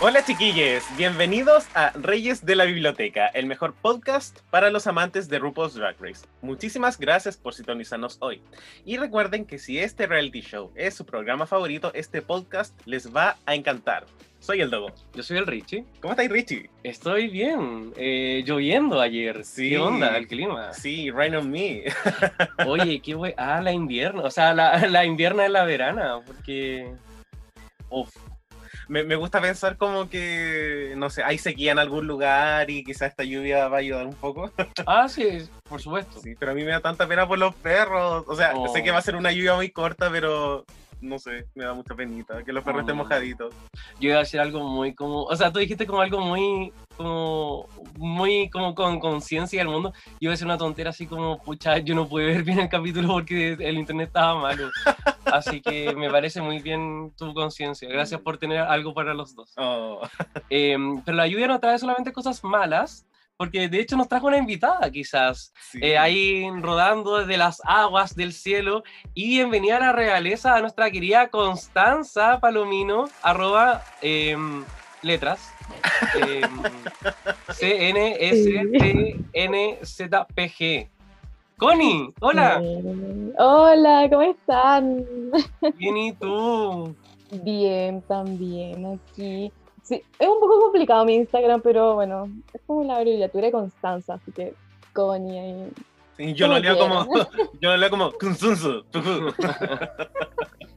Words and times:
Hola 0.00 0.24
chiquillos, 0.24 0.84
bienvenidos 0.98 1.66
a 1.74 1.90
Reyes 1.90 2.44
de 2.44 2.56
la 2.56 2.64
Biblioteca, 2.64 3.28
el 3.28 3.46
mejor 3.46 3.74
podcast 3.74 4.40
para 4.50 4.68
los 4.68 4.86
amantes 4.86 5.28
de 5.28 5.38
RuPaul's 5.38 5.74
Drag 5.74 5.96
Race. 6.00 6.26
Muchísimas 6.42 6.98
gracias 6.98 7.36
por 7.36 7.54
sintonizarnos 7.54 8.18
hoy. 8.20 8.42
Y 8.84 8.98
recuerden 8.98 9.46
que 9.46 9.58
si 9.58 9.78
este 9.78 10.06
reality 10.06 10.42
show 10.42 10.72
es 10.74 10.94
su 10.94 11.06
programa 11.06 11.46
favorito, 11.46 11.92
este 11.94 12.22
podcast 12.22 12.78
les 12.86 13.14
va 13.14 13.36
a 13.46 13.54
encantar. 13.54 14.04
Soy 14.40 14.60
el 14.60 14.68
Dogo. 14.68 14.92
Yo 15.14 15.22
soy 15.22 15.38
el 15.38 15.46
Richie. 15.46 15.86
¿Cómo 16.02 16.12
estáis, 16.12 16.30
Richie? 16.30 16.68
Estoy 16.82 17.28
bien. 17.28 17.94
Eh, 17.96 18.42
lloviendo 18.44 19.00
ayer. 19.00 19.42
Sí. 19.42 19.70
¿Qué 19.70 19.78
onda 19.78 20.18
el 20.18 20.26
clima? 20.26 20.74
Sí, 20.74 21.10
Rain 21.10 21.36
on 21.36 21.50
Me. 21.50 21.84
Oye, 22.66 23.00
qué 23.00 23.14
wey. 23.14 23.32
Ah, 23.38 23.62
la 23.62 23.72
invierno. 23.72 24.22
O 24.24 24.30
sea, 24.30 24.52
la, 24.52 24.76
la 24.90 25.06
invierna 25.06 25.46
es 25.46 25.50
la 25.50 25.64
verana. 25.64 26.20
Porque. 26.26 26.92
Uf. 27.88 28.14
Me, 28.88 29.02
me 29.04 29.16
gusta 29.16 29.40
pensar 29.40 29.76
como 29.76 30.08
que, 30.08 30.94
no 30.96 31.08
sé, 31.10 31.22
hay 31.22 31.38
sequía 31.38 31.72
en 31.72 31.78
algún 31.78 32.06
lugar 32.06 32.70
y 32.70 32.84
quizás 32.84 33.10
esta 33.10 33.24
lluvia 33.24 33.68
va 33.68 33.76
a 33.76 33.80
ayudar 33.80 34.06
un 34.06 34.14
poco. 34.14 34.50
Ah, 34.86 35.08
sí, 35.08 35.48
por 35.68 35.80
supuesto. 35.80 36.20
Sí, 36.20 36.34
pero 36.38 36.52
a 36.52 36.54
mí 36.54 36.62
me 36.64 36.70
da 36.72 36.80
tanta 36.80 37.06
pena 37.06 37.26
por 37.26 37.38
los 37.38 37.54
perros. 37.54 38.24
O 38.28 38.36
sea, 38.36 38.52
Oh. 38.54 38.68
sé 38.68 38.82
que 38.82 38.90
va 38.90 38.98
a 38.98 39.02
ser 39.02 39.16
una 39.16 39.32
lluvia 39.32 39.54
muy 39.54 39.70
corta, 39.70 40.10
pero 40.10 40.64
no 41.00 41.18
sé, 41.18 41.46
me 41.54 41.64
da 41.64 41.74
mucha 41.74 41.94
penita 41.94 42.42
que 42.44 42.52
los 42.52 42.64
perros 42.64 42.80
estén 42.82 42.94
Oh. 42.98 43.02
mojaditos. 43.04 43.54
Yo 44.00 44.08
iba 44.10 44.16
a 44.16 44.20
decir 44.20 44.40
algo 44.40 44.60
muy 44.60 44.94
como. 44.94 45.24
O 45.24 45.36
sea, 45.36 45.50
tú 45.52 45.58
dijiste 45.58 45.86
como 45.86 46.00
algo 46.00 46.20
muy. 46.20 46.72
Como. 46.96 47.68
Muy 47.96 48.50
como 48.50 48.74
con 48.74 48.98
conciencia 48.98 49.60
del 49.60 49.68
mundo. 49.68 49.92
Yo 49.94 50.16
iba 50.20 50.30
a 50.30 50.34
decir 50.34 50.46
una 50.46 50.58
tontera 50.58 50.90
así 50.90 51.06
como, 51.06 51.38
pucha, 51.40 51.78
yo 51.78 51.94
no 51.94 52.08
pude 52.08 52.26
ver 52.26 52.42
bien 52.42 52.58
el 52.58 52.68
capítulo 52.68 53.08
porque 53.08 53.52
el 53.52 53.78
internet 53.78 54.08
estaba 54.08 54.40
malo. 54.40 54.70
Así 55.26 55.60
que 55.60 55.94
me 55.94 56.10
parece 56.10 56.40
muy 56.42 56.58
bien 56.60 57.12
tu 57.16 57.32
conciencia. 57.34 57.88
Gracias 57.88 58.20
por 58.20 58.38
tener 58.38 58.58
algo 58.58 58.92
para 58.94 59.14
los 59.14 59.34
dos. 59.34 59.52
Oh. 59.56 60.00
Eh, 60.50 60.76
pero 61.04 61.16
la 61.16 61.26
lluvia 61.26 61.48
no 61.48 61.58
trae 61.58 61.78
solamente 61.78 62.12
cosas 62.12 62.44
malas, 62.44 63.06
porque 63.36 63.68
de 63.68 63.80
hecho 63.80 63.96
nos 63.96 64.08
trajo 64.08 64.26
una 64.28 64.36
invitada, 64.36 64.88
quizás, 64.90 65.52
Sí. 65.70 65.78
eh, 65.82 65.98
ahí 65.98 66.48
rodando 66.60 67.18
desde 67.18 67.36
las 67.36 67.60
aguas 67.64 68.14
del 68.14 68.32
cielo. 68.32 68.84
Y 69.14 69.28
bienvenida 69.38 69.78
a 69.78 69.80
la 69.80 69.92
realeza 69.92 70.54
a 70.54 70.60
nuestra 70.60 70.90
querida 70.90 71.28
Constanza 71.28 72.38
Palomino, 72.40 73.06
arroba 73.22 73.82
em, 74.02 74.64
letras. 75.04 75.52
em, 76.20 76.62
C-N-S-T-N-Z-P-G. 77.52 79.28
Connie, 81.56 82.12
hola. 82.20 82.60
Hola, 83.38 84.08
¿cómo 84.10 84.22
están? 84.22 85.06
Bien, 85.76 85.96
¿y 85.96 86.12
tú? 86.12 86.94
Bien, 87.30 88.02
también 88.02 88.84
aquí. 88.86 89.52
Sí, 89.82 90.02
es 90.18 90.28
un 90.28 90.40
poco 90.40 90.60
complicado 90.60 91.04
mi 91.04 91.14
Instagram, 91.14 91.60
pero 91.60 91.94
bueno, 91.94 92.28
es 92.52 92.60
como 92.66 92.82
la 92.84 92.96
abreviatura 92.96 93.46
de 93.46 93.52
Constanza, 93.52 94.14
así 94.14 94.32
que 94.32 94.54
Connie 94.92 95.38
ahí. 95.38 95.70
Sí, 96.16 96.32
yo 96.34 96.48
lo 96.48 96.58
leo 96.58 96.78
como. 96.78 97.06
Yo 97.60 97.70
lo 97.70 97.76
leo 97.76 97.90
como. 97.90 98.12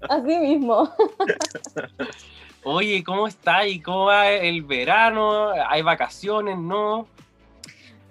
Así 0.09 0.37
mismo. 0.37 0.89
Oye, 2.69 3.01
¿cómo 3.01 3.27
está? 3.27 3.65
¿Y 3.65 3.79
cómo 3.79 4.07
va 4.07 4.29
el 4.29 4.61
verano? 4.61 5.51
¿Hay 5.69 5.81
vacaciones? 5.83 6.57
¿No? 6.57 7.07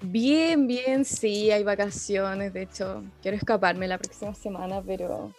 Bien, 0.00 0.66
bien, 0.66 1.04
sí, 1.04 1.50
hay 1.50 1.62
vacaciones. 1.62 2.54
De 2.54 2.62
hecho, 2.62 3.04
quiero 3.20 3.36
escaparme 3.36 3.86
la 3.86 3.98
próxima 3.98 4.34
semana, 4.34 4.80
pero, 4.80 5.30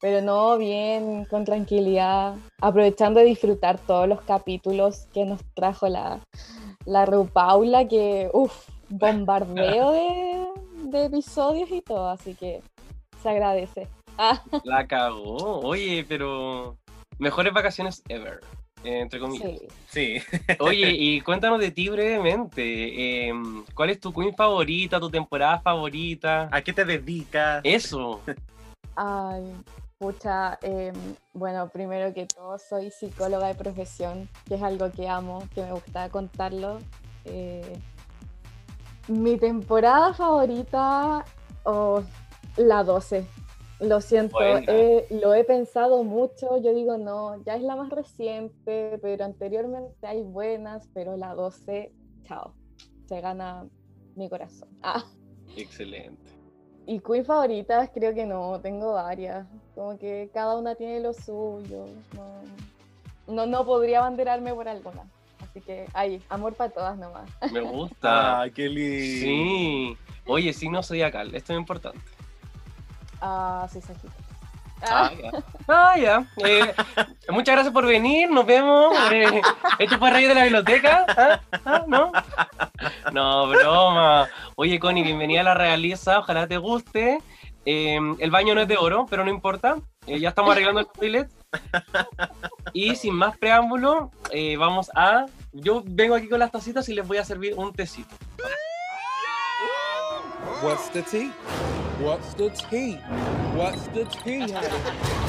pero 0.00 0.20
no, 0.20 0.56
bien, 0.56 1.24
con 1.24 1.44
tranquilidad, 1.44 2.36
aprovechando 2.60 3.18
de 3.18 3.26
disfrutar 3.26 3.76
todos 3.76 4.06
los 4.06 4.20
capítulos 4.20 5.08
que 5.12 5.24
nos 5.24 5.40
trajo 5.54 5.88
la, 5.88 6.20
la 6.84 7.06
Paula, 7.32 7.88
que, 7.88 8.30
uff, 8.32 8.68
bombardeo 8.88 9.90
de, 9.90 10.46
de 10.90 11.04
episodios 11.06 11.72
y 11.72 11.80
todo, 11.80 12.08
así 12.08 12.36
que 12.36 12.62
se 13.20 13.30
agradece. 13.30 13.88
Ah, 14.16 14.40
La 14.62 14.86
cagó. 14.86 15.58
Oye, 15.58 16.04
pero 16.08 16.76
mejores 17.18 17.52
vacaciones 17.52 18.04
ever, 18.08 18.40
entre 18.84 19.20
comillas. 19.20 19.60
sí. 19.88 20.20
Sí. 20.20 20.38
Oye, 20.60 20.90
y 20.90 21.20
cuéntanos 21.20 21.60
de 21.60 21.70
ti 21.70 21.88
brevemente. 21.88 23.28
em, 23.28 23.64
¿Cuál 23.74 23.90
es 23.90 24.00
tu 24.00 24.12
queen 24.12 24.34
favorita, 24.34 25.00
tu 25.00 25.10
temporada 25.10 25.60
favorita? 25.60 26.48
¿A 26.52 26.62
qué 26.62 26.72
te 26.72 26.84
dedicas? 26.84 27.60
Eso. 27.64 28.20
Ay, 28.96 29.42
pucha, 29.98 30.58
em, 30.62 30.94
bueno, 31.32 31.68
primero 31.68 32.12
que 32.14 32.26
todo 32.26 32.58
soy 32.58 32.90
psicóloga 32.90 33.48
de 33.48 33.54
profesión, 33.54 34.28
que 34.46 34.54
es 34.54 34.62
algo 34.62 34.90
que 34.90 35.08
amo, 35.08 35.42
que 35.54 35.62
me 35.62 35.72
gusta 35.72 36.08
contarlo. 36.08 36.78
Eh, 37.24 37.78
mi 39.08 39.38
temporada 39.38 40.14
favorita, 40.14 41.24
oh, 41.64 42.02
la 42.56 42.84
12. 42.84 43.26
Lo 43.80 44.00
siento, 44.02 44.38
eh, 44.42 45.06
lo 45.10 45.32
he 45.32 45.42
pensado 45.44 46.04
mucho, 46.04 46.60
yo 46.60 46.74
digo 46.74 46.98
no, 46.98 47.42
ya 47.44 47.56
es 47.56 47.62
la 47.62 47.76
más 47.76 47.88
reciente, 47.88 48.98
pero 49.00 49.24
anteriormente 49.24 50.06
hay 50.06 50.22
buenas, 50.22 50.88
pero 50.92 51.16
la 51.16 51.34
12, 51.34 51.90
chao, 52.24 52.54
se 53.06 53.20
gana 53.20 53.66
mi 54.16 54.28
corazón. 54.28 54.68
Ah. 54.82 55.04
Excelente. 55.56 56.30
Y 56.86 57.00
queen 57.00 57.24
favoritas, 57.24 57.90
creo 57.92 58.14
que 58.14 58.26
no, 58.26 58.60
tengo 58.60 58.92
varias. 58.94 59.46
Como 59.74 59.98
que 59.98 60.30
cada 60.32 60.56
una 60.56 60.74
tiene 60.74 61.00
lo 61.00 61.12
suyo. 61.12 61.86
No, 62.14 63.34
no, 63.34 63.46
no 63.46 63.64
podría 63.64 63.98
abanderarme 64.00 64.54
por 64.54 64.68
alguna. 64.68 65.04
Así 65.40 65.60
que 65.60 65.86
ahí, 65.92 66.22
amor 66.28 66.54
para 66.54 66.70
todas 66.70 66.98
nomás. 66.98 67.28
Me 67.52 67.60
gusta. 67.60 68.42
Ah, 68.42 68.50
qué 68.50 68.68
lindo. 68.68 69.26
Sí. 69.26 69.96
Oye, 70.26 70.52
signo 70.52 70.82
zodiacal, 70.82 71.34
esto 71.34 71.52
es 71.52 71.58
importante. 71.58 72.00
Ah, 73.20 73.66
sí, 73.70 73.80
Sajito. 73.80 74.08
Ah, 74.82 75.10
ya. 75.12 75.30
Ah, 75.68 75.96
ya. 75.96 76.26
Eh, 76.44 76.74
muchas 77.28 77.54
gracias 77.54 77.72
por 77.72 77.86
venir, 77.86 78.28
nos 78.28 78.44
vemos. 78.44 78.92
Eh, 79.12 79.40
¿Esto 79.78 79.98
fue 79.98 80.10
Reyes 80.10 80.30
de 80.30 80.34
la 80.34 80.42
Biblioteca? 80.42 81.06
¿Ah? 81.08 81.40
¿Ah? 81.64 81.84
¿No? 81.86 82.10
No, 83.12 83.46
broma. 83.48 84.28
Oye, 84.56 84.80
Connie, 84.80 85.04
bienvenida 85.04 85.42
a 85.42 85.44
la 85.44 85.54
realiza, 85.54 86.18
ojalá 86.18 86.48
te 86.48 86.56
guste. 86.56 87.18
Eh, 87.66 87.98
el 88.18 88.30
baño 88.30 88.54
no 88.54 88.62
es 88.62 88.68
de 88.68 88.78
oro, 88.78 89.06
pero 89.08 89.24
no 89.24 89.30
importa. 89.30 89.76
Eh, 90.06 90.18
ya 90.18 90.30
estamos 90.30 90.52
arreglando 90.52 90.80
el 90.80 90.88
toilet. 90.88 91.30
Y 92.72 92.96
sin 92.96 93.14
más 93.14 93.36
preámbulo, 93.38 94.10
eh, 94.30 94.56
vamos 94.56 94.90
a... 94.94 95.26
Yo 95.52 95.82
vengo 95.84 96.14
aquí 96.14 96.28
con 96.28 96.38
las 96.38 96.50
tacitas 96.50 96.88
y 96.88 96.94
les 96.94 97.06
voy 97.06 97.18
a 97.18 97.24
servir 97.24 97.54
un 97.56 97.72
tecito. 97.72 98.14
What's 100.62 100.90
the 100.92 101.02
tea? 101.02 101.30
What's 102.02 102.34
the 102.34 102.50
tea? 102.70 102.98
What's 103.54 103.88
the 103.92 104.06
tea? 104.24 104.40
honey? 104.40 105.20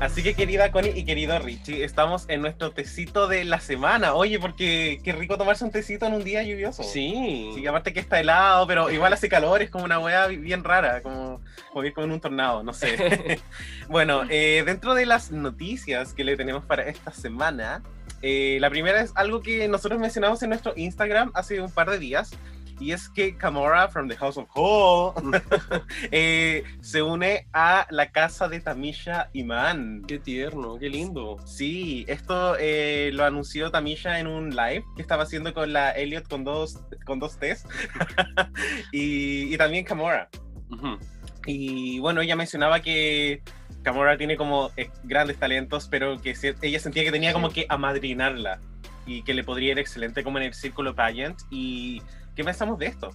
Así 0.00 0.22
que 0.22 0.34
querida 0.34 0.72
Connie 0.72 0.92
y 0.96 1.04
querido 1.04 1.38
Richie, 1.38 1.84
estamos 1.84 2.24
en 2.28 2.40
nuestro 2.40 2.72
tecito 2.72 3.28
de 3.28 3.44
la 3.44 3.60
semana. 3.60 4.14
Oye, 4.14 4.40
porque 4.40 4.98
qué 5.04 5.12
rico 5.12 5.36
tomarse 5.36 5.62
un 5.62 5.70
tecito 5.70 6.06
en 6.06 6.14
un 6.14 6.24
día 6.24 6.42
lluvioso. 6.42 6.82
Sí. 6.82 7.52
Sí, 7.54 7.66
aparte 7.66 7.92
que 7.92 8.00
está 8.00 8.18
helado, 8.18 8.66
pero 8.66 8.90
igual 8.90 9.12
hace 9.12 9.28
calor, 9.28 9.60
es 9.60 9.70
como 9.70 9.84
una 9.84 9.98
weá 9.98 10.26
bien 10.28 10.64
rara, 10.64 11.02
como, 11.02 11.42
como 11.70 11.84
ir 11.84 11.92
con 11.92 12.10
un 12.10 12.18
tornado, 12.18 12.62
no 12.62 12.72
sé. 12.72 13.40
bueno, 13.88 14.22
eh, 14.30 14.62
dentro 14.64 14.94
de 14.94 15.04
las 15.04 15.30
noticias 15.30 16.14
que 16.14 16.24
le 16.24 16.34
tenemos 16.36 16.64
para 16.64 16.88
esta 16.88 17.12
semana, 17.12 17.82
eh, 18.22 18.56
la 18.58 18.70
primera 18.70 19.02
es 19.02 19.12
algo 19.16 19.42
que 19.42 19.68
nosotros 19.68 20.00
mencionamos 20.00 20.42
en 20.42 20.48
nuestro 20.48 20.72
Instagram 20.76 21.30
hace 21.34 21.60
un 21.60 21.70
par 21.70 21.90
de 21.90 21.98
días, 21.98 22.30
y 22.80 22.92
es 22.92 23.08
que 23.10 23.36
Kamora 23.36 23.88
from 23.88 24.08
the 24.08 24.16
House 24.16 24.36
of 24.38 24.48
Hall 24.54 25.12
eh, 26.10 26.64
se 26.80 27.02
une 27.02 27.46
a 27.52 27.86
la 27.90 28.10
casa 28.10 28.48
de 28.48 28.60
Tamisha 28.60 29.28
Iman. 29.34 30.02
Qué 30.08 30.18
tierno, 30.18 30.78
qué 30.78 30.88
lindo. 30.88 31.36
Sí, 31.46 32.04
esto 32.08 32.56
eh, 32.58 33.10
lo 33.12 33.24
anunció 33.24 33.70
Tamisha 33.70 34.18
en 34.18 34.26
un 34.26 34.50
live 34.56 34.82
que 34.96 35.02
estaba 35.02 35.24
haciendo 35.24 35.52
con 35.54 35.72
la 35.72 35.90
Elliot 35.92 36.26
con 36.28 36.42
dos, 36.44 36.80
con 37.04 37.18
dos 37.20 37.38
T's 37.38 37.64
y, 38.92 39.52
y 39.54 39.56
también 39.56 39.84
Kamora. 39.84 40.28
Ujú. 40.70 40.98
Y 41.46 41.98
bueno, 42.00 42.20
ella 42.20 42.36
mencionaba 42.36 42.80
que 42.80 43.42
Kamora 43.82 44.16
tiene 44.16 44.36
como 44.36 44.70
eh, 44.76 44.90
grandes 45.04 45.38
talentos, 45.38 45.88
pero 45.90 46.20
que 46.20 46.34
se- 46.34 46.54
ella 46.62 46.78
sentía 46.80 47.02
que 47.04 47.12
tenía 47.12 47.32
como 47.32 47.50
que 47.50 47.66
amadrinarla 47.68 48.60
y 49.06 49.22
que 49.22 49.34
le 49.34 49.42
podría 49.42 49.72
ir 49.72 49.78
excelente 49.78 50.22
como 50.22 50.38
en 50.38 50.44
el 50.44 50.54
círculo 50.54 50.94
pageant. 50.94 51.38
¿Y 51.50 52.02
qué 52.40 52.44
pensamos 52.44 52.78
de 52.78 52.86
esto? 52.86 53.10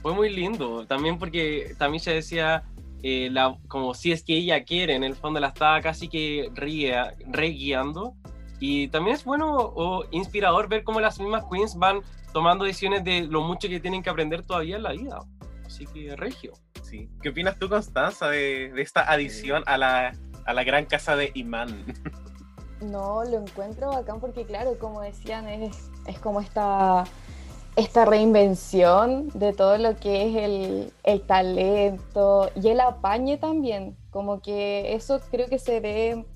Fue 0.00 0.14
muy 0.14 0.30
lindo. 0.30 0.86
También 0.86 1.18
porque 1.18 1.74
Tamisha 1.78 2.10
decía, 2.12 2.64
eh, 3.02 3.28
la, 3.30 3.56
como 3.68 3.92
si 3.92 4.12
es 4.12 4.24
que 4.24 4.34
ella 4.34 4.64
quiere, 4.64 4.94
en 4.94 5.04
el 5.04 5.14
fondo 5.14 5.40
la 5.40 5.48
estaba 5.48 5.80
casi 5.82 6.08
que 6.08 6.50
ría- 6.54 7.14
re 7.28 7.48
guiando. 7.48 8.14
Y 8.58 8.88
también 8.88 9.16
es 9.16 9.24
bueno 9.24 9.54
o 9.56 10.06
inspirador 10.10 10.68
ver 10.68 10.84
cómo 10.84 11.00
las 11.00 11.18
mismas 11.20 11.44
queens 11.50 11.76
van 11.76 12.00
tomando 12.32 12.64
decisiones 12.64 13.04
de 13.04 13.22
lo 13.22 13.42
mucho 13.42 13.68
que 13.68 13.78
tienen 13.80 14.02
que 14.02 14.08
aprender 14.08 14.42
todavía 14.42 14.76
en 14.76 14.84
la 14.84 14.92
vida. 14.92 15.18
Así 15.66 15.84
que 15.86 16.16
regio. 16.16 16.52
Sí. 16.82 17.10
¿Qué 17.20 17.28
opinas 17.28 17.58
tú, 17.58 17.68
Constanza, 17.68 18.28
de, 18.28 18.72
de 18.72 18.82
esta 18.82 19.02
adición 19.02 19.62
a 19.66 19.76
la, 19.76 20.12
a 20.46 20.54
la 20.54 20.64
gran 20.64 20.86
casa 20.86 21.14
de 21.16 21.30
Iman? 21.34 21.84
No, 22.80 23.22
lo 23.24 23.40
encuentro 23.40 23.88
bacán 23.90 24.18
porque, 24.20 24.44
claro, 24.44 24.78
como 24.78 25.00
decían, 25.02 25.46
es, 25.48 25.90
es 26.06 26.18
como 26.18 26.40
esta, 26.40 27.04
esta 27.76 28.04
reinvención 28.04 29.28
de 29.34 29.52
todo 29.52 29.78
lo 29.78 29.96
que 29.96 30.28
es 30.28 30.36
el, 30.36 30.92
el 31.04 31.22
talento 31.22 32.50
y 32.54 32.68
el 32.68 32.80
apañe 32.80 33.38
también. 33.38 33.96
Como 34.10 34.40
que 34.40 34.94
eso 34.94 35.20
creo 35.30 35.48
que 35.48 35.58
se 35.58 35.80
ve 35.80 36.26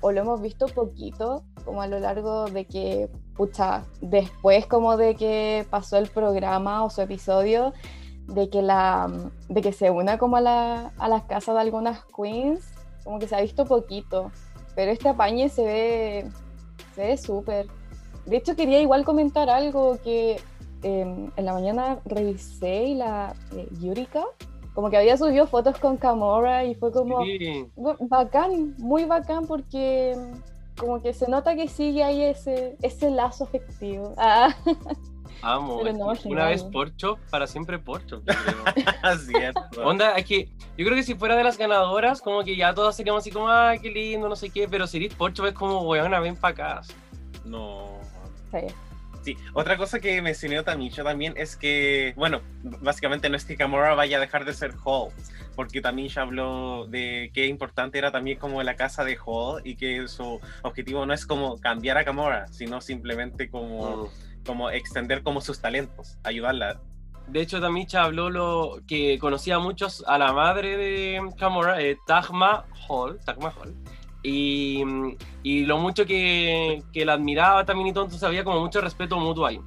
o 0.00 0.12
lo 0.12 0.20
hemos 0.20 0.40
visto 0.40 0.66
poquito, 0.66 1.44
como 1.64 1.80
a 1.82 1.86
lo 1.86 1.98
largo 1.98 2.44
de 2.44 2.66
que, 2.66 3.08
pucha, 3.34 3.84
después 4.02 4.66
como 4.66 4.96
de 4.96 5.14
que 5.14 5.66
pasó 5.70 5.96
el 5.96 6.08
programa 6.08 6.84
o 6.84 6.90
su 6.90 7.00
episodio, 7.00 7.72
de 8.26 8.50
que, 8.50 8.62
la, 8.62 9.10
de 9.48 9.62
que 9.62 9.72
se 9.72 9.90
una 9.90 10.18
como 10.18 10.36
a, 10.36 10.40
la, 10.42 10.92
a 10.98 11.08
las 11.08 11.24
casas 11.24 11.54
de 11.54 11.60
algunas 11.62 12.04
queens, 12.14 12.64
como 13.02 13.18
que 13.18 13.26
se 13.26 13.34
ha 13.34 13.40
visto 13.40 13.64
poquito. 13.64 14.30
Pero 14.74 14.90
este 14.92 15.08
apañe 15.08 15.48
se 15.48 15.64
ve 15.64 16.30
se 16.94 17.06
ve 17.06 17.16
súper. 17.16 17.66
De 18.26 18.36
hecho, 18.36 18.56
quería 18.56 18.80
igual 18.80 19.04
comentar 19.04 19.50
algo 19.50 19.98
que 20.02 20.40
eh, 20.84 21.30
en 21.36 21.44
la 21.44 21.52
mañana 21.52 21.98
revisé 22.04 22.84
y 22.84 22.94
la 22.94 23.34
eh, 23.56 23.66
Yurika, 23.80 24.22
como 24.74 24.90
que 24.90 24.96
había 24.96 25.16
subido 25.16 25.46
fotos 25.46 25.78
con 25.78 25.96
Kamora 25.96 26.64
y 26.64 26.74
fue 26.74 26.92
como 26.92 27.22
Sí. 27.24 27.66
bacán, 28.00 28.74
muy 28.78 29.04
bacán 29.04 29.46
porque 29.46 30.16
mm, 30.16 30.80
como 30.80 31.00
que 31.02 31.12
se 31.12 31.28
nota 31.30 31.54
que 31.56 31.68
sigue 31.68 32.02
ahí 32.04 32.22
ese, 32.22 32.76
ese 32.82 33.10
lazo 33.10 33.44
afectivo. 33.44 34.14
Ah, 34.18 34.54
Amo. 35.42 35.82
No, 35.84 36.14
genial. 36.14 36.18
una 36.26 36.46
vez 36.46 36.62
Porcho, 36.64 37.18
para 37.30 37.46
siempre 37.46 37.78
Porcho. 37.78 38.22
yo 38.24 38.32
creo. 38.34 39.16
Cierto. 39.18 39.60
Onda, 39.84 40.12
es 40.16 40.24
que 40.24 40.46
yo 40.76 40.84
creo 40.86 40.94
que 40.94 41.02
si 41.02 41.14
fuera 41.14 41.36
de 41.36 41.44
las 41.44 41.58
ganadoras, 41.58 42.22
como 42.22 42.42
que 42.44 42.56
ya 42.56 42.72
todas 42.72 42.96
seríamos 42.96 43.22
así 43.22 43.30
como, 43.30 43.48
ay, 43.48 43.78
qué 43.78 43.90
lindo, 43.90 44.28
no 44.28 44.36
sé 44.36 44.48
qué, 44.50 44.66
pero 44.68 44.86
si 44.86 44.96
eres 44.98 45.14
Porcho 45.14 45.46
es 45.46 45.52
como, 45.52 45.82
weona, 45.82 46.18
ven 46.20 46.36
para 46.36 46.52
acá. 46.52 46.80
No. 47.44 47.88
sí. 48.50 48.58
Sí, 49.24 49.38
otra 49.54 49.78
cosa 49.78 50.00
que 50.00 50.20
mencionó 50.20 50.62
Tamisha 50.64 51.02
también 51.02 51.32
es 51.38 51.56
que, 51.56 52.12
bueno, 52.14 52.42
básicamente 52.62 53.30
no 53.30 53.36
es 53.38 53.46
que 53.46 53.56
Kamora 53.56 53.94
vaya 53.94 54.18
a 54.18 54.20
dejar 54.20 54.44
de 54.44 54.52
ser 54.52 54.74
Hall, 54.84 55.12
porque 55.56 55.80
Tamisha 55.80 56.20
habló 56.20 56.86
de 56.86 57.30
qué 57.32 57.46
importante 57.46 57.96
era 57.96 58.12
también 58.12 58.38
como 58.38 58.62
la 58.62 58.76
casa 58.76 59.02
de 59.02 59.16
Hall 59.24 59.62
y 59.64 59.76
que 59.76 60.06
su 60.08 60.38
objetivo 60.62 61.06
no 61.06 61.14
es 61.14 61.24
como 61.24 61.58
cambiar 61.58 61.96
a 61.96 62.04
Kamora, 62.04 62.48
sino 62.48 62.82
simplemente 62.82 63.48
como, 63.48 64.04
Mm. 64.04 64.44
como 64.44 64.68
extender 64.70 65.22
como 65.22 65.40
sus 65.40 65.58
talentos, 65.58 66.18
ayudarla. 66.22 66.82
De 67.26 67.40
hecho, 67.40 67.58
Tamicha 67.62 68.02
habló 68.02 68.28
lo 68.28 68.82
que 68.86 69.18
conocía 69.18 69.54
a 69.56 69.58
muchos 69.58 70.04
a 70.06 70.18
la 70.18 70.34
madre 70.34 70.76
de 70.76 71.18
Kamora, 71.38 71.80
eh, 71.80 71.96
Tagma 72.06 72.66
Hall, 72.86 73.18
Tagma 73.24 73.48
Hall, 73.58 73.74
y, 74.24 74.82
y 75.44 75.64
lo 75.66 75.78
mucho 75.78 76.04
que, 76.06 76.82
que 76.92 77.04
la 77.04 77.12
admiraba 77.12 77.64
también 77.64 77.88
y 77.88 77.92
todo, 77.92 78.04
entonces 78.04 78.26
había 78.26 78.42
como 78.42 78.58
mucho 78.60 78.80
respeto 78.80 79.16
mutuo 79.20 79.46
ahí. 79.46 79.60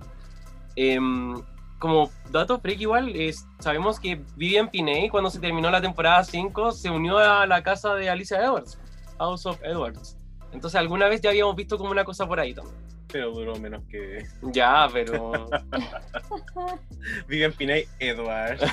Em, 0.76 1.42
como 1.80 2.10
dato 2.32 2.60
freak 2.60 2.82
igual, 2.82 3.16
es- 3.16 3.48
sabemos 3.60 4.00
que 4.00 4.22
Vivian 4.36 4.70
Piney, 4.70 5.10
cuando 5.10 5.30
se 5.30 5.40
terminó 5.40 5.70
la 5.70 5.80
temporada 5.82 6.24
5, 6.24 6.72
se 6.72 6.90
unió 6.90 7.18
a 7.20 7.46
la 7.48 7.62
casa 7.64 7.94
de 7.96 8.10
Alicia 8.10 8.42
Edwards, 8.44 8.80
House 9.20 9.46
of 9.46 9.60
Edwards. 9.64 10.18
Entonces 10.52 10.80
alguna 10.80 11.08
vez 11.08 11.22
ya 11.22 11.30
habíamos 11.30 11.56
visto 11.56 11.78
como 11.78 11.92
una 11.92 12.04
cosa 12.04 12.28
por 12.28 12.40
ahí 12.40 12.54
también. 12.54 12.76
Pero 13.12 13.32
duró 13.32 13.56
menos 13.58 13.84
que 13.90 14.26
Ya, 14.42 14.88
pero... 14.92 15.50
Vivian 17.28 17.54
Pinay 17.54 17.88
Edwards. 18.00 18.64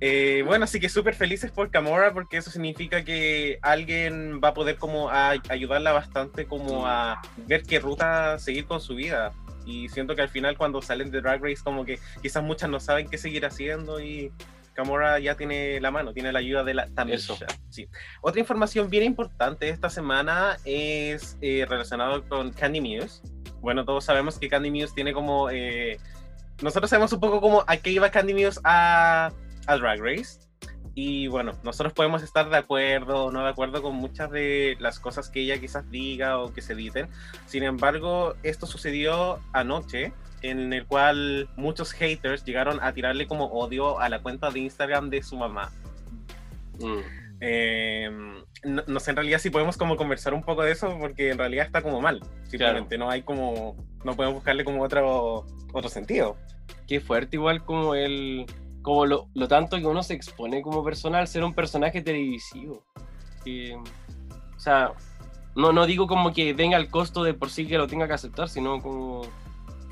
Eh, 0.00 0.44
bueno, 0.46 0.62
así 0.62 0.78
que 0.78 0.88
súper 0.88 1.16
felices 1.16 1.50
por 1.50 1.72
Camora 1.72 2.12
porque 2.12 2.36
eso 2.36 2.52
significa 2.52 3.02
que 3.02 3.58
alguien 3.62 4.40
va 4.40 4.50
a 4.50 4.54
poder 4.54 4.76
como 4.76 5.10
a- 5.10 5.34
ayudarla 5.48 5.90
bastante 5.90 6.46
como 6.46 6.86
a 6.86 7.20
ver 7.48 7.64
qué 7.64 7.80
ruta 7.80 8.38
seguir 8.38 8.64
con 8.66 8.80
su 8.80 8.94
vida. 8.94 9.32
Y 9.66 9.88
siento 9.88 10.14
que 10.14 10.22
al 10.22 10.28
final 10.28 10.56
cuando 10.56 10.80
salen 10.82 11.10
de 11.10 11.20
Drag 11.20 11.42
Race 11.42 11.62
como 11.64 11.84
que 11.84 11.98
quizás 12.22 12.44
muchas 12.44 12.70
no 12.70 12.78
saben 12.78 13.08
qué 13.08 13.18
seguir 13.18 13.44
haciendo 13.44 13.98
y 14.00 14.30
Camora 14.78 15.18
ya 15.18 15.34
tiene 15.34 15.80
la 15.80 15.90
mano, 15.90 16.12
tiene 16.12 16.30
la 16.30 16.38
ayuda 16.38 16.62
de 16.62 16.72
la 16.72 16.86
Tamisha. 16.86 17.34
Sí. 17.68 17.88
Otra 18.22 18.38
información 18.38 18.88
bien 18.88 19.02
importante 19.02 19.68
esta 19.70 19.90
semana 19.90 20.56
es 20.64 21.36
eh, 21.40 21.66
relacionado 21.68 22.22
con 22.28 22.52
Candy 22.52 22.80
Muse. 22.80 23.20
Bueno, 23.60 23.84
todos 23.84 24.04
sabemos 24.04 24.38
que 24.38 24.48
Candy 24.48 24.70
Muse 24.70 24.94
tiene 24.94 25.12
como... 25.12 25.50
eh, 25.50 25.98
nosotros 26.62 26.90
sabemos 26.90 27.12
un 27.12 27.18
poco 27.18 27.40
como 27.40 27.64
a 27.66 27.76
qué 27.78 27.90
iba 27.90 28.08
Candy 28.12 28.34
Muse 28.34 28.60
a, 28.62 29.32
a 29.66 29.76
Drag 29.78 30.00
Race. 30.00 30.46
Y 30.94 31.26
bueno, 31.26 31.58
nosotros 31.64 31.92
podemos 31.92 32.22
estar 32.22 32.48
de 32.48 32.56
acuerdo 32.56 33.24
o 33.24 33.32
no 33.32 33.42
de 33.42 33.50
acuerdo 33.50 33.82
con 33.82 33.96
muchas 33.96 34.30
de 34.30 34.76
las 34.78 35.00
cosas 35.00 35.28
que 35.28 35.40
ella 35.40 35.58
quizás 35.58 35.90
diga 35.90 36.38
o 36.38 36.52
que 36.52 36.62
se 36.62 36.74
editen. 36.74 37.08
Sin 37.46 37.64
embargo, 37.64 38.36
esto 38.44 38.66
sucedió 38.66 39.40
anoche, 39.52 40.12
en 40.42 40.72
el 40.72 40.86
cual 40.86 41.48
muchos 41.56 41.92
haters 41.92 42.44
llegaron 42.44 42.78
a 42.82 42.92
tirarle 42.92 43.26
como 43.26 43.46
odio 43.46 44.00
a 44.00 44.08
la 44.08 44.20
cuenta 44.22 44.50
de 44.50 44.60
Instagram 44.60 45.10
de 45.10 45.22
su 45.22 45.36
mamá. 45.36 45.70
mm. 46.80 47.18
Eh, 47.40 48.10
no, 48.64 48.82
no 48.88 48.98
sé 48.98 49.10
en 49.10 49.16
realidad 49.16 49.38
si 49.38 49.50
podemos 49.50 49.76
como 49.76 49.96
conversar 49.96 50.34
un 50.34 50.42
poco 50.42 50.62
de 50.62 50.72
eso 50.72 50.96
porque 50.98 51.30
en 51.30 51.38
realidad 51.38 51.66
está 51.66 51.82
como 51.82 52.00
mal. 52.00 52.20
Simplemente 52.48 52.98
no 52.98 53.10
hay 53.10 53.22
como, 53.22 53.76
no 54.04 54.14
podemos 54.14 54.34
buscarle 54.34 54.64
como 54.64 54.82
otro, 54.82 55.46
otro 55.72 55.88
sentido. 55.88 56.36
qué 56.86 57.00
fuerte 57.00 57.36
igual 57.36 57.64
como 57.64 57.94
el 57.94 58.46
como 58.82 59.06
lo, 59.06 59.28
lo 59.34 59.48
tanto 59.48 59.76
que 59.76 59.86
uno 59.86 60.02
se 60.02 60.14
expone 60.14 60.62
como 60.62 60.84
persona 60.84 61.18
al 61.18 61.28
ser 61.28 61.44
un 61.44 61.52
personaje 61.52 62.00
televisivo 62.00 62.84
Que, 63.44 63.74
o 63.74 64.60
sea 64.60 64.92
no, 65.54 65.72
no 65.72 65.86
digo 65.86 66.06
como 66.06 66.32
que 66.32 66.52
venga 66.54 66.76
el 66.76 66.88
costo 66.88 67.22
de 67.22 67.34
por 67.34 67.50
sí 67.50 67.66
que 67.66 67.76
lo 67.76 67.86
tenga 67.86 68.06
que 68.06 68.14
aceptar 68.14 68.48
sino 68.48 68.80
como, 68.80 69.22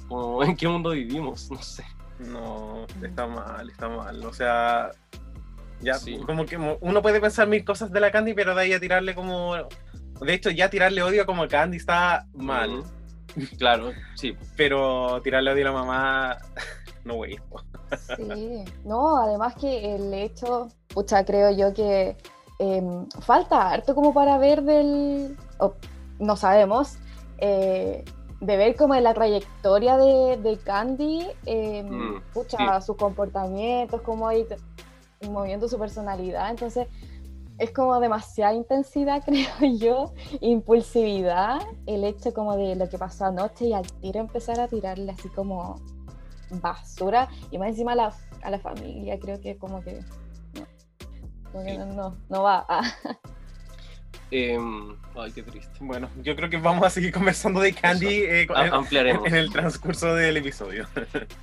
como 0.08 0.42
en 0.44 0.56
qué 0.56 0.68
mundo 0.68 0.90
vivimos 0.90 1.50
no 1.50 1.62
sé 1.62 1.84
No, 2.18 2.86
está 3.02 3.26
mal, 3.26 3.68
está 3.68 3.88
mal. 3.88 4.24
O 4.24 4.32
sea, 4.32 4.90
ya 5.80 5.94
Sí. 5.94 6.18
como 6.26 6.46
que 6.46 6.56
uno 6.56 7.02
puede 7.02 7.20
pensar 7.20 7.46
mil 7.48 7.64
cosas 7.64 7.92
de 7.92 8.00
la 8.00 8.10
Candy, 8.10 8.32
pero 8.34 8.54
de 8.54 8.62
ahí 8.62 8.72
a 8.72 8.80
tirarle 8.80 9.14
como... 9.14 9.54
De 9.54 10.32
hecho, 10.32 10.50
ya 10.50 10.70
tirarle 10.70 11.02
odio 11.02 11.26
como 11.26 11.42
a 11.42 11.48
Candy 11.48 11.76
está 11.76 12.26
mal, 12.32 12.82
claro 13.58 13.92
sí 14.14 14.34
pero 14.56 15.20
tirarle 15.22 15.52
odio 15.52 15.68
a 15.68 15.72
la 15.72 15.78
mamá, 15.78 16.38
no 17.04 17.14
güey. 17.16 17.38
Sí, 18.16 18.64
no, 18.84 19.18
además 19.18 19.54
que 19.54 19.94
el 19.94 20.12
hecho, 20.14 20.68
pucha, 20.88 21.24
creo 21.24 21.50
yo 21.50 21.72
que 21.74 22.16
em, 22.58 23.06
falta 23.20 23.70
harto 23.70 23.94
como 23.94 24.14
para 24.14 24.38
ver 24.38 24.62
del, 24.62 25.36
no 26.18 26.36
sabemos, 26.36 26.96
eh, 27.38 28.04
de 28.46 28.56
ver 28.56 28.76
como 28.76 28.94
la 28.94 29.12
trayectoria 29.12 29.96
de, 29.98 30.36
de 30.36 30.56
Candy, 30.58 31.26
Mm, 31.46 32.20
pucha, 32.32 32.80
sus 32.80 32.96
comportamientos, 32.96 34.00
cómo 34.02 34.30
ido 34.30 34.56
moviendo 35.28 35.68
su 35.68 35.78
personalidad, 35.78 36.50
entonces 36.50 36.86
es 37.58 37.72
como 37.72 37.98
demasiada 37.98 38.54
intensidad, 38.54 39.22
creo 39.26 39.48
yo, 39.78 40.12
impulsividad, 40.40 41.58
el 41.86 42.04
hecho 42.04 42.32
como 42.32 42.56
de 42.56 42.76
lo 42.76 42.88
que 42.88 42.98
pasó 42.98 43.26
anoche 43.26 43.66
y 43.66 43.72
al 43.72 43.86
tiro 44.00 44.20
empezar 44.20 44.60
a 44.60 44.68
tirarle 44.68 45.10
así 45.10 45.28
como 45.30 45.80
basura. 46.50 47.28
Y 47.50 47.58
más 47.58 47.70
encima 47.70 47.92
a 47.92 47.96
la, 47.96 48.14
a 48.42 48.50
la 48.50 48.60
familia, 48.60 49.18
creo 49.18 49.40
que 49.40 49.56
como 49.58 49.82
que 49.82 50.04
no, 50.54 50.66
como 51.50 51.64
que 51.64 51.78
no, 51.78 51.86
no, 51.86 52.16
no 52.28 52.42
va. 52.42 52.64
Ah, 52.68 52.82
Em, 54.30 54.96
ay, 55.16 55.30
qué 55.32 55.42
triste. 55.42 55.70
Bueno, 55.80 56.10
yo 56.22 56.34
creo 56.34 56.50
que 56.50 56.56
vamos 56.56 56.84
a 56.84 56.90
seguir 56.90 57.12
conversando 57.12 57.60
de 57.60 57.72
Candy 57.72 58.06
eh, 58.06 58.42
en, 58.42 58.74
ampliaremos. 58.74 59.26
en 59.26 59.36
el 59.36 59.52
transcurso 59.52 60.14
del 60.14 60.36
episodio. 60.36 60.86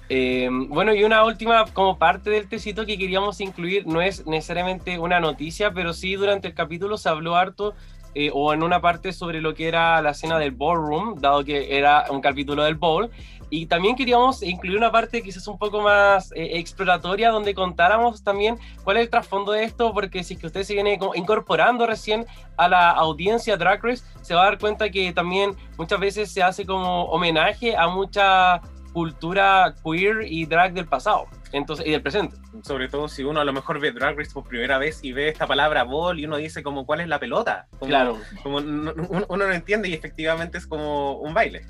Eh, 0.10 0.48
bueno, 0.52 0.94
y 0.94 1.04
una 1.04 1.24
última 1.24 1.66
como 1.74 1.98
parte 1.98 2.30
del 2.30 2.48
tecito 2.48 2.86
que 2.86 3.00
queríamos 3.00 3.42
incluir, 3.42 3.88
no 3.88 4.00
es 4.00 4.28
necesariamente 4.28 5.00
una 5.00 5.20
noticia, 5.20 5.72
pero 5.72 5.94
sí 5.94 6.14
durante 6.14 6.48
el 6.48 6.54
capítulo 6.54 6.98
se 6.98 7.10
habló 7.10 7.36
harto 7.36 7.74
eh, 8.14 8.30
o 8.32 8.54
en 8.54 8.62
una 8.62 8.80
parte 8.80 9.12
sobre 9.12 9.42
lo 9.42 9.56
que 9.56 9.68
era 9.68 10.00
la 10.04 10.12
escena 10.12 10.38
del 10.38 10.52
ballroom, 10.52 11.20
dado 11.20 11.44
que 11.44 11.76
era 11.78 12.06
un 12.12 12.22
capítulo 12.22 12.64
del 12.64 12.76
ball. 12.76 13.10
Y 13.56 13.68
también 13.68 13.96
queríamos 13.96 14.42
incluir 14.42 14.78
una 14.80 14.92
parte 14.92 15.22
quizás 15.22 15.48
un 15.48 15.60
poco 15.60 15.80
más 15.80 16.32
eh, 16.32 16.58
exploratoria 16.58 17.30
donde 17.30 17.54
contáramos 17.54 18.24
también 18.24 18.58
cuál 18.84 18.98
es 18.98 19.04
el 19.04 19.10
trasfondo 19.12 19.52
de 19.52 19.64
esto, 19.64 19.94
porque 19.94 20.24
si 20.24 20.34
es 20.34 20.40
que 20.40 20.48
usted 20.48 20.64
se 20.64 20.74
viene 20.74 20.98
incorporando 21.14 21.86
recién 21.86 22.26
a 22.58 22.68
la 22.68 22.90
audiencia 22.90 23.56
Drag 23.56 23.80
Race, 23.84 24.04
se 24.24 24.34
va 24.34 24.42
a 24.42 24.46
dar 24.46 24.58
cuenta 24.58 24.90
que 24.90 25.14
también 25.14 25.56
muchas 25.78 26.00
veces 26.00 26.34
se 26.34 26.42
hace 26.42 26.66
como 26.66 27.04
homenaje 27.04 27.78
a 27.78 27.88
mucha 27.90 28.60
cultura 28.92 29.76
queer 29.84 30.24
y 30.24 30.46
drag 30.48 30.74
del 30.74 30.88
pasado 30.88 31.26
entonces, 31.52 31.86
y 31.86 31.92
del 31.92 32.02
presente. 32.02 32.36
Sobre 32.64 32.88
todo 32.90 33.08
si 33.08 33.24
uno 33.24 33.40
a 33.40 33.46
lo 33.46 33.54
mejor 33.54 33.80
ve 33.80 33.92
Drag 33.92 34.18
Race 34.18 34.32
por 34.34 34.46
primera 34.48 34.80
vez 34.80 35.04
y 35.04 35.12
ve 35.12 35.30
esta 35.30 35.46
palabra 35.46 35.84
ball 35.84 36.20
y 36.20 36.26
uno 36.26 36.38
dice 36.38 36.64
como 36.64 36.88
cuál 36.88 37.02
es 37.02 37.08
la 37.08 37.20
pelota. 37.20 37.68
Como, 37.78 37.90
Claro. 37.90 38.18
Como 38.42 38.62
no- 38.62 38.94
uno, 39.10 39.26
uno 39.30 39.48
no 39.48 39.54
entiende 39.54 39.90
y 39.90 39.94
efectivamente 39.94 40.58
es 40.58 40.66
como 40.66 41.18
un 41.20 41.36
baile. 41.36 41.68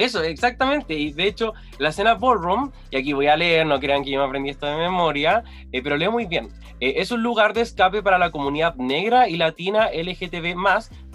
Eso, 0.00 0.22
exactamente. 0.22 0.94
Y 0.94 1.12
de 1.12 1.26
hecho, 1.26 1.52
la 1.78 1.90
escena 1.90 2.14
ballroom, 2.14 2.72
y 2.90 2.96
aquí 2.96 3.12
voy 3.12 3.26
a 3.26 3.36
leer, 3.36 3.66
no 3.66 3.78
crean 3.78 4.02
que 4.02 4.10
yo 4.10 4.18
me 4.18 4.26
aprendí 4.26 4.48
esto 4.48 4.64
de 4.64 4.76
memoria, 4.76 5.44
eh, 5.72 5.82
pero 5.82 5.98
leo 5.98 6.10
muy 6.10 6.24
bien. 6.24 6.48
Eh, 6.80 6.94
es 6.96 7.10
un 7.10 7.22
lugar 7.22 7.52
de 7.52 7.60
escape 7.60 8.02
para 8.02 8.16
la 8.16 8.30
comunidad 8.30 8.74
negra 8.76 9.28
y 9.28 9.36
latina 9.36 9.90
LGTB 9.92 10.56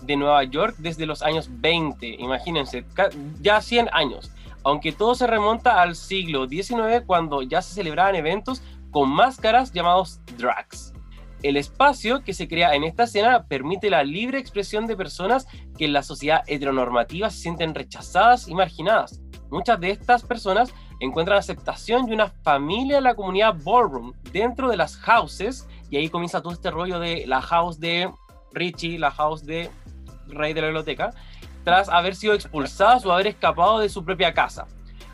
de 0.03 0.15
Nueva 0.17 0.43
York 0.43 0.75
desde 0.77 1.07
los 1.07 1.23
años 1.23 1.49
20. 1.49 2.17
Imagínense, 2.19 2.85
ya 3.41 3.59
100 3.59 3.89
años. 3.91 4.31
Aunque 4.63 4.91
todo 4.91 5.15
se 5.15 5.25
remonta 5.25 5.81
al 5.81 5.95
siglo 5.95 6.47
XIX, 6.47 7.03
cuando 7.07 7.41
ya 7.41 7.63
se 7.63 7.73
celebraban 7.73 8.13
eventos 8.13 8.61
con 8.91 9.09
máscaras 9.09 9.73
llamados 9.73 10.19
drags. 10.37 10.94
El 11.43 11.57
espacio 11.57 12.23
que 12.23 12.33
se 12.33 12.47
crea 12.47 12.75
en 12.75 12.83
esta 12.83 13.03
escena 13.03 13.45
permite 13.47 13.89
la 13.89 14.03
libre 14.03 14.39
expresión 14.39 14.87
de 14.87 14.97
personas 14.97 15.47
que 15.77 15.85
en 15.85 15.93
la 15.93 16.03
sociedad 16.03 16.43
heteronormativa 16.47 17.29
se 17.29 17.39
sienten 17.39 17.75
rechazadas 17.75 18.47
y 18.47 18.55
marginadas. 18.55 19.21
Muchas 19.51 19.79
de 19.79 19.91
estas 19.91 20.23
personas 20.23 20.73
encuentran 20.99 21.37
aceptación 21.37 22.09
y 22.09 22.13
una 22.13 22.29
familia 22.29 22.97
en 22.97 23.03
la 23.03 23.15
comunidad 23.15 23.55
ballroom 23.63 24.13
dentro 24.31 24.69
de 24.69 24.77
las 24.77 24.97
houses 24.97 25.67
y 25.89 25.97
ahí 25.97 26.09
comienza 26.09 26.41
todo 26.41 26.53
este 26.53 26.71
rollo 26.71 26.99
de 26.99 27.25
la 27.27 27.41
house 27.41 27.79
de 27.79 28.11
Richie, 28.53 28.97
la 28.97 29.11
house 29.11 29.45
de 29.45 29.69
Rey 30.27 30.53
de 30.53 30.61
la 30.61 30.67
Biblioteca, 30.67 31.11
tras 31.63 31.89
haber 31.89 32.15
sido 32.15 32.33
expulsadas 32.33 33.05
o 33.05 33.11
haber 33.11 33.27
escapado 33.27 33.79
de 33.79 33.89
su 33.89 34.03
propia 34.03 34.33
casa. 34.33 34.65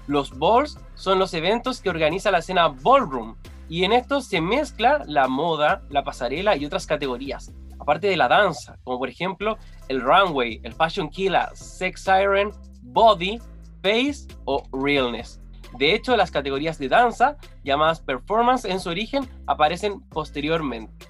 Los 0.07 0.37
balls 0.37 0.77
son 0.95 1.19
los 1.19 1.33
eventos 1.33 1.81
que 1.81 1.89
organiza 1.89 2.31
la 2.31 2.39
escena 2.39 2.67
ballroom 2.67 3.35
y 3.71 3.85
en 3.85 3.93
estos 3.93 4.25
se 4.25 4.41
mezcla 4.41 5.01
la 5.07 5.29
moda, 5.29 5.81
la 5.89 6.03
pasarela 6.03 6.57
y 6.57 6.65
otras 6.65 6.85
categorías, 6.85 7.53
aparte 7.79 8.07
de 8.07 8.17
la 8.17 8.27
danza, 8.27 8.77
como 8.83 8.99
por 8.99 9.07
ejemplo 9.07 9.57
el 9.87 10.01
runway, 10.01 10.59
el 10.63 10.73
fashion 10.73 11.09
killer, 11.09 11.47
sex 11.53 12.03
siren, 12.03 12.51
body, 12.81 13.39
face 13.81 14.27
o 14.43 14.61
realness. 14.73 15.39
De 15.77 15.95
hecho, 15.95 16.17
las 16.17 16.31
categorías 16.31 16.77
de 16.79 16.89
danza, 16.89 17.37
llamadas 17.63 18.01
performance 18.01 18.65
en 18.65 18.81
su 18.81 18.89
origen, 18.89 19.25
aparecen 19.47 20.01
posteriormente. 20.09 21.07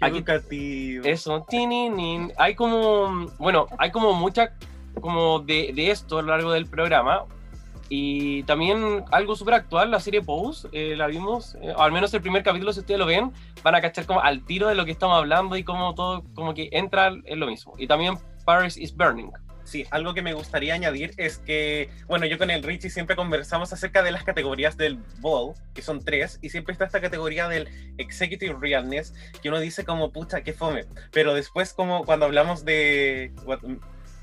Aquí- 0.00 0.16
educativo. 0.16 1.04
Eso, 1.04 1.46
tininin. 1.48 2.32
Hay 2.36 2.56
como, 2.56 3.28
bueno, 3.38 3.68
hay 3.78 3.92
como 3.92 4.12
mucha, 4.14 4.52
como 5.00 5.38
de, 5.38 5.70
de 5.72 5.92
esto 5.92 6.18
a 6.18 6.22
lo 6.22 6.28
largo 6.30 6.50
del 6.50 6.66
programa. 6.66 7.24
Y 7.96 8.42
también 8.42 9.04
algo 9.12 9.36
súper 9.36 9.54
actual, 9.54 9.92
la 9.92 10.00
serie 10.00 10.20
Pose, 10.20 10.66
eh, 10.72 10.96
la 10.96 11.06
vimos, 11.06 11.56
eh, 11.62 11.72
o 11.76 11.80
al 11.80 11.92
menos 11.92 12.12
el 12.12 12.20
primer 12.20 12.42
capítulo, 12.42 12.72
si 12.72 12.80
ustedes 12.80 12.98
lo 12.98 13.06
ven, 13.06 13.32
van 13.62 13.76
a 13.76 13.80
cachar 13.80 14.04
como 14.04 14.20
al 14.20 14.44
tiro 14.44 14.66
de 14.66 14.74
lo 14.74 14.84
que 14.84 14.90
estamos 14.90 15.16
hablando 15.16 15.56
y 15.56 15.62
cómo 15.62 15.94
todo 15.94 16.24
como 16.34 16.54
que 16.54 16.68
entra 16.72 17.12
en 17.24 17.38
lo 17.38 17.46
mismo. 17.46 17.74
Y 17.78 17.86
también 17.86 18.18
Paris 18.44 18.76
is 18.76 18.96
Burning. 18.96 19.30
Sí, 19.62 19.86
algo 19.92 20.12
que 20.12 20.22
me 20.22 20.34
gustaría 20.34 20.74
añadir 20.74 21.12
es 21.18 21.38
que, 21.38 21.88
bueno, 22.08 22.26
yo 22.26 22.36
con 22.36 22.50
el 22.50 22.64
Richie 22.64 22.90
siempre 22.90 23.14
conversamos 23.14 23.72
acerca 23.72 24.02
de 24.02 24.10
las 24.10 24.24
categorías 24.24 24.76
del 24.76 24.98
Ball, 25.20 25.54
que 25.72 25.80
son 25.80 26.04
tres, 26.04 26.40
y 26.42 26.50
siempre 26.50 26.72
está 26.72 26.86
esta 26.86 27.00
categoría 27.00 27.48
del 27.48 27.68
Executive 27.96 28.56
Realness, 28.60 29.14
que 29.40 29.50
uno 29.50 29.60
dice 29.60 29.84
como, 29.84 30.10
pucha, 30.10 30.42
qué 30.42 30.52
fome. 30.52 30.84
Pero 31.12 31.32
después, 31.32 31.72
como 31.72 32.04
cuando 32.04 32.26
hablamos 32.26 32.64
de. 32.64 33.32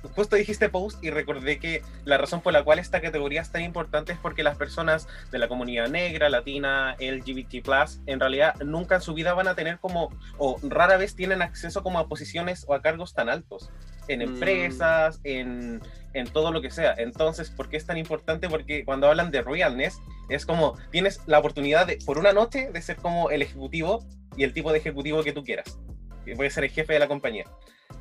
What- 0.04 0.12
Justo 0.16 0.36
dijiste 0.36 0.70
post 0.70 1.04
y 1.04 1.10
recordé 1.10 1.60
que 1.60 1.82
la 2.06 2.18
razón 2.18 2.42
por 2.42 2.54
la 2.54 2.64
cual 2.64 2.80
esta 2.80 3.02
categoría 3.02 3.42
es 3.42 3.52
tan 3.52 3.62
importante 3.62 4.14
es 4.14 4.20
porque 4.20 4.44
las 4.44 4.58
personas 4.58 5.08
de 5.32 5.40
la 5.40 5.48
comunidad 5.48 5.88
negra, 5.90 6.30
latina, 6.30 6.96
LGBT, 7.00 8.00
en 8.08 8.20
realidad 8.20 8.56
nunca 8.64 8.96
en 8.96 9.02
su 9.02 9.14
vida 9.14 9.34
van 9.34 9.48
a 9.48 9.56
tener 9.56 9.80
como, 9.80 10.10
o 10.38 10.60
rara 10.64 10.98
vez 10.98 11.16
tienen 11.16 11.42
acceso 11.42 11.84
como 11.84 12.00
a 12.00 12.08
posiciones 12.08 12.66
o 12.68 12.74
a 12.74 12.82
cargos 12.82 13.14
tan 13.14 13.30
altos 13.30 13.70
en 14.08 14.20
Mm. 14.20 14.24
empresas, 14.24 15.20
en, 15.24 15.82
en 16.14 16.28
todo 16.28 16.52
lo 16.52 16.62
que 16.62 16.72
sea. 16.72 16.94
Entonces, 16.98 17.50
¿por 17.52 17.70
qué 17.70 17.78
es 17.78 17.86
tan 17.86 17.98
importante? 17.98 18.50
Porque 18.50 18.84
cuando 18.84 19.08
hablan 19.08 19.32
de 19.32 19.42
realness, 19.42 20.00
es 20.28 20.46
como 20.46 20.78
tienes 20.92 21.22
la 21.28 21.40
oportunidad 21.40 21.86
de, 21.88 21.98
por 22.06 22.18
una 22.18 22.34
noche, 22.34 22.70
de 22.74 22.82
ser 22.82 22.98
como 22.98 23.30
el 23.30 23.42
ejecutivo 23.42 24.06
y 24.36 24.44
el 24.44 24.54
tipo 24.54 24.72
de 24.72 24.80
ejecutivo 24.80 25.24
que 25.24 25.32
tú 25.34 25.44
quieras. 25.44 25.78
Que 26.26 26.36
puede 26.36 26.50
ser 26.50 26.64
el 26.64 26.70
jefe 26.70 26.94
de 26.94 27.00
la 27.00 27.08
compañía. 27.08 27.46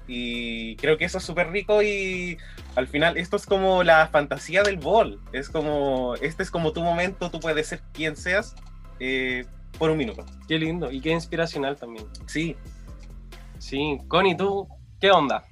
Y 0.06 0.76
creo 0.76 0.98
que 0.98 1.04
eso 1.04 1.18
es 1.18 1.24
súper 1.24 1.50
rico 1.50 1.82
y 1.82 2.36
al 2.74 2.88
final 2.88 3.16
esto 3.16 3.36
es 3.36 3.46
como 3.46 3.82
la 3.82 4.08
fantasía 4.08 4.62
del 4.62 4.78
ball. 4.78 5.20
Es 5.32 5.48
como, 5.48 6.14
este 6.16 6.42
es 6.42 6.50
como 6.50 6.72
tu 6.72 6.82
momento, 6.82 7.30
tú 7.30 7.38
puedes 7.40 7.68
ser 7.68 7.80
quien 7.92 8.16
seas 8.16 8.54
eh, 8.98 9.44
por 9.78 9.90
un 9.90 9.98
minuto. 9.98 10.24
Qué 10.48 10.58
lindo 10.58 10.90
y 10.90 11.00
qué 11.00 11.10
inspiracional 11.10 11.76
también. 11.76 12.06
Sí, 12.26 12.56
Sí, 13.60 14.00
Connie, 14.08 14.34
¿tú 14.36 14.66
qué 15.00 15.10
onda? 15.10 15.44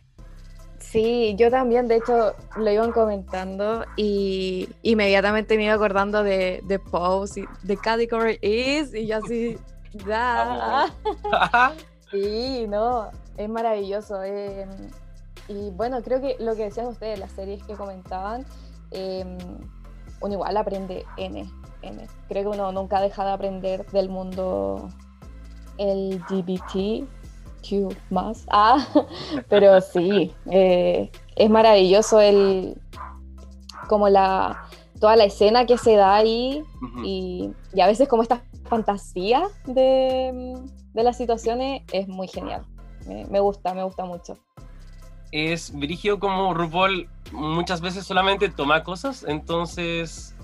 Sí, 0.79 1.35
yo 1.37 1.51
también, 1.51 1.87
de 1.87 1.97
hecho, 1.97 2.35
lo 2.57 2.71
iban 2.71 2.91
comentando 2.91 3.85
y 3.97 4.69
inmediatamente 4.83 5.57
me 5.59 5.65
iba 5.65 5.75
acordando 5.75 6.23
de, 6.23 6.63
de 6.65 6.79
Pose 6.79 7.41
y 7.41 7.67
de 7.67 7.77
Category 7.77 8.39
Is 8.41 8.95
y 8.95 9.07
yo 9.07 9.19
así, 9.19 9.59
ya. 10.07 10.87
Sí, 12.11 12.67
no, 12.69 13.11
es 13.37 13.49
maravilloso. 13.49 14.23
eh, 14.23 14.67
y 15.49 15.71
bueno, 15.71 16.03
creo 16.03 16.21
que 16.21 16.37
lo 16.39 16.55
que 16.57 16.65
decían 16.65 16.87
ustedes, 16.87 17.19
las 17.19 17.33
series 17.33 17.63
que 17.65 17.75
comentaban, 17.75 18.45
eh, 18.91 19.25
uno 20.21 20.35
igual 20.35 20.57
aprende 20.57 21.05
N, 21.17 21.51
N. 21.83 22.07
Creo 22.29 22.43
que 22.51 22.59
uno 22.59 22.71
nunca 22.73 23.01
deja 23.01 23.25
de 23.25 23.31
aprender 23.33 23.87
del 23.87 24.09
mundo 24.11 24.89
LGBTQ 25.79 27.17
más. 28.11 28.45
Ah, 28.51 28.87
pero 29.49 29.81
sí, 29.81 30.35
eh, 30.51 31.11
es 31.37 31.51
maravilloso 31.51 32.21
el 32.21 32.81
como 33.89 34.09
la 34.09 34.65
toda 35.01 35.17
la 35.17 35.25
escena 35.25 35.65
que 35.65 35.79
se 35.79 35.95
da 35.95 36.17
ahí 36.17 36.63
y, 37.05 37.51
y 37.73 37.81
a 37.81 37.87
veces 37.87 38.09
como 38.09 38.23
esta 38.23 38.43
fantasía 38.65 39.45
de, 39.65 40.57
de 40.95 41.03
las 41.03 41.17
situaciones 41.17 41.83
es 41.93 42.09
muy 42.09 42.29
genial. 42.29 42.65
Me, 43.07 43.41
gusta, 43.41 43.73
me 43.75 43.83
gusta 43.83 44.05
mucho. 44.05 44.39
es 45.33 45.73
Brigio 45.73 46.19
como 46.19 46.53
RuPaul 46.53 47.09
muchas 47.33 47.81
veces 47.81 48.05
solamente 48.05 48.49
toma 48.49 48.83
cosas, 48.83 49.25
entonces 49.27 50.35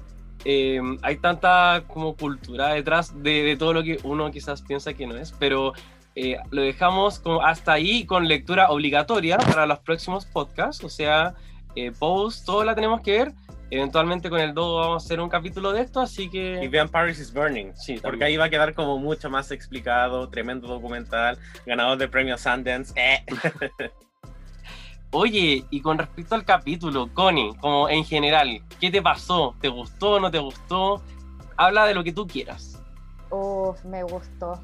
eh, 0.44 0.80
hay 1.02 1.16
tanta 1.16 1.84
como 1.88 2.14
cultura 2.16 2.68
detrás 2.68 3.22
de, 3.22 3.42
de 3.42 3.56
todo 3.56 3.72
lo 3.72 3.82
que 3.82 3.98
uno 4.04 4.30
quizás 4.30 4.62
piensa 4.62 4.94
que 4.94 5.06
no 5.06 5.16
es, 5.16 5.32
pero 5.32 5.72
eh, 6.16 6.38
lo 6.50 6.62
dejamos 6.62 7.18
como 7.18 7.42
hasta 7.42 7.72
ahí 7.72 8.06
con 8.06 8.28
lectura 8.28 8.70
obligatoria 8.70 9.36
para 9.36 9.66
los 9.66 9.80
próximos 9.80 10.26
podcasts, 10.26 10.84
o 10.84 10.88
sea, 10.88 11.34
eh, 11.74 11.90
post, 11.90 12.46
todo 12.46 12.62
la 12.64 12.74
tenemos 12.74 13.00
que 13.00 13.10
ver. 13.12 13.32
Eventualmente 13.70 14.30
con 14.30 14.40
el 14.40 14.54
Dodo 14.54 14.76
vamos 14.80 15.02
a 15.02 15.06
hacer 15.06 15.20
un 15.20 15.28
capítulo 15.28 15.72
de 15.72 15.80
esto, 15.80 16.00
así 16.00 16.24
y 16.24 16.30
que... 16.30 16.68
vean 16.68 16.88
Paris 16.88 17.18
is 17.18 17.32
Burning. 17.32 17.72
Sí, 17.74 17.94
Porque 17.94 18.10
también. 18.10 18.22
ahí 18.28 18.36
va 18.36 18.44
a 18.44 18.50
quedar 18.50 18.74
como 18.74 18.98
mucho 18.98 19.30
más 19.30 19.50
explicado, 19.50 20.28
tremendo 20.28 20.68
documental, 20.68 21.38
ganador 21.66 21.98
de 21.98 22.08
premio 22.08 22.36
Sundance. 22.38 22.92
Eh. 22.96 23.24
Oye, 25.10 25.64
y 25.70 25.80
con 25.80 25.96
respecto 25.96 26.34
al 26.34 26.44
capítulo, 26.44 27.08
Connie, 27.14 27.54
como 27.60 27.88
en 27.88 28.04
general, 28.04 28.60
¿qué 28.80 28.90
te 28.90 29.00
pasó? 29.00 29.54
¿Te 29.60 29.68
gustó? 29.68 30.18
¿No 30.18 30.30
te 30.30 30.40
gustó? 30.40 31.02
Habla 31.56 31.86
de 31.86 31.94
lo 31.94 32.02
que 32.02 32.12
tú 32.12 32.26
quieras. 32.26 32.82
Uf, 33.30 33.84
me 33.84 34.02
gustó. 34.02 34.60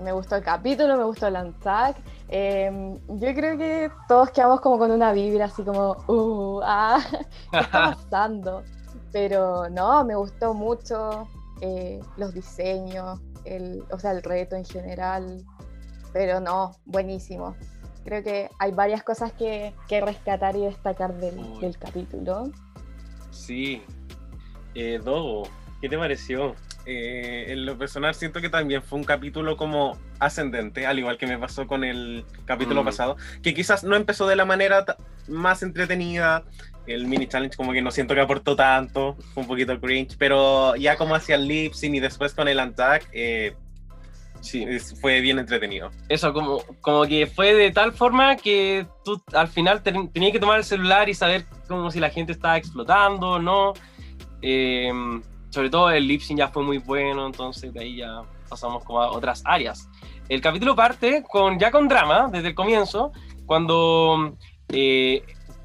Me 0.00 0.12
gustó 0.12 0.36
el 0.36 0.42
capítulo, 0.42 0.96
me 0.96 1.04
gustó 1.04 1.26
el 1.26 1.34
untack. 1.34 1.96
Em, 2.28 2.98
yo 3.08 3.34
creo 3.34 3.56
que 3.56 3.90
todos 4.06 4.30
quedamos 4.30 4.60
como 4.60 4.78
con 4.78 4.90
una 4.90 5.12
vibra 5.12 5.46
así 5.46 5.62
como, 5.62 5.96
uh, 6.06 6.60
ah, 6.62 7.00
¿qué 7.52 7.58
está 7.58 7.70
pasando? 8.10 8.62
Pero 9.12 9.68
no, 9.70 10.04
me 10.04 10.14
gustó 10.14 10.54
mucho 10.54 11.28
eh, 11.60 12.00
los 12.16 12.34
diseños, 12.34 13.20
el, 13.44 13.82
o 13.90 13.98
sea, 13.98 14.12
el 14.12 14.22
reto 14.22 14.56
en 14.56 14.64
general. 14.64 15.44
Pero 16.12 16.40
no, 16.40 16.72
buenísimo. 16.84 17.56
Creo 18.04 18.22
que 18.22 18.50
hay 18.58 18.72
varias 18.72 19.02
cosas 19.02 19.32
que, 19.32 19.74
que 19.86 20.00
rescatar 20.00 20.56
y 20.56 20.64
destacar 20.64 21.14
del, 21.14 21.60
del 21.60 21.76
capítulo. 21.78 22.50
Sí. 23.30 23.82
Eh, 24.74 25.00
Dogo, 25.02 25.42
¿qué 25.80 25.88
te 25.88 25.98
pareció? 25.98 26.54
Eh, 26.90 27.52
en 27.52 27.66
lo 27.66 27.76
personal 27.76 28.14
siento 28.14 28.40
que 28.40 28.48
también 28.48 28.82
fue 28.82 28.98
un 28.98 29.04
capítulo 29.04 29.58
como 29.58 29.98
ascendente, 30.20 30.86
al 30.86 30.98
igual 30.98 31.18
que 31.18 31.26
me 31.26 31.36
pasó 31.38 31.66
con 31.66 31.84
el 31.84 32.24
capítulo 32.46 32.80
Mm. 32.82 32.86
pasado, 32.86 33.16
que 33.42 33.52
quizás 33.52 33.84
no 33.84 33.94
empezó 33.94 34.26
de 34.26 34.36
la 34.36 34.46
manera 34.46 34.86
más 35.28 35.62
entretenida, 35.62 36.44
el 36.86 37.06
mini 37.06 37.26
challenge 37.26 37.58
como 37.58 37.72
que 37.74 37.82
no 37.82 37.90
siento 37.90 38.14
que 38.14 38.22
aportó 38.22 38.56
tanto, 38.56 39.16
fue 39.34 39.42
un 39.42 39.46
poquito 39.48 39.78
cringe, 39.78 40.16
pero 40.18 40.76
ya 40.76 40.96
como 40.96 41.14
hacia 41.14 41.34
el 41.34 41.46
lip 41.46 41.74
sync 41.74 41.96
y 41.96 42.00
después 42.00 42.32
con 42.32 42.48
el 42.48 42.58
untack, 42.58 43.06
eh, 43.12 43.54
Sí. 44.40 44.64
fue 45.02 45.20
bien 45.20 45.38
entretenido. 45.38 45.90
Eso, 46.08 46.32
como, 46.32 46.62
como 46.80 47.04
que 47.04 47.26
fue 47.26 47.52
de 47.54 47.70
tal 47.70 47.92
forma 47.92 48.36
que 48.36 48.86
tú 49.04 49.20
al 49.34 49.48
final 49.48 49.82
ten- 49.82 50.08
tenías 50.10 50.32
que 50.32 50.38
tomar 50.38 50.56
el 50.58 50.64
celular 50.64 51.08
y 51.10 51.12
saber 51.14 51.44
como 51.66 51.90
si 51.90 52.00
la 52.00 52.08
gente 52.08 52.32
estaba 52.32 52.56
explotando 52.56 53.32
o 53.32 53.38
no. 53.38 53.74
Eh, 54.40 54.90
sobre 55.50 55.70
todo 55.70 55.90
el 55.90 56.06
lip 56.06 56.20
ya 56.20 56.48
fue 56.48 56.62
muy 56.62 56.78
bueno, 56.78 57.26
entonces 57.26 57.72
de 57.72 57.80
ahí 57.80 57.96
ya 57.96 58.22
pasamos 58.48 58.84
como 58.84 59.00
a 59.00 59.10
otras 59.10 59.42
áreas. 59.44 59.88
El 60.28 60.40
capítulo 60.40 60.76
parte 60.76 61.24
con, 61.28 61.58
ya 61.58 61.70
con 61.70 61.88
drama 61.88 62.28
desde 62.30 62.48
el 62.48 62.54
comienzo, 62.54 63.12
cuando 63.46 64.34
eh, 64.68 65.22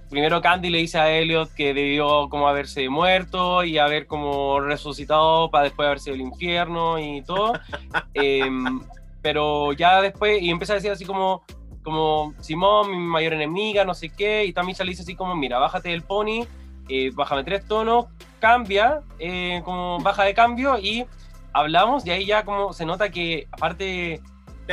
primero 0.09 0.41
Candy 0.41 0.69
le 0.69 0.77
dice 0.77 0.99
a 0.99 1.09
Elliot 1.11 1.53
que 1.53 1.73
debió 1.73 2.29
como 2.29 2.47
haberse 2.47 2.87
muerto 2.87 3.63
y 3.63 3.77
haber 3.77 4.07
como 4.07 4.59
resucitado 4.59 5.49
para 5.49 5.65
después 5.65 5.87
haber 5.87 5.99
sido 5.99 6.15
el 6.15 6.21
infierno 6.21 6.99
y 6.99 7.21
todo. 7.23 7.53
Em, 8.13 8.81
pero 9.21 9.73
ya 9.73 10.01
después, 10.01 10.41
y 10.41 10.49
empieza 10.49 10.73
a 10.73 10.75
decir 10.75 10.91
así 10.91 11.05
como, 11.05 11.43
como 11.81 12.33
Simón, 12.41 12.91
mi 12.91 12.97
mayor 12.97 13.33
enemiga, 13.33 13.85
no 13.85 13.93
sé 13.93 14.09
qué, 14.09 14.45
y 14.45 14.53
Tamisha 14.53 14.83
le 14.83 14.91
dice 14.91 15.01
así 15.01 15.15
como, 15.15 15.35
mira, 15.35 15.59
bájate 15.59 15.89
del 15.89 16.03
pony, 16.03 16.45
eh, 16.89 17.11
bájame 17.13 17.43
tres 17.43 17.65
tonos, 17.67 18.07
cambia, 18.39 19.01
eh, 19.19 19.61
como 19.63 19.99
baja 19.99 20.23
de 20.23 20.33
cambio, 20.33 20.77
y 20.77 21.05
hablamos, 21.53 22.05
y 22.05 22.11
ahí 22.11 22.25
ya 22.25 22.43
como 22.43 22.73
se 22.73 22.85
nota 22.85 23.09
que 23.09 23.47
aparte, 23.51 24.21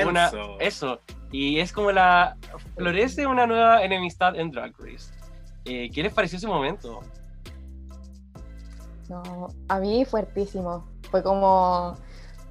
una, 0.07 0.31
eso, 0.59 1.00
y 1.33 1.61
es 1.61 1.73
como 1.73 1.93
la, 1.93 2.37
florece 2.76 3.26
una 3.26 3.47
nueva 3.47 3.83
enemistad 3.85 4.37
en 4.37 4.50
Drag 4.50 4.73
Race. 4.79 5.12
Eh, 5.64 5.90
¿Qué 5.93 6.02
les 6.02 6.12
pareció 6.12 6.38
ese 6.38 6.47
momento? 6.47 7.00
No, 9.09 9.49
a 9.69 9.79
mí 9.79 10.05
fuertísimo. 10.05 10.87
Fue 11.11 11.23
como, 11.23 11.97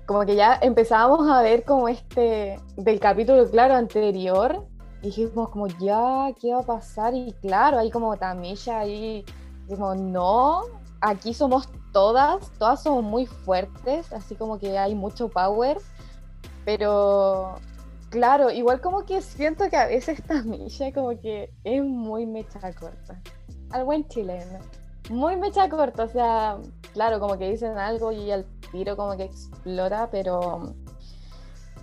como 0.05 0.25
que 0.25 0.35
ya 0.35 0.59
empezábamos 0.61 1.29
a 1.29 1.41
ver 1.41 1.63
como 1.63 1.87
este, 1.87 2.59
del 2.75 2.99
capítulo, 2.99 3.49
claro, 3.49 3.75
anterior, 3.75 4.65
y 5.01 5.07
dijimos 5.07 5.49
como, 5.49 5.67
ya, 5.67 6.27
¿qué 6.39 6.53
va 6.53 6.59
a 6.59 6.65
pasar? 6.65 7.13
Y 7.15 7.33
claro, 7.41 7.79
ahí 7.79 7.89
como 7.89 8.15
Tamisha, 8.17 8.79
ahí, 8.79 9.25
no, 9.77 10.61
aquí 11.01 11.33
somos 11.33 11.69
todas, 11.91 12.51
todas 12.57 12.83
somos 12.83 13.03
muy 13.03 13.25
fuertes, 13.25 14.11
así 14.13 14.35
como 14.35 14.59
que 14.59 14.77
hay 14.77 14.95
mucho 14.95 15.29
power, 15.29 15.77
pero 16.65 17.55
claro, 18.09 18.51
igual 18.51 18.81
como 18.81 19.05
que 19.05 19.21
siento 19.21 19.69
que 19.69 19.77
a 19.77 19.87
veces 19.87 20.23
Tamisha 20.23 20.91
como 20.93 21.19
que 21.19 21.53
es 21.63 21.83
muy 21.83 22.25
mecha 22.25 22.59
corta, 22.73 23.21
al 23.71 23.83
buen 23.83 24.07
chileno. 24.07 24.59
Muy 25.09 25.37
mecha 25.37 25.67
corta, 25.69 26.03
o 26.03 26.07
sea, 26.07 26.57
claro, 26.93 27.19
como 27.19 27.37
que 27.37 27.49
dicen 27.49 27.77
algo 27.79 28.11
y 28.11 28.31
al 28.31 28.45
tiro 28.71 28.95
como 28.95 29.17
que 29.17 29.23
explota, 29.23 30.09
pero 30.11 30.75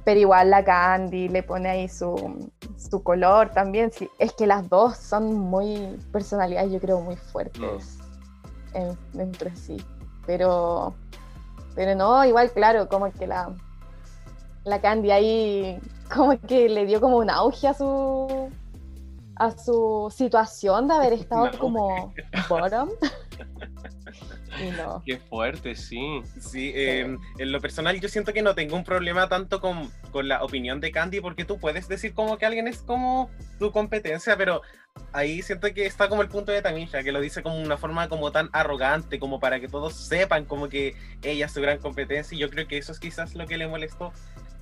pero 0.07 0.21
igual 0.21 0.51
la 0.51 0.63
Candy 0.65 1.29
le 1.29 1.43
pone 1.43 1.69
ahí 1.69 1.89
su, 1.89 2.49
su 2.79 3.03
color 3.03 3.51
también. 3.51 3.91
Sí, 3.91 4.09
es 4.21 4.33
que 4.35 4.47
las 4.47 4.69
dos 4.69 4.97
son 4.97 5.35
muy 5.35 5.99
personalidades, 6.13 6.71
yo 6.71 6.79
creo, 6.81 7.01
muy 7.01 7.17
fuertes 7.17 7.99
en- 8.73 8.97
entre 9.21 9.55
sí. 9.57 9.77
Pero, 10.25 10.95
pero 11.75 11.97
no, 11.97 12.25
igual, 12.25 12.53
claro, 12.53 12.89
como 12.89 13.11
que 13.13 13.27
la, 13.27 13.53
la 14.63 14.81
Candy 14.81 15.11
ahí 15.11 15.81
como 16.15 16.39
que 16.39 16.69
le 16.69 16.87
dio 16.87 17.01
como 17.01 17.17
un 17.17 17.29
auge 17.29 17.67
a 17.67 17.75
su 17.75 18.49
a 19.39 19.51
su 19.51 20.09
situación 20.17 20.87
de 20.87 20.95
haber 20.95 21.13
estado 21.21 21.51
como 21.59 22.15
bottom. 22.49 22.91
y 24.61 24.71
no. 24.71 25.03
Qué 25.07 25.19
fuerte, 25.19 25.75
sí. 25.75 26.21
Sí, 26.41 26.73
eh, 26.75 27.17
en 27.39 27.53
lo 27.53 27.61
personal 27.61 27.99
yo 28.01 28.09
siento 28.09 28.33
que 28.33 28.43
no 28.43 28.55
tengo 28.55 28.77
un 28.77 28.85
problema 28.85 29.29
tanto 29.29 29.61
con, 29.61 29.91
con 30.11 30.29
la 30.29 30.43
opinión 30.43 30.81
de 30.81 30.91
Candy 30.91 31.21
porque 31.21 31.45
tú 31.45 31.59
puedes 31.59 31.89
decir 31.89 32.13
como 32.15 32.39
que 32.39 32.47
alguien 32.47 32.67
es 32.69 32.79
como 32.83 33.31
tu 33.59 33.71
competencia, 33.73 34.37
pero 34.37 34.63
ahí 35.13 35.43
siento 35.43 35.73
que 35.73 35.87
está 35.87 36.09
como 36.09 36.23
el 36.23 36.29
punto 36.29 36.53
de 36.53 36.63
Tamisha, 36.63 37.03
que 37.03 37.13
lo 37.13 37.21
dice 37.21 37.43
como 37.43 37.57
una 37.61 37.77
forma 37.77 38.09
como 38.09 38.33
tan 38.33 38.49
arrogante, 38.53 39.19
como 39.19 39.39
para 39.41 39.61
que 39.61 39.69
todos 39.69 39.95
sepan 39.95 40.45
como 40.45 40.69
que 40.69 40.95
ella 41.23 41.47
es 41.47 41.53
su 41.53 41.61
gran 41.61 41.79
competencia 41.79 42.35
y 42.35 42.39
yo 42.41 42.51
creo 42.51 42.67
que 42.67 42.79
eso 42.79 42.93
es 42.93 42.99
quizás 42.99 43.35
lo 43.35 43.47
que 43.47 43.57
le 43.59 43.69
molestó. 43.69 44.13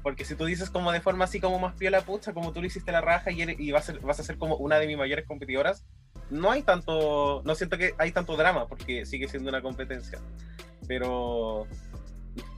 Porque 0.02 0.26
si 0.26 0.35
tú 0.35 0.44
dices 0.44 0.68
como 0.68 0.92
de 0.92 1.00
forma 1.00 1.24
así 1.24 1.40
como 1.40 1.59
más 1.59 1.74
piola 1.76 2.02
pucha, 2.02 2.35
como 2.35 2.52
tú 2.52 2.61
le 2.61 2.66
hiciste 2.66 2.92
la 2.92 3.00
raja 3.00 3.30
y, 3.30 3.40
eres- 3.40 3.59
y 3.59 3.70
vas, 3.72 3.88
a 3.88 3.92
ser, 3.92 4.02
vas 4.02 4.20
a 4.20 4.22
ser 4.22 4.37
como 4.37 4.57
una 4.57 4.78
de 4.78 4.87
mis 4.87 4.98
mayores 4.98 5.24
competidoras, 5.26 5.87
no 6.30 6.50
hay 6.50 6.62
tanto, 6.62 7.42
no 7.44 7.54
siento 7.54 7.76
que 7.78 7.94
hay 7.98 8.12
tanto 8.12 8.37
drama 8.37 8.66
porque 8.66 9.06
sigue 9.06 9.28
siendo 9.28 9.50
una 9.50 9.62
competencia. 9.62 10.18
Pero 10.87 11.66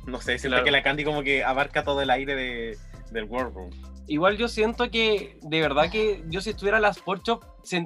no 0.06 0.20
sé, 0.20 0.38
siento 0.38 0.54
Claro. 0.56 0.64
que 0.64 0.70
la 0.70 0.82
Candy 0.82 1.04
como 1.04 1.22
que 1.22 1.44
abarca 1.44 1.84
todo 1.84 2.00
el 2.02 2.10
aire 2.10 2.34
de, 2.34 2.78
del 3.10 3.24
World 3.24 3.54
Room. 3.54 3.70
Igual 4.08 4.36
yo 4.36 4.46
siento 4.48 4.88
que, 4.90 5.36
de 5.42 5.60
verdad 5.60 5.90
que 5.90 6.22
yo 6.28 6.40
si 6.40 6.50
estuviera 6.50 6.78
las 6.78 6.98
Porchop, 7.00 7.42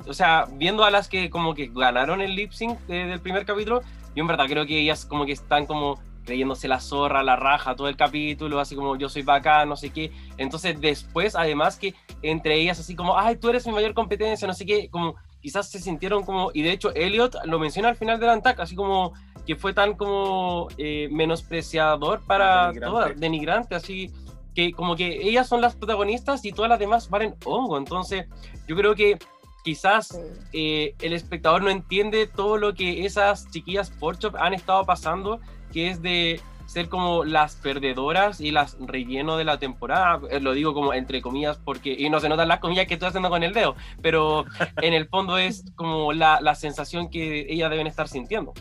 o 0.07 0.13
sea, 0.15 0.47
viendo 0.53 0.85
a 0.85 0.91
las 0.91 1.09
que 1.09 1.31
como 1.31 1.55
que 1.55 1.71
ganaron 1.75 2.21
el 2.21 2.35
lip 2.35 2.53
sync 2.53 2.79
de- 2.81 3.07
del 3.07 3.21
primer 3.21 3.47
capítulo, 3.47 3.81
yo 4.15 4.21
en 4.23 4.27
verdad 4.27 4.47
creo 4.47 4.67
que 4.67 4.79
ellas 4.81 5.07
como 5.07 5.25
que 5.25 5.33
están 5.33 5.65
como 5.67 5.99
creyéndose 6.27 6.69
la 6.69 6.79
zorra, 6.81 7.23
la 7.23 7.37
raja, 7.37 7.75
todo 7.75 7.89
el 7.89 7.97
capítulo, 7.97 8.61
así 8.61 8.75
como 8.77 8.97
yo 8.97 9.09
soy 9.09 9.23
bacán, 9.23 9.69
no 9.71 9.77
sé 9.77 9.91
qué. 9.91 10.13
Entonces 10.37 10.79
después, 10.79 11.35
además 11.35 11.79
que 11.79 11.95
entre 12.21 12.57
ellas 12.57 12.79
así 12.79 12.95
como, 12.95 13.19
ay, 13.19 13.37
tú 13.37 13.49
eres 13.49 13.67
mi 13.67 13.73
mayor 13.73 13.95
competencia, 13.95 14.47
no 14.47 14.53
sé 14.53 14.67
qué, 14.67 14.91
como 14.91 15.15
quizás 15.41 15.71
se 15.71 15.79
sintieron 15.81 16.25
como, 16.25 16.51
y 16.55 16.63
de 16.63 16.73
hecho 16.73 16.95
Elliot 16.95 17.37
lo 17.47 17.59
menciona 17.59 17.89
al 17.89 17.97
final 17.97 18.21
del 18.21 18.29
Antac, 18.31 18.61
así 18.61 18.75
como 18.77 19.13
que 19.47 19.57
fue 19.57 19.73
tan 19.73 19.95
como 19.97 20.69
eh, 20.79 21.09
menospreciador 21.11 22.21
para 22.27 22.67
Denigrante. 22.69 22.81
todas, 22.91 23.21
denigrante, 23.21 23.75
así 23.75 24.11
que 24.55 24.73
como 24.73 24.97
que 24.97 25.29
ellas 25.29 25.49
son 25.49 25.61
las 25.61 25.75
protagonistas 25.77 26.45
y 26.45 26.53
todas 26.53 26.69
las 26.69 26.79
demás 26.79 27.09
valen 27.09 27.35
hongo. 27.45 27.79
Entonces, 27.79 28.27
yo 28.67 28.77
creo 28.77 28.95
que 28.95 29.19
quizás 29.65 30.09
Sí. 30.09 30.19
eh, 30.53 30.95
el 31.01 31.13
espectador 31.13 31.63
no 31.63 31.71
entiende 31.71 32.27
todo 32.27 32.57
lo 32.57 32.75
que 32.75 33.05
esas 33.07 33.49
chiquillas 33.51 33.91
Porchop 33.91 34.35
han 34.37 34.55
estado 34.55 34.85
pasando, 34.85 35.41
que 35.73 35.89
es 35.91 36.03
de 36.03 36.41
ser 36.71 36.89
como 36.89 37.25
las 37.25 37.57
perdedoras 37.57 38.41
y 38.41 38.53
las 38.53 38.77
relleno 38.81 39.37
de 39.37 39.45
la 39.45 39.59
temporada. 39.59 40.21
Eh, 40.31 40.39
Lo 40.39 40.53
digo 40.53 40.73
como 40.73 40.95
entre 40.95 41.21
comillas 41.21 41.59
porque, 41.65 41.93
y 41.99 42.09
no 42.11 42.21
se 42.21 42.29
notan 42.29 42.47
las 42.47 42.61
comillas 42.61 42.87
que 42.87 42.95
estoy 42.95 43.09
haciendo 43.09 43.29
con 43.29 43.43
el 43.43 43.53
dedo, 43.53 43.75
pero 44.03 44.45
en 44.83 44.95
el 44.95 45.09
fondo 45.09 45.37
es 45.37 45.65
como 45.75 46.13
la, 46.13 46.41
la 46.41 46.55
sensación 46.55 47.11
que 47.11 47.47
ellas 47.53 47.71
deben 47.71 47.89
estar 47.89 48.07
sintiendo. 48.07 48.53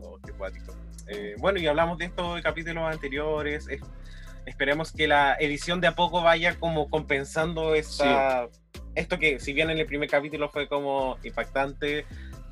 Oh, 0.00 0.18
qué. 0.24 0.32
Eh, 1.10 1.36
bueno, 1.38 1.58
y 1.58 1.66
hablamos 1.66 1.96
de 1.96 2.04
esto 2.04 2.36
en 2.36 2.42
capítulos 2.42 2.84
anteriores. 2.84 3.66
es- 3.68 3.80
esperemos 4.44 4.92
que 4.92 5.06
la 5.08 5.34
edición 5.40 5.80
de 5.80 5.86
a 5.88 5.94
poco 5.94 6.22
vaya 6.22 6.58
como 6.58 6.88
compensando 6.90 7.74
esta, 7.74 8.48
esto 8.94 9.18
que, 9.18 9.40
si 9.40 9.52
bien 9.54 9.70
en 9.70 9.78
el 9.78 9.86
primer 9.86 10.08
capítulo 10.08 10.48
fue 10.50 10.68
como 10.68 11.16
impactante, 11.22 12.04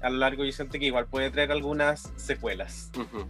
a 0.02 0.11
lo 0.11 0.18
largo 0.18 0.44
yo 0.44 0.52
siento 0.52 0.78
que 0.78 0.87
igual 0.87 1.06
puede 1.06 1.30
traer 1.30 1.52
algunas 1.52 2.12
secuelas. 2.16 2.90
Ujú. 2.98 3.26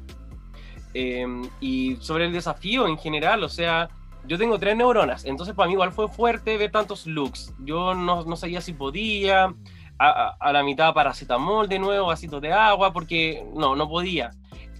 Eh, 0.98 1.26
y 1.60 1.96
sobre 1.96 2.24
el 2.24 2.32
desafío 2.32 2.86
en 2.86 2.96
general, 2.96 3.44
o 3.44 3.50
sea, 3.50 3.90
yo 4.26 4.38
tengo 4.38 4.58
tres 4.58 4.74
neuronas, 4.78 5.26
entonces 5.26 5.54
para 5.54 5.66
mí 5.66 5.74
igual 5.74 5.92
fue 5.92 6.08
fuerte 6.08 6.56
ver 6.56 6.72
tantos 6.72 7.06
looks. 7.06 7.52
Yo 7.64 7.94
no, 7.94 8.24
no 8.24 8.34
sabía 8.34 8.62
si 8.62 8.72
podía, 8.72 9.54
a, 9.98 10.36
a- 10.40 10.52
la 10.52 10.62
mitad 10.62 10.94
paracetamol 10.94 11.68
de 11.68 11.78
nuevo, 11.78 12.06
vasitos 12.06 12.40
de 12.40 12.50
agua, 12.52 12.94
porque 12.94 13.46
no, 13.54 13.76
no 13.76 13.86
podía. 13.88 14.30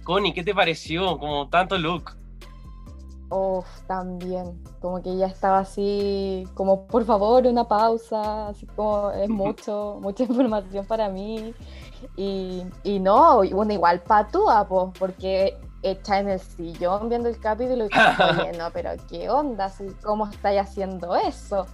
Connie, 0.03 0.33
¿qué 0.33 0.43
te 0.43 0.55
pareció? 0.55 1.19
Como 1.19 1.49
tanto 1.49 1.77
look. 1.77 2.17
Uf, 3.29 3.67
también. 3.87 4.59
Como 4.81 5.01
que 5.03 5.15
ya 5.17 5.27
estaba 5.27 5.59
así, 5.59 6.45
como 6.55 6.87
por 6.87 7.05
favor, 7.05 7.45
una 7.45 7.67
pausa, 7.67 8.47
así 8.47 8.65
como 8.75 9.11
es 9.11 9.29
mucho, 9.43 9.99
mucha 10.01 10.23
información 10.23 10.85
para 10.85 11.09
mí. 11.09 11.53
Y, 12.15 12.63
y 12.83 12.99
no, 12.99 13.37
bueno, 13.51 13.73
igual 13.73 14.01
patúa, 14.01 14.67
pues, 14.67 14.85
porque 14.97 15.57
hecha 15.83 16.19
en 16.19 16.29
el 16.29 16.39
sillón 16.39 17.09
viendo 17.09 17.29
el 17.29 17.39
capítulo 17.39 17.85
y 17.85 17.89
oye, 18.39 18.51
no, 18.57 18.71
pero 18.71 18.91
qué 19.09 19.29
onda, 19.29 19.71
¿cómo 20.03 20.27
estáis 20.27 20.61
haciendo 20.61 21.15
eso? 21.15 21.65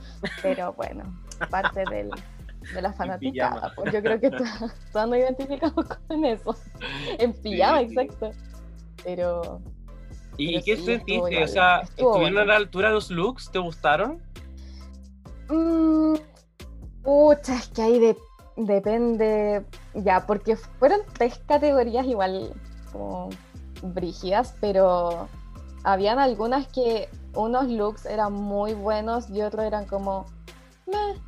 Pero 0.42 0.74
bueno, 0.74 1.04
parte 1.50 1.84
del, 1.90 2.10
de 2.74 2.82
la 2.82 2.92
fanaticada, 2.94 3.72
pues 3.76 3.94
yo 3.94 4.02
creo 4.02 4.20
que 4.20 4.30
todos, 4.32 4.72
nos 4.94 5.18
identificamos 5.18 5.86
con 6.08 6.26
eso. 6.26 6.56
En 7.18 7.34
pijama, 7.34 7.80
Sí, 7.80 7.88
sí. 7.90 7.94
exacto. 8.00 8.32
Pero 9.04 9.62
¿Y 10.38 10.54
Pero 10.54 10.64
qué 10.66 10.78
sí, 10.78 10.86
sentiste? 10.86 11.44
O 11.44 11.48
sea, 11.48 11.82
¿estuvieron 11.82 12.22
bueno. 12.22 12.40
a 12.42 12.46
la 12.46 12.56
altura 12.56 12.90
los 12.90 13.10
looks? 13.12 13.52
¿Te 13.52 13.60
gustaron? 13.60 14.22
Mm, 15.50 16.16
pucha, 17.04 17.56
es 17.56 17.68
que 17.70 17.82
ahí 17.82 18.00
de- 18.00 18.18
depende, 18.56 19.66
ya, 19.94 20.26
porque 20.26 20.56
fueron 20.56 21.02
tres 21.14 21.40
categorías 21.48 22.06
igual 22.06 22.54
como 22.92 23.30
brígidas, 23.84 24.56
pero 24.60 25.28
habían 25.84 26.18
algunas 26.20 26.68
que 26.68 27.10
unos 27.36 27.68
looks 27.68 28.06
eran 28.06 28.34
muy 28.34 28.74
buenos 28.74 29.30
y 29.30 29.42
otros 29.42 29.66
eran 29.66 29.86
como, 29.86 30.26
meh. 30.88 31.20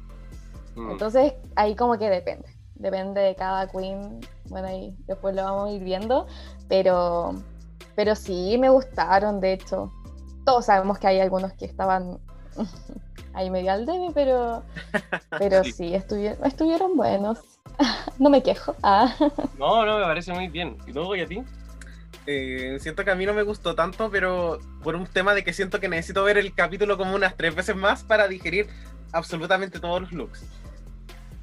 Mm. 0.76 0.92
Entonces 0.92 1.34
ahí 1.56 1.76
como 1.76 1.98
que 1.98 2.10
depende, 2.10 2.48
depende 2.76 3.22
de 3.22 3.36
cada 3.36 3.68
queen, 3.68 4.20
bueno, 4.50 4.68
ahí 4.68 4.96
después 5.08 5.36
lo 5.36 5.44
vamos 5.44 5.70
a 5.70 5.72
ir 5.74 5.84
viendo, 5.84 6.28
pero, 6.68 7.34
pero 7.96 8.16
sí 8.16 8.58
me 8.60 8.70
gustaron, 8.70 9.40
de 9.40 9.54
hecho. 9.54 9.92
Todos 10.46 10.66
sabemos 10.66 11.00
que 11.00 11.08
hay 11.08 11.20
algunos 11.20 11.54
que 11.54 11.66
estaban 11.66 12.20
ahí 13.34 13.50
medio 13.50 13.72
al 13.72 13.86
debe, 13.86 14.12
pero, 14.14 14.64
pero 15.40 15.64
Sí. 15.64 15.72
sí, 15.72 15.96
estuvieron, 15.96 16.46
estuvieron 16.46 16.96
buenos. 16.96 17.40
no 18.20 18.30
me 18.30 18.42
quejo. 18.44 18.76
Ah. 18.84 19.14
No, 19.58 19.86
no, 19.86 19.98
me 19.98 20.04
parece 20.06 20.32
muy 20.34 20.48
bien. 20.48 20.78
¿Y 20.88 20.94
luego 20.94 21.16
y 21.16 21.22
a 21.22 21.28
ti? 21.28 21.44
Eh, 22.28 22.78
siento 22.80 23.06
que 23.06 23.12
a 23.12 23.16
mí 23.16 23.26
no 23.26 23.34
me 23.34 23.44
gustó 23.44 23.76
tanto, 23.76 24.10
pero 24.10 24.60
por 24.84 24.96
un 24.96 25.06
tema 25.06 25.34
de 25.34 25.44
que 25.44 25.54
siento 25.54 25.80
que 25.80 25.90
necesito 25.90 26.24
ver 26.24 26.38
el 26.38 26.54
capítulo 26.54 26.98
como 26.98 27.16
unas 27.16 27.38
tres 27.38 27.54
veces 27.54 27.76
más 27.76 28.04
para 28.04 28.28
digerir 28.28 28.68
absolutamente 29.12 29.80
todos 29.80 30.02
los 30.02 30.12
looks. 30.12 30.44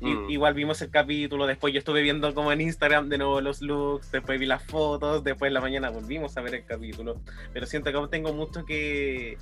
Mm. 0.00 0.30
Igual 0.30 0.54
vimos 0.54 0.82
el 0.82 0.90
capítulo, 0.90 1.46
después 1.46 1.72
yo 1.72 1.78
estuve 1.78 2.02
viendo 2.02 2.34
como 2.34 2.50
en 2.50 2.60
Instagram 2.60 3.08
de 3.08 3.18
nuevo 3.18 3.40
los 3.40 3.62
looks, 3.62 4.10
después 4.10 4.40
vi 4.40 4.46
las 4.46 4.64
fotos, 4.64 5.22
después 5.22 5.48
en 5.48 5.54
la 5.54 5.60
mañana 5.60 5.90
volvimos 5.90 6.36
a 6.36 6.40
ver 6.40 6.56
el 6.56 6.64
capítulo, 6.64 7.20
pero 7.52 7.66
siento 7.66 7.92
que 7.92 7.96
aún 7.96 8.10
tengo 8.10 8.32
mucho 8.32 8.64
que, 8.64 9.38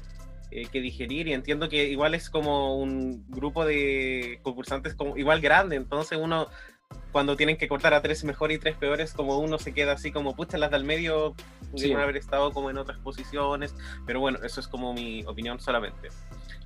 eh, 0.50 0.66
que 0.70 0.82
digerir 0.82 1.28
y 1.28 1.32
entiendo 1.32 1.70
que 1.70 1.84
igual 1.84 2.14
es 2.14 2.28
como 2.28 2.76
un 2.76 3.24
grupo 3.30 3.64
de 3.64 4.40
concursantes 4.42 4.94
como 4.94 5.16
igual 5.16 5.40
grande, 5.40 5.76
entonces 5.76 6.18
uno 6.20 6.48
cuando 7.12 7.36
tienen 7.36 7.56
que 7.56 7.68
cortar 7.68 7.92
a 7.94 8.02
tres 8.02 8.24
mejores 8.24 8.56
y 8.56 8.60
tres 8.60 8.76
peores, 8.76 9.12
como 9.12 9.38
uno 9.38 9.58
se 9.58 9.72
queda 9.74 9.92
así 9.92 10.12
como, 10.12 10.36
pucha, 10.36 10.58
las 10.58 10.70
del 10.70 10.84
medio 10.84 11.34
Sí. 11.74 11.82
debieron 11.82 12.02
haber 12.02 12.16
estado 12.16 12.52
como 12.52 12.70
en 12.70 12.78
otras 12.78 12.98
posiciones, 12.98 13.74
pero 14.06 14.20
bueno, 14.20 14.38
eso 14.42 14.60
es 14.60 14.66
como 14.68 14.92
mi 14.92 15.24
opinión 15.24 15.60
solamente. 15.60 16.08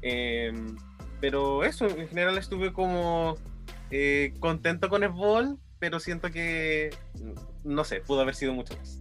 Eh, 0.02 0.52
pero 1.20 1.64
eso, 1.64 1.86
en 1.86 2.08
general 2.08 2.38
estuve 2.38 2.72
como 2.72 3.36
eh, 3.90 4.34
contento 4.40 4.88
con 4.88 5.02
el 5.02 5.10
ball, 5.10 5.58
pero 5.78 6.00
siento 6.00 6.30
que, 6.30 6.90
no 7.64 7.84
sé, 7.84 8.00
pudo 8.00 8.20
haber 8.22 8.34
sido 8.34 8.52
mucho 8.54 8.76
más. 8.76 9.00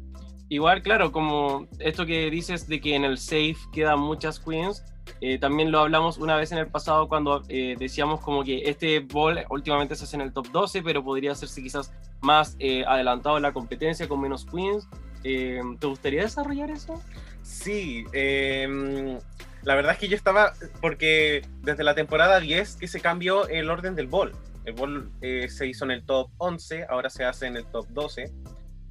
Igual, 0.49 0.83
claro, 0.83 1.11
como 1.11 1.67
esto 1.79 2.05
que 2.05 2.29
dices 2.29 2.67
de 2.67 2.79
que 2.79 2.95
en 2.95 3.05
el 3.05 3.17
safe 3.17 3.55
quedan 3.71 3.99
muchas 3.99 4.39
queens, 4.39 4.83
eh, 5.21 5.37
también 5.37 5.71
lo 5.71 5.79
hablamos 5.79 6.17
una 6.17 6.35
vez 6.35 6.51
en 6.51 6.57
el 6.57 6.67
pasado 6.67 7.07
cuando 7.07 7.43
eh, 7.49 7.75
decíamos 7.77 8.19
como 8.21 8.43
que 8.43 8.69
este 8.69 8.99
ball 8.99 9.45
últimamente 9.49 9.95
se 9.95 10.03
hace 10.05 10.15
en 10.15 10.21
el 10.21 10.33
top 10.33 10.47
12, 10.51 10.83
pero 10.83 11.03
podría 11.03 11.31
hacerse 11.31 11.61
quizás 11.61 11.93
más 12.21 12.55
eh, 12.59 12.83
adelantado 12.85 13.37
en 13.37 13.43
la 13.43 13.53
competencia 13.53 14.07
con 14.07 14.21
menos 14.21 14.45
queens. 14.45 14.87
Eh, 15.23 15.61
¿Te 15.79 15.87
gustaría 15.87 16.23
desarrollar 16.23 16.71
eso? 16.71 17.01
Sí, 17.43 18.05
eh, 18.13 19.17
la 19.63 19.75
verdad 19.75 19.93
es 19.93 19.97
que 19.97 20.07
yo 20.07 20.15
estaba, 20.15 20.53
porque 20.81 21.45
desde 21.61 21.83
la 21.83 21.95
temporada 21.95 22.39
10 22.39 22.75
que 22.75 22.87
se 22.87 22.99
cambió 22.99 23.47
el 23.47 23.69
orden 23.69 23.95
del 23.95 24.07
ball. 24.07 24.33
El 24.65 25.09
eh, 25.21 25.49
se 25.49 25.67
hizo 25.67 25.85
en 25.85 25.91
el 25.91 26.05
top 26.05 26.29
11, 26.37 26.85
ahora 26.89 27.09
se 27.09 27.25
hace 27.25 27.47
en 27.47 27.57
el 27.57 27.65
top 27.65 27.87
12, 27.89 28.31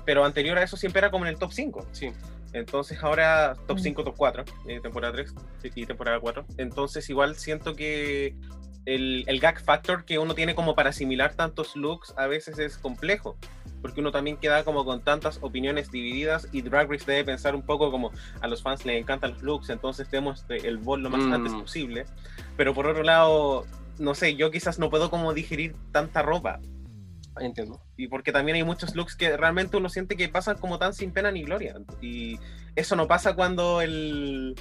pero 0.05 0.25
anterior 0.25 0.59
a 0.59 0.62
eso 0.62 0.77
siempre 0.77 1.01
era 1.01 1.11
como 1.11 1.25
en 1.25 1.31
el 1.31 1.38
top 1.38 1.53
5. 1.53 1.87
Sí. 1.92 2.12
Entonces 2.52 3.02
ahora 3.02 3.56
top 3.66 3.78
Mm. 3.78 3.82
5, 3.82 4.04
top 4.04 4.14
4, 4.16 4.44
eh, 4.68 4.80
temporada 4.80 5.12
3 5.14 5.34
y 5.74 5.86
temporada 5.86 6.20
4. 6.20 6.44
Entonces 6.58 7.08
igual 7.10 7.36
siento 7.36 7.74
que 7.74 8.34
el, 8.84 9.24
el 9.26 9.40
gag 9.40 9.60
factor 9.62 10.04
que 10.04 10.18
uno 10.18 10.34
tiene 10.34 10.54
como 10.54 10.74
para 10.74 10.90
asimilar 10.90 11.34
tantos 11.34 11.76
looks 11.76 12.14
a 12.16 12.26
veces 12.26 12.58
es 12.58 12.76
complejo. 12.78 13.36
Porque 13.80 14.00
uno 14.00 14.12
también 14.12 14.36
queda 14.36 14.62
como 14.62 14.84
con 14.84 15.00
tantas 15.02 15.38
opiniones 15.40 15.90
divididas 15.90 16.46
y 16.52 16.62
Drag 16.62 16.88
Race 16.88 17.04
debe 17.04 17.24
pensar 17.24 17.54
un 17.56 17.62
poco 17.62 17.90
como 17.90 18.12
a 18.40 18.46
los 18.46 18.62
fans 18.62 18.84
les 18.86 19.00
encantan 19.00 19.32
los 19.32 19.42
looks, 19.42 19.70
entonces 19.70 20.08
demos 20.08 20.44
el 20.48 20.78
bol 20.78 21.02
lo 21.02 21.10
más 21.10 21.22
Mm. 21.22 21.32
antes 21.32 21.52
posible. 21.52 22.04
Pero 22.56 22.74
por 22.74 22.86
otro 22.86 23.02
lado, 23.02 23.66
no 23.98 24.14
sé, 24.14 24.36
yo 24.36 24.52
quizás 24.52 24.78
no 24.78 24.88
puedo 24.88 25.10
como 25.10 25.34
digerir 25.34 25.74
tanta 25.90 26.22
ropa. 26.22 26.60
Entiendo. 27.38 27.81
Y 27.97 28.09
porque 28.09 28.33
también 28.33 28.57
hay 28.57 28.64
muchos 28.64 28.95
looks 28.95 29.16
que 29.16 29.37
realmente 29.37 29.77
uno 29.77 29.88
siente 29.88 30.16
que 30.16 30.29
pasan 30.29 30.59
como 30.59 30.79
tan 30.79 30.92
sin 30.92 31.12
pena 31.12 31.31
ni 31.31 31.42
gloria. 31.45 31.77
Y 32.01 32.38
eso 32.77 32.97
no 32.97 33.09
pasa 33.09 33.35
cuando 33.35 33.81
el, 33.81 34.55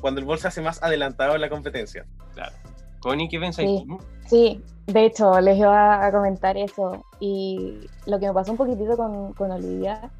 cuando 0.00 0.20
el 0.20 0.26
bol 0.26 0.38
se 0.38 0.48
hace 0.48 0.60
más 0.60 0.82
adelantado 0.82 1.34
en 1.34 1.40
la 1.40 1.48
competencia. 1.48 2.06
Claro. 2.34 2.54
Connie, 3.00 3.28
¿qué 3.28 3.38
pensáis 3.38 3.68
Sí. 3.68 3.86
Sí, 4.28 4.62
de 4.86 5.06
hecho, 5.06 5.40
les 5.40 5.56
iba 5.56 6.04
a 6.04 6.10
comentar 6.10 6.56
eso. 6.56 7.04
Y 7.20 7.86
lo 8.06 8.18
que 8.18 8.26
me 8.26 8.32
pasó 8.32 8.50
un 8.50 8.58
poquitito 8.58 8.96
con, 8.96 9.32
con 9.34 9.52
Olivia, 9.52 10.10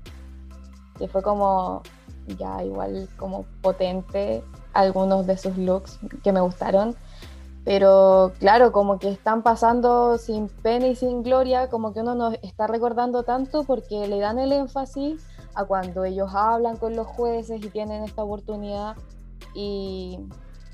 que 0.99 1.09
fue 1.09 1.23
como 1.23 1.83
ya 2.39 2.63
igual 2.65 3.09
como 3.17 3.45
potente 3.63 4.43
algunos 4.73 5.27
de 5.27 5.37
sus 5.37 5.57
looks 5.57 5.99
que 6.23 6.33
me 6.33 6.41
gustaron. 6.41 6.95
Pero 7.67 8.33
claro, 8.39 8.71
como 8.71 9.01
que 9.01 9.09
están 9.09 9.43
pasando 9.43 10.19
sin 10.19 10.47
pena 10.47 10.87
y 10.87 10.95
sin 10.95 11.25
gloria, 11.25 11.69
como 11.69 11.93
que 11.93 11.99
uno 11.99 12.15
nos 12.15 12.35
está 12.43 12.69
recordando 12.69 13.25
tanto 13.25 13.65
porque 13.65 14.07
le 14.07 14.21
dan 14.21 14.39
el 14.39 14.53
énfasis 14.53 15.21
a 15.57 15.65
cuando 15.65 16.05
ellos 16.05 16.31
hablan 16.33 16.77
con 16.77 16.95
los 16.95 17.09
jueces 17.09 17.61
y 17.65 17.69
tienen 17.69 18.05
esta 18.05 18.23
oportunidad. 18.23 18.95
Y, 19.53 20.21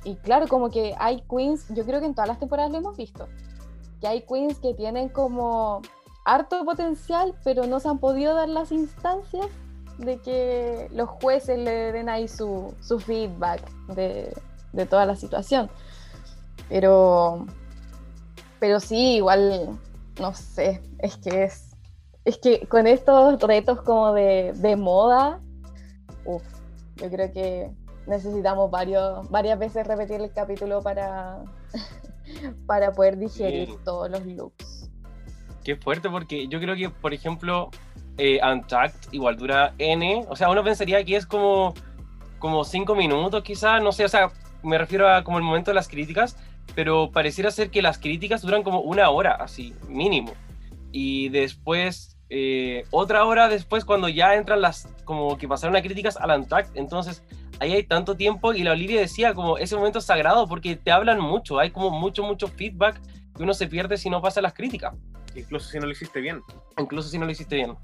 y 0.05 0.16
claro, 0.16 0.48
como 0.48 0.68
que 0.68 0.94
hay 0.98 1.22
queens, 1.31 1.64
yo 1.70 1.87
creo 1.87 2.00
que 2.00 2.05
en 2.05 2.14
todas 2.14 2.28
las 2.28 2.38
temporadas 2.38 2.70
lo 2.70 2.76
hemos 2.76 2.94
visto, 2.98 3.26
que 4.02 4.09
hay 4.09 4.26
queens 4.26 4.59
que 4.59 4.74
tienen 4.74 5.09
como 5.09 5.81
harto 6.26 6.62
potencial, 6.62 7.35
pero 7.42 7.66
no 7.66 7.81
se 7.81 7.88
han 7.88 8.00
podido 8.00 8.35
dar 8.35 8.50
las 8.50 8.70
instancias 8.70 9.46
de 9.96 10.18
que 10.18 10.90
los 10.92 11.09
jueces 11.09 11.59
le 11.59 11.92
den 11.92 12.11
ahí 12.11 12.28
su, 12.28 12.74
su 12.83 13.00
feedback 13.00 13.66
de, 13.94 14.37
de 14.74 14.85
toda 14.85 15.07
la 15.07 15.16
situación. 15.16 15.70
Pero, 16.72 17.44
pero 18.61 18.80
sí, 18.80 19.16
igual, 19.16 19.78
no 20.18 20.32
sé, 20.32 20.80
es 21.00 21.18
que 21.18 21.44
es, 21.44 21.76
es 22.24 22.38
que 22.38 22.66
con 22.66 22.87
estos 22.87 23.38
retos 23.42 23.82
como 23.82 24.14
de, 24.14 24.54
de 24.54 24.76
moda, 24.76 25.38
uf, 26.24 26.42
yo 26.96 27.11
creo 27.11 27.30
que 27.30 27.70
necesitamos 28.06 28.70
varios, 28.70 29.28
varias 29.30 29.58
veces 29.58 29.87
repetir 29.87 30.22
el 30.22 30.32
capítulo 30.32 30.80
para, 30.80 31.44
para 32.66 32.90
poder 32.92 33.18
digerir 33.18 33.68
Sí. 33.68 33.76
todos 33.85 34.11
los 34.11 34.24
looks. 34.24 34.90
Qué 35.64 35.76
fuerte, 35.76 36.08
porque 36.08 36.48
yo 36.48 36.58
creo 36.58 36.74
que, 36.74 36.88
por 36.88 37.12
ejemplo, 37.12 37.68
eh, 38.16 38.40
Untagged 38.42 39.12
igual 39.12 39.37
dura 39.37 39.74
N. 39.76 40.24
O 40.30 40.37
sea, 40.37 40.48
uno 40.48 40.64
pensaría 40.64 41.04
que 41.04 41.16
es 41.16 41.26
como, 41.26 41.74
como 42.38 42.64
cinco 42.64 42.94
minutos, 42.94 43.42
quizás, 43.42 43.82
no 43.82 43.92
sé, 43.92 44.06
o 44.06 44.08
sea, 44.08 44.30
me 44.62 44.78
refiero 44.78 45.06
a 45.06 45.22
como 45.22 45.37
el 45.37 45.44
momento 45.44 45.70
de 45.70 45.74
las 45.74 45.87
críticas, 45.88 46.38
pero 46.75 47.11
pareciera 47.11 47.51
ser 47.51 47.70
que 47.70 47.83
las 47.83 47.98
críticas 47.98 48.42
duran 48.42 48.62
como 48.62 48.81
una 48.81 49.11
hora, 49.11 49.33
así, 49.35 49.75
mínimo. 49.88 50.33
Y 50.90 51.29
después, 51.31 52.16
eh, 52.31 52.85
otra 52.90 53.25
hora 53.25 53.48
después, 53.48 53.85
cuando 53.85 54.09
ya 54.09 54.35
entran 54.35 54.61
las, 54.61 54.88
como 55.05 55.37
que 55.38 55.48
pasaron 55.48 55.77
a 55.77 55.83
críticas 55.83 56.16
al 56.16 56.38
Untagged, 56.38 56.77
entonces 56.77 57.22
ahí 57.61 57.72
hay 57.72 57.85
tanto 57.85 58.16
tiempo 58.16 58.53
y 58.53 58.62
la 58.62 58.72
Olivia 58.72 59.01
decía 59.01 59.35
como 59.35 59.57
ese 59.59 59.77
momento 59.77 60.01
es 60.01 60.05
sagrado 60.05 60.48
porque 60.48 60.77
te 60.77 60.90
hablan 60.90 61.20
mucho, 61.20 61.59
hay 61.59 61.70
como 61.70 61.90
mucho, 61.90 62.22
mucho 62.25 62.48
feedback 62.48 63.01
que 63.37 63.42
uno 63.42 63.55
se 63.55 63.66
pierde 63.68 63.96
si 63.96 64.11
no 64.11 64.20
pasa 64.20 64.42
las 64.42 64.53
críticas 64.53 64.94
Incluso 65.35 65.70
si 65.70 65.79
no 65.79 65.87
lo 65.87 65.92
hiciste 65.92 66.20
bien. 66.20 66.42
incluso 66.79 67.09
si 67.09 67.18
no 67.18 67.25
lo 67.25 67.31
hiciste 67.31 67.57
bien. 67.57 67.77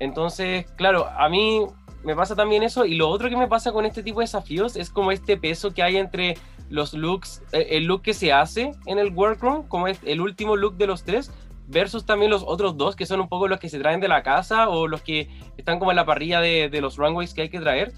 Entonces, 0.00 0.66
claro, 0.76 1.06
a 1.08 1.28
mí 1.28 1.64
me 2.04 2.14
pasa 2.14 2.36
también 2.36 2.62
eso 2.62 2.84
y 2.84 2.94
lo 2.94 3.08
otro 3.08 3.28
que 3.28 3.36
me 3.36 3.48
pasa 3.48 3.72
con 3.72 3.86
este 3.86 4.02
tipo 4.02 4.20
de 4.20 4.24
desafíos 4.24 4.76
es 4.76 4.90
como 4.90 5.10
este 5.12 5.36
peso 5.36 5.72
que 5.72 5.82
hay 5.82 5.96
entre 5.96 6.36
los 6.68 6.94
looks, 6.94 7.42
eh, 7.52 7.66
el 7.70 7.84
look 7.84 8.02
que 8.02 8.14
se 8.14 8.32
hace 8.32 8.72
en 8.86 8.98
el 8.98 9.12
workroom, 9.12 9.66
como 9.68 9.88
es 9.88 10.00
el 10.04 10.20
último 10.20 10.56
look 10.56 10.76
de 10.76 10.86
los 10.86 11.04
tres, 11.04 11.30
versus 11.66 12.06
también 12.06 12.30
los 12.30 12.42
otros 12.46 12.76
dos 12.76 12.96
que 12.96 13.06
son 13.06 13.20
un 13.20 13.28
poco 13.28 13.46
los 13.46 13.60
que 13.60 13.68
se 13.68 13.78
traen 13.78 14.00
de 14.00 14.08
la 14.08 14.22
casa 14.22 14.68
o 14.68 14.88
los 14.88 15.02
que 15.02 15.28
están 15.56 15.78
como 15.78 15.92
en 15.92 15.96
la 15.96 16.06
parrilla 16.06 16.40
de, 16.40 16.80
los 16.80 16.96
runways 16.96 17.34
que 17.34 17.42
hay 17.42 17.48
que 17.50 17.60
traer. 17.60 17.92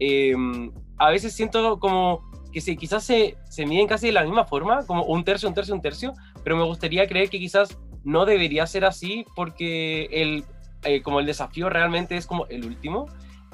Eh, 0.00 0.34
a 0.98 1.10
veces 1.10 1.32
siento 1.32 1.78
como 1.78 2.30
que 2.52 2.60
se, 2.60 2.76
quizás 2.76 3.04
se, 3.04 3.36
se 3.48 3.64
miden 3.64 3.86
casi 3.86 4.08
de 4.08 4.12
la 4.12 4.24
misma 4.24 4.44
forma, 4.44 4.84
como 4.86 5.04
un 5.04 5.24
tercio, 5.24 5.48
un 5.48 5.54
tercio, 5.54 5.74
un 5.74 5.80
tercio, 5.80 6.12
pero 6.44 6.56
me 6.56 6.64
gustaría 6.64 7.06
creer 7.06 7.30
que 7.30 7.38
quizás 7.38 7.78
no 8.04 8.26
debería 8.26 8.66
ser 8.66 8.84
así 8.84 9.24
porque 9.34 10.08
el, 10.10 10.44
eh, 10.84 11.02
como 11.02 11.20
el 11.20 11.26
desafío 11.26 11.70
realmente 11.70 12.16
es 12.16 12.26
como 12.26 12.46
el 12.46 12.64
último 12.64 13.06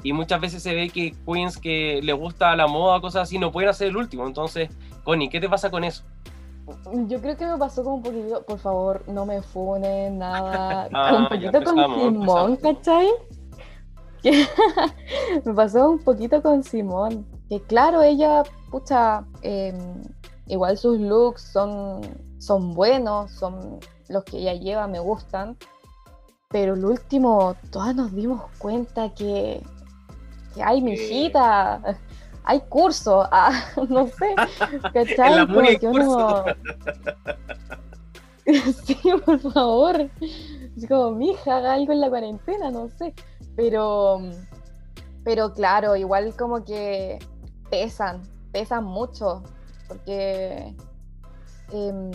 y 0.03 0.13
muchas 0.13 0.39
veces 0.39 0.63
se 0.63 0.73
ve 0.73 0.89
que 0.89 1.15
queens 1.25 1.57
que 1.57 1.99
le 2.01 2.13
gusta 2.13 2.55
la 2.55 2.67
moda, 2.67 3.01
cosas 3.01 3.23
así, 3.23 3.37
no 3.37 3.51
pueden 3.51 3.69
hacer 3.69 3.89
el 3.89 3.97
último. 3.97 4.25
Entonces, 4.25 4.69
Connie, 5.03 5.29
¿qué 5.29 5.39
te 5.39 5.49
pasa 5.49 5.69
con 5.69 5.83
eso? 5.83 6.03
Yo 7.07 7.19
creo 7.19 7.35
que 7.35 7.45
me 7.45 7.57
pasó 7.57 7.83
como 7.83 7.97
un 7.97 8.03
poquito, 8.03 8.43
por 8.43 8.59
favor, 8.59 9.03
no 9.07 9.25
me 9.25 9.41
funen, 9.41 10.19
nada. 10.19 10.87
Ah, 10.93 11.15
un 11.15 11.27
poquito 11.27 11.63
con 11.63 11.75
Simón, 11.75 12.55
¿cachai? 12.57 13.07
Me 15.45 15.53
pasó 15.53 15.89
un 15.89 15.99
poquito 15.99 16.41
con 16.41 16.63
Simón. 16.63 17.25
Que 17.49 17.61
claro, 17.61 18.01
ella, 18.01 18.43
pucha, 18.69 19.25
em, 19.41 20.03
igual 20.47 20.77
sus 20.77 20.99
looks 20.99 21.41
son, 21.41 22.01
son 22.37 22.73
buenos, 22.73 23.31
son 23.31 23.79
los 24.09 24.23
que 24.25 24.37
ella 24.37 24.53
lleva, 24.53 24.87
me 24.87 24.99
gustan. 24.99 25.57
Pero 26.49 26.73
el 26.73 26.85
último, 26.85 27.55
todas 27.71 27.95
nos 27.95 28.13
dimos 28.13 28.43
cuenta 28.57 29.13
que, 29.13 29.63
que 30.59 30.63
hay 30.63 30.81
mijita, 30.81 31.79
hay 32.43 32.59
curso, 32.67 33.25
ah, 33.31 33.51
no 33.89 34.07
sé, 34.07 34.35
¿cachai? 34.93 35.47
Como 35.47 35.61
que 35.79 35.87
uno- 35.87 36.43
Sí, 38.85 38.97
por 39.25 39.39
favor. 39.39 40.09
Es 40.75 40.87
como, 40.87 41.11
mija, 41.11 41.57
haga 41.57 41.73
algo 41.73 41.93
en 41.93 42.01
la 42.01 42.09
cuarentena, 42.09 42.71
no 42.71 42.89
sé. 42.89 43.13
Pero, 43.55 44.19
pero 45.23 45.53
claro, 45.53 45.95
igual 45.95 46.35
como 46.35 46.63
que 46.63 47.19
pesan, 47.69 48.21
pesan 48.51 48.83
mucho. 48.85 49.43
Porque 49.87 50.75
em, 51.71 52.11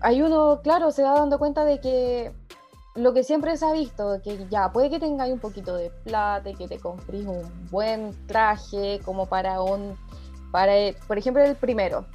hay 0.00 0.22
uno, 0.22 0.60
claro, 0.62 0.90
se 0.92 1.02
va 1.02 1.12
dando 1.14 1.38
cuenta 1.38 1.64
de 1.66 1.78
que 1.80 2.32
lo 2.98 3.12
que 3.12 3.22
siempre 3.22 3.56
se 3.56 3.64
ha 3.64 3.72
visto, 3.72 4.20
que 4.22 4.46
ya 4.48 4.72
puede 4.72 4.90
que 4.90 4.98
tengáis 4.98 5.32
un 5.32 5.38
poquito 5.38 5.74
de 5.76 5.90
plata 6.04 6.52
que 6.52 6.66
te 6.66 6.78
compres 6.78 7.24
un 7.26 7.42
buen 7.70 8.12
traje 8.26 9.00
como 9.04 9.26
para 9.26 9.62
un, 9.62 9.96
para, 10.50 10.72
por 11.06 11.18
ejemplo, 11.18 11.42
el 11.42 11.56
primero. 11.56 12.06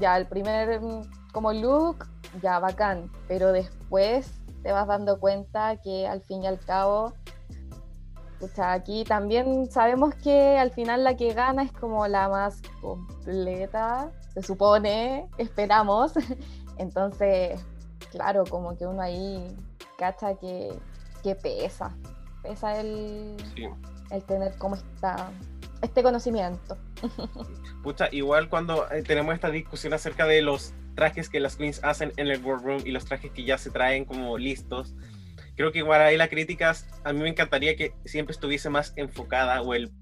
Ya, 0.00 0.16
el 0.16 0.26
primer 0.26 0.80
mm, 0.80 1.02
como 1.32 1.52
look, 1.52 2.06
ya 2.42 2.58
bacán, 2.58 3.10
pero 3.26 3.52
después 3.52 4.30
te 4.62 4.72
vas 4.72 4.86
dando 4.86 5.18
cuenta 5.18 5.76
que 5.76 6.06
al 6.06 6.20
fin 6.20 6.42
y 6.42 6.46
al 6.46 6.58
cabo, 6.58 7.14
pucha, 8.40 8.72
aquí 8.72 9.04
también 9.04 9.70
sabemos 9.70 10.14
que 10.16 10.58
al 10.58 10.70
final 10.72 11.04
la 11.04 11.16
que 11.16 11.32
gana 11.32 11.62
es 11.62 11.72
como 11.72 12.06
la 12.06 12.28
más 12.28 12.60
completa, 12.80 14.10
se 14.34 14.42
supone, 14.42 15.28
esperamos. 15.38 16.12
Entonces, 16.76 17.60
claro, 18.10 18.44
como 18.44 18.76
que 18.76 18.86
uno 18.86 19.00
ahí 19.00 19.56
cacha 19.98 20.38
que, 20.38 20.70
que 21.22 21.34
pesa, 21.34 21.94
pesa 22.42 22.80
el, 22.80 23.36
Sí. 23.54 23.68
el 24.10 24.22
tener 24.24 24.56
como 24.56 24.76
esta, 24.76 25.30
este 25.82 26.02
conocimiento. 26.02 26.78
Pucha, 27.82 28.08
igual 28.12 28.48
cuando 28.48 28.90
eh, 28.90 29.02
tenemos 29.02 29.34
esta 29.34 29.50
discusión 29.50 29.92
acerca 29.92 30.26
de 30.26 30.40
los 30.40 30.72
trajes 30.94 31.28
que 31.28 31.40
las 31.40 31.56
queens 31.56 31.82
hacen 31.84 32.12
en 32.16 32.28
el 32.28 32.42
workroom 32.42 32.82
y 32.86 32.92
los 32.92 33.04
trajes 33.04 33.30
que 33.32 33.44
ya 33.44 33.58
se 33.58 33.70
traen 33.70 34.04
como 34.04 34.38
listos, 34.38 34.94
creo 35.56 35.72
que 35.72 35.78
igual 35.78 36.00
ahí 36.00 36.16
la 36.16 36.28
crítica, 36.28 36.72
a 37.04 37.12
mí 37.12 37.20
me 37.20 37.28
encantaría 37.28 37.76
que 37.76 37.92
siempre 38.04 38.32
estuviese 38.32 38.70
más 38.70 38.92
enfocada 38.96 39.60
o 39.62 39.74
el 39.74 39.92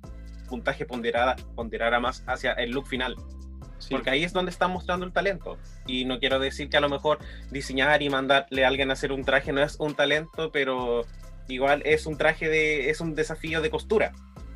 puntaje 0.49 0.87
ponderada, 0.87 1.37
ponderara 1.55 2.01
más 2.01 2.23
hacia 2.27 2.53
el 2.53 2.71
look 2.71 2.87
final, 2.87 3.17
Sí. 3.79 3.95
porque 3.95 4.11
ahí 4.11 4.25
es 4.25 4.33
donde 4.33 4.51
está 4.51 4.69
mostrando 4.69 5.05
el 5.07 5.13
talento. 5.13 5.59
Y 5.87 6.05
no 6.05 6.19
quiero 6.19 6.39
decir 6.39 6.69
que 6.69 6.77
a 6.77 6.81
lo 6.81 6.89
mejor 6.89 7.19
diseñar 7.51 8.03
y 8.03 8.11
mandarle 8.11 8.65
a 8.65 8.69
alguien 8.69 8.91
a 8.91 8.95
hacer 8.95 9.13
un 9.13 9.25
traje 9.25 9.53
no 9.53 9.63
es 9.63 9.77
un 9.79 9.95
talento, 9.95 10.51
pero 10.51 11.05
igual 11.49 11.83
es 11.85 12.07
un 12.07 12.17
traje 12.17 12.49
de, 12.49 12.91
es 12.91 13.01
un 13.01 13.15
desafío 13.15 13.61
de 13.61 13.71
costura, 13.71 14.13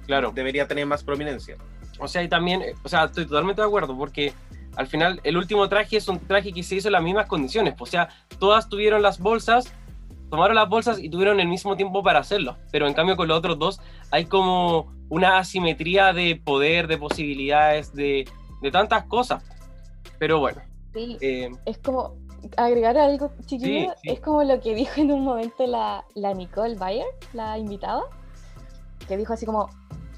claro. 0.07 0.33
debería 0.35 0.67
tener 0.67 0.87
más 0.87 1.05
prominencia. 1.05 1.57
O 1.99 2.09
sea, 2.09 2.23
y 2.23 2.29
también, 2.29 2.63
o 2.83 2.89
sea, 2.89 3.05
estoy 3.05 3.27
totalmente 3.27 3.61
de 3.61 3.69
acuerdo 3.69 3.97
porque 3.97 4.33
al 4.77 4.87
final 4.87 5.21
el 5.25 5.37
último 5.37 5.69
traje 5.69 5.97
es 5.97 6.09
un 6.09 6.19
traje 6.19 6.53
que 6.53 6.63
se 6.63 6.77
hizo 6.77 6.89
en 6.89 6.93
las 6.93 7.03
mismas 7.03 7.27
condiciones. 7.27 7.75
O 7.79 7.87
sea, 7.87 8.09
todas 8.39 8.69
tuvieron 8.69 9.03
las 9.03 9.19
bolsas, 9.19 9.73
tomaron 10.31 10.57
las 10.57 10.69
bolsas 10.69 10.99
y 10.99 11.11
tuvieron 11.11 11.41
el 11.41 11.49
mismo 11.49 11.77
tiempo 11.77 12.03
para 12.03 12.21
hacerlo. 12.21 12.57
Pero 12.73 12.87
en 12.87 12.95
cambio 12.95 13.17
con 13.17 13.29
los 13.29 13.39
otros 13.39 13.59
dos 13.59 13.81
hay 14.11 14.25
como 14.25 14.93
una 15.09 15.39
asimetría 15.39 16.13
de 16.13 16.41
poder, 16.43 16.87
de 16.87 16.97
posibilidades, 16.97 17.93
de, 17.93 18.27
de 18.61 18.71
tantas 18.71 19.05
cosas. 19.05 19.43
Pero 20.19 20.39
bueno, 20.41 20.61
Sí, 20.93 21.17
eh, 21.21 21.51
es 21.67 21.79
como 21.79 22.17
agregar 22.57 22.97
algo 22.99 23.31
chiquillo, 23.47 23.93
sí. 24.03 24.11
es 24.11 24.21
como 24.21 24.43
lo 24.43 24.61
que 24.61 24.75
dijo 24.75 25.01
en 25.01 25.13
un 25.13 25.25
momento 25.25 25.67
la, 25.67 26.05
la 26.15 26.35
Nicole 26.35 26.75
Bayer, 26.77 27.07
la 27.33 27.59
invitada, 27.59 28.03
que 29.07 29.17
dijo 29.17 29.33
así 29.33 29.47
como, 29.47 29.69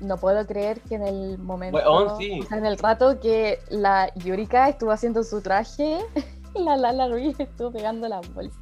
no 0.00 0.16
puedo 0.16 0.46
creer 0.46 0.80
que 0.80 0.94
en 0.96 1.02
el 1.02 1.38
momento, 1.38 1.78
Bueno, 1.78 2.16
sí. 2.18 2.40
o 2.40 2.46
sea, 2.46 2.58
en 2.58 2.66
el 2.66 2.78
rato 2.78 3.20
que 3.20 3.58
la 3.70 4.12
Yurika 4.16 4.68
estuvo 4.68 4.90
haciendo 4.92 5.22
su 5.24 5.42
traje, 5.42 5.98
la 6.54 6.76
Lala 6.76 7.08
Ruiz 7.08 7.38
estuvo 7.38 7.70
pegando 7.70 8.08
la 8.08 8.20
bolsa. 8.34 8.58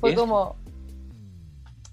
Fue 0.00 0.10
Es- 0.10 0.16
como, 0.18 0.56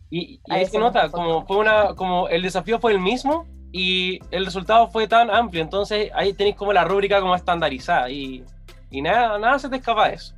y, 0.10 0.36
y 0.46 0.54
ahí 0.54 0.66
se 0.68 0.78
nota, 0.78 1.10
como 1.10 1.46
fue 1.46 1.58
una, 1.58 1.96
como 1.96 2.28
el 2.28 2.44
desafío 2.44 2.80
fue 2.80 2.92
el 2.94 3.00
mismo 3.00 3.46
y 3.74 4.20
el 4.32 4.46
resultado 4.46 4.88
fue 4.88 5.08
tan 5.08 5.30
amplio. 5.30 5.62
Entonces 5.62 6.12
ahí 6.14 6.32
tenéis 6.34 6.56
como 6.56 6.72
la 6.72 6.86
rúbrica 6.86 7.20
como 7.20 7.36
estandarizada 7.36 8.10
y, 8.10 8.46
y 8.92 9.02
nada, 9.02 9.38
nada 9.40 9.60
se 9.60 9.68
te 9.68 9.78
escapa 9.78 10.08
de 10.08 10.14
eso. 10.16 10.36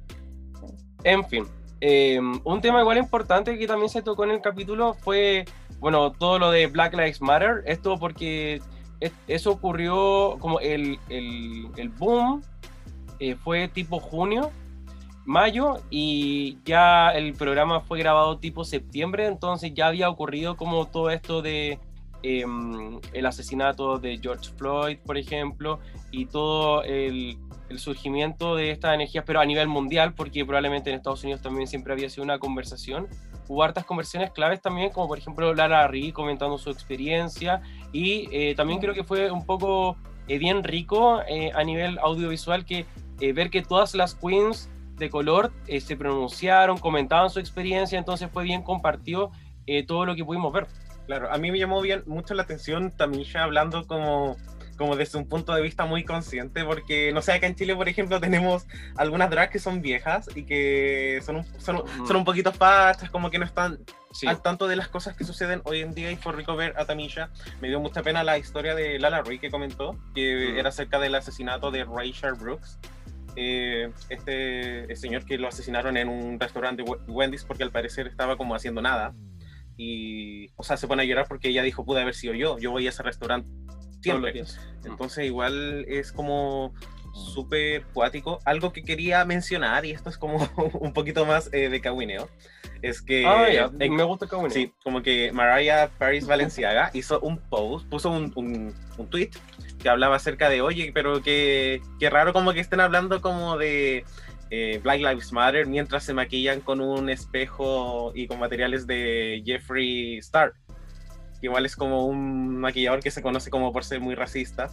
En 1.04 1.24
fin, 1.26 1.46
eh, 1.82 2.20
un 2.44 2.62
tema 2.62 2.80
igual 2.80 2.98
importante 2.98 3.58
que 3.60 3.68
también 3.68 3.90
se 3.90 4.02
tocó 4.02 4.24
en 4.24 4.32
el 4.32 4.42
capítulo 4.42 4.94
fue, 4.96 5.46
bueno, 5.80 6.12
todo 6.14 6.40
lo 6.40 6.50
de 6.50 6.66
Black 6.68 6.94
Lives 6.94 7.22
Matter. 7.22 7.62
Esto 7.68 7.98
porque 8.00 8.62
es- 9.02 9.12
eso 9.28 9.52
ocurrió 9.52 10.38
como 10.40 10.60
el, 10.62 10.98
el, 11.10 11.68
el 11.76 11.90
boom 11.90 12.42
eh, 13.20 13.36
fue 13.36 13.68
tipo 13.68 14.00
junio, 14.00 14.50
mayo 15.26 15.82
y 15.90 16.58
ya 16.66 17.10
el 17.12 17.34
programa 17.34 17.82
fue 17.82 18.00
grabado 18.00 18.38
tipo 18.38 18.64
septiembre, 18.64 19.26
entonces 19.28 19.74
ya 19.74 19.88
había 19.88 20.10
ocurrido 20.10 20.56
como 20.56 20.86
todo 20.88 21.10
esto 21.10 21.42
de 21.42 21.80
em, 22.26 23.00
el 23.14 23.26
asesinato 23.26 24.00
de 24.00 24.18
George 24.22 24.50
Floyd, 24.58 24.98
por 25.06 25.18
ejemplo, 25.18 25.80
y 26.12 26.26
todo 26.26 26.84
el, 26.84 27.38
el 27.70 27.80
surgimiento 27.80 28.56
de 28.56 28.72
estas 28.72 28.94
energías, 28.96 29.24
pero 29.26 29.40
a 29.40 29.46
nivel 29.46 29.68
mundial, 29.68 30.14
porque 30.14 30.44
probablemente 30.46 30.90
en 30.90 30.98
Estados 30.98 31.24
Unidos 31.24 31.42
también 31.42 31.68
siempre 31.68 31.94
había 31.94 32.10
sido 32.10 32.24
una 32.24 32.40
conversación. 32.40 33.08
Hubo 33.48 33.64
hartas 33.64 33.86
conversaciones 33.86 34.32
claves 34.32 34.62
también, 34.62 34.90
como 34.92 35.08
por 35.08 35.18
ejemplo 35.18 35.54
Lara 35.54 35.88
Ri 35.88 36.12
comentando 36.12 36.58
su 36.58 36.70
experiencia, 36.70 37.62
y 37.92 38.28
eh, 38.32 38.56
también 38.56 38.80
creo 38.80 38.94
que 38.94 39.04
fue 39.04 39.30
un 39.32 39.46
poco 39.46 39.98
eh, 40.28 40.40
bien 40.40 40.64
rico 40.64 41.22
eh, 41.28 41.52
a 41.54 41.64
nivel 41.64 42.00
audiovisual 42.00 42.66
que 42.66 42.86
eh, 43.22 43.34
ver 43.34 43.50
que 43.50 43.62
todas 43.62 43.96
las 43.96 44.16
queens 44.16 44.70
de 44.98 45.10
color 45.10 45.52
eh, 45.68 45.80
se 45.82 45.96
pronunciaron, 45.96 46.78
comentaban 46.78 47.30
su 47.30 47.40
experiencia, 47.40 47.98
entonces 48.00 48.30
fue 48.32 48.44
bien 48.44 48.62
compartido 48.64 49.32
eh, 49.68 49.84
todo 49.86 50.06
lo 50.06 50.16
que 50.16 50.24
pudimos 50.24 50.52
ver. 50.54 50.68
Claro, 51.06 51.32
a 51.32 51.38
mí 51.38 51.52
me 51.52 51.60
llamó 51.60 51.82
bien 51.82 52.04
mucho 52.06 52.34
la 52.34 52.44
atención 52.44 52.92
Tamisha 52.92 53.44
hablando 53.44 53.86
como, 53.86 54.36
como 54.78 54.96
desde 54.96 55.18
un 55.18 55.28
punto 55.30 55.54
de 55.54 55.62
vista 55.62 55.86
muy 55.86 56.04
consciente, 56.04 56.64
porque 56.66 57.12
no 57.14 57.22
sé, 57.22 57.34
acá 57.34 57.48
en 57.48 57.56
Chile, 57.56 57.76
por 57.76 57.88
ejemplo, 57.88 58.20
tenemos 58.22 58.66
algunas 58.98 59.30
drags 59.30 59.52
que 59.52 59.60
son 59.60 59.82
viejas 59.82 60.30
y 60.36 60.44
que 60.44 61.20
son 61.26 61.38
un, 61.38 61.46
son, 61.60 61.84
son 62.08 62.16
un 62.18 62.26
poquito 62.26 62.52
fachas, 62.52 63.10
como 63.10 63.30
que 63.30 63.40
no 63.40 63.46
están 63.46 63.80
Sí, 64.12 64.28
al 64.28 64.42
tanto 64.42 64.70
de 64.70 64.78
las 64.78 64.88
cosas 64.88 65.14
que 65.18 65.26
suceden 65.26 65.60
hoy 65.66 65.82
en 65.82 65.94
día 65.94 66.10
y 66.10 66.16
fue 66.16 66.32
rico 66.32 66.56
ver 66.56 66.74
a 66.78 66.86
Tamisha. 66.86 67.30
Me 67.60 67.68
dio 67.68 67.82
mucha 67.82 68.02
pena 68.02 68.24
la 68.24 68.38
historia 68.38 68.74
de 68.74 68.98
Lala 68.98 69.22
Rui 69.22 69.40
que 69.40 69.52
comentó, 69.52 70.00
que 70.16 70.54
Mm. 70.54 70.58
era 70.58 70.70
acerca 70.70 71.00
del 71.00 71.16
asesinato 71.16 71.70
de 71.70 71.84
Rachel 71.84 72.36
Brooks. 72.36 72.80
Eh, 73.36 73.92
este 74.08 74.86
el 74.90 74.96
señor 74.96 75.26
que 75.26 75.38
lo 75.38 75.50
asesinaron 75.50 75.98
en 75.98 76.08
un 76.08 76.40
restaurante 76.40 76.82
Wendy's 77.10 77.44
porque 77.44 77.64
al 77.64 77.72
parecer 77.72 78.08
estaba 78.08 78.38
como 78.38 78.56
haciendo 78.56 78.82
nada. 78.82 79.14
Y, 79.78 80.50
o 80.56 80.64
sea, 80.64 80.78
se 80.78 80.88
pone 80.88 81.04
a 81.04 81.06
llorar 81.06 81.28
porque 81.28 81.50
ella 81.50 81.64
dijo, 81.64 81.84
pude 81.86 82.02
haber 82.02 82.16
sido 82.16 82.34
yo, 82.34 82.58
yo 82.60 82.72
voy 82.72 82.86
a 82.88 82.90
ese 82.90 83.04
restaurante 83.04 83.50
siempre. 84.02 84.44
Entonces 84.86 85.26
igual 85.26 85.86
es 85.88 86.12
como 86.12 86.74
súper 87.34 87.86
cuático. 87.94 88.40
Algo 88.46 88.72
que 88.74 88.84
quería 88.84 89.24
mencionar, 89.26 89.86
y 89.86 89.92
esto 89.92 90.10
es 90.10 90.18
como 90.18 90.38
un 90.80 90.94
poquito 90.94 91.26
más 91.26 91.50
eh, 91.54 91.70
de 91.70 91.82
cagüineo, 91.82 92.30
es 92.82 93.02
que 93.02 93.26
Ah, 93.26 93.50
ya, 93.52 93.72
en- 93.80 93.96
me 93.96 94.04
gusta 94.04 94.28
Kawine. 94.28 94.50
Sí, 94.52 94.72
como 94.84 95.02
que 95.02 95.32
Mariah 95.32 95.90
Paris 95.98 96.28
Valenciaga 96.28 96.92
hizo 96.94 97.20
un 97.22 97.38
post, 97.38 97.88
puso 97.90 98.10
un, 98.12 98.32
un, 98.36 98.74
un 98.98 99.10
tweet 99.10 99.30
que 99.82 99.90
hablaba 99.90 100.18
acerca 100.18 100.50
de, 100.50 100.62
oye, 100.62 100.92
pero 100.94 101.22
que, 101.24 101.82
que 102.00 102.10
raro 102.10 102.34
como 102.34 102.54
que 102.54 102.60
estén 102.60 102.80
hablando 102.82 103.22
como 103.22 103.58
de 103.58 104.04
eh, 104.50 104.80
Black 104.84 105.00
Lives 105.00 105.32
Matter 105.32 105.66
mientras 105.68 106.04
se 106.04 106.14
maquillan 106.14 106.62
con 106.62 106.82
un 106.82 107.10
espejo 107.10 108.12
y 108.16 108.28
con 108.28 108.40
materiales 108.40 108.86
de 108.88 109.42
Jeffree 109.46 110.18
Star. 110.20 110.54
Que 111.42 111.48
igual 111.48 111.66
es 111.66 111.76
como 111.76 112.06
un 112.06 112.58
maquillador 112.58 113.02
que 113.02 113.12
se 113.12 113.22
conoce 113.22 113.50
como 113.50 113.74
por 113.74 113.84
ser 113.84 114.00
muy 114.00 114.16
racista 114.16 114.70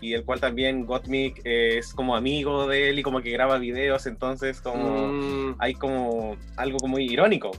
y 0.00 0.14
el 0.14 0.24
cual 0.24 0.40
también 0.40 0.86
Gottmik 0.86 1.40
eh, 1.44 1.78
es 1.78 1.92
como 1.92 2.14
amigo 2.14 2.68
de 2.68 2.90
él 2.90 2.98
y 2.98 3.02
como 3.02 3.20
que 3.20 3.30
graba 3.30 3.58
videos, 3.58 4.06
entonces 4.06 4.60
como 4.60 5.08
Mm, 5.08 5.56
hay 5.58 5.74
como 5.74 6.36
algo 6.56 6.78
como 6.78 6.92
muy 6.92 7.04
irónico. 7.10 7.50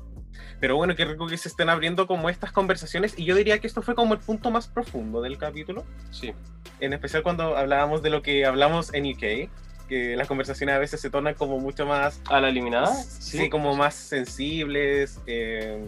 Pero 0.60 0.78
bueno, 0.78 0.96
qué 0.96 1.04
rico 1.06 1.28
que 1.28 1.38
se 1.38 1.50
estén 1.50 1.70
abriendo 1.70 2.08
como 2.08 2.30
estas 2.30 2.52
conversaciones 2.52 3.14
y 3.18 3.26
yo 3.26 3.36
diría 3.36 3.60
que 3.60 3.68
esto 3.68 3.82
fue 3.82 3.94
como 3.94 4.14
el 4.14 4.20
punto 4.22 4.52
más 4.52 4.68
profundo 4.68 5.22
del 5.22 5.38
capítulo, 5.38 5.84
Sí. 6.12 6.34
en 6.80 6.94
especial 6.94 7.24
cuando 7.24 7.58
hablábamos 7.58 8.02
de 8.04 8.10
lo 8.10 8.22
que 8.22 8.46
hablamos 8.46 8.94
en 8.94 9.06
UK, 9.12 9.50
que 9.88 10.16
las 10.16 10.28
conversaciones 10.28 10.76
a 10.76 10.80
veces 10.80 11.00
se 11.02 11.10
tornan 11.10 11.34
como 11.36 11.60
mucho 11.60 11.86
más, 11.86 12.20
¿A 12.30 12.40
la 12.40 12.50
eliminada? 12.50 12.94
sí, 12.94 13.50
como 13.50 13.76
más 13.76 13.94
sensibles. 13.96 15.20
eh, 15.28 15.84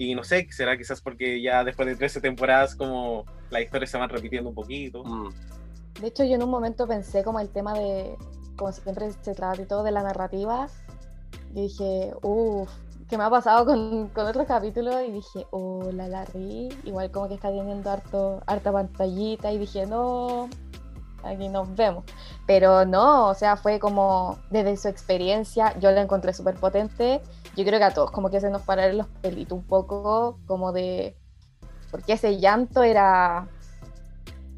y 0.00 0.14
no 0.14 0.22
sé, 0.22 0.46
será 0.52 0.76
quizás 0.78 1.00
porque 1.00 1.42
ya 1.42 1.64
después 1.64 1.88
de 1.88 1.96
13 1.96 2.20
temporadas 2.20 2.76
como 2.76 3.24
las 3.50 3.62
historias 3.62 3.90
se 3.90 3.98
van 3.98 4.08
repitiendo 4.08 4.48
un 4.50 4.54
poquito. 4.54 5.02
Mm, 5.04 5.28
De 6.00 6.06
hecho, 6.06 6.22
yo 6.24 6.36
en 6.36 6.42
un 6.44 6.50
momento 6.50 6.86
pensé 6.86 7.24
como 7.24 7.40
el 7.40 7.48
tema 7.48 7.74
de, 7.74 8.16
como 8.56 8.70
siempre 8.72 9.10
se 9.22 9.34
trata 9.34 9.60
y 9.60 9.66
todo 9.66 9.82
de 9.82 9.90
la 9.90 10.02
narrativa, 10.04 10.68
y 11.54 11.62
dije, 11.62 12.12
uff, 12.22 12.70
¿qué 13.08 13.18
me 13.18 13.24
ha 13.24 13.30
pasado 13.30 13.66
con, 13.66 14.08
con 14.10 14.26
otros 14.26 14.46
capítulos? 14.46 14.94
Y 15.08 15.10
dije, 15.10 15.46
oh, 15.50 15.90
la 15.92 16.06
Larry, 16.06 16.68
igual 16.84 17.10
como 17.10 17.26
que 17.28 17.34
está 17.34 17.48
teniendo 17.50 17.90
harto, 17.90 18.40
harta 18.46 18.70
pantallita, 18.70 19.50
y 19.50 19.58
dije, 19.58 19.84
no, 19.86 20.48
aquí 21.28 21.48
nos 21.48 21.74
vemos. 21.74 22.04
Pero 22.46 22.84
no, 22.84 23.28
o 23.28 23.34
sea, 23.34 23.56
fue 23.56 23.78
como 23.78 24.38
desde 24.50 24.76
su 24.76 24.88
experiencia, 24.88 25.78
yo 25.78 25.90
la 25.90 26.02
encontré 26.02 26.32
súper 26.32 26.54
potente. 26.56 27.20
Yo 27.56 27.64
creo 27.64 27.78
que 27.78 27.84
a 27.84 27.94
todos 27.94 28.10
como 28.10 28.30
que 28.30 28.40
se 28.40 28.50
nos 28.50 28.62
pararon 28.62 28.98
los 28.98 29.06
pelitos 29.22 29.58
un 29.58 29.64
poco, 29.64 30.38
como 30.46 30.72
de, 30.72 31.16
porque 31.90 32.14
ese 32.14 32.38
llanto 32.38 32.82
era, 32.82 33.48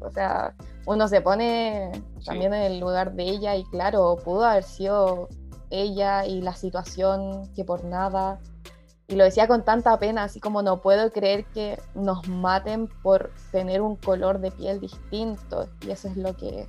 o 0.01 0.09
sea, 0.11 0.53
uno 0.85 1.07
se 1.07 1.21
pone 1.21 1.91
Sí. 2.19 2.25
también 2.25 2.53
en 2.53 2.63
el 2.63 2.79
lugar 2.79 3.13
de 3.13 3.23
ella 3.23 3.55
y 3.55 3.63
claro, 3.65 4.17
pudo 4.23 4.45
haber 4.45 4.63
sido 4.63 5.29
ella 5.69 6.25
y 6.25 6.41
la 6.41 6.53
situación 6.53 7.51
que 7.55 7.63
por 7.63 7.83
nada. 7.85 8.39
Y 9.11 9.15
lo 9.15 9.25
decía 9.25 9.45
con 9.45 9.63
tanta 9.65 9.99
pena, 9.99 10.23
así 10.23 10.39
como 10.39 10.63
no 10.63 10.81
puedo 10.81 11.11
creer 11.11 11.43
que 11.53 11.77
nos 11.95 12.27
maten 12.29 12.87
por 13.03 13.29
tener 13.51 13.81
un 13.81 13.97
color 13.97 14.39
de 14.39 14.51
piel 14.51 14.79
distinto. 14.79 15.67
Y 15.85 15.91
eso 15.91 16.07
es 16.07 16.15
lo 16.15 16.35
que 16.37 16.65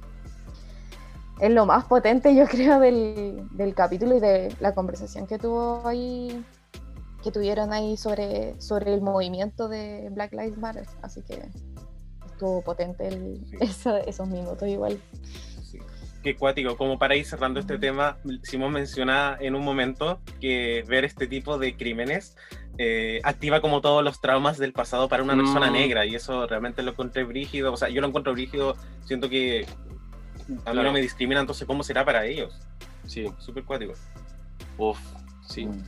es 1.41 1.51
lo 1.51 1.67
más 1.67 1.85
potente, 1.85 2.35
yo 2.35 2.45
creo, 2.51 2.81
del, 2.81 3.49
del 3.53 3.75
capítulo 3.77 4.17
y 4.17 4.21
de 4.21 4.55
la 4.61 4.75
conversación 4.75 5.27
que 5.29 5.39
tuvo 5.39 5.87
ahí, 5.87 6.45
que 7.23 7.31
tuvieron 7.31 7.73
ahí 7.73 7.97
sobre, 7.97 8.61
sobre 8.61 8.93
el 8.93 9.01
movimiento 9.03 9.69
de 9.69 10.09
Black 10.11 10.33
Lives 10.33 10.59
Matter. 10.59 10.87
Así 11.01 11.23
que 11.23 11.49
estuvo 12.27 12.61
potente 12.63 13.07
el- 13.07 13.47
Sí. 13.47 13.89
esos 14.07 14.27
minutos 14.29 14.69
igual. 14.69 15.01
Qué 16.23 16.37
cuático, 16.37 16.77
como 16.77 16.99
para 16.99 17.17
ir 17.17 17.25
cerrando 17.25 17.59
este 17.59 17.79
tema, 17.79 18.17
Simón 18.43 18.73
menciona 18.73 19.37
en 19.41 19.55
un 19.57 19.65
momento 19.65 20.21
que 20.41 20.85
ver 20.87 21.05
este 21.05 21.27
tipo 21.27 21.59
de 21.59 21.77
crímenes 21.77 22.37
eh, 22.79 23.21
activa 23.25 23.61
como 23.61 23.81
todos 23.81 24.03
los 24.03 24.21
traumas 24.21 24.57
del 24.57 24.73
pasado 24.73 25.09
para 25.09 25.23
una 25.23 25.35
persona 25.37 25.69
Mm. 25.69 25.73
negra 25.75 26.07
y 26.07 26.15
eso 26.15 26.47
realmente 26.47 26.83
lo 26.83 26.93
encontré 26.93 27.25
brígido, 27.25 27.73
o 27.73 27.77
sea, 27.77 27.89
yo 27.91 28.01
lo 28.01 28.07
encuentro 28.07 28.33
brígido, 28.33 28.77
siento 29.05 29.29
que 29.29 29.67
a 30.49 30.51
mí 30.51 30.57
Claro. 30.65 30.83
no 30.85 30.93
me 30.93 31.01
discrimina, 31.03 31.41
entonces 31.41 31.67
¿cómo 31.67 31.83
será 31.83 32.05
para 32.05 32.25
ellos? 32.25 32.59
sí. 33.07 33.27
Súper 33.39 33.65
cuático. 33.65 33.93
Uf, 34.79 34.99
sí. 35.49 35.67
Mm. 35.67 35.83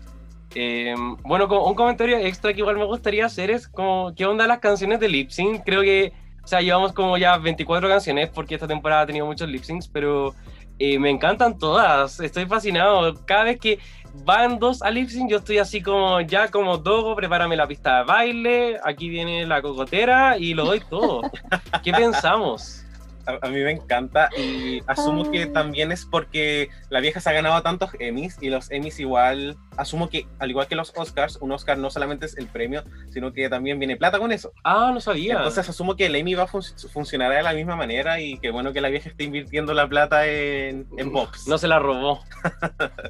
Eh, 0.57 0.95
bueno, 1.23 1.47
un 1.65 1.75
comentario 1.75 2.17
extra 2.19 2.53
que 2.53 2.61
igual 2.61 2.77
me 2.77 2.85
gustaría 2.85 3.25
hacer 3.27 3.51
es 3.51 3.67
como, 3.67 4.15
¿qué 4.15 4.27
onda 4.27 4.47
las 4.47 4.59
canciones 4.59 5.01
de 5.01 5.09
lip 5.09 5.31
sync? 5.31 5.63
Creo 5.65 5.83
que, 5.83 6.13
o 6.45 6.47
sea, 6.47 6.61
llevamos 6.61 6.93
como 6.93 7.17
ya 7.17 7.39
24 7.39 7.89
canciones 7.89 8.29
porque 8.29 8.55
esta 8.55 8.69
temporada 8.69 9.03
ha 9.03 9.07
tenido 9.07 9.25
muchos 9.25 9.49
lip 9.49 9.63
syncs, 9.63 9.89
pero 9.89 10.35
eh, 10.79 10.99
me 10.99 11.11
encantan 11.11 11.59
todas, 11.59 12.21
estoy 12.21 12.47
fascinado. 12.47 13.15
Cada 13.25 13.45
vez 13.45 13.59
que 13.59 13.79
van 14.25 14.59
dos 14.59 14.83
a 14.83 14.91
lip 14.91 15.09
sync, 15.09 15.31
yo 15.31 15.39
estoy 15.39 15.59
así 15.59 15.81
como, 15.81 16.21
ya 16.21 16.49
como 16.51 16.77
Dogo, 16.77 17.17
prepárame 17.17 17.57
la 17.57 17.67
pista 17.67 17.99
de 17.99 18.05
baile, 18.05 18.81
aquí 18.85 19.09
viene 19.09 19.47
la 19.47 19.63
cocotera 19.63 20.37
y 20.37 20.53
lo 20.53 20.67
doy 20.67 20.81
todo. 20.81 21.23
¿Qué 21.83 21.93
pensamos? 21.93 22.84
A, 23.27 23.47
a 23.47 23.51
mí 23.51 23.61
me 23.61 23.71
encanta 23.73 24.29
y 24.37 24.81
asumo 24.87 25.31
que 25.31 25.47
también 25.47 25.93
es 25.93 26.05
porque 26.05 26.69
la 26.91 27.01
vieja 27.01 27.21
se 27.21 27.31
ha 27.31 27.33
ganado 27.33 27.61
tantos 27.63 27.91
Emmys 27.99 28.37
y 28.41 28.51
los 28.51 28.71
Emmys 28.71 29.01
igual, 29.01 29.57
asumo 29.77 30.09
que 30.11 30.27
al 30.39 30.51
igual 30.51 30.67
que 30.67 30.75
los 30.77 30.93
Oscars, 30.97 31.37
un 31.41 31.53
Oscar 31.53 31.79
no 31.79 31.91
solamente 31.91 32.27
es 32.27 32.37
el 32.37 32.47
premio, 32.49 32.85
sino 33.11 33.33
que 33.33 33.49
también 33.49 33.79
viene 33.79 33.97
plata 33.97 34.19
con 34.19 34.33
eso. 34.33 34.53
Ah, 34.65 34.91
no 34.93 35.01
sabía. 35.01 35.35
Entonces 35.37 35.69
asumo 35.69 35.97
que 35.97 36.07
el 36.07 36.17
Emmy 36.17 36.35
va 36.35 36.45
a 36.45 36.47
fun- 36.47 36.63
funcionar 36.93 37.33
de 37.33 37.43
la 37.43 37.53
misma 37.53 37.77
manera 37.77 38.21
y 38.21 38.39
que 38.39 38.51
bueno 38.51 38.73
que 38.73 38.81
la 38.81 38.89
vieja 38.89 39.09
esté 39.09 39.25
invirtiendo 39.25 39.73
la 39.75 39.89
plata 39.89 40.27
en, 40.27 40.87
en 40.99 41.13
Bobs. 41.13 41.49
No 41.49 41.59
se 41.59 41.69
la 41.69 41.79
robó. 41.79 42.21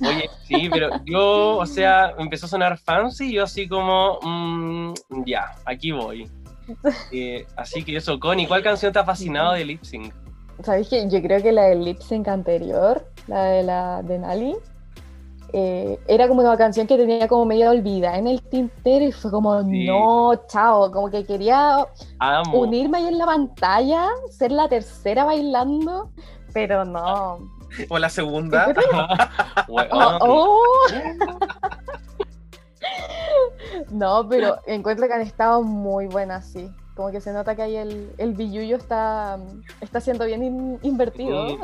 Oye, 0.00 0.30
sí, 0.44 0.68
pero 0.70 0.90
yo, 1.04 1.56
o 1.56 1.66
sea, 1.66 2.14
empezó 2.18 2.46
a 2.46 2.48
sonar 2.48 2.78
fancy 2.78 3.30
y 3.30 3.32
yo 3.34 3.42
así 3.42 3.66
como, 3.66 4.20
mm, 4.22 4.94
ya, 5.26 5.56
aquí 5.64 5.90
voy. 5.90 6.30
Eh, 7.12 7.46
así 7.56 7.82
que 7.84 7.96
eso, 7.96 8.18
Connie, 8.20 8.46
¿cuál 8.46 8.62
canción 8.62 8.92
te 8.92 8.98
ha 8.98 9.04
fascinado 9.04 9.52
de 9.54 9.64
lip 9.64 9.82
sync? 9.82 10.12
¿Sabéis 10.62 10.88
que 10.88 11.08
yo 11.08 11.22
creo 11.22 11.42
que 11.42 11.52
la 11.52 11.64
del 11.64 11.84
lip 11.84 12.00
sync 12.00 12.28
anterior, 12.28 13.06
la 13.26 13.44
de 13.44 13.62
la 13.62 14.02
de 14.02 14.18
Nali, 14.18 14.56
eh, 15.52 15.98
era 16.08 16.28
como 16.28 16.42
una 16.42 16.56
canción 16.58 16.86
que 16.86 16.96
tenía 16.98 17.26
como 17.26 17.46
medio 17.46 17.70
olvidada 17.70 18.18
en 18.18 18.26
el 18.26 18.42
tintero 18.42 19.04
y 19.06 19.12
fue 19.12 19.30
como, 19.30 19.62
Sí. 19.62 19.86
no, 19.86 20.32
chao, 20.48 20.90
como 20.90 21.10
que 21.10 21.24
quería 21.24 21.86
Amo. 22.18 22.58
unirme 22.58 22.98
ahí 22.98 23.06
en 23.08 23.18
la 23.18 23.24
pantalla, 23.26 24.08
ser 24.30 24.52
la 24.52 24.68
tercera 24.68 25.24
bailando, 25.24 26.10
pero 26.52 26.84
no. 26.84 27.38
O 27.90 27.98
la 27.98 28.08
segunda. 28.08 28.74
Weón. 29.68 29.88
Oh, 29.92 30.18
oh. 30.22 30.58
No, 33.90 34.26
pero 34.28 34.58
encuentro 34.66 35.06
que 35.06 35.14
han 35.14 35.20
estado 35.20 35.62
muy 35.62 36.06
buenas, 36.06 36.50
sí. 36.52 36.70
Como 36.94 37.10
que 37.10 37.20
se 37.20 37.32
nota 37.32 37.54
que 37.54 37.62
ahí 37.62 37.76
el, 37.76 38.12
el 38.18 38.72
está, 38.72 39.38
está 39.80 40.00
siendo 40.00 40.24
bien 40.24 40.42
in- 40.42 40.78
invertido. 40.82 41.56
Mm. 41.56 41.60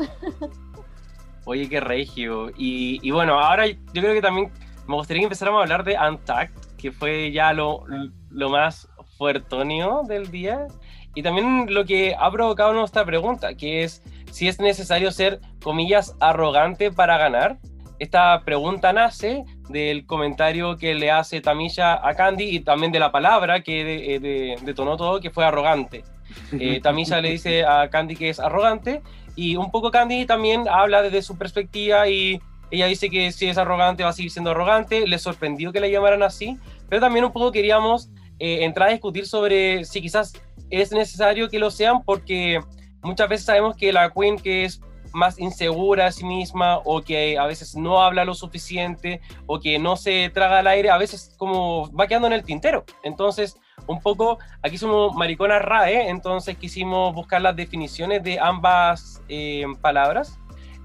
Oye, 1.46 1.68
qué 1.68 1.80
regio. 1.80 2.50
Y, 2.56 3.00
y 3.02 3.10
bueno, 3.10 3.38
ahora 3.38 3.66
yo 3.66 3.76
creo 3.92 4.14
que 4.14 4.22
también 4.22 4.52
me 4.86 4.94
gustaría 4.94 5.20
que 5.20 5.24
empezáramos 5.24 5.58
a 5.60 5.62
hablar 5.62 5.84
de 5.84 5.96
Untact, 5.98 6.76
que 6.76 6.92
fue 6.92 7.32
ya 7.32 7.52
lo, 7.52 7.84
lo 8.30 8.48
más 8.48 8.88
fuertonio 9.18 10.02
del 10.06 10.30
día. 10.30 10.66
Y 11.14 11.22
también 11.22 11.72
lo 11.72 11.84
que 11.84 12.14
ha 12.18 12.30
provocado 12.30 12.72
nuestra 12.72 13.04
pregunta, 13.04 13.54
que 13.54 13.84
es 13.84 14.02
si 14.30 14.48
es 14.48 14.58
necesario 14.60 15.10
ser, 15.12 15.40
comillas, 15.62 16.16
arrogante 16.20 16.90
para 16.90 17.18
ganar. 17.18 17.58
Esta 17.98 18.42
pregunta 18.44 18.92
nace 18.92 19.44
del 19.68 20.04
comentario 20.06 20.76
que 20.76 20.94
le 20.94 21.10
hace 21.10 21.40
Tamisha 21.40 22.06
a 22.06 22.14
Candy 22.14 22.44
y 22.44 22.60
también 22.60 22.92
de 22.92 22.98
la 23.00 23.10
palabra 23.12 23.62
que 23.62 23.84
de- 23.84 24.18
de- 24.20 24.56
detonó 24.62 24.96
todo, 24.96 25.20
que 25.20 25.30
fue 25.30 25.44
arrogante. 25.44 26.04
Eh, 26.58 26.80
Tamisha 26.80 27.20
le 27.20 27.30
dice 27.30 27.64
a 27.64 27.88
Candy 27.90 28.16
que 28.16 28.28
es 28.30 28.40
arrogante 28.40 29.02
y 29.36 29.56
un 29.56 29.70
poco 29.70 29.90
Candy 29.90 30.24
también 30.26 30.66
habla 30.68 31.02
desde 31.02 31.20
su 31.22 31.36
perspectiva 31.36 32.08
y 32.08 32.40
ella 32.70 32.86
dice 32.86 33.08
que 33.10 33.30
si 33.30 33.46
es 33.46 33.58
arrogante 33.58 34.02
va 34.02 34.08
a 34.10 34.12
seguir 34.12 34.30
siendo 34.30 34.50
arrogante. 34.50 35.06
Le 35.06 35.18
sorprendió 35.18 35.70
que 35.72 35.80
la 35.80 35.86
llamaran 35.88 36.22
así, 36.22 36.56
pero 36.88 37.00
también 37.00 37.24
un 37.24 37.32
poco 37.32 37.52
queríamos 37.52 38.08
eh, 38.38 38.64
entrar 38.64 38.88
a 38.88 38.92
discutir 38.92 39.26
sobre 39.26 39.84
si 39.84 40.00
quizás 40.00 40.32
es 40.70 40.90
necesario 40.92 41.48
que 41.48 41.58
lo 41.58 41.70
sean 41.70 42.02
porque 42.02 42.58
muchas 43.02 43.28
veces 43.28 43.46
sabemos 43.46 43.76
que 43.76 43.92
la 43.92 44.10
Queen 44.10 44.36
que 44.38 44.64
es 44.64 44.80
más 45.14 45.38
insegura 45.38 46.06
a 46.06 46.12
sí 46.12 46.24
misma 46.24 46.78
o 46.84 47.00
que 47.00 47.38
a 47.38 47.46
veces 47.46 47.76
no 47.76 48.02
habla 48.02 48.24
lo 48.24 48.34
suficiente 48.34 49.20
o 49.46 49.60
que 49.60 49.78
no 49.78 49.96
se 49.96 50.30
traga 50.30 50.58
al 50.58 50.66
aire, 50.66 50.90
a 50.90 50.98
veces 50.98 51.34
como 51.38 51.90
va 51.94 52.06
quedando 52.06 52.26
en 52.26 52.34
el 52.34 52.44
tintero. 52.44 52.84
Entonces, 53.02 53.56
un 53.86 54.00
poco, 54.00 54.38
aquí 54.62 54.76
somos 54.76 55.14
mariconas 55.14 55.62
RAE, 55.62 56.08
entonces 56.08 56.56
quisimos 56.56 57.14
buscar 57.14 57.40
las 57.40 57.54
definiciones 57.54 58.22
de 58.22 58.38
ambas 58.40 59.22
eh, 59.28 59.64
palabras. 59.80 60.38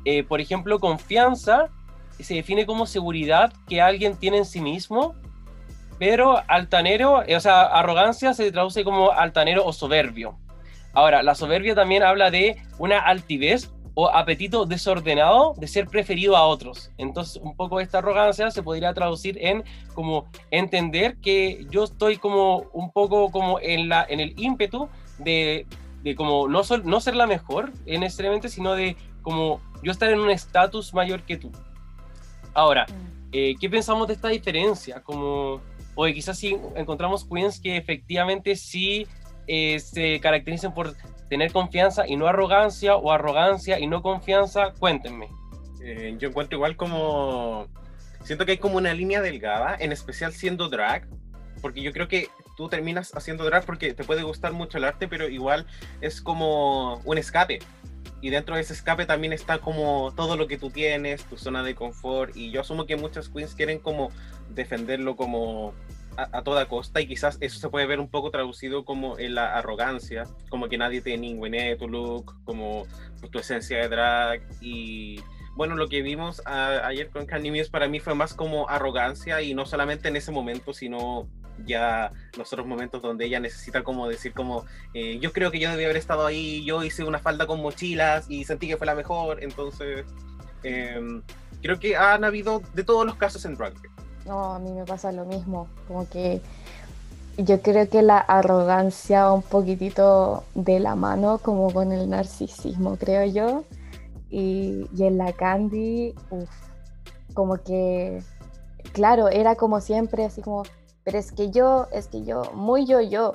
Eh, 0.06 0.24
por 0.24 0.42
ejemplo, 0.42 0.80
confianza 0.80 1.70
se 2.20 2.36
define 2.36 2.66
como 2.66 2.86
seguridad 2.86 3.54
que 3.68 3.82
alguien 3.82 4.18
tiene 4.18 4.38
en 4.38 4.46
sí 4.46 4.62
mismo, 4.62 5.16
pero 5.98 6.42
altanero, 6.48 7.24
eh, 7.26 7.36
o 7.36 7.40
sea, 7.40 7.64
arrogancia 7.64 8.34
se 8.34 8.52
traduce 8.52 8.84
como 8.84 9.12
altanero 9.12 9.66
o 9.66 9.74
soberbio. 9.74 10.38
Ahora, 10.94 11.24
la 11.24 11.36
soberbia 11.36 11.76
también 11.76 12.04
habla 12.04 12.32
de 12.32 12.62
una 12.78 13.00
altivez 13.00 13.72
o 14.02 14.08
apetito 14.08 14.66
desordenado 14.66 15.54
de 15.58 15.68
ser 15.68 15.86
preferido 15.88 16.38
a 16.38 16.46
otros. 16.46 16.90
Entonces, 16.98 17.36
un 17.44 17.54
poco 17.54 17.82
esta 17.82 17.98
arrogancia 17.98 18.50
se 18.50 18.64
podría 18.64 18.94
traducir 18.94 19.38
en 19.42 19.66
como 19.94 20.30
entender 20.52 21.18
que 21.18 21.66
yo 21.70 21.84
estoy 21.84 22.16
como 22.16 22.60
un 22.72 22.94
poco 22.94 23.30
como 23.30 23.60
en, 23.60 23.90
la, 23.90 24.06
en 24.08 24.22
el 24.22 24.34
ímpetu 24.38 24.88
de, 25.18 25.66
de 26.02 26.16
como 26.16 26.48
no, 26.48 26.64
sol- 26.64 26.84
no 26.86 27.02
ser 27.02 27.16
la 27.18 27.28
mejor 27.28 27.74
eh, 27.86 28.00
necesariamente, 28.00 28.48
sino 28.48 28.72
de 28.74 28.96
como 29.22 29.60
yo 29.84 29.92
estar 29.92 30.10
en 30.10 30.22
un 30.22 30.30
estatus 30.30 30.94
mayor 30.94 31.24
que 31.24 31.36
tú. 31.36 31.52
Ahora, 32.54 32.86
eh, 33.34 33.56
¿qué 33.60 33.70
pensamos 33.70 34.08
de 34.08 34.14
esta 34.14 34.30
diferencia? 34.30 35.04
Como, 35.04 35.62
o 35.96 36.06
de 36.06 36.14
quizás 36.14 36.38
si 36.40 36.56
encontramos 36.78 37.26
queens 37.26 37.60
que 37.60 37.76
efectivamente 37.76 38.56
sí 38.56 39.06
eh, 39.46 39.78
se 39.80 40.22
caracterizan 40.22 40.74
por 40.74 40.96
tener 41.30 41.52
confianza 41.52 42.08
y 42.08 42.16
no 42.16 42.28
arrogancia, 42.28 42.96
o 42.96 43.12
arrogancia 43.12 43.80
y 43.80 43.88
no 43.88 44.02
confianza, 44.02 44.74
cuéntenme. 44.80 45.30
Eh, 45.82 46.16
yo 46.18 46.30
encuentro 46.30 46.58
igual 46.58 46.76
como 46.76 47.68
siento 48.24 48.46
que 48.46 48.54
hay 48.54 48.58
como 48.58 48.78
una 48.78 48.94
línea 48.94 49.22
delgada, 49.22 49.76
en 49.80 49.92
especial 49.92 50.34
siendo 50.34 50.70
drag, 50.70 51.08
porque 51.62 51.82
yo 51.82 51.94
creo 51.94 52.08
que 52.08 52.30
tú 52.58 52.68
terminas 52.68 53.16
haciendo 53.16 53.46
drag 53.46 53.66
porque 53.66 53.94
te 53.94 54.04
puede 54.04 54.24
gustar 54.24 54.54
mucho 54.54 54.78
el 54.78 54.84
arte, 54.84 55.08
pero 55.08 55.28
igual 55.30 55.66
es 56.02 56.22
como 56.22 56.96
un 57.06 57.18
escape. 57.18 57.60
Y 58.22 58.32
dentro 58.32 58.56
de 58.56 58.62
ese 58.62 58.74
escape 58.74 59.06
también 59.06 59.32
está 59.32 59.60
como 59.60 60.14
todo 60.16 60.36
lo 60.36 60.48
que 60.48 60.58
tú 60.58 60.70
tienes, 60.70 61.24
tu 61.24 61.38
zona 61.38 61.64
de 61.64 61.74
confort. 61.74 62.36
Y 62.36 62.52
yo 62.52 62.60
asumo 62.62 62.86
que 62.86 62.98
muchas 62.98 63.30
queens 63.30 63.56
quieren 63.56 63.80
como 63.80 64.12
defenderlo 64.50 65.16
como 65.16 65.74
a, 66.24 66.44
toda 66.44 66.68
costa 66.68 67.02
y 67.02 67.08
quizás 67.08 67.38
eso 67.42 67.60
se 67.60 67.70
puede 67.70 67.86
ver 67.86 68.00
un 68.00 68.10
poco 68.10 68.32
traducido 68.32 68.86
como 68.86 69.18
en 69.20 69.36
la 69.36 69.56
arrogancia, 69.56 70.26
como 70.50 70.68
que 70.68 70.78
nadie 70.78 71.02
te 71.02 71.18
ningüene 71.18 71.76
tu 71.76 71.88
look, 71.88 72.36
como 72.44 72.86
tu 73.32 73.40
esencia 73.40 73.78
de 73.80 73.90
drag 73.90 74.42
y 74.62 75.22
bueno, 75.56 75.76
lo 75.76 75.88
que 75.88 76.02
vimos 76.02 76.42
ayer 76.46 77.10
con 77.10 77.26
Candy 77.26 77.52
Muse 77.52 77.70
para 77.70 77.88
mí 77.88 78.00
fue 78.00 78.16
más 78.16 78.34
como 78.34 78.70
arrogancia 78.70 79.42
y 79.42 79.54
no 79.54 79.66
solamente 79.66 80.08
en 80.08 80.16
ese 80.16 80.32
momento, 80.32 80.74
sino 80.74 81.28
ya 81.66 82.12
los 82.38 82.52
otros 82.54 82.66
momentos 82.66 83.02
donde 83.02 83.26
ella 83.26 83.40
necesita 83.40 83.84
como 83.84 84.08
decir 84.08 84.34
como 84.34 84.66
eh, 84.94 85.20
yo 85.20 85.34
creo 85.34 85.52
que 85.52 85.60
yo 85.60 85.70
debía 85.70 85.88
haber 85.88 85.98
estado 85.98 86.26
ahí, 86.26 86.64
yo 86.64 86.84
hice 86.84 87.04
una 87.04 87.20
falda 87.20 87.46
con 87.46 87.62
mochilas 87.62 88.30
y 88.30 88.46
sentí 88.46 88.68
que 88.68 88.78
fue 88.78 88.88
la 88.88 88.96
mejor, 88.96 89.44
entonces 89.44 90.06
em, 90.64 91.22
creo 91.62 91.80
que 91.80 91.98
han 91.98 92.24
habido 92.24 92.62
de 92.74 92.84
todos 92.84 93.06
los 93.06 93.16
casos 93.16 93.44
en 93.46 93.56
Drag. 93.56 93.74
No, 94.26 94.54
a 94.54 94.60
mí 94.60 94.72
me 94.72 94.86
pasa 94.86 95.12
lo 95.12 95.26
mismo, 95.26 95.68
como 95.88 96.08
que 96.08 96.42
yo 97.38 97.62
creo 97.62 97.88
que 97.90 98.02
la 98.02 98.18
arrogancia 98.18 99.26
va 99.26 99.34
un 99.34 99.42
poquitito 99.42 100.44
de 100.56 100.80
la 100.80 100.96
mano 100.96 101.38
como 101.38 101.72
con 101.72 101.92
el 101.92 102.10
narcisismo, 102.10 102.98
creo 102.98 103.26
yo. 103.26 103.64
Y, 104.30 104.88
en 105.00 105.18
la 105.18 105.32
Candy, 105.34 106.14
como 107.34 107.58
que, 107.58 108.22
claro, 108.92 109.30
era 109.30 109.56
como 109.56 109.80
siempre, 109.80 110.26
así 110.26 110.42
como, 110.42 110.64
pero 111.04 111.18
es 111.18 111.32
que 111.32 111.50
yo, 111.50 111.88
es 111.92 112.08
que 112.08 112.24
yo, 112.24 112.44
muy 112.54 112.86
yo, 112.86 113.02
yo. 113.02 113.34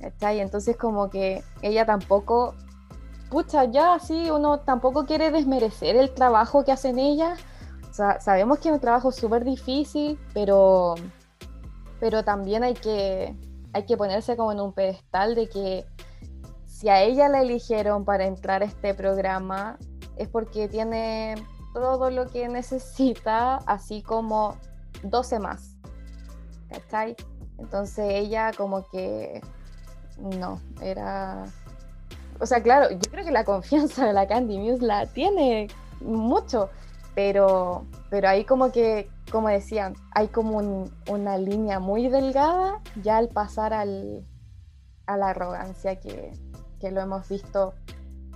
¿Cachai? 0.00 0.40
Entonces 0.40 0.76
como 0.76 1.10
que 1.10 1.42
ella 1.62 1.86
tampoco, 1.86 2.54
pucha, 3.30 3.64
ya 3.64 3.98
sí, 3.98 4.30
uno 4.30 4.60
tampoco 4.60 5.06
quiere 5.06 5.30
desmerecer 5.30 5.96
el 5.96 6.10
trabajo 6.10 6.64
que 6.64 6.72
hacen 6.72 6.98
ellas, 6.98 7.38
sabemos 8.20 8.58
que 8.58 8.68
es 8.68 8.74
un 8.74 8.80
trabajo 8.80 9.12
súper 9.12 9.44
difícil, 9.44 10.18
pero, 10.34 10.94
pero 12.00 12.24
también 12.24 12.64
hay 12.64 12.74
que, 12.74 13.36
hay 13.72 13.84
que 13.84 13.96
ponerse 13.96 14.36
como 14.36 14.52
en 14.52 14.60
un 14.60 14.72
pedestal 14.72 15.34
de 15.34 15.48
que 15.48 15.86
si 16.66 16.88
a 16.88 17.02
ella 17.02 17.28
la 17.28 17.42
eligieron 17.42 18.04
para 18.04 18.26
entrar 18.26 18.62
a 18.62 18.66
este 18.66 18.94
programa 18.94 19.78
es 20.16 20.28
porque 20.28 20.68
tiene 20.68 21.34
todo 21.74 22.10
lo 22.10 22.26
que 22.26 22.48
necesita, 22.48 23.56
así 23.66 24.02
como 24.02 24.56
12 25.02 25.38
más. 25.38 25.76
¿Cachai? 26.68 27.16
Entonces 27.58 28.04
ella 28.08 28.52
como 28.56 28.88
que 28.88 29.40
no, 30.18 30.60
era... 30.80 31.44
O 32.40 32.46
sea, 32.46 32.62
claro, 32.62 32.90
yo 32.90 33.10
creo 33.10 33.24
que 33.24 33.32
la 33.32 33.44
confianza 33.44 34.06
de 34.06 34.12
la 34.12 34.26
Candy 34.26 34.58
Muse 34.58 34.84
la 34.84 35.06
tiene 35.06 35.68
mucho, 36.00 36.70
pero, 37.18 37.84
pero 38.10 38.28
ahí 38.28 38.44
como 38.44 38.70
que, 38.70 39.08
como 39.32 39.48
decían, 39.48 39.96
hay 40.14 40.28
como 40.28 40.88
una 41.08 41.36
línea 41.36 41.80
muy 41.80 42.06
delgada 42.08 42.80
ya 43.02 43.16
al 43.16 43.28
pasar 43.28 43.72
al, 43.72 44.24
a 45.06 45.16
la 45.16 45.30
arrogancia 45.30 45.98
que, 45.98 46.30
que 46.78 46.92
lo 46.92 47.00
hemos 47.00 47.28
visto 47.28 47.74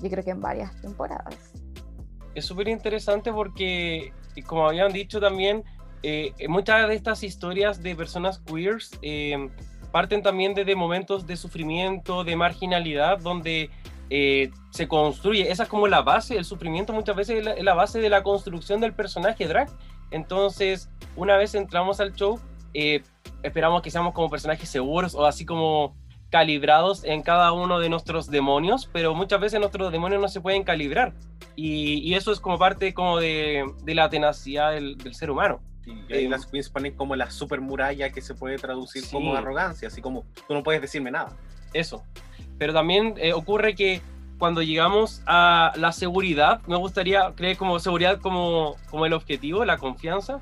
yo 0.02 0.10
creo 0.10 0.24
que 0.24 0.30
en 0.32 0.40
varias 0.40 0.74
temporadas. 0.80 1.52
Es 2.34 2.44
súper 2.44 2.66
interesante 2.66 3.32
porque, 3.32 4.12
como 4.48 4.66
habían 4.66 4.92
dicho 4.92 5.20
también, 5.20 5.62
eh, 6.02 6.32
muchas 6.48 6.88
de 6.88 6.96
estas 6.96 7.22
historias 7.22 7.84
de 7.84 7.94
personas 7.94 8.40
queers 8.40 8.98
eh, 9.00 9.48
parten 9.92 10.24
también 10.24 10.54
desde 10.54 10.74
momentos 10.74 11.24
de 11.28 11.36
sufrimiento, 11.36 12.24
de 12.24 12.34
marginalidad, 12.34 13.20
donde 13.20 13.70
eh, 14.14 14.50
se 14.68 14.88
construye, 14.88 15.50
esa 15.50 15.62
es 15.62 15.70
como 15.70 15.88
la 15.88 16.02
base, 16.02 16.36
el 16.36 16.44
sufrimiento 16.44 16.92
muchas 16.92 17.16
veces 17.16 17.46
es 17.46 17.64
la, 17.64 17.72
base 17.72 17.98
de 17.98 18.10
la 18.10 18.22
construcción 18.22 18.78
del 18.78 18.92
personaje 18.92 19.48
drag. 19.48 19.70
Entonces, 20.10 20.90
una 21.16 21.38
vez 21.38 21.54
entramos 21.54 21.98
al 21.98 22.12
show, 22.12 22.38
eh, 22.74 23.02
esperamos 23.42 23.80
que 23.80 23.90
seamos 23.90 24.12
como 24.12 24.28
personajes 24.28 24.68
seguros 24.68 25.14
o 25.14 25.24
así 25.24 25.46
como 25.46 25.96
calibrados 26.28 27.04
en 27.04 27.22
cada 27.22 27.52
uno 27.52 27.78
de 27.78 27.88
nuestros 27.88 28.30
demonios, 28.30 28.86
pero 28.92 29.14
muchas 29.14 29.40
veces 29.40 29.60
nuestros 29.60 29.90
demonios 29.90 30.20
no 30.20 30.28
se 30.28 30.42
pueden 30.42 30.62
calibrar. 30.62 31.14
Y, 31.56 32.12
eso 32.12 32.32
es 32.32 32.40
como 32.40 32.58
parte 32.58 32.92
como 32.92 33.16
de, 33.18 33.64
la 33.86 34.10
tenacidad 34.10 34.72
del, 34.72 34.98
ser 35.14 35.30
humano. 35.30 35.62
Y 35.86 36.12
ahí 36.12 36.26
eh, 36.26 36.28
las 36.28 36.44
queens 36.44 36.68
ponen 36.68 36.94
como 36.96 37.16
la 37.16 37.30
super 37.30 37.62
muralla 37.62 38.10
que 38.10 38.20
se 38.20 38.34
puede 38.34 38.58
traducir 38.58 39.04
como 39.10 39.34
arrogancia, 39.34 39.88
así 39.88 40.02
como 40.02 40.26
tú 40.46 40.52
no 40.52 40.62
puedes 40.62 40.82
decirme 40.82 41.10
nada. 41.10 41.34
Eso 41.72 42.04
pero 42.59 42.72
también 42.72 43.14
eh, 43.18 43.32
ocurre 43.32 43.74
que 43.74 44.00
cuando 44.38 44.62
llegamos 44.62 45.22
a 45.26 45.72
la 45.76 45.92
seguridad, 45.92 46.61
me 46.66 46.76
gustaría 46.76 47.32
creer 47.36 47.57
como 47.57 47.78
seguridad 47.78 48.20
como, 48.20 48.74
como 48.90 49.07
el 49.07 49.12
objetivo, 49.12 49.64
la 49.64 49.78
confianza. 49.78 50.40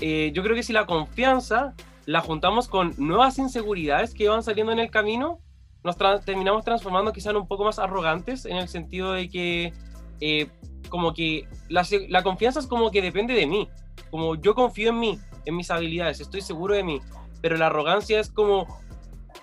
Eh, 0.00 0.32
yo 0.34 0.42
creo 0.42 0.56
que 0.56 0.64
si 0.64 0.72
la 0.72 0.86
confianza 0.86 1.74
la 2.06 2.20
juntamos 2.20 2.66
con 2.66 2.92
nuevas 2.98 3.38
inseguridades 3.38 4.14
que 4.14 4.28
van 4.28 4.42
saliendo 4.42 4.72
en 4.72 4.80
el 4.80 4.90
camino, 4.90 5.38
nos 5.84 5.96
terminamos 6.24 6.64
transformando 6.64 7.12
quizás 7.12 7.34
un 7.34 7.46
poco 7.46 7.64
más 7.64 7.78
arrogantes 7.78 8.46
en 8.46 8.56
el 8.56 8.68
sentido 8.68 9.12
de 9.12 9.28
que 9.28 9.72
eh, 10.20 10.48
como 10.88 11.14
que 11.14 11.46
la, 11.68 11.86
la, 12.08 12.22
confianza 12.22 12.58
es 12.58 12.66
como 12.66 12.90
que 12.90 13.00
depende 13.00 13.34
de 13.34 13.46
mí, 13.46 13.68
como 14.10 14.34
yo 14.34 14.54
confío 14.54 14.90
en 14.90 14.98
mí, 14.98 15.18
en 15.44 15.56
mis 15.56 15.70
habilidades, 15.70 16.20
estoy 16.20 16.40
seguro 16.40 16.74
de 16.74 16.82
mí, 16.82 17.00
pero 17.40 17.56
la 17.56 17.66
arrogancia 17.66 18.18
es 18.18 18.28
como 18.30 18.66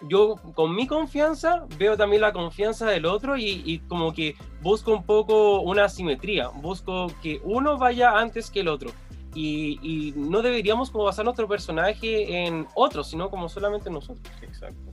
yo 0.07 0.35
con 0.53 0.75
mi 0.75 0.87
confianza 0.87 1.65
veo 1.77 1.97
también 1.97 2.21
la 2.21 2.33
confianza 2.33 2.87
del 2.87 3.05
otro 3.05 3.37
y, 3.37 3.79
como 3.87 4.13
que 4.13 4.35
busco 4.61 4.91
un 4.91 5.03
poco 5.03 5.61
una 5.61 5.89
simetría, 5.89 6.49
busco 6.49 7.07
que 7.21 7.41
uno 7.43 7.77
vaya 7.77 8.17
antes 8.17 8.51
que 8.51 8.61
el 8.61 8.67
otro. 8.67 8.91
Y, 9.33 10.13
no 10.15 10.41
deberíamos 10.41 10.89
como 10.89 11.05
basar 11.05 11.25
nuestro 11.25 11.47
personaje 11.47 12.45
en 12.45 12.67
otros, 12.75 13.09
sino 13.09 13.29
como 13.29 13.49
solamente 13.49 13.89
nosotros. 13.89 14.27
Exacto. 14.41 14.91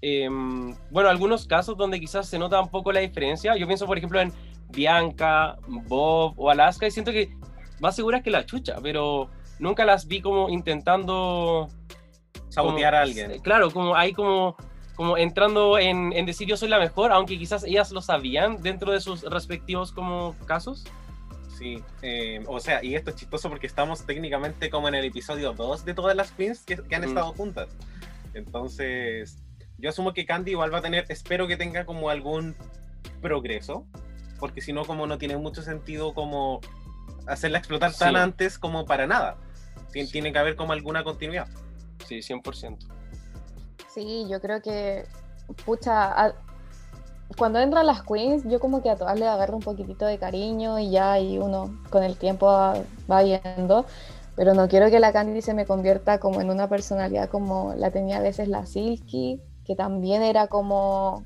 Em, 0.00 0.74
bueno, 0.90 1.08
algunos 1.08 1.46
casos 1.46 1.76
donde 1.76 1.98
quizás 1.98 2.28
se 2.28 2.38
nota 2.38 2.60
un 2.60 2.68
poco 2.68 2.92
la 2.92 3.00
diferencia. 3.00 3.56
Yo 3.56 3.66
pienso, 3.66 3.86
por 3.86 3.96
ejemplo, 3.96 4.20
en 4.20 4.32
Bianca, 4.70 5.56
Bob 5.66 6.34
o 6.36 6.50
Alaska 6.50 6.86
y 6.86 6.90
siento 6.90 7.10
que 7.12 7.34
más 7.80 7.96
seguras 7.96 8.22
que 8.22 8.30
la 8.30 8.44
chucha, 8.44 8.76
pero 8.82 9.30
nunca 9.58 9.84
las 9.84 10.06
vi 10.06 10.20
como 10.20 10.48
intentando 10.48 11.68
sabotear 12.54 12.94
a 12.94 13.02
alguien. 13.02 13.38
Claro, 13.40 13.70
como 13.70 13.96
ahí 13.96 14.12
como, 14.12 14.56
como 14.94 15.18
entrando 15.18 15.78
en, 15.78 16.12
en, 16.12 16.24
decir 16.26 16.48
yo 16.48 16.56
soy 16.56 16.68
la 16.68 16.78
mejor, 16.78 17.12
aunque 17.12 17.38
quizás 17.38 17.64
ellas 17.64 17.90
lo 17.90 18.00
sabían 18.00 18.62
dentro 18.62 18.92
de 18.92 19.00
sus 19.00 19.22
respectivos 19.22 19.92
como 19.92 20.36
casos. 20.46 20.84
Sí, 21.58 21.82
eh, 22.02 22.42
o 22.46 22.58
sea, 22.58 22.82
y 22.82 22.94
esto 22.94 23.10
es 23.10 23.16
chistoso 23.16 23.48
porque 23.48 23.66
estamos 23.66 24.04
técnicamente 24.04 24.70
como 24.70 24.88
en 24.88 24.96
el 24.96 25.04
episodio 25.04 25.52
2 25.52 25.84
de 25.84 25.94
todas 25.94 26.16
las 26.16 26.32
queens 26.32 26.64
que, 26.64 26.74
han 26.94 27.02
mm. 27.02 27.04
estado 27.04 27.32
juntas. 27.32 27.68
Entonces, 28.34 29.38
yo 29.78 29.90
asumo 29.90 30.12
que 30.12 30.26
Candy 30.26 30.52
igual 30.52 30.74
va 30.74 30.78
a 30.78 30.82
tener, 30.82 31.04
espero 31.08 31.46
que 31.46 31.56
tenga 31.56 31.84
como 31.84 32.10
algún 32.10 32.56
progreso, 33.22 33.86
porque 34.40 34.60
si 34.60 34.72
no, 34.72 34.84
como 34.84 35.06
no 35.06 35.16
tiene 35.18 35.36
mucho 35.36 35.62
sentido 35.62 36.12
como 36.12 36.60
hacerla 37.26 37.58
explotar 37.58 37.94
tan 37.94 38.16
antes 38.16 38.58
como 38.58 38.84
para 38.84 39.06
nada. 39.06 39.36
Tiene 39.92 40.32
que 40.32 40.38
haber 40.38 40.56
como 40.56 40.72
alguna 40.72 41.04
continuidad. 41.04 41.48
Sí, 42.06 42.20
100%. 42.20 42.78
Sí, 43.88 44.26
yo 44.28 44.40
creo 44.40 44.60
que, 44.60 45.06
pucha, 45.64 46.34
cuando 47.36 47.58
entran 47.58 47.86
las 47.86 48.02
queens, 48.02 48.44
yo 48.44 48.60
como 48.60 48.82
que 48.82 48.90
a 48.90 48.96
todas 48.96 49.18
le 49.18 49.26
agarro 49.26 49.56
un 49.56 49.62
poquitito 49.62 50.04
de 50.06 50.18
cariño 50.18 50.78
y 50.78 50.90
ya 50.90 51.18
y 51.18 51.38
uno 51.38 51.80
con 51.90 52.02
el 52.02 52.16
tiempo 52.16 52.46
va, 52.46 53.22
yendo. 53.22 53.86
Pero 54.36 54.54
no 54.54 54.68
quiero 54.68 54.90
que 54.90 54.98
la 54.98 55.12
Candy 55.12 55.42
se 55.42 55.54
me 55.54 55.64
convierta 55.64 56.18
como 56.18 56.40
en 56.40 56.50
una 56.50 56.68
personalidad 56.68 57.28
como 57.28 57.72
la 57.76 57.90
tenía 57.90 58.18
a 58.18 58.20
veces 58.20 58.48
la 58.48 58.66
Silky, 58.66 59.40
que 59.64 59.76
también 59.76 60.22
era 60.22 60.48
como 60.48 61.24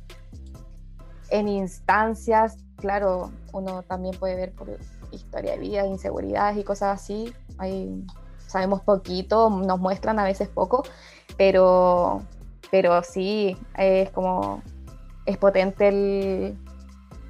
en 1.31 1.49
instancias, 1.49 2.59
claro, 2.77 3.33
uno 3.53 3.83
también 3.83 4.15
puede 4.19 4.37
ver 4.37 4.53
por 4.53 4.79
historia 5.11 5.53
de 5.53 5.59
vida, 5.59 5.87
inseguridades 5.87 6.59
y 6.59 6.65
cosas 6.65 7.01
así. 7.01 7.33
Sabemos 8.49 8.81
poquito, 8.83 9.51
nos 9.51 9.79
muestran 9.79 10.19
a 10.19 10.25
veces 10.25 10.49
poco, 10.49 10.83
pero, 11.37 12.23
pero 12.71 13.03
sí, 13.03 13.57
es 13.77 14.11
como, 14.11 14.63
es 15.27 15.37
potente 15.39 15.89
el, 15.89 16.59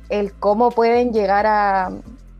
el 0.09 0.33
cómo 0.35 0.71
pueden 0.71 1.13
llegar 1.13 1.47
a, 1.47 1.91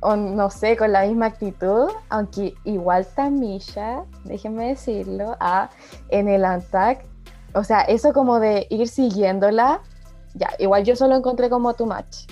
no 0.03 0.51
sé, 0.51 0.77
con 0.77 0.93
la 0.93 1.03
misma 1.03 1.27
actitud, 1.27 1.89
aunque 2.09 2.55
igual 2.65 3.07
Tamisha, 3.07 4.05
déjenme 4.25 4.69
decirlo, 4.69 5.37
a, 5.41 5.71
en 6.09 6.29
el 6.29 6.45
ANTAC, 6.45 7.05
o 7.55 7.65
sea, 7.65 7.81
eso 7.83 8.13
como 8.13 8.39
de 8.39 8.67
ir 8.71 8.89
siguiéndola, 8.89 9.81
ya, 10.35 10.51
igual 10.59 10.85
yo 10.85 10.95
solo 10.95 11.17
encontré 11.17 11.51
como 11.51 11.75
too 11.75 11.87
much. 11.87 12.31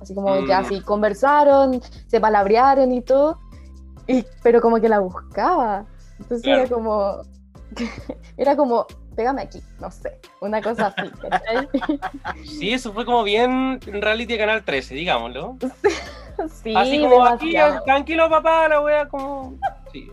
Así 0.00 0.14
como 0.14 0.46
ya, 0.46 0.60
mm. 0.60 0.64
sí, 0.66 0.80
conversaron, 0.80 1.80
se 2.06 2.20
palabrearon 2.20 2.92
y 2.92 3.02
todo, 3.02 3.40
Y, 4.08 4.24
pero 4.42 4.60
como 4.60 4.80
que 4.80 4.88
la 4.88 4.98
buscaba. 4.98 5.84
Entonces 6.18 6.42
Claro. 6.42 6.60
era 6.62 6.68
como. 6.68 7.22
Era 8.38 8.56
como, 8.56 8.86
pégame 9.14 9.42
aquí, 9.42 9.60
no 9.78 9.90
sé. 9.90 10.18
Una 10.40 10.62
cosa 10.62 10.86
así, 10.96 11.10
¿cachai? 11.20 11.68
Sí, 12.44 12.72
eso 12.72 12.92
fue 12.92 13.04
como 13.04 13.22
bien 13.24 13.78
reality 13.82 14.32
de 14.32 14.38
Canal 14.38 14.64
13, 14.64 14.94
digámoslo. 14.94 15.56
Sí, 16.62 16.72
Así 16.76 17.00
como 17.00 17.24
aquí, 17.24 17.52
tranquilo 17.84 18.30
papá, 18.30 18.68
la 18.68 18.80
wea 18.80 19.08
como... 19.08 19.58
Sí, 19.92 20.08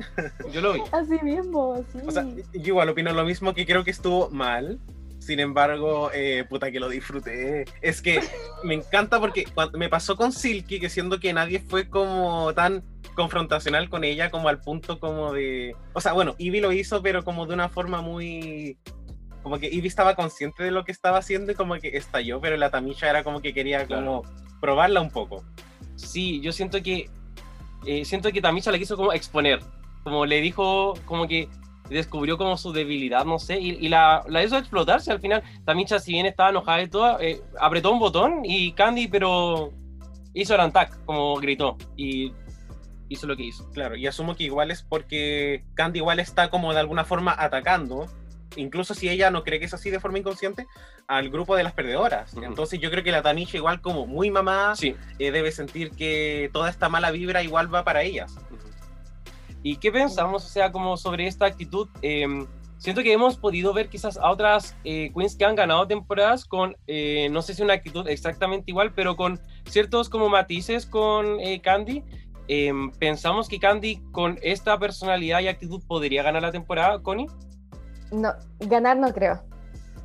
yo 0.52 0.60
lo 0.60 0.74
vi. 0.74 0.82
Así 0.92 1.20
mismo, 1.22 1.84
sí. 1.94 2.00
O 2.04 2.10
sea, 2.10 2.24
yo 2.52 2.62
igual 2.64 2.90
opino 2.90 3.14
lo 3.14 3.24
mismo 3.26 3.54
que 3.54 3.64
creo 3.64 3.84
que 3.84 3.92
estuvo 3.92 4.32
mal. 4.32 4.80
Sin 5.26 5.40
embargo, 5.40 6.12
eh, 6.14 6.46
puta 6.48 6.70
que 6.70 6.80
lo 6.80 6.88
disfruté. 6.88 7.66
Es 7.82 8.00
que 8.00 8.22
me 8.64 8.76
encanta 8.76 9.20
porque 9.20 9.46
cuando 9.46 9.80
me 9.80 9.90
pasó 9.90 10.16
con 10.16 10.32
Silky, 10.32 10.80
que 10.80 10.88
siendo 10.88 11.20
que 11.20 11.34
nadie 11.34 11.60
fue 11.60 11.90
como 11.90 12.54
tan 12.54 12.84
confrontacional 13.16 13.90
con 13.90 14.04
ella, 14.04 14.30
como 14.30 14.50
al 14.50 14.62
punto 14.62 15.00
como 15.00 15.34
de... 15.34 15.76
O 15.94 16.02
sea, 16.02 16.14
bueno, 16.14 16.36
Ivy 16.38 16.60
lo 16.60 16.72
hizo, 16.72 17.02
pero 17.02 17.24
como 17.24 17.48
de 17.48 17.56
una 17.56 17.70
forma 17.70 18.04
muy... 18.04 18.78
Como 19.42 19.58
que 19.58 19.66
Ivy 19.66 19.88
estaba 19.88 20.14
consciente 20.14 20.62
de 20.62 20.70
lo 20.70 20.86
que 20.86 20.92
estaba 20.92 21.18
haciendo 21.18 21.52
y 21.52 21.56
como 21.56 21.74
que 21.76 21.98
estalló, 21.98 22.40
pero 22.40 22.56
la 22.56 22.70
Tamisha 22.70 23.10
era 23.10 23.24
como 23.24 23.42
que 23.42 23.52
quería 23.52 23.88
como 23.88 24.22
probarla 24.62 25.02
un 25.02 25.10
poco. 25.10 25.44
Sí, 25.96 26.40
yo 26.42 26.52
siento 26.52 26.84
que 26.84 27.10
eh, 27.88 28.06
siento 28.06 28.32
que 28.32 28.42
Tamisha 28.42 28.72
la 28.72 28.78
quiso 28.78 28.96
como 28.96 29.12
exponer, 29.12 29.60
como 30.04 30.28
le 30.28 30.40
dijo, 30.42 30.94
como 31.06 31.28
que 31.28 31.50
descubrió 31.90 32.38
como 32.38 32.58
su 32.58 32.72
debilidad, 32.74 33.26
no 33.26 33.38
sé, 33.40 33.60
y, 33.60 33.72
y 33.86 33.90
la, 33.90 34.24
la 34.28 34.44
hizo 34.44 34.58
explotarse 34.58 35.12
al 35.12 35.20
final. 35.20 35.44
Tamisha, 35.66 36.00
si 36.00 36.14
bien 36.14 36.26
estaba 36.26 36.50
enojada 36.50 36.82
y 36.82 36.88
todo, 36.88 37.20
eh, 37.20 37.42
apretó 37.60 37.92
un 37.92 38.00
botón 38.00 38.42
y 38.44 38.72
Candy, 38.74 39.08
pero 39.08 39.72
hizo 40.34 40.56
el 40.56 40.62
antac, 40.62 41.04
como 41.06 41.36
gritó, 41.38 41.78
y 41.96 42.34
hizo 43.10 43.28
lo 43.28 43.36
que 43.38 43.44
hizo. 43.44 43.70
Claro, 43.72 43.96
y 43.96 44.08
asumo 44.08 44.36
que 44.36 44.44
igual 44.46 44.72
es 44.72 44.82
porque 44.82 45.64
Candy 45.76 46.00
igual 46.00 46.20
está 46.20 46.50
como 46.50 46.74
de 46.74 46.80
alguna 46.80 47.06
forma 47.06 47.36
atacando, 47.38 48.08
incluso 48.56 48.94
si 48.96 49.10
ella 49.10 49.30
no 49.30 49.44
cree 49.44 49.60
que 49.60 49.66
es 49.66 49.74
así 49.74 49.90
de 49.92 50.00
forma 50.00 50.18
inconsciente, 50.18 50.66
al 51.08 51.30
grupo 51.30 51.56
de 51.56 51.64
las 51.64 51.74
perdedoras. 51.74 52.34
Entonces 52.42 52.80
yo 52.80 52.90
creo 52.90 53.04
que 53.04 53.12
la 53.12 53.22
Tamisha 53.22 53.58
igual 53.58 53.80
como 53.80 54.08
muy 54.08 54.32
mamá 54.32 54.76
Sí. 54.76 54.96
eh, 55.20 55.30
debe 55.32 55.52
sentir 55.52 55.92
que 55.92 56.50
toda 56.52 56.68
esta 56.70 56.90
mala 56.90 57.12
vibra 57.12 57.44
igual 57.44 57.74
va 57.74 57.84
para 57.84 58.02
ellas. 58.02 58.36
¿Y 59.68 59.78
qué 59.78 59.92
pensamos, 59.92 60.46
o 60.46 60.48
sea, 60.48 60.72
como 60.72 60.96
sobre 60.96 61.26
esta 61.26 61.48
actitud? 61.48 61.88
Eh, 62.04 62.28
siento 62.78 63.02
que 63.02 63.12
hemos 63.12 63.36
podido 63.36 63.74
ver 63.74 63.90
quizás 63.90 64.16
a 64.16 64.30
otras 64.30 64.76
eh, 64.84 65.12
queens 65.12 65.36
que 65.36 65.44
han 65.44 65.56
ganado 65.56 65.88
temporadas 65.88 66.46
con, 66.46 66.78
eh, 66.86 67.30
no 67.32 67.42
sé 67.42 67.56
si 67.56 67.64
una 67.64 67.74
actitud 67.74 68.08
exactamente 68.08 68.66
igual, 68.70 68.94
pero 68.94 69.16
con 69.16 69.40
ciertos 69.68 70.08
como 70.08 70.30
matices 70.30 70.86
con 70.86 71.40
eh, 71.40 71.62
Candy. 71.64 72.04
Eh, 72.48 72.72
¿Pensamos 73.00 73.50
que 73.50 73.58
Candy 73.60 74.04
con 74.12 74.38
esta 74.44 74.78
personalidad 74.78 75.40
y 75.40 75.48
actitud 75.48 75.82
podría 75.88 76.22
ganar 76.22 76.44
la 76.44 76.52
temporada, 76.52 77.02
Connie? 77.02 77.26
No, 78.12 78.34
ganar 78.60 78.98
no 78.98 79.12
creo. 79.16 79.42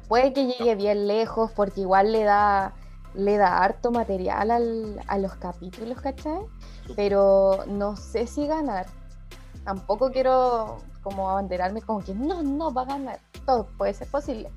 Puede 0.09 0.33
que 0.33 0.47
llegue 0.47 0.75
bien 0.75 1.07
lejos 1.07 1.53
porque 1.53 1.83
igual 1.83 2.13
le 2.13 2.25
da, 2.25 2.73
le 3.13 3.37
da 3.37 3.59
harto 3.59 3.91
material 3.91 4.51
al- 4.53 5.01
a 5.07 5.19
los 5.19 5.35
capítulos, 5.37 6.01
¿cachai? 6.01 6.41
Pero 6.97 7.59
no 7.67 7.95
sé 7.97 8.27
si 8.27 8.47
ganar. 8.47 8.87
Tampoco 9.65 10.11
quiero 10.11 10.79
como 11.03 11.31
abanderarme 11.31 11.83
como 11.83 12.01
que 12.01 12.15
no, 12.15 12.43
no 12.43 12.73
va 12.73 12.83
a 12.83 12.87
ganar. 12.87 13.21
Todo 13.47 13.67
puede 13.79 13.95
ser 13.95 14.09
posible. 14.09 14.51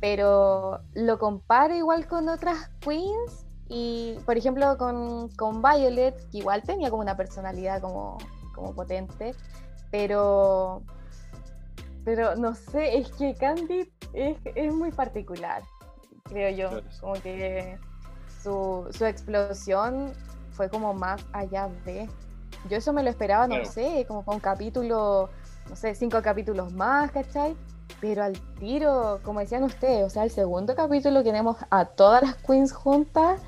Pero 0.00 0.80
lo 0.94 1.18
comparo 1.18 1.74
igual 1.74 2.06
con 2.06 2.28
otras 2.28 2.70
queens 2.80 3.46
y, 3.68 4.18
por 4.24 4.36
ejemplo, 4.36 4.76
con, 4.78 5.28
con 5.36 5.62
Violet, 5.62 6.28
que 6.30 6.38
igual 6.38 6.62
tenía 6.62 6.90
como 6.90 7.02
una 7.02 7.16
personalidad 7.16 7.80
como, 7.80 8.18
como 8.54 8.74
potente, 8.74 9.34
pero 9.90 10.82
pero 12.04 12.34
no 12.34 12.54
sé, 12.54 12.98
es 12.98 13.10
que 13.12 13.34
Candy 13.34 13.92
es, 14.12 14.38
es 14.54 14.74
muy 14.74 14.90
particular, 14.90 15.62
creo 16.24 16.50
yo. 16.50 16.68
Claro. 16.70 16.86
Como 17.00 17.14
que 17.14 17.78
su, 18.42 18.88
su 18.90 19.04
explosión 19.04 20.12
fue 20.52 20.68
como 20.68 20.94
más 20.94 21.24
allá 21.32 21.68
de. 21.84 22.08
Yo 22.68 22.76
eso 22.76 22.92
me 22.92 23.02
lo 23.02 23.10
esperaba, 23.10 23.46
no 23.46 23.56
Claro. 23.56 23.70
sé, 23.70 24.04
como 24.06 24.24
con 24.24 24.38
capítulo, 24.40 25.30
no 25.68 25.76
sé, 25.76 25.94
cinco 25.94 26.20
capítulos 26.22 26.72
más, 26.72 27.10
¿cachai? 27.10 27.56
Pero 28.00 28.22
al 28.22 28.38
tiro, 28.58 29.20
como 29.24 29.40
decían 29.40 29.64
ustedes, 29.64 30.04
o 30.06 30.10
sea, 30.10 30.24
el 30.24 30.30
segundo 30.30 30.74
capítulo 30.74 31.22
tenemos 31.22 31.56
a 31.70 31.84
todas 31.86 32.22
las 32.22 32.34
queens 32.36 32.72
juntas 32.72 33.40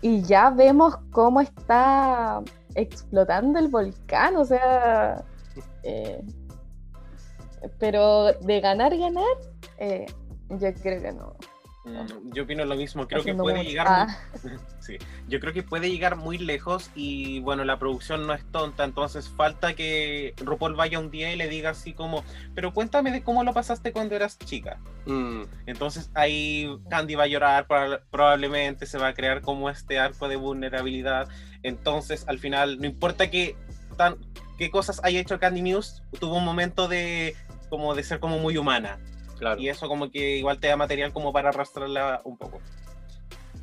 y 0.00 0.22
ya 0.22 0.50
vemos 0.50 0.96
cómo 1.12 1.40
está 1.40 2.42
explotando 2.74 3.58
el 3.58 3.68
volcán, 3.68 4.36
o 4.36 4.44
sea, 4.44 5.24
eh, 5.82 6.22
pero 7.78 8.32
de 8.32 8.60
ganar, 8.60 8.96
ganar, 8.96 9.24
eh, 9.78 10.06
yo 10.50 10.74
creo 10.74 11.02
que 11.02 11.12
no. 11.12 11.34
Mm, 11.86 12.32
Yo 12.32 12.42
opino 12.42 12.64
lo 12.64 12.74
mismo, 12.74 13.06
creo 13.06 13.22
que 13.22 13.34
puede 13.34 13.58
mucho. 13.58 13.68
llegar 13.68 13.86
Ah, 13.88 14.18
Sí, 14.80 14.96
yo 15.28 15.38
creo 15.40 15.52
que 15.52 15.62
puede 15.62 15.88
llegar 15.88 16.16
muy 16.16 16.36
lejos 16.36 16.90
y 16.96 17.38
bueno, 17.40 17.64
la 17.64 17.78
producción 17.78 18.26
no 18.26 18.32
es 18.34 18.44
tonta, 18.50 18.82
entonces 18.84 19.28
falta 19.28 19.74
que 19.74 20.34
RuPaul 20.38 20.74
vaya 20.74 20.98
un 20.98 21.10
día 21.12 21.32
y 21.32 21.36
le 21.36 21.48
diga 21.48 21.70
así 21.70 21.92
como, 21.92 22.24
pero 22.54 22.72
cuéntame 22.74 23.10
de 23.12 23.22
cómo 23.22 23.44
lo 23.44 23.52
pasaste 23.54 23.92
cuando 23.92 24.16
eras 24.16 24.36
chica. 24.38 24.78
Mm, 25.06 25.42
Entonces 25.66 26.10
ahí 26.14 26.68
Candy 26.90 27.14
va 27.14 27.24
a 27.24 27.28
llorar, 27.28 27.66
proba- 27.68 28.00
probablemente 28.10 28.86
se 28.86 28.98
va 28.98 29.08
a 29.08 29.14
crear 29.14 29.40
como 29.40 29.70
este 29.70 29.98
arco 30.00 30.28
de 30.28 30.36
vulnerabilidad. 30.36 31.28
Entonces 31.62 32.24
al 32.26 32.38
final, 32.40 32.78
no 32.80 32.86
importa 32.86 33.30
qué, 33.30 33.56
tan, 33.96 34.16
qué 34.58 34.70
cosas 34.70 35.00
haya 35.04 35.20
hecho 35.20 35.38
Candy 35.38 35.62
Muse, 35.62 36.02
tuvo 36.18 36.36
un 36.36 36.44
momento 36.44 36.88
de 36.88 37.36
como 37.70 37.94
de 37.94 38.02
ser 38.02 38.18
como 38.20 38.38
muy 38.38 38.56
humana. 38.56 38.98
Claro. 39.38 39.60
Y 39.60 39.68
eso 39.68 39.88
como 39.88 40.10
que 40.10 40.38
igual 40.38 40.58
te 40.58 40.68
da 40.68 40.76
material 40.76 41.12
como 41.12 41.32
para 41.32 41.50
arrastrarla 41.50 42.20
un 42.24 42.36
poco. 42.36 42.60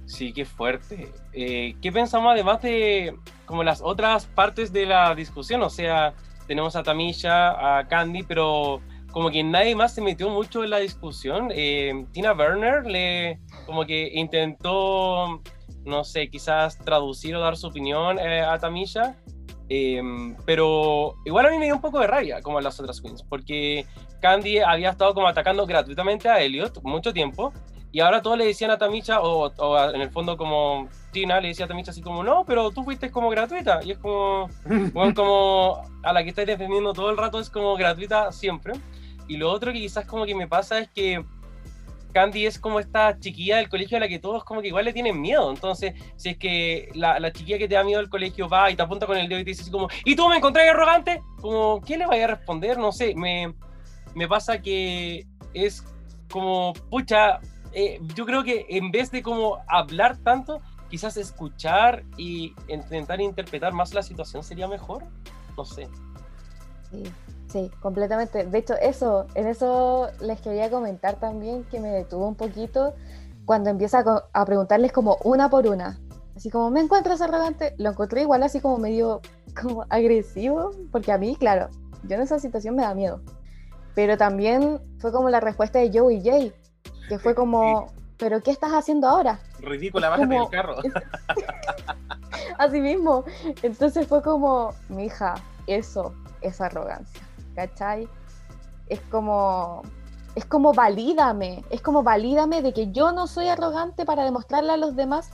Sí, 0.06 0.34
qué 0.34 0.46
fuerte. 0.46 1.12
Eh, 1.32 1.76
¿Qué 1.82 1.92
pensamos 1.92 2.34
además 2.34 2.62
de 2.62 3.16
como 3.46 3.64
las 3.64 3.82
otras 3.82 4.26
partes 4.26 4.72
de 4.74 4.86
la 4.86 5.16
discusión? 5.16 5.62
O 5.64 5.70
sea, 5.70 6.14
tenemos 6.48 6.76
a 6.76 6.84
Tamisha, 6.84 7.80
a 7.80 7.88
Candy, 7.88 8.24
pero 8.24 8.82
como 9.12 9.30
que 9.30 9.44
nadie 9.44 9.76
más 9.76 9.94
se 9.94 10.02
metió 10.02 10.30
mucho 10.30 10.64
en 10.64 10.72
la 10.72 10.80
discusión. 10.80 11.50
Eh, 11.54 12.06
Tina 12.12 12.34
Werner 12.34 12.86
le 12.86 13.40
como 13.66 13.86
que 13.86 14.12
intentó, 14.14 15.42
no 15.86 16.04
sé, 16.04 16.30
quizás 16.30 16.78
traducir 16.80 17.36
o 17.36 17.40
dar 17.40 17.56
su 17.56 17.68
opinión 17.68 18.20
eh, 18.20 18.42
a 18.42 18.58
Tamisha. 18.58 19.16
Eh, 19.70 20.02
pero 20.46 21.16
igual 21.26 21.46
a 21.46 21.52
mí 21.52 21.58
me 21.58 21.66
dio 21.66 21.76
un 21.76 21.82
poco 21.82 22.00
de 22.00 22.08
rabia, 22.08 22.42
como 22.42 22.58
a 22.58 22.62
las 22.62 22.80
otras 22.80 23.00
queens, 23.02 23.24
porque 23.24 23.86
Candy 24.24 24.60
había 24.60 24.90
estado 24.92 25.14
como 25.14 25.28
atacando 25.28 25.66
gratuitamente 25.66 26.30
a 26.30 26.40
Elliot 26.40 26.82
mucho 26.82 27.12
tiempo, 27.12 27.52
y 27.92 28.00
ahora 28.00 28.22
todos 28.22 28.38
le 28.38 28.46
decían 28.46 28.72
a 28.72 28.78
Tamisha, 28.78 29.20
o, 29.22 29.52
o 29.56 29.76
a- 29.76 29.92
en 29.92 30.00
el 30.00 30.10
fondo 30.12 30.38
como 30.38 30.88
Tina 31.12 31.42
le 31.42 31.50
decía 31.50 31.66
a 31.66 31.68
Tamisha 31.68 31.92
así 31.92 32.02
como, 32.02 32.24
no, 32.24 32.46
pero 32.46 32.72
tú 32.72 32.86
fuiste 32.86 33.12
como 33.12 33.30
gratuita, 33.30 33.82
y 33.84 33.92
es 33.92 33.98
como, 33.98 34.48
bueno, 34.94 35.14
como 35.16 35.82
a 36.04 36.14
la 36.14 36.24
que 36.24 36.30
estáis 36.30 36.48
defendiendo 36.48 36.94
todo 36.94 37.10
el 37.10 37.18
rato 37.18 37.38
es 37.38 37.50
como 37.50 37.76
gratuita 37.76 38.32
siempre. 38.32 38.74
Y 39.28 39.36
lo 39.36 39.52
otro 39.52 39.74
que 39.74 39.80
quizás 39.80 40.06
como 40.06 40.26
que 40.26 40.36
me 40.36 40.48
pasa 40.48 40.80
es 40.80 40.88
que 40.90 41.22
Candy 42.14 42.46
es 42.46 42.58
como 42.60 42.80
esta 42.80 43.20
chiquilla 43.20 43.58
del 43.58 43.68
colegio 43.68 43.98
a 43.98 44.00
la 44.00 44.08
que 44.08 44.20
todos 44.20 44.46
como 44.46 44.62
que 44.62 44.68
igual 44.70 44.86
le 44.86 44.94
tienen 44.94 45.20
miedo. 45.20 45.50
Entonces, 45.50 45.94
si 46.16 46.30
es 46.30 46.38
que 46.38 46.88
la, 46.94 47.20
la 47.20 47.32
chiquilla 47.34 47.58
que 47.58 47.68
te 47.68 47.76
da 47.76 47.84
miedo 47.84 48.00
del 48.00 48.10
colegio 48.10 48.48
va 48.48 48.72
y 48.72 48.76
te 48.78 48.84
apunta 48.84 49.06
con 49.06 49.18
el 49.18 49.28
dedo 49.28 49.40
y 49.40 49.44
te 49.44 49.50
dice 49.52 49.64
así 49.64 49.72
como, 49.72 49.90
¿y 50.06 50.16
tú 50.16 50.30
me 50.30 50.38
encontrás 50.38 50.70
arrogante? 50.70 51.22
Como, 51.42 51.82
¿qué 51.82 51.98
le 51.98 52.06
vaya 52.06 52.24
a 52.26 52.28
responder? 52.36 52.78
No 52.78 52.92
sé, 52.92 53.14
me, 53.16 53.54
me 54.16 54.28
pasa 54.28 54.62
que 54.62 55.28
es 55.54 55.84
como, 56.32 56.74
pucha, 56.90 57.40
eh, 57.74 58.00
yo 58.16 58.26
creo 58.26 58.44
que 58.44 58.66
en 58.70 58.92
vez 58.92 59.12
de 59.12 59.22
como 59.22 59.60
hablar 59.68 60.18
tanto, 60.18 60.62
quizás 60.90 61.18
escuchar 61.18 62.04
y 62.18 62.54
intentar 62.68 63.20
interpretar 63.20 63.74
más 63.74 63.94
la 63.94 64.04
situación 64.04 64.44
sería 64.44 64.68
mejor. 64.68 65.04
No 65.58 65.66
sé. 65.66 65.88
sí, 66.92 67.04
sí, 67.48 67.72
completamente. 67.82 68.46
De 68.46 68.58
hecho, 68.58 68.76
eso, 68.76 69.28
en 69.36 69.48
eso 69.48 70.10
les 70.22 70.40
quería 70.42 70.70
comentar 70.70 71.20
también 71.20 71.64
que 71.66 71.80
me 71.80 71.90
detuvo 71.90 72.28
un 72.28 72.36
poquito 72.36 72.94
cuando 73.46 73.70
empieza 73.70 74.04
a, 74.34 74.46
preguntarles 74.46 74.92
como 74.92 75.18
una 75.24 75.50
por 75.50 75.68
una. 75.68 76.00
Así 76.36 76.50
como, 76.50 76.72
¿me 76.72 76.80
encuentras 76.80 77.22
arrogante? 77.22 77.76
Lo 77.78 77.92
encontré 77.92 78.22
igual 78.22 78.44
así 78.44 78.60
como 78.60 78.78
medio 78.78 79.22
como 79.62 79.86
agresivo, 79.90 80.72
porque 80.92 81.12
a 81.12 81.18
mí, 81.18 81.36
claro, 81.36 81.70
yo 82.04 82.16
en 82.16 82.22
esa 82.22 82.40
situación 82.40 82.76
me 82.76 82.84
da 82.84 82.96
miedo. 82.96 83.22
Pero 83.96 84.18
también 84.18 84.80
fue 85.00 85.12
como 85.12 85.30
la 85.30 85.40
respuesta 85.40 85.80
de 85.80 85.92
Joey 85.98 86.22
J, 86.24 86.54
que 87.10 87.20
fue 87.20 87.36
como, 87.36 87.88
¿pero 88.18 88.42
qué 88.42 88.52
estás 88.52 88.72
haciendo 88.72 89.08
ahora? 89.08 89.40
Ridícula, 89.60 90.10
bájate 90.10 90.28
como- 90.28 90.42
del 90.42 90.50
carro. 90.50 90.76
Así 92.58 92.80
mismo. 92.82 93.24
Entonces 93.62 94.08
fue 94.08 94.22
como, 94.22 94.74
mija, 94.90 95.36
eso 95.68 96.14
es 96.42 96.60
arrogancia, 96.62 97.22
¿cachai? 97.56 98.08
Es 98.88 99.00
como, 99.12 99.82
es 100.36 100.46
como 100.46 100.74
valídame, 100.74 101.64
es 101.70 101.82
como 101.82 102.04
valídame 102.04 102.62
de 102.62 102.74
que 102.74 102.92
yo 102.92 103.12
no 103.12 103.28
soy 103.28 103.48
arrogante 103.48 104.06
para 104.06 104.24
demostrarle 104.24 104.74
a 104.74 104.78
los 104.78 104.96
demás. 104.96 105.30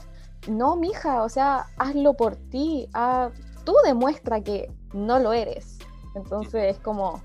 No, 0.48 0.76
mija, 0.76 1.22
o 1.22 1.28
sea, 1.28 1.66
hazlo 1.78 2.14
por 2.14 2.36
ti. 2.36 2.88
ah, 2.94 3.30
tú 3.64 3.74
demuestra 3.84 4.40
que 4.42 4.70
no 4.94 5.18
lo 5.18 5.32
eres. 5.32 5.78
Entonces 6.14 6.76
es 6.76 6.78
como... 6.80 7.20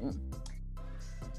mm. 0.00 0.27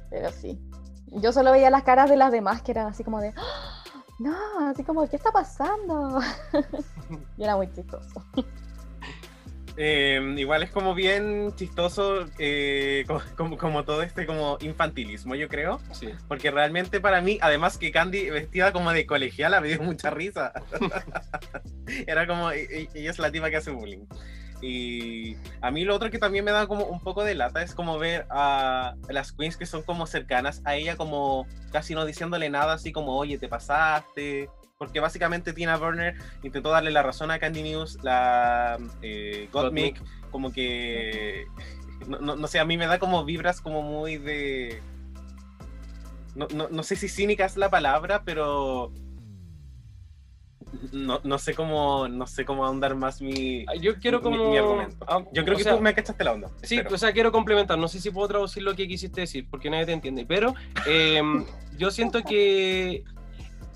Pero 0.10 0.32
sí. 0.32 0.60
Yo 1.08 1.32
solo 1.32 1.52
veía 1.52 1.70
las 1.70 1.84
caras 1.84 2.10
de 2.10 2.18
las 2.18 2.32
demás 2.32 2.62
que 2.62 2.72
eran 2.72 2.88
así 2.88 3.04
como 3.04 3.20
de... 3.22 3.34
"Ah, 3.36 3.84
No, 4.20 4.36
así 4.70 4.84
como, 4.84 5.08
¿qué 5.10 5.16
está 5.16 5.32
pasando? 5.32 6.20
y 7.38 7.44
era 7.44 7.56
muy 7.56 7.72
chistoso. 7.72 8.24
Eh, 9.82 10.20
igual 10.38 10.62
es 10.64 10.72
como 10.72 10.94
bien 10.94 11.54
chistoso, 11.56 12.26
eh, 12.38 13.06
co- 13.08 13.22
como, 13.38 13.58
como 13.58 13.86
todo 13.86 14.02
este 14.02 14.26
como 14.26 14.58
infantilismo, 14.60 15.36
yo 15.36 15.48
creo. 15.48 15.80
Sí. 15.94 16.10
Porque 16.28 16.52
realmente 16.52 17.00
para 17.00 17.22
mí, 17.22 17.38
además 17.42 17.78
que 17.78 17.92
Candy 17.92 18.30
vestida 18.30 18.74
como 18.74 18.92
de 18.92 19.06
colegiala 19.06 19.62
me 19.62 19.70
dio 19.70 19.82
mucha 19.82 20.10
risa. 20.10 20.52
Era 22.08 22.28
como, 22.28 22.52
e- 22.52 22.64
e- 22.64 22.90
ella 22.94 23.12
es 23.12 23.20
la 23.20 23.32
tipa 23.32 23.50
que 23.50 23.56
hace 23.58 23.72
bullying. 23.72 24.06
Y 24.62 25.38
a 25.62 25.72
mí 25.72 25.86
lo 25.86 25.96
otro 25.96 26.10
que 26.10 26.20
también 26.20 26.44
me 26.44 26.52
da 26.52 26.68
como 26.68 26.84
un 26.86 27.00
poco 27.00 27.24
de 27.24 27.34
lata 27.36 27.62
es 27.64 27.74
como 27.74 27.98
ver 27.98 28.26
a 28.30 28.96
las 29.08 29.32
queens 29.32 29.56
que 29.56 29.66
son 29.66 29.84
como 29.84 30.06
cercanas 30.06 30.62
a 30.66 30.76
ella, 30.76 30.98
como 30.98 31.48
casi 31.72 31.96
no 31.96 32.06
diciéndole 32.06 32.50
nada, 32.50 32.74
así 32.74 32.92
como, 32.92 33.16
oye, 33.18 33.38
te 33.38 33.48
pasaste. 33.48 34.50
Porque 34.78 35.00
básicamente 35.02 35.52
Tina 35.54 35.76
Burner 35.78 36.16
intentó 36.42 36.70
darle 36.70 36.92
la 36.92 37.04
razón 37.04 37.32
a 37.32 37.40
Candy 37.40 37.64
News, 37.64 37.98
la 38.02 38.78
eh, 39.02 39.50
Gottmik, 39.52 40.02
como 40.32 40.52
que, 40.54 41.46
no, 42.08 42.18
no- 42.20 42.36
no 42.38 42.48
sé, 42.48 42.60
a 42.60 42.66
mí 42.66 42.78
me 42.78 42.88
da 42.88 42.98
como 43.00 43.26
vibras 43.26 43.60
como 43.62 43.82
muy 43.82 44.18
de... 44.18 44.82
No, 46.36 46.48
no- 46.54 46.70
no 46.70 46.84
sé 46.84 46.96
si 46.96 47.10
cínica 47.10 47.46
es 47.46 47.58
la 47.58 47.70
palabra, 47.70 48.22
pero 48.24 48.92
no, 50.92 51.20
no 51.24 51.38
sé 51.40 51.54
cómo 51.54 52.08
no 52.08 52.28
sé 52.28 52.46
cómo 52.46 52.66
ahondar 52.66 52.96
más 52.96 53.22
mi, 53.22 53.66
Yo 53.82 53.96
quiero 54.00 54.18
mi- 54.20 54.24
como... 54.24 54.50
mi 54.52 54.58
argumento. 54.58 54.98
ah, 55.08 55.24
Yo 55.34 55.44
creo 55.46 55.58
que 55.58 55.64
sea, 55.64 55.76
tú 55.76 55.82
me 55.82 55.94
cachaste 55.94 56.24
la 56.24 56.34
onda. 56.34 56.50
Sí, 56.64 56.76
espero. 56.76 56.96
o 56.96 56.98
sea, 56.98 57.12
quiero 57.12 57.32
complementar. 57.32 57.78
No 57.78 57.88
sé 57.88 58.00
si 58.00 58.10
puedo 58.12 58.28
traducir 58.28 58.64
lo 58.64 58.76
que 58.76 58.88
quisiste 58.88 59.22
decir, 59.22 59.48
porque 59.50 59.70
nadie 59.70 59.86
te 59.88 59.94
entiende. 59.94 60.26
Pero 60.26 60.54
eh, 60.88 61.22
yo 61.78 61.92
siento 61.92 62.22
que 62.24 63.04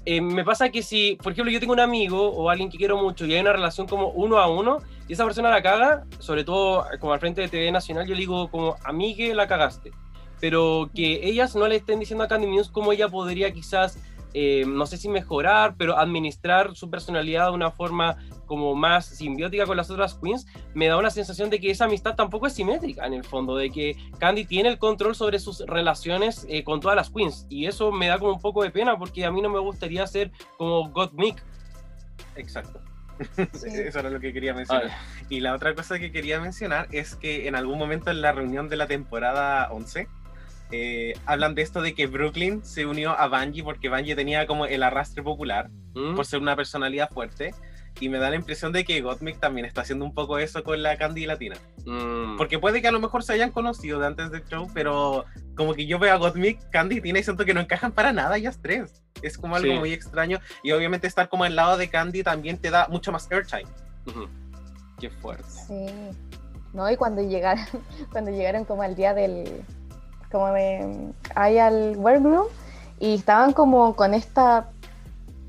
eh, 0.06 0.22
me 0.22 0.44
pasa 0.44 0.70
que 0.70 0.84
si, 0.84 1.18
por 1.22 1.32
ejemplo, 1.32 1.52
yo 1.52 1.60
tengo 1.60 1.74
un 1.74 1.80
amigo 1.80 2.30
o 2.30 2.50
alguien 2.50 2.70
que 2.70 2.78
quiero 2.78 2.98
mucho 2.98 3.26
y 3.26 3.34
hay 3.34 3.42
una 3.42 3.54
relación 3.54 3.88
como 3.88 4.10
uno 4.10 4.38
a 4.38 4.48
uno 4.48 4.80
y 5.08 5.14
esa 5.14 5.24
persona 5.26 5.50
la 5.50 5.62
caga, 5.62 6.06
sobre 6.20 6.44
todo 6.44 6.86
eh, 6.92 6.98
como 7.00 7.14
al 7.14 7.20
frente 7.20 7.42
de 7.42 7.48
TV 7.48 7.72
Nacional, 7.72 8.06
yo 8.06 8.14
le 8.14 8.20
digo 8.22 8.50
como, 8.52 8.76
amigue, 8.84 9.34
la 9.34 9.48
cagaste. 9.48 9.92
Pero 10.40 10.90
que 10.94 11.22
ellas 11.26 11.56
no 11.56 11.68
le 11.70 11.78
estén 11.78 12.00
diciendo 12.00 12.24
a 12.26 12.28
Candy 12.28 12.48
News 12.48 12.70
cómo 12.70 12.92
ella 12.92 13.08
podría 13.08 13.52
quizás, 13.54 13.98
eh, 14.34 14.64
no 14.68 14.86
sé 14.86 14.98
si 14.98 15.10
mejorar, 15.10 15.76
pero 15.78 15.98
administrar 15.98 16.76
su 16.76 16.90
personalidad 16.90 17.48
de 17.48 17.54
una 17.54 17.72
forma 17.72 18.18
como 18.46 18.76
más 18.76 19.06
simbiótica 19.06 19.66
con 19.66 19.78
las 19.78 19.90
otras 19.90 20.16
queens, 20.16 20.46
me 20.74 20.88
da 20.88 20.98
una 20.98 21.10
sensación 21.10 21.50
de 21.50 21.60
que 21.60 21.72
esa 21.72 21.86
amistad 21.86 22.16
tampoco 22.16 22.48
es 22.48 22.54
simétrica 22.54 23.06
en 23.06 23.14
el 23.14 23.24
fondo, 23.24 23.56
de 23.56 23.70
que 23.70 23.96
Candy 24.20 24.46
tiene 24.46 24.70
el 24.70 24.78
control 24.78 25.16
sobre 25.16 25.40
sus 25.40 25.60
relaciones 25.62 26.46
eh, 26.50 26.64
con 26.64 26.80
todas 26.80 26.96
las 26.96 27.10
queens 27.10 27.46
y 27.50 27.66
eso 27.66 27.92
me 27.92 28.08
da 28.08 28.20
como 28.20 28.34
un 28.34 28.42
poco 28.42 28.64
de 28.64 28.72
pena 28.72 28.98
porque 28.98 29.26
a 29.26 29.32
mí 29.32 29.42
no 29.42 29.50
me 29.50 29.60
gustaría 29.60 30.06
ser 30.08 30.32
como 30.58 30.90
Gottmik. 30.90 31.44
Exacto. 32.36 32.80
Sí. 33.54 33.70
Eso 33.70 34.00
era 34.00 34.10
lo 34.10 34.20
que 34.20 34.34
quería 34.34 34.54
mencionar. 34.54 34.90
Y 35.30 35.40
la 35.40 35.54
otra 35.54 35.76
cosa 35.76 36.00
que 36.00 36.12
quería 36.12 36.40
mencionar 36.40 36.88
es 36.92 37.16
que 37.16 37.48
en 37.48 37.56
algún 37.56 37.78
momento 37.78 38.10
en 38.10 38.22
la 38.22 38.32
reunión 38.32 38.70
de 38.70 38.76
la 38.76 38.88
temporada 38.88 39.72
11 39.72 40.08
eh, 40.76 41.14
hablan 41.28 41.54
de 41.54 41.62
esto 41.62 41.82
de 41.84 41.94
que 41.94 42.08
Brooklyn 42.08 42.66
se 42.66 42.86
unió 42.88 43.12
a 43.12 43.28
Bungie 43.28 43.64
porque 43.64 43.90
Bungie 43.90 44.16
tenía 44.16 44.48
como 44.48 44.66
el 44.66 44.82
arrastre 44.82 45.22
popular 45.22 45.70
¿Mm? 45.94 46.16
por 46.16 46.26
ser 46.26 46.40
una 46.40 46.56
personalidad 46.56 47.10
fuerte. 47.12 47.54
Y 48.00 48.10
me 48.10 48.18
da 48.18 48.32
la 48.32 48.36
impresión 48.38 48.72
de 48.74 48.84
que 48.84 49.00
Gottmik 49.02 49.40
también 49.40 49.68
está 49.68 49.82
haciendo 49.82 50.04
un 50.04 50.16
poco 50.16 50.40
eso 50.40 50.64
con 50.64 50.82
la 50.82 50.98
Candy 50.98 51.28
Latina. 51.28 51.56
Mm. 51.86 52.38
Porque 52.38 52.58
puede 52.58 52.82
que 52.82 52.88
a 52.88 52.92
lo 52.92 53.00
mejor 53.00 53.22
se 53.24 53.34
hayan 53.34 53.52
conocido 53.52 54.00
de 54.00 54.08
antes 54.08 54.32
del 54.32 54.44
show, 54.46 54.68
pero 54.74 55.26
como 55.56 55.76
que 55.76 55.86
yo 55.86 56.00
veo 56.00 56.12
a 56.12 56.18
Gottmik, 56.18 56.58
Candy 56.72 56.98
y 56.98 57.02
Tina 57.02 57.20
y 57.20 57.24
siento 57.24 57.46
que 57.46 57.54
no 57.54 57.60
encajan 57.62 57.92
para 57.92 58.12
nada 58.12 58.36
ellas 58.36 58.58
tres. 58.64 59.04
Es 59.22 59.38
como 59.38 59.56
algo 59.56 59.72
Sí. 59.72 59.78
muy 59.80 59.94
extraño. 59.94 60.40
Y 60.64 60.72
obviamente 60.72 61.06
estar 61.06 61.30
como 61.30 61.44
al 61.44 61.56
lado 61.56 61.78
de 61.78 61.88
Candy 61.88 62.24
también 62.24 62.58
te 62.58 62.72
da 62.72 62.88
mucho 62.88 63.12
más 63.12 63.32
airtime. 63.32 63.70
Ujú. 64.08 64.28
Qué 65.00 65.12
fuerte. 65.12 65.44
Sí. 65.68 65.86
No, 66.74 66.90
y 66.90 66.96
cuando 66.98 67.22
llegaron, 67.22 67.64
cuando 68.12 68.32
llegaron 68.32 68.66
como 68.66 68.82
al 68.82 68.96
día 68.96 69.14
del, 69.14 69.62
como 70.34 70.48
de, 70.48 71.14
ahí 71.36 71.60
al 71.60 71.96
workroom, 71.98 72.48
y 73.00 73.14
estaban 73.14 73.54
como 73.54 73.96
con 73.96 74.14
esta 74.14 74.70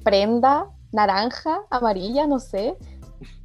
prenda 0.05 0.67
naranja, 0.93 1.63
amarilla, 1.71 2.27
no 2.27 2.39
sé, 2.39 2.77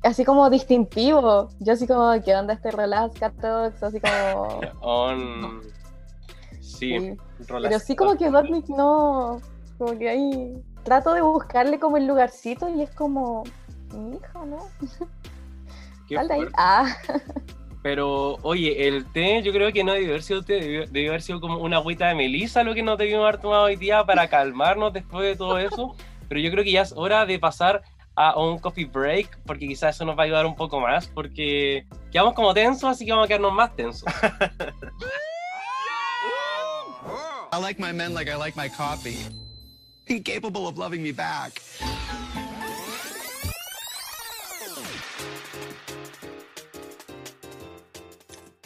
así 0.04 0.26
como 0.26 0.50
distintivo. 0.50 1.48
Yo 1.60 1.74
así 1.74 1.88
como, 1.88 2.12
¿qué 2.24 2.36
onda 2.36 2.54
este 2.54 2.72
relax, 2.72 3.18
Catox? 3.18 3.82
Así 3.82 4.00
como... 4.02 4.60
On... 4.82 5.62
Sí. 6.60 7.00
sí. 7.00 7.18
Rolas- 7.48 7.70
Pero 7.70 7.80
sí 7.80 7.96
como 7.96 8.18
que 8.18 8.30
Gottmik 8.30 8.68
no, 8.68 9.40
como 9.78 9.98
que 9.98 10.10
ahí 10.10 10.64
trato 10.84 11.14
de 11.14 11.22
buscarle 11.22 11.80
como 11.80 11.98
el 11.98 12.06
lugarcito 12.06 12.68
y 12.70 12.82
es 12.82 12.92
como, 12.92 13.44
mi 13.94 14.18
hija, 14.18 14.46
¿no? 14.46 14.68
qué 16.08 16.18
ahí. 16.30 16.46
Ah, 16.58 16.86
Pero, 17.90 18.38
oye, 18.44 18.88
el 18.88 19.12
té 19.12 19.42
yo 19.42 19.52
creo 19.52 19.74
que 19.74 19.84
no 19.84 19.94
debió 19.94 20.10
haber 20.10 20.22
sido 20.22 20.44
té, 20.44 20.60
debió, 20.60 20.86
debió 20.86 21.10
haber 21.10 21.24
sido 21.24 21.42
como 21.42 21.58
una 21.58 21.78
agüita 21.78 22.08
de 22.08 22.14
melisa 22.14 22.62
lo 22.62 22.76
que 22.76 22.84
nos 22.84 23.00
debimos 23.00 23.24
haber 23.24 23.42
tomado 23.42 23.64
hoy 23.64 23.78
día 23.78 24.04
para 24.04 24.30
calmarnos 24.30 24.94
después 24.94 25.26
de 25.26 25.36
todo 25.36 25.58
eso. 25.58 25.96
Pero 26.28 26.40
yo 26.40 26.52
creo 26.52 26.64
que 26.64 26.72
ya 26.72 26.84
es 26.84 26.94
hora 26.96 27.26
de 27.26 27.40
pasar 27.40 27.82
a 28.14 28.38
un 28.38 28.60
coffee 28.60 28.86
break, 28.86 29.40
porque 29.44 29.68
quizás 29.68 29.96
eso 29.96 30.06
nos 30.06 30.16
va 30.16 30.22
a 30.22 30.26
ayudar 30.26 30.46
un 30.46 30.56
poco 30.56 30.80
más, 30.80 31.08
porque 31.08 31.88
quedamos 32.12 32.36
como 32.36 32.54
tensos, 32.54 32.92
así 32.92 33.08
que 33.08 33.12
vamos 33.12 33.26
a 33.26 33.28
quedarnos 33.28 33.54
más 33.54 33.76
tensos. 33.76 34.04
I 37.52 37.60
like 37.60 37.82
my 37.82 37.92
men 37.92 38.14
like 38.14 38.30
I 38.30 38.36
like 38.36 38.56
my 38.56 38.70
coffee. 38.70 39.18
Incapable 40.06 40.68
of 40.68 40.78
loving 40.78 41.02
me 41.02 41.12
back. 41.12 41.60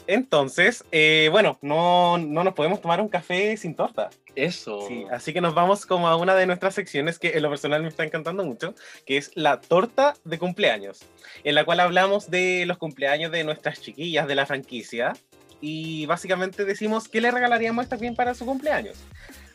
Entonces, 0.07 0.83
eh, 0.91 1.29
bueno, 1.31 1.57
no, 1.61 2.17
no 2.17 2.43
nos 2.43 2.53
podemos 2.53 2.81
tomar 2.81 2.99
un 3.01 3.09
café 3.09 3.55
sin 3.57 3.75
torta. 3.75 4.09
Eso. 4.35 4.87
Sí, 4.87 5.05
así 5.11 5.31
que 5.31 5.41
nos 5.41 5.53
vamos 5.53 5.85
como 5.85 6.07
a 6.07 6.15
una 6.15 6.35
de 6.35 6.45
nuestras 6.45 6.73
secciones 6.75 7.19
que 7.19 7.29
en 7.29 7.43
lo 7.43 7.49
personal 7.49 7.81
me 7.81 7.87
está 7.87 8.03
encantando 8.03 8.43
mucho, 8.43 8.73
que 9.05 9.17
es 9.17 9.31
la 9.35 9.61
torta 9.61 10.15
de 10.23 10.39
cumpleaños, 10.39 11.05
en 11.43 11.55
la 11.55 11.65
cual 11.65 11.79
hablamos 11.79 12.29
de 12.29 12.65
los 12.65 12.77
cumpleaños 12.77 13.31
de 13.31 13.43
nuestras 13.43 13.81
chiquillas 13.81 14.27
de 14.27 14.35
la 14.35 14.45
franquicia 14.45 15.13
y 15.61 16.05
básicamente 16.07 16.65
decimos 16.65 17.07
qué 17.07 17.21
le 17.21 17.31
regalaríamos 17.31 17.87
a 17.91 18.15
para 18.15 18.33
su 18.33 18.45
cumpleaños. 18.45 18.97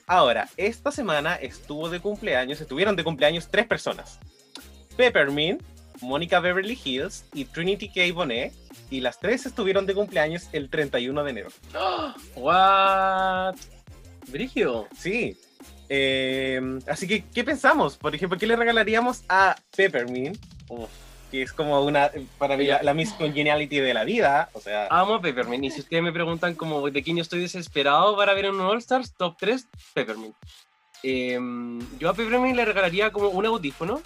Ahora, 0.07 0.49
esta 0.57 0.91
semana 0.91 1.35
estuvo 1.35 1.91
de 1.91 2.01
cumpleaños, 2.01 2.63
estuvieron 2.63 2.97
de 2.97 3.05
cumpleaños 3.05 3.49
tres 3.51 3.67
personas. 3.67 4.19
Peppermint, 4.97 5.61
Mónica 6.01 6.41
Beverly 6.41 6.79
Hills 6.83 7.27
y 7.35 7.45
Trinity 7.45 7.91
K. 7.91 8.15
Bonet, 8.15 8.55
y 8.91 9.01
las 9.01 9.19
tres 9.21 9.47
estuvieron 9.47 9.87
de 9.87 9.95
cumpleaños 9.95 10.49
el 10.53 10.71
31 10.71 11.25
de 11.25 11.31
enero. 11.31 11.49
What? 12.37 13.57
Brígido. 14.29 14.89
Sí. 14.97 15.37
Eh, 15.89 16.61
así 16.87 17.07
que, 17.07 17.25
¿qué 17.25 17.45
pensamos? 17.45 17.97
Por 17.97 18.15
ejemplo, 18.15 18.39
¿qué 18.39 18.47
le 18.47 18.57
regalaríamos 18.57 19.25
a 19.29 19.57
Peppermint? 19.77 20.39
Uf. 20.69 20.89
Que 21.31 21.43
es 21.43 21.53
como 21.53 21.83
una, 21.85 22.11
para 22.39 22.57
mí, 22.57 22.67
la, 22.67 22.83
la 22.83 22.95
Miss 22.95 23.13
Congeniality 23.13 23.81
de 23.81 23.93
la 23.93 24.05
vida. 24.05 24.49
O 24.55 24.61
sea, 24.61 24.87
Amo 24.91 25.15
a 25.15 25.21
Peppermint. 25.21 25.65
Y 25.65 25.71
si 25.71 25.81
ustedes 25.81 26.03
me 26.03 26.13
preguntan 26.13 26.55
como 26.55 26.91
de 26.91 27.03
quién 27.03 27.17
yo 27.17 27.23
estoy 27.23 27.41
desesperado 27.41 28.17
para 28.17 28.33
ver 28.33 28.51
un 28.51 28.61
All 28.61 28.79
Stars, 28.79 29.13
top 29.15 29.37
3, 29.39 29.67
Peppermint. 29.93 30.35
Eh, 31.03 31.39
yo 31.99 32.09
a 32.09 32.15
Peppermint 32.15 32.57
le 32.57 32.65
regalaría 32.65 33.13
como 33.13 33.29
un 33.29 33.45
audífono, 33.45 34.01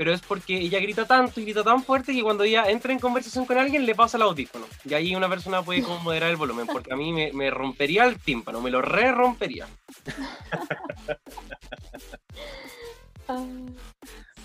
pero 0.00 0.14
es 0.14 0.22
porque 0.22 0.56
ella 0.56 0.80
grita 0.80 1.04
tanto 1.04 1.40
y 1.40 1.44
grita 1.44 1.62
tan 1.62 1.84
fuerte 1.84 2.14
que 2.14 2.22
cuando 2.22 2.42
ella 2.42 2.70
entra 2.70 2.90
en 2.90 2.98
conversación 2.98 3.44
con 3.44 3.58
alguien 3.58 3.84
le 3.84 3.94
pasa 3.94 4.16
el 4.16 4.22
audífono. 4.22 4.64
Y 4.86 4.94
ahí 4.94 5.14
una 5.14 5.28
persona 5.28 5.60
puede 5.60 5.82
como 5.82 5.98
moderar 5.98 6.30
el 6.30 6.38
volumen, 6.38 6.66
porque 6.66 6.90
a 6.90 6.96
mí 6.96 7.12
me, 7.12 7.34
me 7.34 7.50
rompería 7.50 8.06
el 8.06 8.18
tímpano, 8.18 8.62
me 8.62 8.70
lo 8.70 8.80
re 8.80 9.12
rompería. 9.12 9.68
ah, 13.28 13.44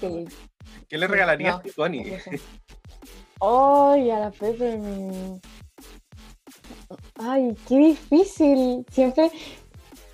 sí. 0.02 0.26
¿qué 0.90 0.98
le 0.98 1.08
regalarías 1.08 1.64
No, 1.64 1.72
Connie? 1.74 2.16
eso. 2.16 2.32
Ay, 3.40 4.12
a 4.12 4.20
la 4.20 4.32
Peppermint. 4.32 5.42
Ay, 7.18 7.56
qué 7.66 7.78
difícil. 7.78 8.86
Siempre. 8.92 9.32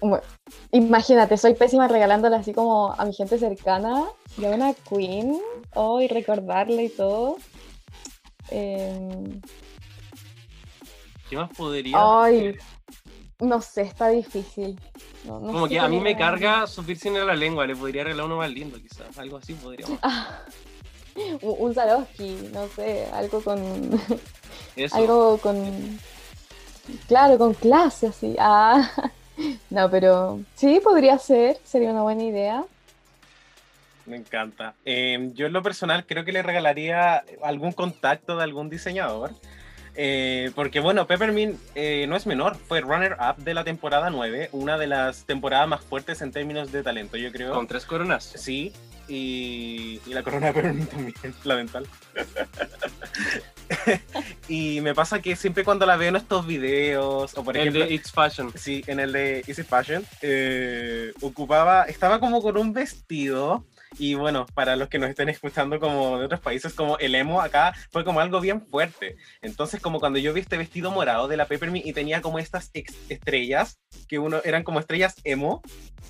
Bueno, 0.01 0.23
imagínate, 0.71 1.37
soy 1.37 1.53
pésima 1.53 1.87
regalándole 1.87 2.35
así 2.35 2.53
como 2.53 2.91
a 2.97 3.05
mi 3.05 3.13
gente 3.13 3.37
cercana 3.37 4.03
y 4.37 4.45
a 4.45 4.49
una 4.49 4.73
queen. 4.73 5.39
Oh, 5.75 6.01
y 6.01 6.07
recordarle 6.07 6.85
y 6.85 6.89
todo. 6.89 7.37
Em, 8.49 9.39
¿Qué 11.29 11.35
más 11.37 11.49
podría? 11.55 11.97
ay, 12.23 12.57
no 13.39 13.61
sé, 13.61 13.83
está 13.83 14.09
difícil. 14.09 14.79
No- 15.23 15.39
no 15.39 15.51
como 15.53 15.67
que 15.67 15.79
a 15.79 15.87
mí 15.87 15.99
me 15.99 16.13
regalar. 16.13 16.39
carga 16.39 16.67
su 16.67 16.83
piercing 16.83 17.15
en 17.15 17.27
la 17.27 17.35
lengua, 17.35 17.65
le 17.67 17.75
podría 17.75 18.03
regalar 18.03 18.25
uno 18.25 18.37
más 18.37 18.49
lindo 18.51 18.77
quizás, 18.81 19.17
algo 19.17 19.37
así 19.37 19.53
podríamos. 19.53 19.99
Ah, 20.03 20.41
un 21.41 21.73
Swarovski, 21.73 22.49
no 22.53 22.67
sé, 22.69 23.05
algo 23.11 23.41
con, 23.41 23.59
Eso. 24.77 24.95
Algo 24.97 25.37
con. 25.39 25.99
Claro, 27.09 27.37
con 27.37 27.53
clase, 27.53 28.07
así. 28.07 28.35
Ah. 28.39 28.89
No, 29.69 29.89
pero 29.89 30.39
sí, 30.55 30.79
podría 30.83 31.17
ser. 31.17 31.57
Sería 31.63 31.91
una 31.91 32.03
buena 32.03 32.23
idea. 32.23 32.63
Me 34.05 34.17
encanta. 34.17 34.73
Eh, 34.83 35.31
yo 35.33 35.47
en 35.47 35.53
lo 35.53 35.61
personal 35.61 36.05
creo 36.05 36.25
que 36.25 36.31
le 36.31 36.41
regalaría 36.41 37.23
algún 37.43 37.71
contacto 37.71 38.35
de 38.35 38.43
algún 38.43 38.69
diseñador. 38.69 39.31
Eh, 40.03 40.49
porque 40.55 40.79
bueno, 40.79 41.05
Peppermint 41.05 41.59
eh, 41.75 42.07
no 42.09 42.15
es 42.15 42.25
menor, 42.25 42.55
fue 42.55 42.81
runner-up 42.81 43.37
de 43.37 43.53
la 43.53 43.63
temporada 43.63 44.09
9, 44.09 44.49
una 44.51 44.79
de 44.79 44.87
las 44.87 45.25
temporadas 45.25 45.67
más 45.67 45.81
fuertes 45.81 46.23
en 46.23 46.31
términos 46.31 46.71
de 46.71 46.81
talento, 46.81 47.17
yo 47.17 47.31
creo. 47.31 47.53
Con 47.53 47.67
tres 47.67 47.85
coronas. 47.85 48.33
Sí, 48.35 48.73
y, 49.07 50.01
y 50.07 50.11
la 50.11 50.23
corona 50.23 50.47
de 50.47 50.53
Peppermint 50.53 50.89
también, 50.89 51.35
la 51.43 51.55
dental. 51.55 51.87
y 54.47 54.81
me 54.81 54.95
pasa 54.95 55.21
que 55.21 55.35
siempre 55.35 55.63
cuando 55.63 55.85
la 55.85 55.97
veo 55.97 56.09
en 56.09 56.15
estos 56.15 56.47
videos, 56.47 57.37
o 57.37 57.43
por 57.43 57.55
El 57.55 57.67
ejemplo, 57.67 57.85
de 57.85 57.93
It's 57.93 58.11
Fashion. 58.11 58.51
Sí, 58.55 58.83
en 58.87 58.99
el 58.99 59.11
de 59.11 59.43
Easy 59.45 59.61
Fashion, 59.61 60.03
eh, 60.23 61.13
ocupaba, 61.21 61.83
estaba 61.83 62.19
como 62.19 62.41
con 62.41 62.57
un 62.57 62.73
vestido. 62.73 63.65
Y 63.99 64.15
bueno, 64.15 64.45
para 64.53 64.75
los 64.75 64.87
que 64.87 64.99
nos 64.99 65.09
estén 65.09 65.29
escuchando 65.29 65.79
como 65.79 66.17
de 66.17 66.25
otros 66.25 66.39
países, 66.39 66.73
como 66.73 66.97
el 66.97 67.13
emo 67.13 67.41
acá 67.41 67.73
fue 67.91 68.03
como 68.05 68.19
algo 68.19 68.39
bien 68.39 68.61
fuerte. 68.65 69.17
Entonces, 69.41 69.81
como 69.81 69.99
cuando 69.99 70.17
yo 70.17 70.33
vi 70.33 70.41
este 70.41 70.57
vestido 70.57 70.91
morado 70.91 71.27
de 71.27 71.37
la 71.37 71.45
Peppermint 71.45 71.85
y 71.85 71.93
tenía 71.93 72.21
como 72.21 72.39
estas 72.39 72.71
estrellas, 73.09 73.79
que 74.07 74.17
uno 74.19 74.41
eran 74.43 74.63
como 74.63 74.79
estrellas 74.79 75.15
emo, 75.23 75.61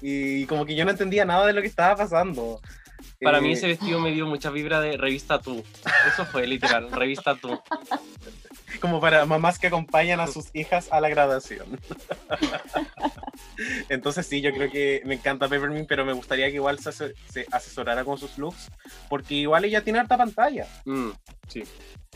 y 0.01 0.45
como 0.45 0.65
que 0.65 0.75
yo 0.75 0.86
no 0.86 0.91
entendía 0.91 1.25
nada 1.25 1.45
de 1.47 1.53
lo 1.53 1.61
que 1.61 1.67
estaba 1.67 1.95
pasando. 1.95 2.61
Para 3.19 3.39
Eh, 3.39 3.41
mí 3.41 3.53
ese 3.53 3.67
vestido 3.67 3.99
me 3.99 4.11
dio 4.11 4.25
mucha 4.27 4.51
vibra 4.51 4.79
de 4.79 4.95
revista 4.97 5.39
Tú. 5.39 5.63
Eso 6.07 6.25
fue 6.25 6.45
literal, 6.47 6.91
revista 6.91 7.36
Tú. 7.36 7.59
como 8.82 8.99
para 8.99 9.25
mamás 9.25 9.57
que 9.59 9.67
acompañan 9.67 10.19
a 10.19 10.27
sus 10.27 10.47
hijas 10.53 10.89
a 10.91 10.99
la 10.99 11.07
graduación. 11.09 11.79
Entonces 13.89 14.25
sí, 14.27 14.41
yo 14.41 14.51
creo 14.53 14.69
que 14.71 15.01
me 15.05 15.15
encanta 15.15 15.47
Peppermint, 15.47 15.88
pero 15.88 16.03
me 16.05 16.13
gustaría 16.13 16.47
que 16.49 16.55
igual 16.55 16.79
se, 16.79 16.89
ase- 16.89 17.13
se 17.32 17.45
asesorara 17.51 18.03
con 18.03 18.17
sus 18.17 18.38
looks, 18.38 18.69
porque 19.09 19.36
igual 19.36 19.65
ella 19.65 19.84
tiene 19.84 19.99
harta 19.99 20.17
pantalla. 20.17 20.67
Mm, 20.86 21.11
sí. 21.47 21.63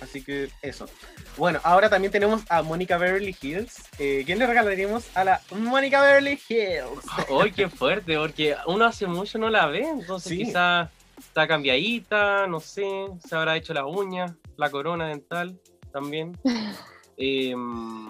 Así 0.01 0.21
que 0.23 0.49
eso. 0.61 0.89
Bueno, 1.37 1.59
ahora 1.63 1.89
también 1.89 2.11
tenemos 2.11 2.41
a 2.49 2.61
Mónica 2.63 2.97
Beverly 2.97 3.35
Hills. 3.41 3.75
Eh, 3.97 4.23
¿Quién 4.25 4.39
le 4.39 4.47
regalaríamos 4.47 5.05
a 5.15 5.23
la 5.23 5.41
Mónica 5.51 6.01
Beverly 6.01 6.37
Hills? 6.49 7.05
¡Ay, 7.41 7.51
qué 7.51 7.69
fuerte! 7.69 8.17
Porque 8.17 8.55
uno 8.67 8.85
hace 8.85 9.07
mucho 9.07 9.37
no 9.37 9.49
la 9.49 9.67
ve, 9.67 9.87
entonces 9.87 10.29
Sí. 10.31 10.37
quizá 10.39 10.89
está 11.17 11.47
cambiadita, 11.47 12.45
no 12.47 12.59
sé, 12.59 12.85
se 13.25 13.35
habrá 13.35 13.55
hecho 13.55 13.73
la 13.73 13.85
uña, 13.85 14.35
la 14.57 14.69
corona 14.69 15.07
dental 15.07 15.57
también. 15.95 16.37
Em, 17.17 18.09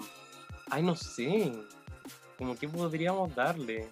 ay, 0.68 0.82
no 0.82 0.96
sé. 0.96 1.52
Como 2.36 2.56
que 2.56 2.68
podríamos 2.68 3.32
darle 3.36 3.86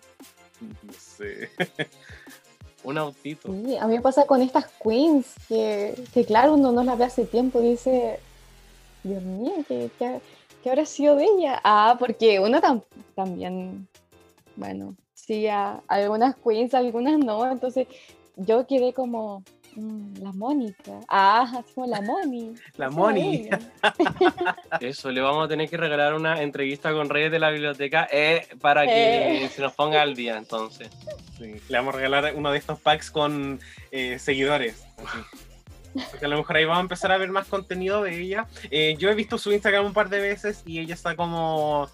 No 0.83 0.93
sé. 0.93 1.49
un 2.83 2.99
autito. 2.99 3.49
Sí, 3.65 3.77
a 3.77 3.87
mí 3.87 3.95
me 3.95 4.03
pasa 4.03 4.27
con 4.27 4.43
estas 4.43 4.67
queens 4.83 5.27
que, 5.49 5.95
que 6.13 6.25
claro, 6.25 6.55
uno 6.55 6.73
no 6.73 6.83
las 6.83 6.99
ve 6.99 7.05
hace 7.05 7.25
tiempo 7.27 7.63
y 7.63 7.71
dice, 7.71 8.19
Dios 9.05 9.23
mío, 9.23 9.53
¿qué, 9.69 9.89
qué, 10.01 10.21
qué 10.65 10.71
habrá 10.71 10.85
sido 10.85 11.15
de 11.15 11.27
ella? 11.27 11.61
Ah, 11.63 11.95
porque 11.97 12.41
uno 12.41 12.61
tam- 12.61 12.83
también, 13.15 13.87
bueno, 14.57 14.97
sí, 15.15 15.47
a 15.47 15.81
algunas 15.87 16.35
queens, 16.45 16.75
algunas 16.75 17.19
no, 17.21 17.49
entonces 17.51 17.87
yo 18.37 18.67
quedé 18.67 18.93
como, 18.93 19.45
la 19.77 20.33
Mónica, 20.33 20.93
ah, 21.09 21.63
como 21.75 21.87
la 21.87 22.01
Moni. 22.01 22.55
La 22.77 22.87
como 22.89 23.01
Moni. 23.07 23.49
Eso, 24.81 25.11
le 25.11 25.21
vamos 25.21 25.45
a 25.45 25.49
tener 25.49 25.69
que 25.69 25.77
regalar 25.77 26.15
una 26.15 26.43
entrevista 26.43 26.93
con 26.93 27.09
Reyes 27.09 27.31
de 27.33 27.39
la 27.39 27.51
Biblioteca 27.51 28.09
eh, 28.11 28.47
para 28.61 28.87
que 28.87 29.45
Eh. 29.45 29.49
se 29.49 29.63
nos 29.63 29.73
ponga 29.73 30.03
al 30.03 30.15
día, 30.15 30.37
entonces. 30.37 30.89
Sí, 31.39 31.55
le 31.69 31.77
vamos 31.79 31.95
a 31.95 31.97
regalar 31.99 32.33
uno 32.37 32.51
de 32.53 32.59
estos 32.59 32.81
packs 32.81 33.11
con 33.11 33.61
eh, 33.91 34.19
seguidores. 34.19 34.85
Porque 36.11 36.27
a 36.27 36.29
lo 36.29 36.39
mejor 36.39 36.57
ahí 36.57 36.65
vamos 36.65 36.79
a 36.79 36.83
empezar 36.83 37.13
a 37.13 37.19
ver 37.19 37.31
más 37.31 37.47
contenido 37.47 38.03
de 38.03 38.21
ella. 38.21 38.47
Eh, 38.71 38.97
yo 38.99 39.11
he 39.11 39.15
visto 39.15 39.39
su 39.39 39.53
Instagram 39.53 39.87
un 39.87 39.93
par 39.93 40.09
de 40.09 40.19
veces 40.21 40.63
y 40.67 40.81
ella 40.81 40.95
está 40.95 41.15
como 41.15 41.89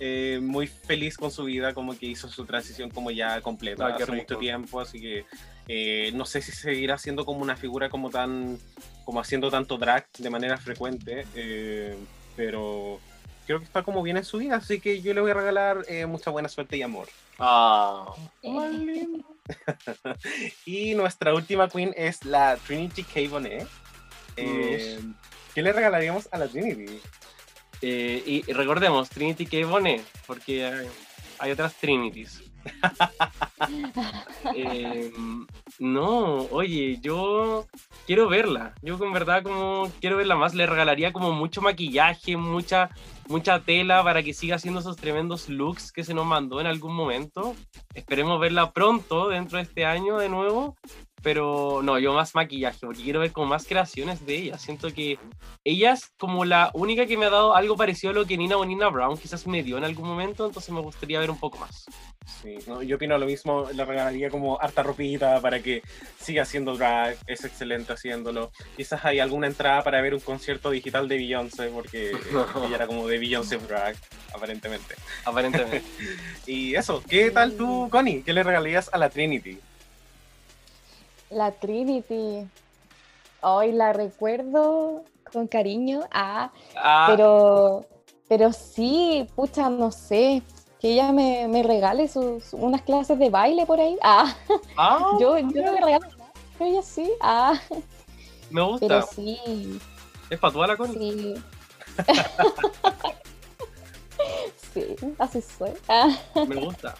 eh, 0.00 0.38
muy 0.42 0.66
feliz 0.66 1.18
con 1.18 1.30
su 1.30 1.44
vida, 1.44 1.74
como 1.74 1.96
que 1.98 2.06
hizo 2.06 2.28
su 2.28 2.46
transición 2.46 2.88
como 2.90 3.10
ya 3.10 3.40
completa 3.42 3.86
Ah, 3.88 3.96
hace 4.00 4.10
mucho 4.10 4.38
tiempo, 4.38 4.80
así 4.80 5.00
que 5.00 5.26
eh, 5.68 6.10
no 6.14 6.24
sé 6.24 6.42
si 6.42 6.52
seguirá 6.52 6.98
siendo 6.98 7.24
como 7.24 7.40
una 7.40 7.56
figura 7.56 7.88
como 7.88 8.10
tan, 8.10 8.58
como 9.04 9.20
haciendo 9.20 9.50
tanto 9.50 9.78
drag 9.78 10.06
de 10.18 10.30
manera 10.30 10.56
frecuente, 10.56 11.26
eh, 11.34 11.96
pero 12.36 13.00
creo 13.46 13.58
que 13.58 13.64
está 13.64 13.82
como 13.82 14.02
bien 14.02 14.16
en 14.16 14.24
su 14.24 14.38
vida, 14.38 14.56
así 14.56 14.80
que 14.80 15.02
yo 15.02 15.14
le 15.14 15.20
voy 15.20 15.30
a 15.30 15.34
regalar 15.34 15.84
eh, 15.88 16.06
mucha 16.06 16.30
buena 16.30 16.48
suerte 16.48 16.76
y 16.76 16.82
amor. 16.82 17.08
Ah, 17.38 18.12
y 20.66 20.94
nuestra 20.94 21.34
última 21.34 21.68
queen 21.68 21.92
es 21.96 22.24
la 22.24 22.56
Trinity 22.56 23.02
K. 23.02 23.28
Bonet. 23.28 23.66
Eh, 24.36 25.00
¿Qué 25.54 25.62
le 25.62 25.72
regalaríamos 25.72 26.28
a 26.32 26.38
la 26.38 26.48
Trinity? 26.48 27.00
eh, 27.82 28.22
y, 28.24 28.48
y 28.48 28.52
recordemos, 28.52 29.10
Trinity 29.10 29.46
que 29.46 29.64
Bonet, 29.64 30.02
porque 30.26 30.64
hay, 30.64 30.88
hay 31.38 31.50
otras 31.50 31.74
Trinities. 31.74 32.42
Eh, 34.54 35.12
no, 35.78 36.46
oye, 36.50 36.98
yo 37.00 37.66
quiero 38.06 38.28
verla. 38.28 38.74
Yo 38.82 38.98
en 39.02 39.12
verdad 39.12 39.42
como 39.42 39.90
quiero 40.00 40.16
verla 40.16 40.36
más, 40.36 40.54
le 40.54 40.66
regalaría 40.66 41.12
como 41.12 41.32
mucho 41.32 41.62
maquillaje, 41.62 42.36
mucha, 42.36 42.90
mucha 43.28 43.60
tela 43.60 44.02
para 44.02 44.22
que 44.22 44.34
siga 44.34 44.56
haciendo 44.56 44.80
esos 44.80 44.96
tremendos 44.96 45.48
looks 45.48 45.92
que 45.92 46.04
se 46.04 46.14
nos 46.14 46.26
mandó 46.26 46.60
en 46.60 46.66
algún 46.66 46.94
momento. 46.94 47.54
Esperemos 47.94 48.40
verla 48.40 48.72
pronto, 48.72 49.28
dentro 49.28 49.58
de 49.58 49.64
este 49.64 49.84
año 49.84 50.18
de 50.18 50.28
nuevo. 50.28 50.76
Pero 51.22 51.82
no, 51.84 52.00
yo 52.00 52.12
más 52.12 52.34
maquillaje, 52.34 52.80
porque 52.84 53.02
quiero 53.02 53.20
ver 53.20 53.30
como 53.30 53.46
más 53.46 53.64
creaciones 53.64 54.26
de 54.26 54.34
ella. 54.34 54.58
Siento 54.58 54.92
que 54.92 55.20
ella 55.62 55.92
es 55.92 56.10
como 56.18 56.44
la 56.44 56.70
única 56.74 57.06
que 57.06 57.16
me 57.16 57.26
ha 57.26 57.30
dado 57.30 57.54
algo 57.54 57.76
parecido 57.76 58.10
a 58.10 58.14
lo 58.14 58.26
que 58.26 58.36
Nina 58.36 58.56
o 58.56 58.64
Nina 58.64 58.88
Brown 58.88 59.16
quizás 59.16 59.46
me 59.46 59.62
dio 59.62 59.78
en 59.78 59.84
algún 59.84 60.08
momento, 60.08 60.46
entonces 60.46 60.74
me 60.74 60.80
gustaría 60.80 61.20
ver 61.20 61.30
un 61.30 61.38
poco 61.38 61.58
más. 61.58 61.84
Sí, 62.40 62.56
no, 62.66 62.82
yo 62.82 62.96
opino 62.96 63.18
lo 63.18 63.26
mismo, 63.26 63.68
le 63.72 63.84
regalaría 63.84 64.30
como 64.30 64.60
harta 64.60 64.82
ropita 64.82 65.40
para 65.40 65.62
que 65.62 65.82
siga 66.18 66.42
haciendo 66.42 66.76
drag, 66.76 67.16
es 67.26 67.44
excelente 67.44 67.92
haciéndolo. 67.92 68.50
Quizás 68.76 69.04
hay 69.04 69.20
alguna 69.20 69.46
entrada 69.46 69.82
para 69.82 70.00
ver 70.00 70.14
un 70.14 70.20
concierto 70.20 70.70
digital 70.70 71.08
de 71.08 71.16
Beyoncé, 71.16 71.68
porque 71.68 72.12
ella 72.66 72.74
era 72.74 72.86
como 72.86 73.06
de 73.12 73.18
Beyoncé 73.18 73.58
drag, 73.58 73.96
aparentemente. 74.34 74.94
Aparentemente. 75.24 75.82
Y 76.46 76.74
eso, 76.74 77.02
¿qué 77.08 77.30
tal 77.30 77.52
tú, 77.56 77.88
Connie? 77.90 78.22
¿Qué 78.22 78.32
le 78.32 78.42
regalarías 78.42 78.90
a 78.92 78.98
la 78.98 79.10
Trinity? 79.10 79.60
La 81.30 81.52
Trinity. 81.52 82.46
Hoy 83.42 83.72
la 83.72 83.92
recuerdo 83.92 85.04
con 85.32 85.46
cariño. 85.46 86.00
Ah, 86.10 86.50
Ah, 86.76 87.06
pero, 87.08 87.86
pero 88.28 88.52
sí, 88.52 89.26
pucha, 89.36 89.68
no 89.70 89.92
sé. 89.92 90.42
Que 90.80 90.94
ella 90.94 91.12
me, 91.12 91.46
me 91.46 91.62
regale 91.62 92.08
sus, 92.08 92.52
unas 92.54 92.82
clases 92.82 93.16
de 93.18 93.30
baile 93.30 93.64
por 93.66 93.78
ahí. 93.80 93.96
Ah, 94.02 94.34
ah, 94.76 94.98
yo, 95.20 95.38
yo 95.38 95.44
no 95.62 95.72
le 95.72 95.80
regalo 95.80 96.06
nada, 96.18 96.32
pero 96.58 96.70
ella 96.70 96.82
sí. 96.82 97.08
Ah, 97.20 97.54
me 98.50 98.62
gusta. 98.62 98.86
pero 98.88 99.06
sí, 99.14 99.78
Es 100.28 100.40
para 100.40 100.52
toda 100.52 100.66
la 100.66 100.76
con. 100.76 100.92
sí. 100.92 101.34
sí, 104.74 104.96
así 105.18 105.40
soy. 105.42 105.70
Ah, 105.88 106.08
Me 106.48 106.56
gusta. 106.56 106.94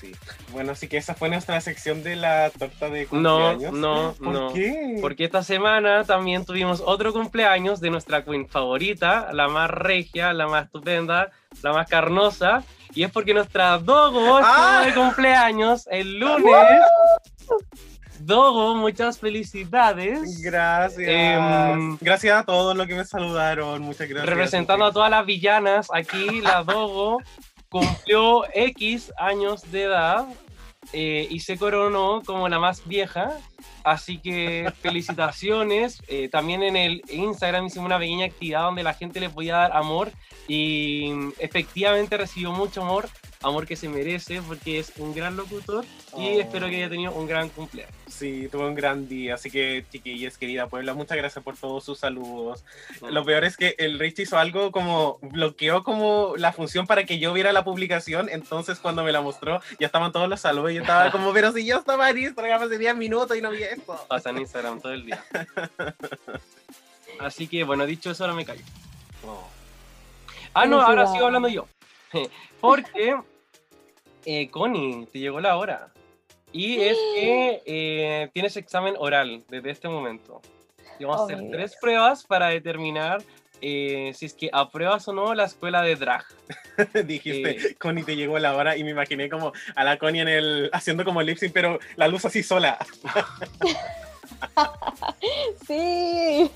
Sí. 0.00 0.12
Bueno, 0.50 0.72
así 0.72 0.88
que 0.88 0.96
esa 0.96 1.14
fue 1.14 1.28
nuestra 1.28 1.60
sección 1.60 2.02
de 2.02 2.16
la 2.16 2.50
torta 2.50 2.88
de 2.88 3.06
No, 3.12 3.50
cumpleaños. 3.54 3.72
no, 3.72 4.14
¿Por 4.18 4.32
no. 4.32 4.52
qué? 4.52 4.98
Porque 5.00 5.24
esta 5.24 5.44
semana 5.44 6.02
también 6.04 6.44
tuvimos 6.44 6.82
otro 6.84 7.12
cumpleaños 7.12 7.80
de 7.80 7.90
nuestra 7.90 8.24
queen 8.24 8.48
favorita, 8.48 9.32
la 9.32 9.46
más 9.48 9.70
regia, 9.70 10.32
la 10.32 10.48
más 10.48 10.64
estupenda, 10.64 11.30
la 11.62 11.72
más 11.72 11.88
carnosa. 11.88 12.64
Y 12.94 13.04
es 13.04 13.12
porque 13.12 13.32
nuestra 13.32 13.78
Dogo 13.78 14.38
¡Ah! 14.42 14.82
estuvo 14.86 15.02
de 15.02 15.06
cumpleaños 15.06 15.86
el 15.88 16.18
lunes. 16.18 16.80
Dogo, 18.24 18.76
muchas 18.76 19.18
felicidades. 19.18 20.40
Gracias. 20.40 21.08
Em, 21.08 21.96
gracias 22.00 22.38
a 22.38 22.44
todos 22.44 22.76
los 22.76 22.86
que 22.86 22.94
me 22.94 23.04
saludaron. 23.04 23.82
Muchas 23.82 24.08
gracias. 24.08 24.28
Representando 24.28 24.84
a 24.84 24.92
todas 24.92 25.10
las 25.10 25.26
villanas, 25.26 25.88
aquí 25.92 26.40
la 26.40 26.62
Dogo 26.62 27.18
cumplió 27.68 28.44
X 28.54 29.12
años 29.16 29.70
de 29.72 29.84
edad 29.84 30.26
eh, 30.92 31.26
y 31.30 31.40
se 31.40 31.58
coronó 31.58 32.22
como 32.24 32.48
la 32.48 32.60
más 32.60 32.86
vieja. 32.86 33.32
Así 33.82 34.18
que 34.18 34.72
felicitaciones. 34.80 36.00
Eh, 36.06 36.28
también 36.28 36.62
en 36.62 36.76
el 36.76 37.02
Instagram 37.08 37.66
hicimos 37.66 37.86
una 37.86 37.98
pequeña 37.98 38.26
actividad 38.26 38.62
donde 38.62 38.84
la 38.84 38.94
gente 38.94 39.18
le 39.18 39.30
podía 39.30 39.56
dar 39.56 39.76
amor 39.76 40.12
Y 40.48 41.12
efectivamente 41.38 42.16
recibió 42.16 42.50
mucho 42.50 42.82
amor, 42.82 43.08
amor 43.42 43.66
que 43.66 43.76
se 43.76 43.88
merece 43.88 44.42
porque 44.42 44.78
es 44.78 44.92
un 44.98 45.14
gran 45.14 45.36
locutor 45.36 45.84
y 46.18 46.36
Oh. 46.36 46.40
espero 46.40 46.68
que 46.68 46.76
haya 46.76 46.88
tenido 46.90 47.12
un 47.12 47.26
gran 47.26 47.48
cumpleaños. 47.48 47.94
Sí, 48.08 48.48
tuvo 48.50 48.66
un 48.66 48.74
gran 48.74 49.08
día, 49.08 49.34
así 49.34 49.50
que 49.50 49.84
chiquillas, 49.90 50.36
querida 50.36 50.66
Puebla, 50.68 50.94
muchas 50.94 51.16
gracias 51.16 51.42
por 51.42 51.56
todos 51.56 51.84
sus 51.84 51.98
saludos. 51.98 52.64
Mm. 53.00 53.06
Lo 53.06 53.24
peor 53.24 53.44
es 53.44 53.56
que 53.56 53.74
el 53.78 53.98
Rich 53.98 54.20
hizo 54.20 54.36
algo 54.36 54.70
como 54.72 55.18
bloqueó 55.22 55.82
como 55.84 56.34
la 56.36 56.52
función 56.52 56.86
para 56.86 57.04
que 57.04 57.18
yo 57.18 57.32
viera 57.32 57.52
la 57.52 57.64
publicación, 57.64 58.28
entonces 58.28 58.78
cuando 58.78 59.02
me 59.04 59.12
la 59.12 59.20
mostró 59.22 59.60
ya 59.80 59.86
estaban 59.86 60.12
todos 60.12 60.28
los 60.28 60.40
saludos 60.40 60.72
y 60.72 60.74
yo 60.74 60.80
estaba 60.82 61.10
como, 61.10 61.32
pero 61.32 61.52
si 61.52 61.64
yo 61.64 61.78
estaba 61.78 62.10
en 62.10 62.18
Instagram 62.18 62.62
hace 62.62 62.78
10 62.78 62.96
minutos 62.96 63.36
y 63.36 63.40
no 63.40 63.50
vi 63.50 63.62
esto. 63.62 63.98
Pasa 64.08 64.30
en 64.30 64.38
Instagram 64.38 64.80
todo 64.80 64.92
el 64.92 65.06
día. 65.06 65.24
Así 67.20 67.46
que 67.46 67.64
bueno, 67.64 67.86
dicho 67.86 68.10
eso, 68.10 68.24
ahora 68.24 68.34
me 68.34 68.44
callo. 68.44 68.62
Oh. 69.24 69.46
Ah, 70.54 70.66
no, 70.66 70.80
ahora 70.80 71.06
sigo 71.06 71.26
hablando 71.26 71.48
yo. 71.48 71.66
Porque, 72.60 73.16
eh, 74.24 74.50
Connie, 74.50 75.06
te 75.06 75.18
llegó 75.18 75.40
la 75.40 75.56
hora. 75.56 75.88
Y 76.52 76.80
es 76.80 76.98
que 77.14 77.62
eh, 77.64 78.30
tienes 78.34 78.56
examen 78.58 78.94
oral 78.98 79.42
desde 79.48 79.70
este 79.70 79.88
momento. 79.88 80.42
Y 80.98 81.04
vamos 81.04 81.20
Oh, 81.20 81.22
a 81.22 81.26
hacer 81.26 81.38
tres 81.50 81.70
Dios. 81.70 81.80
pruebas 81.80 82.24
para 82.24 82.48
determinar 82.48 83.22
eh, 83.62 84.12
si 84.14 84.26
es 84.26 84.34
que 84.34 84.50
apruebas 84.52 85.08
o 85.08 85.12
no 85.14 85.34
la 85.34 85.44
escuela 85.44 85.80
de 85.82 85.96
drag. 85.96 86.24
Dijiste, 87.06 87.74
Connie 87.76 88.02
te 88.04 88.16
llegó 88.16 88.38
la 88.38 88.54
hora 88.54 88.76
y 88.76 88.84
me 88.84 88.90
imaginé 88.90 89.30
como 89.30 89.52
a 89.74 89.84
la 89.84 89.96
Connie 89.98 90.20
en 90.20 90.28
el, 90.28 90.70
haciendo 90.74 91.04
como 91.04 91.22
lip 91.22 91.38
sync, 91.38 91.52
pero 91.54 91.78
la 91.96 92.08
luz 92.08 92.24
así 92.26 92.42
sola. 92.42 92.76
Sí. 95.66 96.50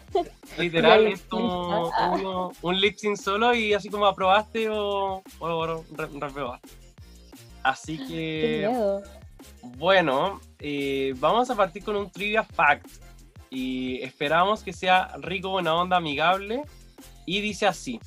Literal, 0.58 1.04
Ya, 1.04 1.08
es 1.10 1.22
como 1.22 1.90
ah. 1.94 2.10
un, 2.10 2.52
un 2.62 2.80
lip 2.80 2.96
sync 2.98 3.16
solo 3.16 3.54
y 3.54 3.72
así 3.74 3.88
como 3.88 4.06
aprobaste 4.06 4.68
o, 4.70 5.22
o 5.38 5.66
re- 5.66 6.08
reprobaste. 6.18 6.68
Así 7.62 7.96
Qué 7.98 8.06
que, 8.06 8.68
miedo. 8.68 9.02
bueno, 9.76 10.40
eh, 10.58 11.14
vamos 11.18 11.48
a 11.50 11.54
partir 11.54 11.84
con 11.84 11.96
un 11.96 12.10
trivia 12.10 12.42
fact. 12.42 12.86
Y 13.50 14.02
esperamos 14.02 14.62
que 14.62 14.72
sea 14.72 15.16
rico, 15.18 15.50
buena 15.50 15.74
onda, 15.74 15.96
amigable. 15.96 16.62
Y 17.24 17.40
dice 17.40 17.66
así. 17.66 18.00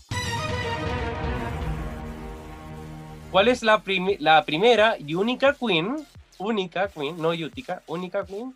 ¿Cuál 3.31 3.47
es 3.47 3.61
la, 3.63 3.81
la 4.19 4.43
primera 4.43 4.97
y 4.97 5.13
única 5.13 5.53
queen, 5.53 5.95
única 6.39 6.87
queen, 6.87 7.21
no 7.21 7.33
Yutica, 7.33 7.83
única 7.87 8.25
queen, 8.25 8.55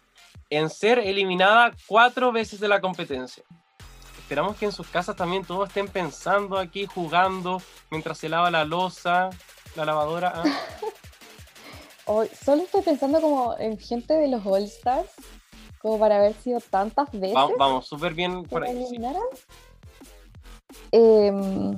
en 0.56 0.70
ser 0.70 1.00
eliminada 1.00 1.72
cuatro 1.88 2.32
veces 2.32 2.60
de 2.60 2.68
la 2.68 2.82
competencia? 2.82 3.44
Esperamos 4.18 4.56
que 4.58 4.66
en 4.66 4.72
sus 4.72 4.88
casas 4.88 5.16
también 5.16 5.44
todos 5.46 5.68
estén 5.68 5.88
pensando 5.88 6.58
aquí, 6.58 6.86
jugando, 6.86 7.62
mientras 7.92 8.18
se 8.18 8.30
lava 8.30 8.50
la 8.50 8.64
losa, 8.66 9.30
la 9.76 9.86
lavadora. 9.86 10.32
ah. 10.36 10.44
Hoy, 12.06 12.30
solo 12.44 12.64
estoy 12.64 12.82
pensando 12.82 13.22
como 13.22 13.58
en 13.58 13.78
gente 13.80 14.14
de 14.14 14.28
los 14.28 14.46
All 14.46 14.64
Stars, 14.64 15.10
como 15.80 15.98
para 16.00 16.18
haber 16.18 16.34
sido 16.36 16.60
tantas 16.60 17.10
veces 17.12 17.36
Va- 17.36 17.48
vamos, 17.58 17.88
súper 17.88 18.14
bien 18.14 18.44
por 18.44 18.64
ahí. 18.64 18.86
sí. 18.90 18.98
Em, 20.92 21.78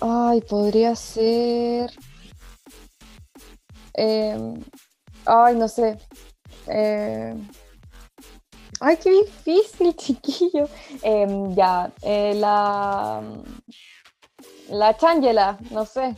ay, 0.00 0.40
podría 0.42 0.96
ser. 0.96 1.90
em, 3.94 4.62
ay, 5.26 5.54
no 5.56 5.68
sé. 5.68 5.98
Em, 6.68 7.48
ay, 8.80 8.96
qué 9.02 9.10
difícil, 9.10 9.94
chiquillo. 9.96 10.68
Em, 11.02 11.54
ya, 11.54 11.90
eh, 12.02 12.34
la. 12.34 13.22
La 14.70 14.96
Changela, 14.96 15.58
no 15.70 15.84
sé. 15.86 16.14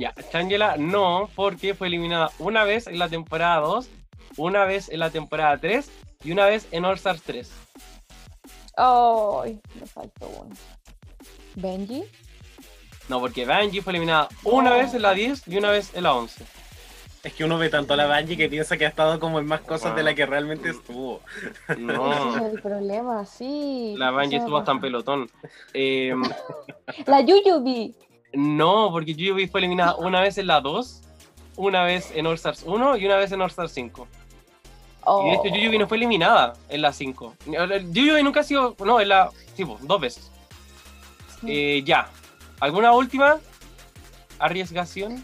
Ya, 0.00 0.12
Changela 0.32 0.76
no, 0.76 1.28
porque 1.36 1.74
fue 1.74 1.86
eliminada 1.88 2.30
una 2.38 2.64
vez 2.64 2.86
en 2.88 2.98
la 2.98 3.08
temporada 3.08 3.60
2, 3.60 3.88
una 4.36 4.64
vez 4.64 4.88
en 4.88 4.98
la 5.00 5.10
temporada 5.10 5.56
3 5.58 5.88
y 6.24 6.32
una 6.32 6.46
vez 6.46 6.66
en 6.72 6.84
All 6.84 6.96
Stars 6.96 7.22
3. 7.22 7.50
Ay, 8.76 9.60
me 9.78 9.86
faltó 9.86 10.28
uno. 10.40 10.54
Benji. 11.54 12.04
No, 13.08 13.20
porque 13.20 13.44
Bungie 13.44 13.82
fue 13.82 13.92
eliminada 13.92 14.28
una 14.44 14.72
Oh. 14.72 14.78
vez 14.78 14.94
en 14.94 15.02
la 15.02 15.12
10 15.14 15.42
y 15.48 15.56
una 15.56 15.70
vez 15.70 15.90
en 15.94 16.04
la 16.04 16.14
11. 16.14 16.44
Es 17.22 17.34
que 17.34 17.44
uno 17.44 17.58
ve 17.58 17.68
tanto 17.68 17.92
a 17.92 17.96
la 17.98 18.06
Bungie 18.06 18.36
que 18.36 18.48
piensa 18.48 18.78
que 18.78 18.86
ha 18.86 18.88
estado 18.88 19.20
como 19.20 19.38
en 19.40 19.46
más 19.46 19.60
cosas 19.60 19.94
de 19.94 20.02
la 20.02 20.14
que 20.14 20.24
realmente 20.24 20.70
estuvo. 20.70 21.20
Ese 21.68 21.78
No, 21.80 22.36
es 22.36 22.54
el 22.54 22.62
problema, 22.62 23.26
sí. 23.26 23.94
la 23.98 24.10
Bungie 24.10 24.38
estuvo 24.38 24.56
hasta 24.56 24.72
en 24.72 24.80
pelotón. 24.80 25.30
Eh, 25.74 26.14
La 27.06 27.20
Yuyubi. 27.20 27.94
no, 28.32 28.88
porque 28.90 29.14
Yuyubi 29.14 29.48
fue 29.48 29.60
eliminada 29.60 29.96
una 29.96 30.22
vez 30.22 30.38
en 30.38 30.46
la 30.46 30.62
2, 30.62 31.02
una 31.56 31.84
vez 31.84 32.10
en 32.14 32.26
All 32.26 32.36
Stars 32.36 32.62
1 32.64 32.96
y 32.96 33.04
una 33.04 33.16
vez 33.16 33.30
en 33.32 33.42
All 33.42 33.50
Stars 33.50 33.72
5. 33.72 34.08
Oh, 35.04 35.26
Y 35.26 35.30
de 35.30 35.34
hecho 35.36 35.54
Yuyubi 35.56 35.76
no 35.78 35.88
fue 35.88 35.98
eliminada 35.98 36.54
en 36.70 36.80
la 36.80 36.92
5. 36.92 37.34
Yuyubi 37.90 38.22
nunca 38.22 38.40
ha 38.40 38.44
sido, 38.44 38.76
no, 38.82 38.98
en 38.98 39.10
la, 39.10 39.28
sí, 39.56 39.66
po, 39.66 39.78
dos 39.82 40.00
veces. 40.00 40.30
sí. 41.42 41.46
Eh, 41.50 41.82
ya. 41.84 42.08
¿Alguna 42.60 42.92
última 42.92 43.36
arriesgación? 44.38 45.22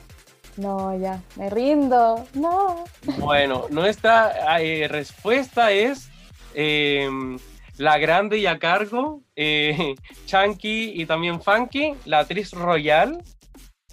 No, 0.56 0.96
ya, 0.98 1.20
me 1.36 1.50
rindo. 1.50 2.26
No. 2.34 2.84
Bueno, 3.18 3.66
nuestra 3.70 4.60
eh, 4.60 4.88
respuesta 4.88 5.70
es 5.70 6.08
eh, 6.54 7.08
la 7.76 7.98
grande 7.98 8.38
y 8.38 8.46
a 8.46 8.58
cargo, 8.58 9.22
eh, 9.34 9.94
Chunky 10.26 10.92
y 10.94 11.04
también 11.04 11.42
Funky, 11.42 11.94
la 12.06 12.20
actriz 12.20 12.52
royal, 12.52 13.22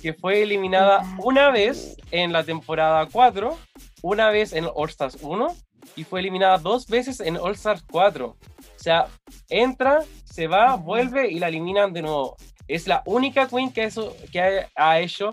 que 0.01 0.14
fue 0.14 0.43
eliminada 0.43 1.03
una 1.20 1.49
vez 1.51 1.97
en 2.11 2.32
la 2.32 2.43
temporada 2.43 3.07
4, 3.11 3.57
una 4.01 4.30
vez 4.30 4.53
en 4.53 4.68
All 4.74 4.89
Stars 4.89 5.18
1 5.22 5.55
y 5.95 6.05
fue 6.05 6.22
eliminada 6.22 6.57
dos 6.57 6.88
veces 6.88 7.20
en 7.20 7.38
All 7.38 7.53
Stars 7.53 7.84
4. 7.91 8.26
O 8.28 8.38
sea, 8.78 9.07
entra, 9.49 9.99
se 10.24 10.47
va, 10.47 10.76
vuelve 10.76 11.30
y 11.30 11.39
la 11.39 11.49
eliminan 11.49 11.93
de 11.93 12.01
nuevo. 12.01 12.38
Es 12.68 12.88
la 12.88 13.03
única 13.05 13.47
queen 13.47 13.72
que, 13.72 13.84
eso, 13.84 14.16
que 14.32 14.39
ha, 14.39 14.70
ha 14.76 14.99
hecho 14.99 15.32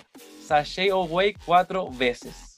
Sashay 0.55 0.89
Away 0.89 1.35
cuatro 1.47 1.89
veces. 1.93 2.57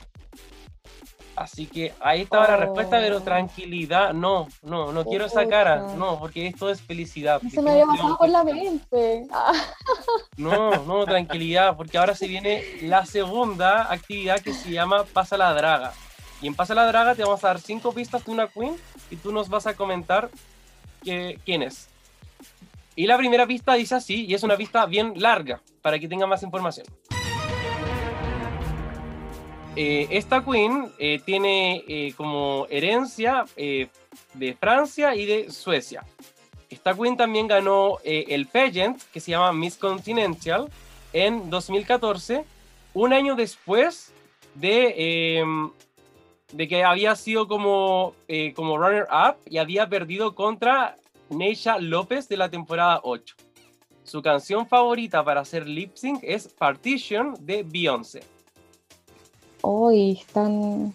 Así 1.36 1.66
que 1.66 1.92
ahí 2.00 2.22
estaba 2.22 2.46
la 2.48 2.56
respuesta, 2.56 2.96
pero 2.98 3.18
Oh. 3.18 3.20
tranquilidad, 3.20 4.14
no, 4.14 4.48
no, 4.62 4.92
no 4.92 5.04
quiero 5.04 5.26
esa 5.26 5.46
cara, 5.46 5.76
no, 5.98 6.18
porque 6.18 6.46
esto 6.46 6.70
es 6.70 6.80
felicidad. 6.80 7.42
No 7.42 7.50
se 7.50 7.60
me 7.60 7.70
había 7.72 7.84
pasado 7.84 8.16
por 8.16 8.28
la 8.30 8.44
mente. 8.44 9.26
Ah, 9.30 9.52
No, 10.38 10.70
no, 10.86 11.04
tranquilidad, 11.04 11.76
porque 11.76 11.98
ahora 11.98 12.14
se 12.14 12.26
viene 12.28 12.62
la 12.82 13.04
segunda 13.04 13.92
actividad 13.92 14.40
que 14.40 14.54
se 14.54 14.70
llama 14.70 15.04
Pasa 15.04 15.36
la 15.36 15.52
Draga. 15.52 15.92
Y 16.40 16.46
en 16.46 16.54
Pasa 16.54 16.74
la 16.74 16.86
Draga 16.86 17.14
te 17.14 17.22
vamos 17.24 17.44
a 17.44 17.48
dar 17.48 17.60
cinco 17.60 17.92
pistas 17.92 18.24
de 18.24 18.30
una 18.32 18.46
queen 18.48 18.74
y 19.10 19.16
tú 19.16 19.32
nos 19.32 19.50
vas 19.50 19.66
a 19.66 19.74
comentar 19.74 20.30
que- 21.04 21.38
quién 21.44 21.62
es. 21.62 21.88
Y 22.96 23.06
la 23.06 23.18
primera 23.18 23.46
pista 23.46 23.74
dice 23.74 23.94
así, 23.96 24.24
y 24.26 24.32
es 24.34 24.42
una 24.42 24.56
pista 24.56 24.84
bien 24.86 25.12
larga, 25.16 25.60
para 25.82 25.98
que 25.98 26.08
tenga 26.08 26.26
más 26.26 26.42
información. 26.42 26.86
Eh, 29.74 30.06
esta 30.10 30.44
queen 30.44 30.92
eh, 30.98 31.18
tiene 31.24 31.82
eh, 31.88 32.12
como 32.14 32.66
herencia 32.68 33.44
de 33.56 34.56
Francia 34.60 35.14
y 35.14 35.24
de 35.24 35.50
Suecia. 35.50 36.04
Esta 36.68 36.94
queen 36.94 37.16
también 37.16 37.46
ganó 37.48 37.98
el 38.04 38.46
pageant 38.48 39.00
que 39.12 39.20
se 39.20 39.30
llama 39.30 39.52
Miss 39.52 39.76
Continental 39.76 40.70
en 41.12 41.48
2014, 41.50 42.44
un 42.94 43.12
año 43.12 43.34
después 43.34 44.12
de, 44.54 45.44
de 46.52 46.68
que 46.68 46.82
había 46.82 47.14
sido 47.14 47.46
como, 47.46 48.14
como 48.54 48.78
runner-up 48.78 49.36
y 49.44 49.58
había 49.58 49.86
perdido 49.86 50.34
contra 50.34 50.96
Neisha 51.28 51.78
López 51.78 52.26
de 52.26 52.38
la 52.38 52.50
temporada 52.50 53.00
8. 53.02 53.36
Su 54.04 54.22
canción 54.22 54.66
favorita 54.66 55.22
para 55.22 55.42
hacer 55.42 55.68
lip 55.68 55.94
sync 55.94 56.20
es 56.22 56.48
Partition 56.48 57.34
de 57.40 57.64
Beyoncé. 57.64 58.22
Hoy 59.62 60.18
están. 60.20 60.94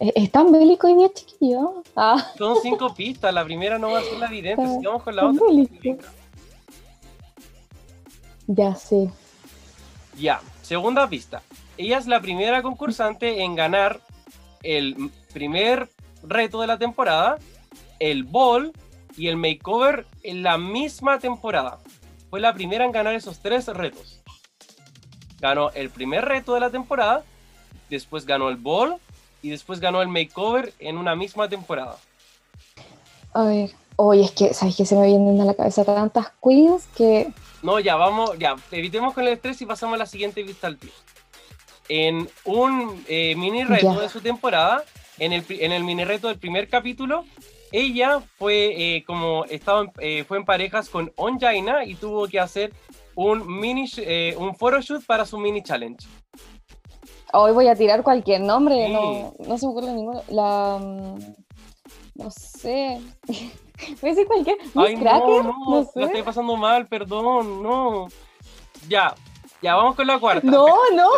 eh, 0.00 0.12
¿Están 0.14 0.52
bélicos 0.52 0.90
hoy 0.90 0.96
día, 0.98 1.12
chiquillo? 1.12 1.82
Ah, 1.96 2.32
Son 2.38 2.56
cinco 2.62 2.94
pistas, 2.94 3.32
la 3.34 3.44
primera 3.44 3.78
no 3.78 3.90
va 3.90 3.98
a 3.98 4.02
ser 4.02 4.18
la 4.18 4.26
evidente, 4.26 4.66
sigamos 4.66 5.02
con 5.02 5.16
la 5.16 5.26
otra. 5.26 5.42
ya 8.46 8.74
sé. 8.74 9.10
Ya, 10.18 10.40
segunda 10.62 11.08
pista. 11.08 11.42
Ella 11.76 11.98
es 11.98 12.06
la 12.06 12.20
primera 12.20 12.62
concursante 12.62 13.42
en 13.42 13.56
ganar 13.56 14.00
el 14.62 15.10
primer 15.32 15.90
reto 16.22 16.60
de 16.60 16.68
la 16.68 16.78
temporada, 16.78 17.38
el 17.98 18.22
ball 18.22 18.72
y 19.16 19.26
el 19.28 19.36
makeover 19.36 20.06
en 20.22 20.42
la 20.44 20.56
misma 20.58 21.18
temporada. 21.18 21.78
Fue 22.30 22.38
la 22.40 22.54
primera 22.54 22.84
en 22.84 22.92
ganar 22.92 23.14
esos 23.14 23.40
tres 23.40 23.66
retos. 23.66 24.20
Ganó 25.40 25.70
el 25.70 25.90
primer 25.90 26.24
reto 26.24 26.54
de 26.54 26.60
la 26.60 26.70
temporada, 26.70 27.24
después 27.90 28.26
ganó 28.26 28.48
el 28.48 28.56
ball 28.56 28.96
y 29.42 29.50
después 29.50 29.80
ganó 29.80 30.00
el 30.02 30.08
makeover 30.08 30.72
en 30.78 30.96
una 30.98 31.14
misma 31.14 31.48
temporada. 31.48 31.96
A 33.32 33.44
ver. 33.44 33.70
Hoy 33.96 34.22
es 34.24 34.32
que, 34.32 34.52
¿sabes 34.54 34.76
qué? 34.76 34.84
Se 34.86 34.96
me 34.96 35.06
vienen 35.06 35.40
a 35.40 35.44
la 35.44 35.54
cabeza 35.54 35.84
tantas 35.84 36.32
queens 36.42 36.86
que 36.96 37.28
No, 37.62 37.78
ya, 37.78 37.94
vamos, 37.94 38.36
ya, 38.40 38.56
evitemos 38.72 39.14
con 39.14 39.22
el 39.24 39.34
estrés 39.34 39.60
y 39.62 39.66
pasamos 39.66 39.94
a 39.94 39.98
la 39.98 40.06
siguiente 40.06 40.42
vista 40.42 40.66
al 40.66 40.78
tiro. 40.78 40.92
En 41.88 42.28
un 42.44 43.04
eh, 43.08 43.36
mini 43.36 43.62
reto 43.62 43.94
Ya. 43.94 44.00
de 44.00 44.08
su 44.08 44.20
temporada, 44.20 44.82
en 45.18 45.32
el, 45.32 45.44
en 45.48 45.70
el 45.70 45.84
mini 45.84 46.04
reto 46.04 46.26
del 46.28 46.38
primer 46.38 46.68
capítulo, 46.68 47.24
ella 47.70 48.20
fue 48.38 48.96
eh, 48.96 49.04
como 49.06 49.44
estaba 49.44 49.82
en- 49.82 49.92
eh, 50.00 50.24
fue 50.26 50.38
en 50.38 50.44
parejas 50.44 50.88
con 50.88 51.12
Onjaina 51.16 51.84
y 51.84 51.94
tuvo 51.94 52.26
que 52.26 52.40
hacer 52.40 52.72
un 53.14 53.46
mini 53.60 53.88
eh, 53.98 54.34
un 54.38 54.56
photoshoot 54.56 55.04
para 55.06 55.24
su 55.24 55.38
mini 55.38 55.62
challenge. 55.62 56.04
Hoy 57.36 57.52
voy 57.52 57.68
a 57.68 57.74
tirar 57.74 58.02
cualquier 58.02 58.40
nombre, 58.42 58.86
Sí. 58.86 58.92
no, 58.92 59.34
no 59.46 59.58
se 59.58 59.66
me 59.66 59.72
ocurre 59.72 59.92
ninguno. 59.92 60.22
La. 60.28 60.78
mm, 60.80 61.18
No 62.16 62.30
sé. 62.30 63.00
Voy 64.00 64.10
a 64.10 64.14
decir 64.14 64.26
cualquier. 64.28 64.56
Ay, 64.76 64.94
no, 64.94 65.00
Cracker, 65.02 65.44
no, 65.44 65.52
no 65.68 65.80
la 65.80 65.84
sé. 65.86 66.02
estoy 66.04 66.22
pasando 66.22 66.56
mal, 66.56 66.86
perdón, 66.86 67.60
no. 67.60 68.06
Ya, 68.88 69.14
ya, 69.60 69.74
vamos 69.74 69.96
con 69.96 70.06
la 70.06 70.20
cuarta. 70.20 70.46
No, 70.48 70.64
no. 70.94 71.08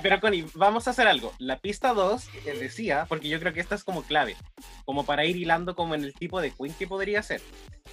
Pero 0.00 0.20
Connie, 0.20 0.46
vamos 0.54 0.86
a 0.86 0.90
hacer 0.90 1.08
algo. 1.08 1.32
La 1.38 1.58
pista 1.58 1.92
2 1.94 2.28
decía, 2.60 3.06
porque 3.08 3.28
yo 3.28 3.40
creo 3.40 3.52
que 3.52 3.58
esta 3.60 3.74
es 3.74 3.82
como 3.82 4.02
clave, 4.02 4.36
como 4.84 5.04
para 5.04 5.24
ir 5.24 5.36
hilando 5.36 5.74
como 5.74 5.96
en 5.96 6.04
el 6.04 6.14
tipo 6.14 6.40
de 6.40 6.52
queen 6.52 6.72
que 6.74 6.86
podría 6.86 7.20
ser. 7.24 7.40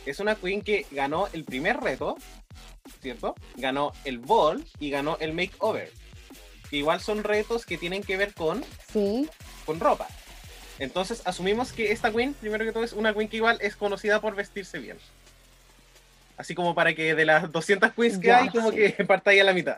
Es 0.05 0.19
una 0.19 0.35
queen 0.35 0.61
que 0.61 0.85
ganó 0.91 1.25
el 1.33 1.43
primer 1.45 1.79
reto, 1.81 2.15
¿cierto? 3.01 3.33
Ganó 3.55 3.91
el 4.03 4.19
ball 4.19 4.63
y 4.79 4.91
ganó 4.91 5.17
el 5.19 5.33
makeover. 5.33 5.91
Que 6.69 6.77
igual 6.77 6.99
son 6.99 7.23
retos 7.23 7.65
que 7.65 7.77
tienen 7.77 8.03
que 8.03 8.17
ver 8.17 8.33
con, 8.33 8.63
Sí. 8.91 9.29
con 9.65 9.79
ropa. 9.79 10.07
Entonces 10.79 11.21
asumimos 11.25 11.71
que 11.71 11.91
esta 11.91 12.11
queen, 12.11 12.33
primero 12.33 12.65
que 12.65 12.71
todo, 12.71 12.83
es 12.83 12.93
una 12.93 13.13
queen 13.13 13.29
que 13.29 13.37
igual 13.37 13.57
es 13.61 13.75
conocida 13.75 14.19
por 14.19 14.35
vestirse 14.35 14.79
bien. 14.79 14.97
Así 16.37 16.53
como 16.53 16.75
para 16.75 16.93
que 16.93 17.15
de 17.15 17.23
las 17.25 17.49
200 17.51 17.93
queens 17.93 18.17
que 18.17 18.27
Ya, 18.27 18.39
hay, 18.39 18.49
como 18.49 18.71
sí. 18.71 18.77
que 18.93 19.05
partáis 19.05 19.39
a 19.41 19.45
la 19.45 19.53
mitad. 19.53 19.77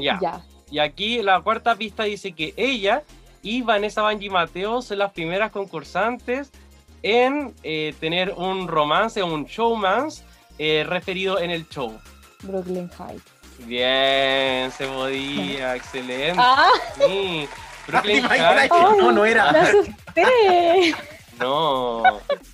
Ya. 0.00 0.18
Ya. 0.20 0.44
Y 0.70 0.78
aquí 0.78 1.22
la 1.22 1.40
cuarta 1.42 1.76
pista 1.76 2.04
dice 2.04 2.32
que 2.32 2.54
ella 2.56 3.02
y 3.42 3.62
Vanessa 3.62 4.02
Banji 4.02 4.30
Mateo 4.30 4.82
son 4.82 4.98
las 4.98 5.12
primeras 5.12 5.52
concursantes 5.52 6.50
en 7.02 7.54
eh, 7.62 7.94
tener 8.00 8.32
un 8.32 8.66
romance, 8.66 9.22
un 9.22 9.44
showmance 9.44 10.24
eh, 10.58 10.84
referido 10.88 11.38
en 11.38 11.50
el 11.50 11.68
show. 11.68 11.96
Brooklyn 12.42 12.90
Heights. 12.98 13.22
Bien, 13.60 14.70
se 14.72 14.86
podía, 14.86 15.76
excelente. 15.76 16.36
¡Ah! 16.38 16.70
Sí. 16.98 17.48
Brooklyn 17.86 18.26
que 18.26 18.68
no, 18.68 19.12
no 19.12 19.24
era. 19.24 19.52
Me 19.52 19.58
asusté. 19.58 20.94
No, 21.38 22.02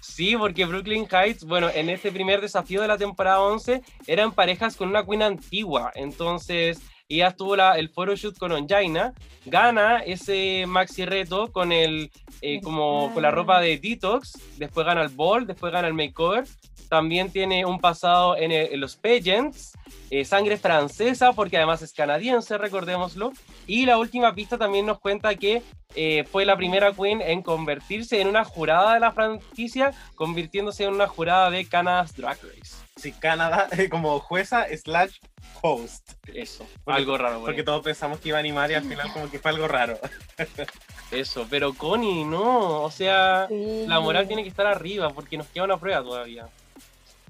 sí, 0.01 0.37
porque 0.37 0.65
Brooklyn 0.65 1.07
Heights, 1.11 1.45
bueno, 1.45 1.69
en 1.69 1.91
este 1.91 2.11
primer 2.11 2.41
desafío 2.41 2.81
de 2.81 2.89
la 2.89 2.97
temporada 2.97 3.41
11 3.41 3.83
eran 4.07 4.33
parejas 4.33 4.77
con 4.77 4.89
una 4.89 5.05
queen 5.05 5.23
antigua, 5.23 5.93
entonces 5.95 6.81
ella 7.09 7.33
tuvo 7.33 7.57
la, 7.57 7.77
el 7.77 7.91
photoshoot 7.91 8.39
con 8.39 8.53
Onjaina, 8.53 9.13
gana 9.45 9.99
ese 9.99 10.65
maxi 10.67 11.05
reto 11.05 11.53
con 11.53 11.73
el 11.73 12.11
eh, 12.41 12.61
como 12.63 13.13
con 13.13 13.23
la 13.23 13.31
ropa 13.31 13.61
de 13.61 13.79
Detox, 13.79 14.39
después 14.57 14.87
gana 14.87 15.03
el 15.03 15.09
ball, 15.09 15.47
después 15.47 15.73
gana 15.73 15.89
el 15.89 15.95
makeover, 15.95 16.45
también 16.91 17.31
tiene 17.33 17.65
un 17.65 17.79
pasado 17.81 18.37
en, 18.37 18.51
el- 18.53 18.75
en 18.75 18.81
los 18.81 18.97
pageants, 18.97 19.73
eh, 20.11 20.25
sangre 20.25 20.59
francesa 20.59 21.33
porque 21.33 21.57
además 21.57 21.81
es 21.83 21.93
canadiense, 21.95 22.59
recordémoslo, 22.59 23.33
y 23.67 23.87
la 23.87 23.97
última 23.97 24.35
pista 24.35 24.59
también 24.59 24.85
nos 24.85 24.99
cuenta 24.99 25.35
que 25.37 25.63
eh, 25.95 26.25
fue 26.31 26.45
la 26.45 26.57
primera 26.57 26.93
queen 26.93 27.21
en 27.23 27.43
convertirse 27.43 28.21
en 28.21 28.29
una 28.29 28.45
jurada 28.45 28.95
de 28.95 29.01
la 29.01 29.13
franquicia, 29.13 29.93
convirtiéndose 30.17 30.85
en 30.85 30.95
una 30.95 31.07
jurada 31.09 31.51
de 31.51 31.65
Canada's 31.67 32.15
Drag 32.17 32.39
Race. 32.43 32.75
Sí, 32.97 33.13
Canadá 33.13 33.69
eh, 33.79 33.89
como 33.89 34.19
jueza 34.21 34.67
slash 34.77 35.17
host. 35.63 36.13
Eso, 36.35 36.67
Porque- 36.85 36.99
algo 37.01 37.17
raro. 37.19 37.37
Porque 37.41 37.53
bueno. 37.63 37.65
todos 37.65 37.83
pensamos 37.83 38.19
que 38.21 38.29
iba 38.29 38.37
a 38.37 38.41
animar 38.41 38.71
y 38.71 38.75
al 38.75 38.85
final 38.85 39.13
como 39.13 39.31
que 39.31 39.39
fue 39.39 39.51
algo 39.53 39.67
raro. 39.69 39.99
Eso, 41.11 41.47
pero 41.51 41.75
Connie, 41.75 42.25
no, 42.25 42.83
o 42.83 42.91
sea, 42.91 43.47
Sí. 43.49 43.85
la 43.89 43.99
moral 44.01 44.27
tiene 44.29 44.43
que 44.45 44.49
estar 44.49 44.67
arriba 44.67 45.11
porque 45.11 45.37
nos 45.37 45.49
queda 45.49 45.65
una 45.65 45.77
prueba 45.77 46.03
todavía. 46.03 46.47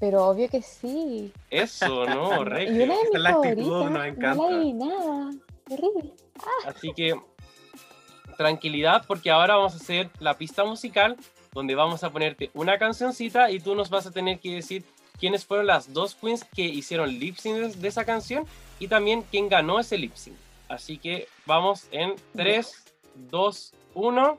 Pero 0.01 0.25
obvio 0.27 0.49
que 0.49 0.63
sí. 0.63 1.33
Eso, 1.51 2.07
no, 2.07 2.31
Y 2.35 2.39
una 2.41 2.45
regio. 2.45 2.75
de 2.75 2.87
mis 2.87 2.97
la 3.21 3.31
actitud, 3.31 3.85
nos 3.85 3.91
No 3.91 4.05
encanta. 4.05 4.43
la 4.51 4.57
adivinaba. 4.57 5.31
Terrible. 5.69 6.13
Así 6.67 6.93
que 6.95 7.15
tranquilidad 8.37 9.05
porque 9.07 9.31
ahora 9.31 9.57
vamos 9.57 9.75
a 9.75 9.77
hacer 9.77 10.09
la 10.19 10.37
pista 10.39 10.65
musical 10.65 11.17
donde 11.53 11.75
vamos 11.75 12.03
a 12.05 12.11
ponerte 12.11 12.51
una 12.55 12.79
cancioncita 12.79 13.51
y 13.51 13.61
tú 13.61 13.75
nos 13.75 13.91
vas 13.91 14.07
a 14.07 14.11
tener 14.11 14.39
que 14.39 14.55
decir 14.55 14.85
quiénes 15.19 15.45
fueron 15.45 15.67
las 15.67 15.93
dos 15.93 16.15
queens 16.15 16.45
que 16.45 16.63
hicieron 16.63 17.11
lip 17.11 17.37
sync 17.37 17.57
de- 17.57 17.69
de 17.75 17.89
esa 17.89 18.05
canción 18.05 18.45
y 18.79 18.89
también 18.89 19.23
quién 19.31 19.49
ganó 19.49 19.79
ese 19.79 19.99
lip 19.99 20.15
sync. 20.15 20.37
Así 20.69 20.97
que 20.97 21.29
vamos 21.47 21.87
en 21.91 22.15
3, 22.37 22.73
2, 23.31 23.75
1. 23.95 24.39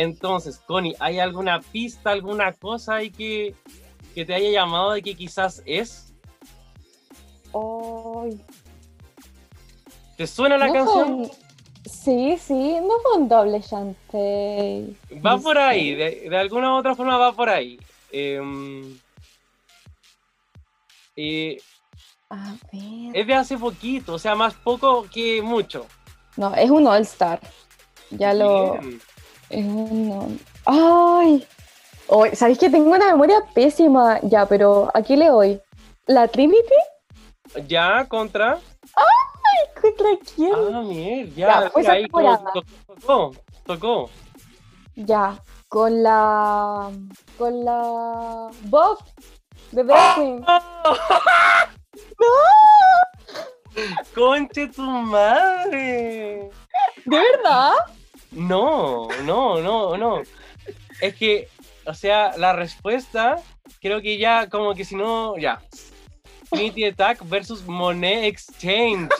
Entonces, 0.00 0.58
Connie, 0.66 0.96
¿hay 0.98 1.18
alguna 1.18 1.60
pista, 1.60 2.10
alguna 2.10 2.54
cosa 2.54 2.96
ahí 2.96 3.10
que, 3.10 3.54
que 4.14 4.24
te 4.24 4.32
haya 4.32 4.50
llamado 4.50 4.92
de 4.92 5.02
que 5.02 5.14
quizás 5.14 5.62
es? 5.66 6.14
Ay, 7.52 8.40
¿Te 10.16 10.26
suena 10.26 10.56
la 10.56 10.68
no 10.68 10.72
canción? 10.72 11.26
fue 11.26 11.36
Sí, 11.84 12.38
sí, 12.38 12.76
no 12.80 12.98
fue 13.02 13.18
un 13.18 13.28
doble 13.28 13.60
chantey. 13.60 14.96
Va 15.24 15.36
por 15.36 15.58
ahí, 15.58 15.94
de, 15.94 16.28
de 16.30 16.36
alguna 16.38 16.74
u 16.74 16.78
otra 16.78 16.94
forma 16.94 17.18
va 17.18 17.32
por 17.32 17.50
ahí. 17.50 17.78
Em, 18.10 18.98
y 21.14 21.58
A 22.30 22.54
ver. 22.72 23.10
es 23.12 23.26
de 23.26 23.34
hace 23.34 23.58
poquito, 23.58 24.14
o 24.14 24.18
sea, 24.18 24.34
más 24.34 24.54
poco 24.54 25.02
que 25.12 25.42
mucho. 25.42 25.86
No, 26.38 26.54
es 26.54 26.70
un 26.70 26.86
All-Star. 26.86 27.40
Ya 28.10 28.32
lo. 28.32 28.78
Es 29.50 29.66
un. 29.66 30.40
¡Ay! 30.64 31.46
Hoy, 32.06 32.30
¿Sabéis 32.34 32.58
que 32.58 32.70
tengo 32.70 32.90
una 32.90 33.06
memoria 33.06 33.40
pésima? 33.52 34.20
Ya, 34.22 34.46
pero 34.46 34.90
aquí 34.94 35.16
le 35.16 35.28
doy. 35.28 35.60
¿La 36.06 36.28
Trinity? 36.28 36.74
Ya, 37.66 38.06
contra. 38.08 38.58
¿Contra 39.80 40.08
quién? 40.34 40.52
Ah, 40.54 40.82
mierda, 40.82 41.32
Ya, 41.34 41.62
ya, 41.62 41.70
fue 41.70 41.86
ahí 41.88 42.06
tocó, 42.06 42.62
tocó, 42.86 43.32
tocó. 43.64 44.10
Ya, 44.94 45.42
con 45.68 46.02
la. 46.02 46.90
Con 47.38 47.64
la. 47.64 48.50
Bob 48.64 48.98
de 49.72 49.84
Drag 49.84 50.14
Queen. 50.14 50.44
¡Conche 54.14 54.66
tu 54.68 54.82
madre! 54.82 56.50
¿De 57.06 57.18
verdad? 57.18 57.72
No, 58.32 59.08
no, 59.24 59.60
no, 59.60 59.96
no. 59.96 60.22
Es 61.00 61.14
que, 61.14 61.48
o 61.86 61.94
sea, 61.94 62.36
la 62.36 62.52
respuesta, 62.52 63.36
creo 63.80 64.00
que 64.00 64.18
ya, 64.18 64.48
como 64.48 64.74
que 64.74 64.84
si 64.84 64.96
no, 64.96 65.36
ya. 65.38 65.60
Trinity 66.50 66.84
Attack 66.84 67.28
versus 67.28 67.64
Monet 67.66 68.24
Exchange. 68.24 69.10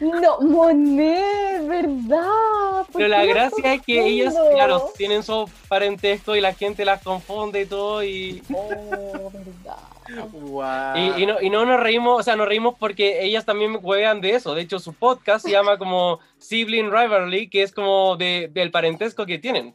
No, 0.00 0.40
Monet, 0.40 1.66
¿verdad? 1.66 2.84
¿Por 2.86 2.96
Pero 2.96 3.08
la 3.08 3.24
gracia 3.24 3.74
es 3.74 3.82
que 3.82 4.06
ellas, 4.06 4.34
claro, 4.52 4.90
tienen 4.96 5.22
su 5.22 5.48
parentesco 5.68 6.36
y 6.36 6.40
la 6.40 6.52
gente 6.52 6.84
las 6.84 7.02
confunde 7.02 7.62
y 7.62 7.66
todo. 7.66 8.04
Y, 8.04 8.42
Oh, 8.52 9.30
verdad. 9.32 9.95
Wow. 10.32 10.96
y, 10.96 11.22
y 11.22 11.26
no, 11.26 11.40
y 11.40 11.50
no 11.50 11.64
nos 11.64 11.80
reímos, 11.80 12.20
o 12.20 12.22
sea, 12.22 12.36
nos 12.36 12.48
reímos 12.48 12.74
porque 12.78 13.24
ellas 13.24 13.44
también 13.44 13.80
juegan 13.80 14.20
de 14.20 14.30
eso. 14.30 14.54
De 14.54 14.62
hecho, 14.62 14.78
su 14.78 14.92
podcast 14.92 15.44
se 15.44 15.52
llama 15.52 15.78
como 15.78 16.20
Sibling 16.38 16.90
Rivalry, 16.90 17.48
que 17.48 17.62
es 17.62 17.72
como 17.72 18.16
de, 18.16 18.50
del 18.52 18.70
parentesco 18.70 19.26
que 19.26 19.38
tienen. 19.38 19.74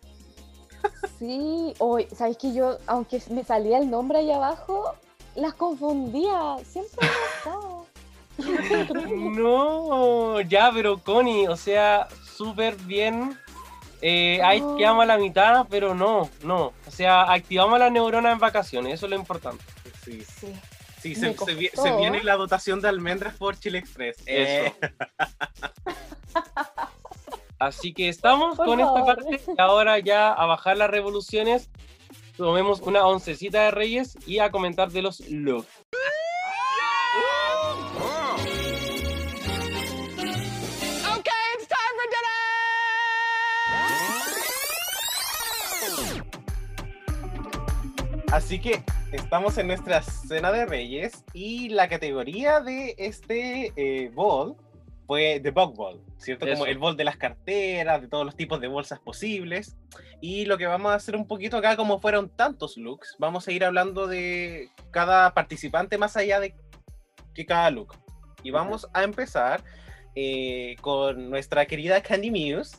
Sí, 1.19 1.73
hoy, 1.79 2.07
¿sabes 2.15 2.38
que 2.38 2.53
yo, 2.53 2.77
aunque 2.88 3.21
me 3.29 3.43
salía 3.43 3.77
el 3.77 3.89
nombre 3.89 4.19
ahí 4.19 4.32
abajo, 4.32 4.95
las 5.36 5.53
confundía? 5.53 6.57
Siempre 6.63 7.07
me. 7.07 7.82
No, 9.32 10.41
ya, 10.41 10.71
pero 10.73 10.97
Connie, 10.97 11.47
o 11.47 11.55
sea, 11.55 12.07
súper 12.36 12.75
bien. 12.75 13.38
Eh, 14.01 14.41
ahí 14.43 14.63
quedamos 14.77 15.03
a 15.03 15.05
la 15.05 15.17
mitad, 15.17 15.67
pero 15.69 15.93
no, 15.93 16.29
no. 16.43 16.73
O 16.88 16.91
sea, 16.91 17.32
activamos 17.32 17.77
las 17.77 17.91
neuronas 17.91 18.34
en 18.34 18.39
vacaciones, 18.39 18.95
eso 18.95 19.05
es 19.05 19.11
lo 19.11 19.15
importante. 19.15 19.63
Sí. 20.04 20.24
Sí. 21.02 21.16
Se, 21.16 21.95
viene 21.97 22.24
la 22.24 22.36
dotación 22.36 22.80
de 22.80 22.88
almendras 22.88 23.36
por 23.36 23.60
Chile 23.60 23.80
Express. 23.80 24.18
Eh, 24.28 24.72
Así 27.58 27.93
que 27.93 28.10
estamos 28.10 28.58
Por 28.58 28.66
con 28.66 28.80
esta 28.80 29.06
parte 29.06 29.41
y 29.47 29.62
ahora 29.62 29.99
ya 29.99 30.32
a 30.32 30.45
bajar 30.45 30.78
las 30.78 30.89
revoluciones. 30.89 31.70
Tomemos 32.38 32.82
una 32.82 33.06
oncecita 33.06 33.64
de 33.64 33.72
reyes 33.72 34.18
y 34.26 34.39
a 34.39 34.52
comentar 34.52 34.91
de 34.91 35.02
los 35.02 35.20
looks. 35.30 35.68
Así 48.32 48.59
que 48.59 48.82
estamos 49.11 49.57
en 49.57 49.67
nuestra 49.67 50.01
cena 50.01 50.53
de 50.53 50.65
reyes 50.65 51.25
y 51.34 51.67
la 51.67 51.89
categoría 51.89 52.61
de 52.61 52.95
este 52.97 53.73
eh, 53.75 54.09
ball 54.13 54.55
fue 55.05 55.41
The 55.41 55.51
Bug 55.51 55.75
Ball, 55.75 56.01
¿cierto? 56.15 56.45
Como 56.45 56.63
Eso. 56.63 56.65
el 56.67 56.77
ball 56.77 56.95
de 56.95 57.03
las 57.03 57.17
carteras, 57.17 58.01
de 58.01 58.07
todos 58.07 58.25
los 58.25 58.38
tipos 58.38 58.61
de 58.61 58.69
bolsas 58.69 59.01
posibles. 59.01 59.75
Y 60.21 60.45
lo 60.45 60.57
que 60.57 60.65
vamos 60.65 60.93
a 60.93 60.95
hacer 60.95 61.17
un 61.17 61.27
poquito 61.27 61.57
acá, 61.57 61.75
como 61.75 61.99
fueron 61.99 62.29
tantos 62.29 62.77
looks, 62.77 63.17
vamos 63.19 63.45
a 63.49 63.51
ir 63.51 63.65
hablando 63.65 64.07
de 64.07 64.69
cada 64.91 65.34
participante 65.34 65.97
más 65.97 66.15
allá 66.15 66.39
de 66.39 66.55
que 67.34 67.45
cada 67.45 67.69
look. 67.69 67.95
Y 68.43 68.51
vamos 68.51 68.88
a 68.93 69.03
empezar 69.03 69.61
eh, 70.15 70.77
con 70.79 71.29
nuestra 71.29 71.65
querida 71.65 72.01
Candy 72.01 72.32
Muse, 72.32 72.77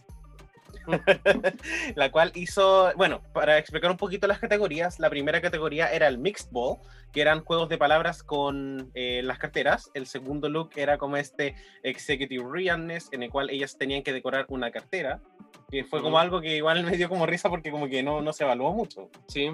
la 1.94 2.10
cual 2.10 2.32
hizo, 2.34 2.92
bueno, 2.96 3.22
para 3.32 3.58
explicar 3.58 3.90
un 3.90 3.96
poquito 3.96 4.26
las 4.26 4.38
categorías, 4.38 4.98
la 4.98 5.10
primera 5.10 5.40
categoría 5.40 5.92
era 5.92 6.08
el 6.08 6.18
Mixed 6.18 6.48
Ball, 6.50 6.78
que 7.12 7.20
eran 7.20 7.44
juegos 7.44 7.68
de 7.68 7.78
palabras 7.78 8.22
con 8.22 8.90
eh, 8.94 9.22
las 9.22 9.38
carteras. 9.38 9.90
El 9.94 10.06
segundo 10.06 10.48
look 10.48 10.70
era 10.76 10.98
como 10.98 11.16
este 11.16 11.54
Executive 11.82 12.44
Realness, 12.50 13.08
en 13.12 13.22
el 13.22 13.30
cual 13.30 13.50
ellas 13.50 13.76
tenían 13.76 14.02
que 14.02 14.12
decorar 14.12 14.46
una 14.48 14.70
cartera, 14.70 15.20
que 15.70 15.84
fue 15.84 16.02
como 16.02 16.18
algo 16.18 16.40
que 16.40 16.56
igual 16.56 16.84
me 16.84 16.96
dio 16.96 17.08
como 17.08 17.26
risa 17.26 17.48
porque 17.50 17.70
como 17.70 17.88
que 17.88 18.02
no, 18.02 18.22
no 18.22 18.32
se 18.32 18.44
evaluó 18.44 18.72
mucho. 18.72 19.10
Sí. 19.28 19.50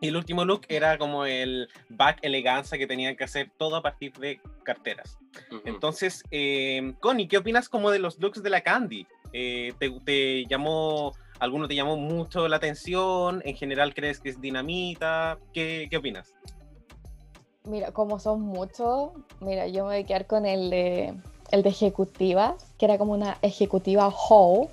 Y 0.00 0.08
el 0.08 0.16
último 0.16 0.44
look 0.44 0.62
era 0.68 0.96
como 0.96 1.24
el 1.26 1.68
back 1.88 2.18
elegancia 2.22 2.78
que 2.78 2.86
tenían 2.86 3.16
que 3.16 3.24
hacer 3.24 3.50
todo 3.56 3.76
a 3.76 3.82
partir 3.82 4.12
de 4.12 4.40
carteras. 4.62 5.18
Entonces, 5.64 6.22
eh, 6.30 6.94
Connie, 7.00 7.26
¿qué 7.26 7.38
opinas 7.38 7.68
como 7.68 7.90
de 7.90 7.98
los 7.98 8.18
looks 8.18 8.42
de 8.42 8.50
la 8.50 8.60
Candy? 8.60 9.06
Eh, 9.32 9.72
¿te, 9.78 9.90
te 10.04 10.46
llamó, 10.46 11.12
alguno 11.38 11.68
te 11.68 11.74
llamó 11.74 11.96
mucho 11.96 12.48
la 12.48 12.56
atención? 12.56 13.42
¿En 13.44 13.56
general 13.56 13.94
crees 13.94 14.20
que 14.20 14.30
es 14.30 14.40
dinamita? 14.40 15.38
¿Qué, 15.52 15.86
qué 15.90 15.96
opinas? 15.96 16.34
Mira, 17.64 17.92
como 17.92 18.18
son 18.18 18.40
muchos, 18.40 19.10
mira, 19.40 19.66
yo 19.66 19.84
me 19.84 19.90
voy 19.90 20.02
a 20.02 20.06
quedar 20.06 20.26
con 20.26 20.46
el 20.46 20.70
de, 20.70 21.14
el 21.50 21.62
de 21.62 21.68
ejecutiva, 21.68 22.56
que 22.78 22.86
era 22.86 22.96
como 22.96 23.12
una 23.12 23.36
ejecutiva 23.42 24.08
whole, 24.08 24.68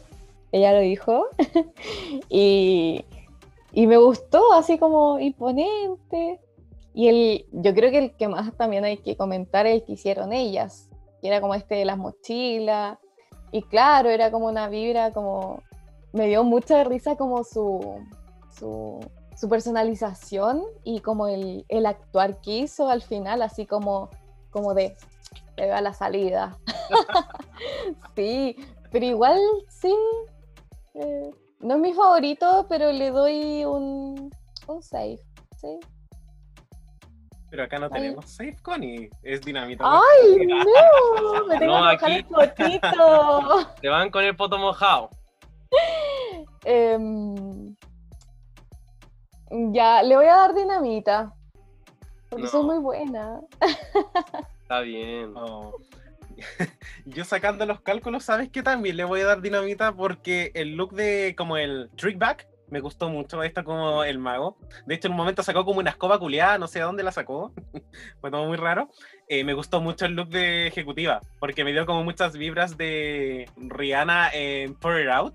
ella 0.54 0.72
lo 0.72 0.80
dijo, 0.80 1.28
y, 2.30 3.04
y 3.74 3.88
me 3.88 3.98
gustó, 3.98 4.54
así 4.54 4.78
como 4.78 5.20
imponente. 5.20 6.40
Y 6.94 7.10
el, 7.10 7.46
yo 7.52 7.74
creo 7.76 7.92
que 7.92 7.98
el 7.98 8.16
que 8.16 8.30
más 8.30 8.56
también 8.56 8.86
hay 8.86 8.98
que 8.98 9.18
comentar 9.18 9.68
es 9.68 9.74
el 9.76 9.84
que 9.84 9.94
hicieron 9.94 10.32
ellas, 10.32 10.90
que 11.22 11.28
era 11.28 11.42
como 11.42 11.56
este 11.56 11.76
de 11.76 11.84
las 11.84 11.98
mochilas, 11.98 12.98
y 13.52 13.64
claro, 13.64 14.10
era 14.10 14.32
como 14.32 14.48
una 14.48 14.68
vibra, 14.70 15.12
como, 15.12 15.62
me 16.14 16.28
dio 16.28 16.44
mucha 16.44 16.84
risa 16.84 17.16
como 17.16 17.44
su, 17.44 18.00
su, 18.58 19.00
personalización 19.50 20.64
y 20.84 21.02
como 21.02 21.28
el, 21.28 21.66
el 21.70 21.86
actuar 21.86 22.42
que 22.42 22.60
hizo 22.60 22.90
al 22.90 23.02
final, 23.02 23.42
así 23.42 23.66
como, 23.66 24.10
como 24.50 24.74
de, 24.74 24.96
te 25.56 25.66
veo 25.66 25.76
a 25.76 25.82
la 25.82 25.94
salida. 25.94 26.58
sí, 28.16 28.56
pero 28.92 29.06
igual 29.06 29.40
sí, 29.70 29.96
eh, 30.96 31.32
no 31.60 31.76
es 31.76 31.80
mi 31.80 31.94
favorito, 31.94 32.66
pero 32.70 32.92
le 32.92 33.12
doy 33.12 33.66
un, 33.66 34.32
un 34.68 34.82
save, 34.82 35.20
sí. 35.58 35.80
Pero 37.56 37.64
acá 37.68 37.80
no 37.80 37.86
Ay. 37.86 37.92
tenemos 38.02 38.26
safe, 38.30 38.58
Connie. 38.62 39.10
Es 39.24 39.40
dinamita. 39.40 39.86
¡Ay, 39.88 40.46
no! 40.46 41.46
Me 41.48 41.58
tengo 41.58 41.80
No, 41.80 41.90
que 41.98 42.06
aquí- 42.06 42.14
el 42.16 42.26
potito. 42.26 43.76
Te 43.82 43.88
van 43.88 44.12
con 44.12 44.26
el 44.26 44.36
poto 44.36 44.58
mojado. 44.58 45.10
Em, 46.66 47.74
ya, 49.72 50.04
le 50.04 50.16
voy 50.18 50.26
a 50.26 50.36
dar 50.36 50.54
dinamita. 50.54 51.34
Porque 52.30 52.48
soy 52.48 52.62
No. 52.64 52.68
muy 52.74 52.80
buena. 52.80 53.40
Está 54.64 54.82
bien. 54.82 55.32
Oh. 55.38 55.76
Yo 57.06 57.24
sacando 57.24 57.66
los 57.66 57.80
cálculos, 57.80 58.26
¿sabes 58.26 58.50
qué? 58.50 58.64
También 58.64 58.98
le 58.98 59.06
voy 59.06 59.22
a 59.22 59.28
dar 59.28 59.42
dinamita 59.42 59.94
porque 59.94 60.52
el 60.56 60.76
look 60.76 60.92
de 60.94 61.36
como 61.38 61.56
el 61.56 61.90
trickback 61.96 62.48
me 62.70 62.80
gustó 62.80 63.10
mucho. 63.10 63.44
Esto 63.44 63.64
como 63.64 64.04
el 64.04 64.18
mago. 64.20 64.58
De 64.86 64.96
hecho, 64.96 65.08
en 65.08 65.14
un 65.14 65.18
momento 65.18 65.44
sacó 65.44 65.64
como 65.66 65.80
una 65.80 65.92
escoba 65.92 66.20
culiada, 66.20 66.58
no 66.58 66.68
sé 66.68 66.80
de 66.80 66.86
dónde 66.86 67.04
la 67.04 67.12
sacó. 67.12 67.54
Fue 68.22 68.32
todo 68.32 68.46
muy 68.46 68.58
raro. 68.58 68.90
Eh, 69.28 69.44
me 69.44 69.54
gustó 69.54 69.82
mucho 69.82 70.06
el 70.06 70.14
look 70.14 70.30
de 70.30 70.68
ejecutiva 70.68 71.22
porque 71.40 71.64
me 71.64 71.72
dio 71.72 71.86
como 71.86 72.04
muchas 72.04 72.38
vibras 72.38 72.78
de 72.78 73.50
Rihanna 73.58 74.30
en 74.34 74.76
Pour 74.76 75.00
It 75.00 75.10
Out. 75.10 75.34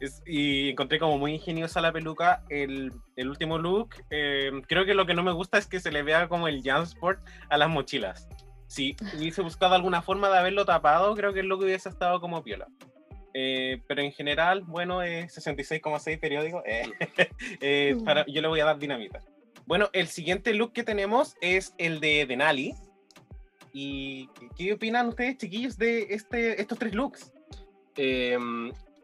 Es- 0.00 0.22
y 0.26 0.70
encontré 0.70 0.98
como 0.98 1.18
muy 1.18 1.34
ingeniosa 1.34 1.80
la 1.80 1.92
peluca. 1.92 2.42
El, 2.48 2.92
el 3.16 3.28
último 3.28 3.58
look, 3.58 3.90
eh, 4.10 4.50
creo 4.66 4.84
que 4.84 4.94
lo 4.94 5.06
que 5.06 5.14
no 5.14 5.22
me 5.22 5.32
gusta 5.32 5.58
es 5.58 5.66
que 5.66 5.80
se 5.80 5.92
le 5.92 6.02
vea 6.02 6.28
como 6.28 6.48
el 6.48 6.62
Jansport 6.62 7.20
a 7.48 7.56
las 7.56 7.68
mochilas. 7.68 8.28
Si 8.66 8.96
hubiese 9.16 9.42
buscado 9.42 9.74
alguna 9.74 10.02
forma 10.02 10.28
de 10.30 10.38
haberlo 10.38 10.64
tapado, 10.64 11.14
creo 11.14 11.32
que 11.32 11.40
el 11.40 11.46
look 11.46 11.62
hubiese 11.62 11.88
estado 11.88 12.20
como 12.20 12.42
piola. 12.42 12.66
Eh, 13.36 13.80
pero 13.88 14.00
en 14.00 14.12
general, 14.12 14.62
bueno, 14.62 15.02
es 15.02 15.36
66,6 15.36 16.18
periódico. 16.20 16.62
eh, 16.64 16.84
eh, 17.60 17.96
para- 18.04 18.24
yo 18.26 18.40
le 18.40 18.48
voy 18.48 18.60
a 18.60 18.64
dar 18.64 18.78
dinamita. 18.78 19.20
Bueno, 19.66 19.90
el 19.92 20.06
siguiente 20.06 20.54
look 20.54 20.72
que 20.72 20.84
tenemos 20.84 21.36
es 21.40 21.74
el 21.78 21.98
de 22.00 22.26
Denali. 22.26 22.74
¿Y 23.72 24.28
qué 24.56 24.72
opinan 24.72 25.08
ustedes, 25.08 25.36
chiquillos, 25.38 25.76
de 25.76 26.02
este, 26.10 26.60
estos 26.60 26.78
tres 26.78 26.94
looks? 26.94 27.32
Eh, 27.96 28.38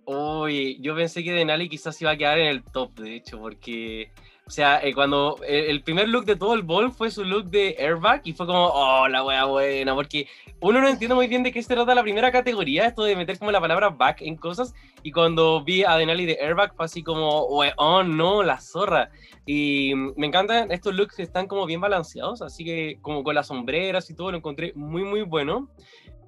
uy, 0.04 0.78
yo 0.80 0.94
pensé 0.94 1.24
que 1.24 1.32
Denali 1.32 1.68
quizás 1.68 2.00
iba 2.02 2.12
a 2.12 2.16
quedar 2.16 2.38
en 2.38 2.46
el 2.46 2.62
top, 2.62 2.96
de 3.00 3.16
hecho, 3.16 3.40
porque, 3.40 4.12
o 4.50 4.52
sea, 4.52 4.84
eh, 4.84 4.92
cuando 4.92 5.38
el, 5.46 5.66
el 5.66 5.82
primer 5.84 6.08
look 6.08 6.24
de 6.24 6.34
todo 6.34 6.54
el 6.54 6.62
ball 6.62 6.90
fue 6.90 7.08
su 7.12 7.22
look 7.22 7.44
de 7.44 7.76
airbag 7.78 8.20
y 8.24 8.32
fue 8.32 8.46
como, 8.46 8.66
oh, 8.66 9.06
la 9.06 9.22
wea 9.22 9.44
buena, 9.44 9.94
porque 9.94 10.26
uno 10.58 10.80
no 10.80 10.88
entiende 10.88 11.14
muy 11.14 11.28
bien 11.28 11.44
de 11.44 11.52
qué 11.52 11.62
se 11.62 11.72
trata 11.72 11.94
la 11.94 12.02
primera 12.02 12.32
categoría, 12.32 12.86
esto 12.86 13.04
de 13.04 13.14
meter 13.14 13.38
como 13.38 13.52
la 13.52 13.60
palabra 13.60 13.90
back 13.90 14.22
en 14.22 14.34
cosas, 14.34 14.74
y 15.04 15.12
cuando 15.12 15.62
vi 15.62 15.84
a 15.84 15.96
Denali 15.96 16.26
de 16.26 16.36
airbag 16.42 16.74
fue 16.74 16.84
así 16.84 17.04
como, 17.04 17.44
weón, 17.44 18.16
no, 18.16 18.42
la 18.42 18.60
zorra. 18.60 19.12
Y 19.46 19.94
mm, 19.94 20.14
me 20.16 20.26
encantan 20.26 20.72
estos 20.72 20.96
looks 20.96 21.14
que 21.14 21.22
están 21.22 21.46
como 21.46 21.64
bien 21.64 21.80
balanceados, 21.80 22.42
así 22.42 22.64
que 22.64 22.98
como 23.02 23.22
con 23.22 23.36
las 23.36 23.46
sombreras 23.46 24.10
y 24.10 24.16
todo, 24.16 24.32
lo 24.32 24.38
encontré 24.38 24.72
muy, 24.74 25.04
muy 25.04 25.22
bueno. 25.22 25.70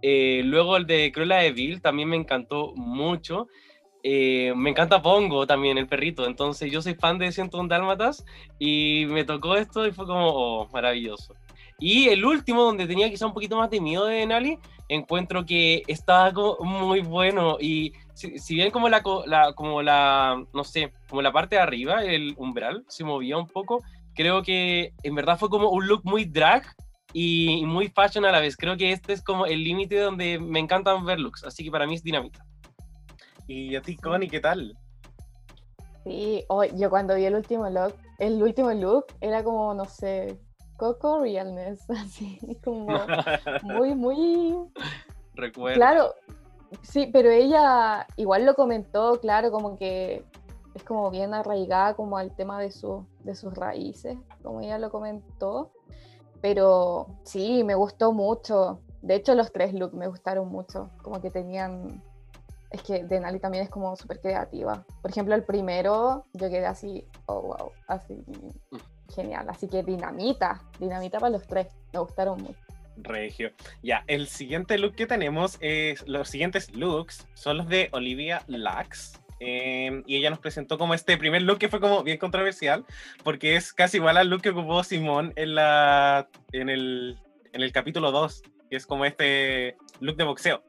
Eh, 0.01 0.43
luego 0.45 0.77
el 0.77 0.87
de 0.87 1.11
Cruella 1.11 1.39
de 1.39 1.51
Vil 1.51 1.83
también 1.83 2.09
me 2.09 2.15
encantó 2.15 2.73
mucho. 2.77 3.49
Eh, 4.03 4.53
me 4.57 4.71
encanta 4.71 5.01
Pongo 5.01 5.47
también, 5.47 5.79
el 5.79 5.87
perrito. 5.87 6.27
Entonces 6.27 6.71
yo 6.71 6.83
soy 6.83 6.95
fan 6.95 7.19
de 7.19 7.33
101 7.33 7.69
Dálmatas 7.69 8.25
y 8.59 9.05
me 9.09 9.25
tocó 9.25 9.57
esto 9.57 9.87
y 9.87 9.93
fue 9.93 10.07
como 10.07 10.29
oh, 10.29 10.69
maravilloso. 10.73 11.35
Y 11.79 12.09
el 12.09 12.25
último, 12.25 12.63
donde 12.63 12.87
tenía 12.87 13.11
quizá 13.11 13.27
un 13.27 13.35
poquito 13.35 13.57
más 13.57 13.69
de 13.71 13.81
miedo 13.81 14.07
de 14.07 14.17
Denali, 14.17 14.59
encuentro 14.89 15.45
que 15.45 15.83
estaba 15.89 16.33
muy 16.61 17.01
bueno. 17.01 17.57
Y 17.61 17.93
si, 18.15 18.55
bien 18.55 18.71
como 18.71 18.89
la, 18.89 19.03
la- 19.27 19.53
como 19.55 19.83
la, 19.83 20.45
no 20.55 20.65
sé, 20.65 20.93
como 21.09 21.23
la 21.23 21.33
parte 21.33 21.57
de 21.57 21.63
arriba, 21.63 22.05
el 22.05 22.35
umbral, 22.37 22.85
se 22.89 23.05
movía 23.05 23.37
un 23.37 23.49
poco, 23.49 23.83
creo 24.15 24.43
que 24.43 24.93
en 25.03 25.15
verdad 25.15 25.39
fue 25.39 25.49
como 25.49 25.71
un 25.71 25.87
look 25.87 26.03
muy 26.05 26.25
drag 26.25 26.65
y 27.13 27.65
muy 27.67 27.89
fashion 27.89 28.25
a 28.27 28.33
la 28.33 28.41
vez. 28.41 28.57
Creo 28.57 28.77
que 28.77 28.93
este 28.93 29.13
es 29.13 29.23
como 29.23 29.47
el 29.47 29.65
límite 29.65 29.99
donde 29.99 30.39
me 30.39 30.61
encantan 30.61 31.05
ver 31.05 31.19
looks, 31.19 31.45
así 31.45 31.65
que 31.65 31.71
para 31.71 31.87
mí 31.87 31.95
es 31.95 32.03
dinamita. 32.03 32.45
Y 33.47 33.77
a 33.77 33.83
ti, 33.83 33.97
Connie, 33.97 34.29
¿qué 34.29 34.41
tal? 34.41 34.77
Sí, 36.05 36.45
oh, 36.49 36.65
yo 36.65 36.91
cuando 36.91 37.15
vi 37.15 37.25
el 37.25 37.35
último 37.35 37.69
look, 37.71 37.95
el 38.19 38.43
último 38.43 38.73
look 38.73 39.07
era 39.21 39.45
como, 39.45 39.73
no 39.75 39.85
sé, 39.85 40.39
Coco 40.77 41.21
Realness, 41.21 41.89
así, 41.91 42.39
como 42.65 42.87
muy, 43.63 43.95
muy 43.95 44.57
Recuerdo. 45.35 45.77
Claro, 45.77 46.15
sí, 46.83 47.09
pero 47.13 47.31
ella 47.31 48.07
igual 48.17 48.45
lo 48.45 48.55
comentó, 48.55 49.19
claro, 49.21 49.51
como 49.51 49.79
que 49.79 50.25
es 50.75 50.85
como 50.85 51.11
bien 51.11 51.35
arraigada 51.35 51.95
como 51.95 52.17
al 52.17 52.35
tema 52.35 52.61
de, 52.61 52.71
su, 52.71 53.07
de 53.25 53.35
sus 53.35 53.55
raíces, 53.55 54.19
como 54.43 54.61
ella 54.61 54.79
lo 54.79 54.91
comentó. 54.91 55.73
Pero 56.41 57.07
sí, 57.23 57.63
me 57.63 57.75
gustó 57.75 58.13
mucho. 58.13 58.81
De 59.01 59.15
hecho, 59.15 59.35
los 59.35 59.53
tres 59.53 59.75
looks 59.75 59.95
me 59.95 60.09
gustaron 60.09 60.49
mucho, 60.49 60.91
como 61.03 61.21
que 61.21 61.31
tenían... 61.31 62.03
Es 62.73 62.83
que 62.83 63.05
Denali 63.05 63.39
también 63.39 63.65
es 63.65 63.71
como 63.71 63.95
súper 63.97 64.21
creativa. 64.21 64.85
Por 65.03 65.11
ejemplo, 65.11 65.35
el 65.35 65.45
primero, 65.45 66.25
yo 66.33 66.49
quedé 66.49 66.67
así, 66.67 67.05
oh, 67.27 67.43
wow, 67.43 67.73
así. 67.87 68.25
genial. 69.15 69.47
Así 69.51 69.69
que 69.69 69.83
dinamita, 69.83 70.63
dinamita 70.81 71.19
para 71.19 71.31
los 71.31 71.47
tres. 71.47 71.69
Me 71.93 72.01
gustaron 72.01 72.43
mucho. 72.43 72.59
Regio. 72.97 73.51
Ya, 73.83 74.05
el 74.07 74.27
siguiente 74.27 74.79
look 74.79 74.95
que 74.95 75.07
tenemos 75.07 75.59
es. 75.61 76.07
Los 76.09 76.29
siguientes 76.29 76.75
looks 76.75 77.27
son 77.35 77.59
los 77.59 77.69
de 77.69 77.89
Olivia 77.93 78.43
Lux. 78.47 79.21
eh, 79.41 80.03
y 80.07 80.17
ella 80.17 80.31
nos 80.31 80.39
presentó 80.39 80.79
como 80.79 80.95
este 80.95 81.17
primer 81.19 81.43
look 81.43 81.59
que 81.59 81.69
fue 81.69 81.81
como 81.81 82.03
bien 82.05 82.17
controversial, 82.19 82.85
porque 83.25 83.57
es 83.57 83.73
casi 83.73 83.97
igual 83.99 84.17
al 84.17 84.29
look 84.29 84.41
que 84.43 84.51
ocupó 84.51 84.85
Simón 84.85 85.33
en, 85.37 85.57
la, 85.57 86.29
en, 86.53 86.69
el, 86.69 87.19
en 87.53 87.63
el 87.63 87.73
capítulo 87.73 88.13
2, 88.13 88.43
que 88.71 88.77
es 88.77 88.87
como 88.87 89.05
este 89.05 89.77
look 90.01 90.17
de 90.17 90.25
boxeo. 90.25 90.63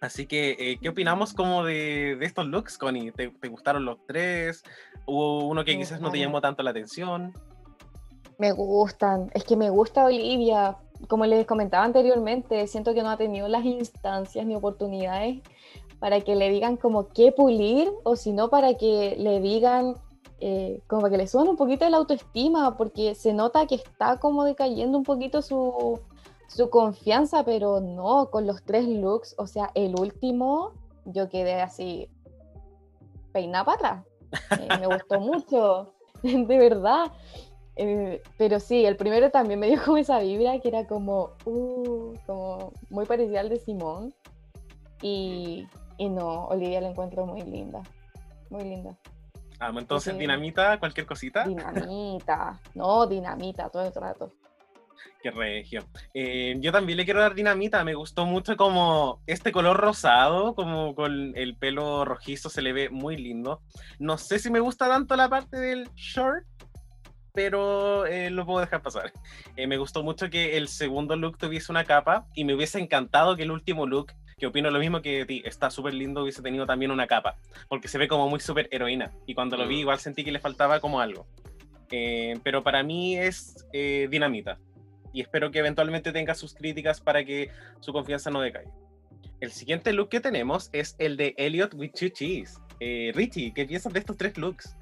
Así 0.00 0.26
que, 0.26 0.56
eh, 0.58 0.78
¿qué 0.80 0.88
opinamos 0.88 1.34
como 1.34 1.64
de, 1.64 2.16
de 2.18 2.26
estos 2.26 2.46
looks, 2.46 2.78
Connie? 2.78 3.10
¿Te, 3.10 3.28
te 3.28 3.48
gustaron 3.48 3.84
los 3.84 3.98
tres? 4.06 4.62
¿Hubo 5.06 5.46
uno 5.46 5.64
que 5.64 5.76
quizás 5.76 6.00
no 6.00 6.10
te 6.10 6.18
llamó 6.18 6.40
tanto 6.40 6.62
la 6.62 6.70
atención? 6.70 7.32
Me 8.38 8.52
gustan. 8.52 9.30
Es 9.34 9.44
que 9.44 9.56
me 9.56 9.70
gusta 9.70 10.04
Olivia. 10.04 10.76
Como 11.08 11.26
les 11.26 11.46
comentaba 11.46 11.84
anteriormente, 11.84 12.66
siento 12.66 12.94
que 12.94 13.02
no 13.02 13.10
ha 13.10 13.16
tenido 13.16 13.48
las 13.48 13.64
instancias 13.64 14.46
ni 14.46 14.54
oportunidades 14.54 15.42
para 15.98 16.20
que 16.20 16.36
le 16.36 16.50
digan 16.50 16.76
como 16.76 17.08
qué 17.08 17.32
pulir 17.32 17.90
o 18.04 18.16
si 18.16 18.32
no 18.32 18.50
para 18.50 18.74
que 18.74 19.16
le 19.18 19.40
digan 19.40 19.94
eh, 20.40 20.80
como 20.86 21.02
para 21.02 21.12
que 21.12 21.18
le 21.18 21.26
suban 21.26 21.48
un 21.48 21.56
poquito 21.56 21.84
de 21.84 21.90
la 21.90 21.96
autoestima 21.96 22.76
porque 22.76 23.16
se 23.16 23.32
nota 23.32 23.66
que 23.66 23.74
está 23.74 24.18
como 24.18 24.44
decayendo 24.44 24.96
un 24.96 25.04
poquito 25.04 25.42
su, 25.42 26.00
su 26.48 26.70
confianza, 26.70 27.44
pero 27.44 27.80
no, 27.80 28.30
con 28.30 28.46
los 28.46 28.64
tres 28.64 28.86
looks, 28.86 29.34
o 29.38 29.46
sea, 29.46 29.70
el 29.74 29.94
último 29.98 30.72
yo 31.04 31.28
quedé 31.28 31.60
así 31.60 32.08
peinada 33.32 33.64
para 33.64 33.76
atrás. 33.76 34.06
Eh, 34.60 34.68
me 34.80 34.86
gustó 34.86 35.20
mucho, 35.20 35.94
de 36.22 36.58
verdad. 36.58 37.12
Eh, 37.76 38.22
pero 38.36 38.58
sí, 38.58 38.84
el 38.84 38.96
primero 38.96 39.30
también 39.30 39.60
me 39.60 39.68
dio 39.68 39.82
como 39.84 39.98
esa 39.98 40.18
vibra 40.18 40.58
que 40.58 40.68
era 40.68 40.86
como, 40.86 41.36
uh, 41.44 42.14
como 42.26 42.72
muy 42.90 43.04
parecida 43.04 43.40
al 43.40 43.50
de 43.50 43.60
Simón. 43.60 44.14
Y, 45.00 45.68
y 45.96 46.08
no, 46.08 46.46
Olivia 46.46 46.80
la 46.80 46.90
encuentro 46.90 47.24
muy 47.24 47.42
linda. 47.42 47.82
Muy 48.50 48.64
linda. 48.64 48.98
Ah, 49.60 49.72
entonces, 49.76 50.16
dinamita, 50.16 50.78
cualquier 50.78 51.06
cosita. 51.06 51.44
Dinamita. 51.44 52.60
No, 52.74 53.06
dinamita 53.06 53.68
todo 53.68 53.84
el 53.84 53.92
rato. 53.92 54.32
Qué 55.22 55.30
regio. 55.30 55.84
Eh, 56.14 56.56
yo 56.60 56.70
también 56.72 56.96
le 56.96 57.04
quiero 57.04 57.20
dar 57.20 57.34
dinamita. 57.34 57.82
Me 57.84 57.94
gustó 57.94 58.24
mucho 58.26 58.56
como 58.56 59.20
este 59.26 59.52
color 59.52 59.76
rosado, 59.76 60.54
como 60.54 60.94
con 60.94 61.32
el 61.36 61.56
pelo 61.56 62.04
rojizo, 62.04 62.48
se 62.50 62.62
le 62.62 62.72
ve 62.72 62.88
muy 62.88 63.16
lindo. 63.16 63.60
No 63.98 64.16
sé 64.18 64.38
si 64.38 64.50
me 64.50 64.60
gusta 64.60 64.88
tanto 64.88 65.16
la 65.16 65.28
parte 65.28 65.56
del 65.56 65.90
short, 65.94 66.44
pero 67.32 68.06
eh, 68.06 68.30
lo 68.30 68.46
puedo 68.46 68.60
dejar 68.60 68.82
pasar. 68.82 69.12
Eh, 69.56 69.66
me 69.66 69.76
gustó 69.76 70.02
mucho 70.02 70.30
que 70.30 70.56
el 70.56 70.68
segundo 70.68 71.16
look 71.16 71.38
tuviese 71.38 71.70
una 71.72 71.84
capa 71.84 72.26
y 72.34 72.44
me 72.44 72.54
hubiese 72.54 72.78
encantado 72.80 73.36
que 73.36 73.42
el 73.42 73.50
último 73.50 73.86
look, 73.86 74.12
que 74.38 74.46
opino 74.46 74.70
lo 74.70 74.78
mismo 74.78 75.02
que 75.02 75.24
ti, 75.26 75.42
está 75.44 75.70
súper 75.70 75.94
lindo, 75.94 76.22
hubiese 76.22 76.42
tenido 76.42 76.64
también 76.66 76.90
una 76.90 77.06
capa, 77.08 77.36
porque 77.68 77.88
se 77.88 77.98
ve 77.98 78.06
como 78.08 78.28
muy 78.28 78.40
súper 78.40 78.68
heroína. 78.70 79.12
Y 79.26 79.34
cuando 79.34 79.56
lo 79.56 79.66
vi, 79.66 79.76
Mm. 79.76 79.80
igual 79.80 79.98
sentí 79.98 80.24
que 80.24 80.32
le 80.32 80.38
faltaba 80.40 80.80
como 80.80 81.00
algo. 81.00 81.26
Eh, 81.90 82.34
pero 82.42 82.62
para 82.62 82.82
mí 82.82 83.16
es 83.16 83.66
eh, 83.72 84.08
dinamita 84.10 84.58
y 85.12 85.20
espero 85.20 85.50
que 85.50 85.58
eventualmente 85.58 86.12
tenga 86.12 86.34
sus 86.34 86.54
críticas 86.54 87.00
para 87.00 87.24
que 87.24 87.50
su 87.80 87.92
confianza 87.92 88.30
no 88.30 88.40
decaiga. 88.40 88.70
El 89.40 89.52
siguiente 89.52 89.92
look 89.92 90.08
que 90.08 90.20
tenemos 90.20 90.68
es 90.72 90.96
el 90.98 91.16
de 91.16 91.34
Elliot 91.36 91.74
with 91.74 91.92
two 91.92 92.08
cheese. 92.08 92.58
Eh, 92.80 93.12
Richie, 93.14 93.52
¿qué 93.54 93.66
piensas 93.66 93.92
de 93.92 94.00
estos 94.00 94.16
tres 94.16 94.36
looks? 94.36 94.76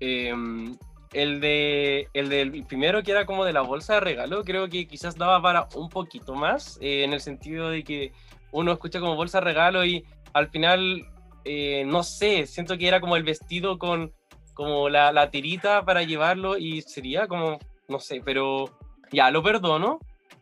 Em, 0.00 0.76
el, 1.12 1.40
de, 1.40 2.08
el 2.12 2.28
del 2.28 2.64
primero 2.66 3.02
que 3.02 3.10
era 3.10 3.26
como 3.26 3.44
de 3.44 3.52
la 3.52 3.62
bolsa 3.62 3.94
de 3.94 4.00
regalo, 4.00 4.44
creo 4.44 4.68
que 4.68 4.86
quizás 4.86 5.16
daba 5.16 5.40
para 5.42 5.68
un 5.74 5.88
poquito 5.88 6.34
más, 6.34 6.78
eh, 6.80 7.04
en 7.04 7.12
el 7.12 7.20
sentido 7.20 7.70
de 7.70 7.82
que 7.84 8.12
uno 8.52 8.72
escucha 8.72 9.00
como 9.00 9.16
bolsa 9.16 9.38
de 9.38 9.44
regalo 9.44 9.84
y 9.84 10.04
al 10.32 10.48
final, 10.50 11.04
eh, 11.44 11.84
no 11.86 12.02
sé, 12.02 12.46
siento 12.46 12.78
que 12.78 12.88
era 12.88 13.00
como 13.00 13.16
el 13.16 13.24
vestido 13.24 13.78
con 13.78 14.12
como 14.54 14.88
la, 14.88 15.12
la 15.12 15.30
tirita 15.30 15.84
para 15.84 16.04
llevarlo 16.04 16.56
y 16.56 16.80
sería 16.82 17.26
como, 17.26 17.58
no 17.88 17.98
sé, 17.98 18.22
pero 18.24 18.78
ya, 19.14 19.30
lo 19.30 19.42
perdono. 19.42 20.00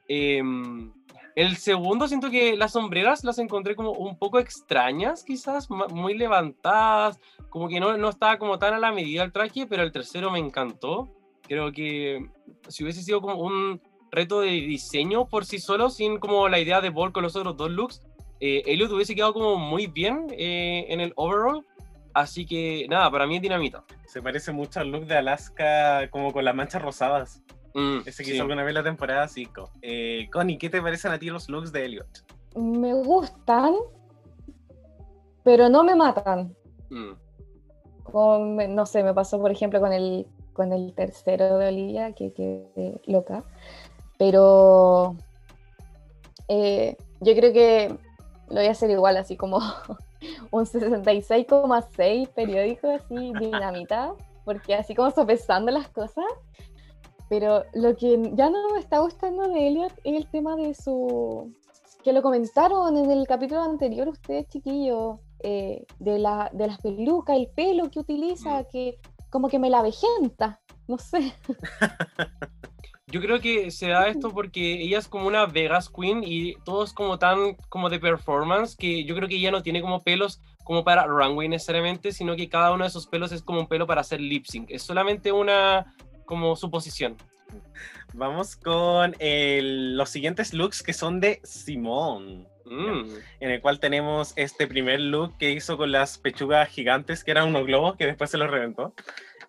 Em, 0.08 0.92
el 1.34 1.56
segundo 1.56 2.08
siento 2.08 2.30
que 2.30 2.56
las 2.56 2.72
sombreras 2.72 3.24
las 3.24 3.38
encontré 3.38 3.74
como 3.74 3.92
un 3.92 4.18
poco 4.18 4.38
extrañas, 4.38 5.24
quizás, 5.24 5.68
muy 5.70 6.16
levantadas, 6.16 7.18
como 7.48 7.68
que 7.68 7.80
no, 7.80 7.96
no 7.96 8.08
estaba 8.08 8.38
como 8.38 8.58
tan 8.58 8.74
a 8.74 8.78
la 8.78 8.92
medida 8.92 9.22
el 9.22 9.32
traje, 9.32 9.66
pero 9.66 9.82
el 9.82 9.92
tercero 9.92 10.30
me 10.30 10.38
encantó. 10.38 11.08
Creo 11.42 11.72
que 11.72 12.28
si 12.68 12.82
hubiese 12.82 13.02
sido 13.02 13.20
como 13.20 13.36
un 13.36 13.80
reto 14.10 14.40
de 14.40 14.50
diseño 14.50 15.26
por 15.26 15.44
sí 15.46 15.58
solo, 15.58 15.88
sin 15.88 16.18
como 16.18 16.48
la 16.48 16.58
idea 16.58 16.80
de 16.80 16.90
Ball 16.90 17.12
con 17.12 17.22
los 17.22 17.34
otros 17.34 17.56
dos 17.56 17.70
looks, 17.70 18.02
eh, 18.40 18.62
Elliot 18.66 18.90
hubiese 18.92 19.14
quedado 19.14 19.32
como 19.32 19.56
muy 19.56 19.86
bien 19.86 20.26
eh, 20.30 20.86
en 20.88 21.00
el 21.00 21.12
overall. 21.16 21.64
Así 22.12 22.44
que 22.44 22.86
nada, 22.90 23.10
para 23.10 23.26
mí 23.26 23.36
es 23.36 23.42
dinamita. 23.42 23.84
Se 24.06 24.20
parece 24.20 24.52
mucho 24.52 24.80
al 24.80 24.90
look 24.90 25.06
de 25.06 25.16
Alaska, 25.16 26.10
como 26.10 26.32
con 26.32 26.44
las 26.44 26.54
manchas 26.54 26.82
rosadas. 26.82 27.42
Mm, 27.74 27.98
Ese 28.06 28.22
que 28.22 28.30
sí. 28.30 28.34
hizo 28.34 28.42
alguna 28.42 28.64
vez 28.64 28.74
la 28.74 28.82
temporada 28.82 29.26
5. 29.28 29.70
Eh, 29.82 30.28
Connie, 30.32 30.58
¿qué 30.58 30.68
te 30.68 30.82
parecen 30.82 31.12
a 31.12 31.18
ti 31.18 31.30
los 31.30 31.48
looks 31.48 31.72
de 31.72 31.84
Elliot? 31.84 32.24
Me 32.56 32.92
gustan, 32.94 33.74
pero 35.42 35.68
no 35.68 35.82
me 35.84 35.94
matan. 35.94 36.54
Mm. 36.90 37.12
No 38.74 38.86
sé, 38.86 39.02
me 39.02 39.14
pasó 39.14 39.40
por 39.40 39.50
ejemplo 39.50 39.80
con 39.80 39.92
el, 39.92 40.26
con 40.52 40.72
el 40.72 40.92
tercero 40.94 41.56
de 41.56 41.68
Olivia, 41.68 42.12
que 42.12 42.32
quedé 42.34 43.00
loca. 43.06 43.42
Pero 44.18 45.16
eh, 46.48 46.96
yo 47.20 47.34
creo 47.34 47.52
que 47.52 47.96
lo 48.48 48.56
voy 48.56 48.66
a 48.66 48.72
hacer 48.72 48.90
igual, 48.90 49.16
así 49.16 49.36
como 49.36 49.58
un 50.50 50.66
66,6 50.66 52.28
periódico, 52.28 52.90
así 52.90 53.32
dinamita, 53.40 54.12
porque 54.44 54.74
así 54.74 54.94
como 54.94 55.10
sopesando 55.10 55.72
las 55.72 55.88
cosas. 55.88 56.26
Pero 57.32 57.64
lo 57.72 57.96
que 57.96 58.20
ya 58.34 58.50
no 58.50 58.74
me 58.74 58.78
está 58.78 58.98
gustando 58.98 59.48
de 59.48 59.66
Elliot 59.66 59.92
es 60.04 60.16
el 60.22 60.30
tema 60.30 60.54
de 60.54 60.74
su. 60.74 61.50
que 62.04 62.12
lo 62.12 62.20
comentaron 62.20 62.94
en 62.98 63.10
el 63.10 63.26
capítulo 63.26 63.62
anterior, 63.62 64.06
ustedes 64.06 64.48
chiquillos, 64.48 65.18
eh, 65.42 65.86
de, 65.98 66.18
la, 66.18 66.50
de 66.52 66.66
las 66.66 66.78
pelucas, 66.82 67.38
el 67.38 67.48
pelo 67.48 67.90
que 67.90 68.00
utiliza, 68.00 68.64
que 68.64 68.98
como 69.30 69.48
que 69.48 69.58
me 69.58 69.70
la 69.70 69.80
vejenta, 69.80 70.60
no 70.86 70.98
sé. 70.98 71.32
Yo 73.06 73.20
creo 73.22 73.40
que 73.40 73.70
se 73.70 73.88
da 73.88 74.08
esto 74.08 74.30
porque 74.30 74.82
ella 74.82 74.98
es 74.98 75.08
como 75.08 75.26
una 75.26 75.46
Vegas 75.46 75.88
Queen 75.88 76.22
y 76.24 76.56
todo 76.64 76.84
es 76.84 76.92
como 76.92 77.18
tan 77.18 77.56
como 77.70 77.88
de 77.88 77.98
performance 77.98 78.74
que 78.74 79.04
yo 79.04 79.14
creo 79.14 79.28
que 79.28 79.36
ella 79.36 79.50
no 79.50 79.62
tiene 79.62 79.82
como 79.82 80.00
pelos 80.00 80.40
como 80.64 80.82
para 80.82 81.04
runway 81.06 81.46
necesariamente, 81.46 82.12
sino 82.12 82.36
que 82.36 82.48
cada 82.48 82.72
uno 82.72 82.84
de 82.84 82.88
esos 82.88 83.06
pelos 83.06 83.32
es 83.32 83.42
como 83.42 83.60
un 83.60 83.66
pelo 83.66 83.86
para 83.86 84.00
hacer 84.00 84.20
lip 84.20 84.46
sync. 84.46 84.70
Es 84.70 84.82
solamente 84.82 85.30
una 85.30 85.94
como 86.24 86.56
suposición. 86.56 87.16
Vamos 88.14 88.56
con 88.56 89.14
el- 89.18 89.96
los 89.96 90.10
siguientes 90.10 90.52
looks 90.54 90.82
que 90.82 90.92
son 90.92 91.20
de 91.20 91.40
Simón. 91.44 92.48
Mm. 92.64 93.16
en 93.40 93.50
el 93.50 93.60
cual 93.60 93.80
tenemos 93.80 94.32
este 94.36 94.66
primer 94.68 94.98
look 95.00 95.36
que 95.36 95.50
hizo 95.50 95.76
con 95.76 95.90
las 95.92 96.16
pechugas 96.16 96.68
gigantes, 96.68 97.22
que 97.24 97.32
eran 97.32 97.48
unos 97.48 97.66
globos 97.66 97.96
que 97.96 98.06
después 98.06 98.30
se 98.30 98.38
los 98.38 98.48
reventó. 98.50 98.94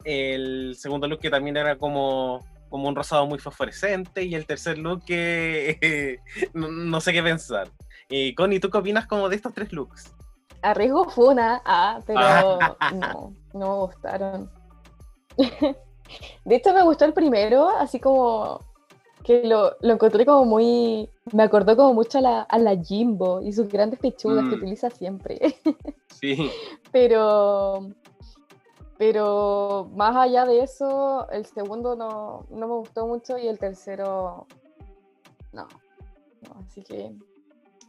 El 0.03 0.75
segundo 0.77 1.07
look 1.07 1.19
que 1.19 1.29
también 1.29 1.55
era 1.55 1.77
como, 1.77 2.45
como 2.69 2.89
un 2.89 2.95
rosado 2.95 3.25
muy 3.27 3.37
fosforescente. 3.39 4.23
Y 4.23 4.33
el 4.35 4.45
tercer 4.45 4.77
look 4.79 5.05
que 5.05 6.19
no, 6.53 6.67
no 6.69 6.99
sé 6.99 7.13
qué 7.13 7.23
pensar. 7.23 7.69
Eh, 8.09 8.33
Connie, 8.35 8.59
¿tú 8.59 8.69
qué 8.69 8.79
opinas 8.79 9.05
como 9.07 9.29
de 9.29 9.35
estos 9.37 9.53
tres 9.53 9.71
looks? 9.71 10.13
Arriesgo 10.61 11.07
fue 11.09 11.29
una, 11.29 11.61
ah, 11.65 11.99
pero 12.05 12.59
no, 12.95 13.35
no 13.53 13.59
me 13.69 13.75
gustaron. 13.85 14.49
De 16.45 16.55
hecho, 16.55 16.73
me 16.73 16.83
gustó 16.83 17.05
el 17.05 17.13
primero, 17.13 17.69
así 17.69 17.99
como 17.99 18.59
que 19.23 19.45
lo, 19.47 19.75
lo 19.81 19.93
encontré 19.93 20.25
como 20.25 20.45
muy. 20.45 21.09
Me 21.31 21.43
acordó 21.43 21.75
como 21.77 21.93
mucho 21.93 22.17
a 22.17 22.21
la, 22.21 22.41
a 22.41 22.57
la 22.59 22.75
Jimbo 22.75 23.41
y 23.41 23.53
sus 23.53 23.67
grandes 23.69 23.99
pechugas 23.99 24.43
que 24.49 24.55
Mm. 24.55 24.59
utiliza 24.59 24.89
siempre. 24.89 25.39
Sí. 26.09 26.49
Pero. 26.91 27.89
Pero 28.97 29.89
más 29.95 30.15
allá 30.15 30.45
de 30.45 30.61
eso, 30.61 31.27
el 31.31 31.45
segundo 31.45 31.95
no, 31.95 32.45
no 32.49 32.67
me 32.67 32.75
gustó 32.75 33.07
mucho 33.07 33.37
y 33.37 33.47
el 33.47 33.57
tercero. 33.59 34.45
No. 35.51 35.67
no 36.47 36.59
así 36.65 36.83
que. 36.83 37.11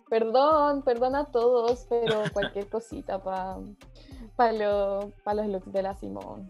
Perdón, 0.09 0.83
perdón 0.83 1.15
a 1.17 1.27
todos, 1.27 1.87
pero 1.89 2.23
cualquier 2.33 2.69
cosita 2.69 3.23
para 3.23 4.53
lo, 4.53 5.13
pa 5.23 5.35
los 5.35 5.47
looks 5.47 5.73
de 5.73 5.83
la 5.83 5.95
Simón. 5.95 6.49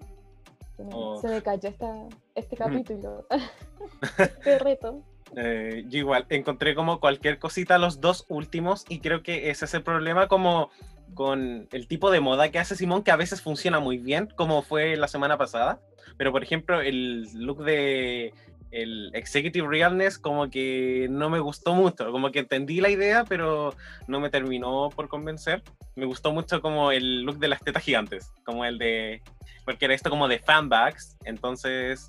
Se 0.76 0.84
me, 0.84 0.90
Oh. 0.92 1.20
se 1.20 1.28
me 1.28 1.42
cayó 1.42 1.68
esta, 1.68 2.09
este 2.34 2.56
capítulo. 2.56 3.26
este 4.18 4.59
reto. 4.59 5.02
Eh, 5.36 5.84
yo 5.88 5.98
igual 5.98 6.26
encontré 6.28 6.74
como 6.74 7.01
cualquier 7.01 7.38
cosita 7.38 7.78
los 7.78 8.01
dos 8.01 8.24
últimos 8.28 8.84
y 8.88 9.01
creo 9.01 9.22
que 9.22 9.51
ese 9.51 9.64
es 9.64 9.74
el 9.74 9.82
problema 9.82 10.28
como 10.28 10.70
con 11.14 11.68
el 11.72 11.86
tipo 11.88 12.10
de 12.10 12.20
moda 12.20 12.51
que 12.51 12.59
hace 12.59 12.76
Simón, 12.76 13.02
que 13.02 13.10
a 13.10 13.16
veces 13.16 13.40
funciona 13.42 13.78
muy 13.80 13.98
bien, 13.98 14.28
como 14.36 14.62
fue 14.62 14.96
la 14.96 15.09
semana 15.09 15.36
pasada. 15.38 15.80
Pero, 16.16 16.32
por 16.32 16.42
ejemplo, 16.42 16.80
el 16.80 17.28
look 17.34 17.64
de 17.64 18.32
el 18.74 19.10
Executive 19.14 19.66
Realness 19.68 20.18
como 20.18 20.51
que 20.51 21.06
no 21.10 21.30
me 21.30 21.38
gustó 21.38 21.74
mucho, 21.74 22.10
como 22.10 22.32
que 22.32 22.40
entendí 22.40 22.80
la 22.80 22.90
idea, 22.90 23.24
pero 23.24 23.74
no 24.09 24.20
me 24.20 24.30
terminó 24.30 24.90
por 24.90 25.09
convencer. 25.09 25.62
Me 25.94 26.06
gustó 26.06 26.32
mucho 26.32 26.60
como 26.60 26.90
el 26.90 27.22
look 27.22 27.38
de 27.38 27.48
las 27.48 27.60
tetas 27.60 27.84
gigantes, 27.84 28.32
como 28.44 28.64
el 28.64 28.78
de, 28.78 29.22
porque 29.64 29.84
era 29.84 29.94
esto 29.94 30.10
como 30.10 30.26
de 30.26 30.40
fanbags, 30.40 31.16
entonces 31.24 32.09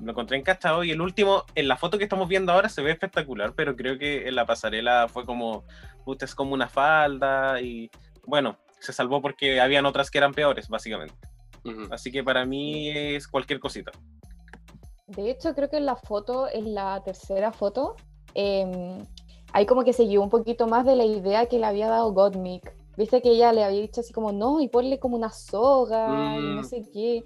lo 0.00 0.10
encontré 0.12 0.38
encachado 0.38 0.84
y 0.84 0.90
el 0.90 1.00
último, 1.00 1.44
en 1.54 1.68
la 1.68 1.76
foto 1.76 1.98
que 1.98 2.04
estamos 2.04 2.28
viendo 2.28 2.52
ahora 2.52 2.68
se 2.68 2.82
ve 2.82 2.90
espectacular, 2.90 3.52
pero 3.54 3.76
creo 3.76 3.98
que 3.98 4.26
en 4.28 4.34
la 4.34 4.46
pasarela 4.46 5.08
fue 5.08 5.24
como, 5.24 5.64
puta, 6.04 6.24
es 6.24 6.34
como 6.34 6.54
una 6.54 6.68
falda 6.68 7.60
y 7.60 7.90
bueno, 8.26 8.58
se 8.80 8.92
salvó 8.92 9.20
porque 9.20 9.60
habían 9.60 9.86
otras 9.86 10.10
que 10.10 10.18
eran 10.18 10.32
peores, 10.32 10.68
básicamente. 10.68 11.14
Así 11.90 12.12
que 12.12 12.22
para 12.22 12.44
mí 12.44 12.90
es 12.90 13.26
cualquier 13.26 13.58
cosita. 13.58 13.90
De 15.06 15.30
hecho, 15.30 15.54
creo 15.54 15.68
que 15.70 15.76
en 15.76 15.86
la 15.86 15.96
foto, 15.96 16.48
en 16.52 16.74
la 16.74 17.00
tercera 17.04 17.52
foto, 17.52 17.94
em, 18.34 19.04
ahí 19.52 19.64
como 19.66 19.84
que 19.84 19.92
se 19.92 20.06
llevó 20.06 20.24
un 20.24 20.30
poquito 20.30 20.66
más 20.66 20.84
de 20.84 20.96
la 20.96 21.04
idea 21.04 21.46
que 21.46 21.58
le 21.58 21.66
había 21.66 21.88
dado 21.88 22.12
Gottmik. 22.12 22.74
Viste 22.96 23.22
que 23.22 23.30
ella 23.30 23.52
le 23.52 23.62
había 23.62 23.82
dicho 23.82 24.00
así 24.00 24.12
como, 24.12 24.32
no, 24.32 24.60
y 24.60 24.68
ponle 24.68 24.98
como 24.98 25.16
una 25.16 25.30
soga, 25.30 26.38
y 26.38 26.54
no 26.54 26.62
Mm. 26.62 26.64
sé 26.64 26.82
qué. 26.92 27.22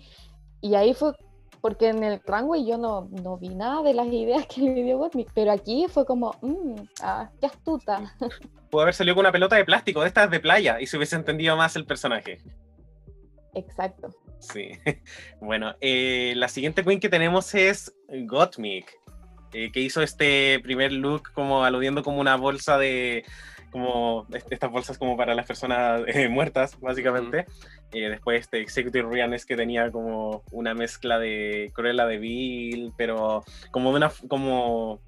Y 0.61 0.75
ahí 0.75 0.93
fue, 0.93 1.15
porque 1.63 1.89
en 1.89 2.03
el 2.05 2.21
runway 2.27 2.67
yo 2.67 2.77
no, 2.77 3.09
no 3.23 3.39
vi 3.39 3.49
nada 3.51 3.83
de 3.83 3.95
las 3.95 4.09
ideas 4.09 4.47
que 4.47 4.61
le 4.61 4.83
dio 4.83 4.99
Gottmik, 4.99 5.31
pero 5.33 5.51
aquí 5.53 5.87
fue 5.89 6.05
como, 6.05 6.35
mmm, 6.43 6.75
ah, 7.03 7.31
qué 7.41 7.47
astuta. 7.47 8.15
Pudo 8.71 8.83
haber 8.83 8.95
salido 8.95 9.15
con 9.15 9.23
una 9.23 9.33
pelota 9.33 9.57
de 9.57 9.65
plástico, 9.65 10.03
de 10.03 10.09
estas 10.09 10.31
de 10.31 10.39
playa, 10.41 10.81
y 10.81 10.87
se 10.87 10.97
hubiese 10.99 11.17
entendido 11.17 11.57
más 11.57 11.75
el 11.77 11.87
personaje. 11.87 12.43
Exacto. 13.55 14.11
Sí. 14.41 14.73
Bueno, 15.41 15.75
eh, 15.81 16.35
la 16.37 16.49
siguiente 16.49 16.85
queen 16.85 17.01
que 17.01 17.09
tenemos 17.09 17.55
es 17.55 17.95
Gottmik, 18.09 18.91
eh, 19.53 19.71
que 19.73 19.81
hizo 19.81 20.03
este 20.03 20.61
primer 20.63 20.93
look 20.93 21.33
como 21.33 21.65
aludiendo 21.65 22.03
como 22.03 22.21
una 22.21 22.37
bolsa 22.37 22.77
de 22.79 23.25
como 23.71 24.27
est- 24.35 24.51
estas 24.53 24.71
bolsas 24.71 24.99
como 24.99 25.17
para 25.17 25.35
las 25.35 25.47
personas 25.47 26.03
eh, 26.09 26.29
muertas, 26.29 26.79
básicamente. 26.81 27.47
Después 27.93 28.41
este 28.41 28.61
Executive 28.61 29.09
Realness 29.11 29.47
que 29.47 29.57
tenía 29.57 29.91
como 29.91 30.43
una 30.53 30.75
mezcla 30.75 31.19
de 31.19 31.71
Cruella 31.75 32.07
de 32.07 32.19
Vil, 32.19 32.93
pero 32.97 33.45
como 33.73 33.91
de 33.91 33.97
una, 33.97 34.13
como 34.29 35.01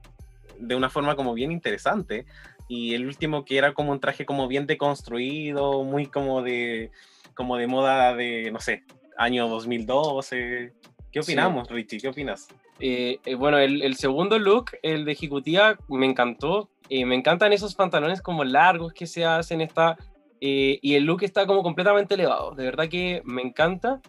de 0.58 0.74
una 0.74 0.90
forma 0.90 1.14
como 1.16 1.34
bien 1.34 1.52
interesante. 1.52 2.24
Y 2.68 2.94
el 2.94 3.06
último 3.06 3.44
que 3.44 3.58
era 3.58 3.72
como 3.74 3.92
un 3.92 4.00
traje 4.00 4.24
como 4.24 4.48
bien 4.48 4.66
deconstruido, 4.66 5.84
muy 5.84 6.06
como 6.06 6.42
de, 6.42 6.90
como 7.34 7.56
de 7.56 7.66
moda 7.66 8.14
de, 8.14 8.50
no 8.50 8.60
sé, 8.60 8.82
año 9.18 9.48
2012. 9.48 10.72
¿Qué 11.10 11.22
Sí. 11.22 11.32
opinamos, 11.32 11.68
Richie? 11.68 11.98
¿Qué 12.00 12.08
opinas? 12.08 12.48
Eh, 12.80 13.18
eh, 13.24 13.34
bueno, 13.34 13.58
el, 13.58 13.82
el 13.82 13.96
segundo 13.96 14.38
look, 14.38 14.70
el 14.82 15.04
de 15.04 15.12
ejecutiva, 15.12 15.76
me 15.88 16.06
encantó. 16.06 16.70
Eh, 16.88 17.04
me 17.04 17.14
encantan 17.14 17.52
esos 17.52 17.74
pantalones 17.74 18.20
como 18.22 18.44
largos 18.44 18.92
que 18.92 19.06
se 19.06 19.24
hacen. 19.24 19.60
Está, 19.60 19.96
eh, 20.40 20.78
y 20.82 20.94
el 20.94 21.04
look 21.04 21.22
está 21.22 21.46
como 21.46 21.62
completamente 21.62 22.14
elevado. 22.14 22.54
De 22.54 22.64
verdad 22.64 22.88
que 22.88 23.22
me 23.24 23.42
encanta. 23.42 24.00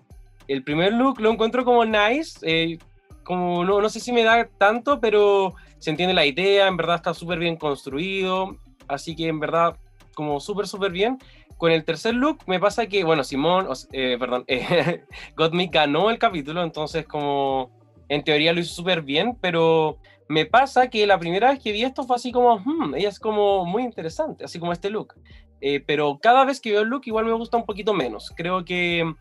El 0.48 0.64
primer 0.64 0.94
look 0.94 1.20
lo 1.20 1.30
encuentro 1.32 1.64
como 1.66 1.86
nice. 1.86 2.78
como 3.24 3.64
no, 3.64 3.80
no 3.80 3.88
sé 3.90 4.00
si 4.02 4.12
me 4.12 4.24
da 4.24 4.50
tanto, 4.58 5.00
pero 5.00 5.54
se 5.80 5.90
entiende 5.92 6.14
la 6.14 6.26
idea. 6.26 6.68
En 6.68 6.76
verdad 6.78 6.96
está 6.98 7.14
súper 7.14 7.40
bien 7.40 7.56
construido. 7.58 8.58
Así 8.88 9.16
que 9.16 9.28
en 9.28 9.40
verdad, 9.40 9.78
como 10.16 10.40
súper, 10.42 10.68
súper 10.68 10.92
bien. 10.92 11.18
Con 11.58 11.72
el 11.72 11.86
tercer 11.86 12.14
look 12.14 12.40
me 12.48 12.60
pasa 12.60 12.88
que, 12.88 13.04
bueno, 13.04 13.24
Simón, 13.24 13.68
eh, 13.92 14.18
perdón, 14.20 14.44
eh, 14.48 15.04
Gottmik 15.36 15.74
ganó 15.74 16.10
el 16.10 16.18
capítulo, 16.18 16.64
entonces 16.64 17.06
como 17.06 17.72
en 18.10 18.24
teoría 18.24 18.54
lo 18.54 18.60
hizo 18.60 18.74
súper 18.74 19.02
bien, 19.02 19.38
pero 19.40 19.98
me 20.28 20.46
pasa 20.46 20.90
que 20.90 21.06
la 21.08 21.20
primera 21.20 21.50
vez 21.52 21.60
que 21.60 21.72
vi 21.72 21.84
esto 21.84 22.04
fue 22.04 22.16
así 22.16 22.32
como, 22.32 22.58
"Hmm, 22.58 22.96
ella 22.96 23.10
es 23.10 23.20
como 23.20 23.66
muy 23.66 23.84
interesante, 23.84 24.46
así 24.46 24.60
como 24.60 24.72
este 24.74 24.90
look. 24.90 25.14
Eh, 25.62 25.82
pero 25.86 26.20
cada 26.22 26.44
vez 26.44 26.60
que 26.60 26.72
veo 26.72 26.82
el 26.82 26.90
look 26.90 27.04
igual 27.06 27.26
me 27.26 27.32
gusta 27.32 27.56
un 27.56 27.66
poquito 27.66 27.94
menos. 27.94 28.34
Creo 28.36 28.66
que 28.66 29.14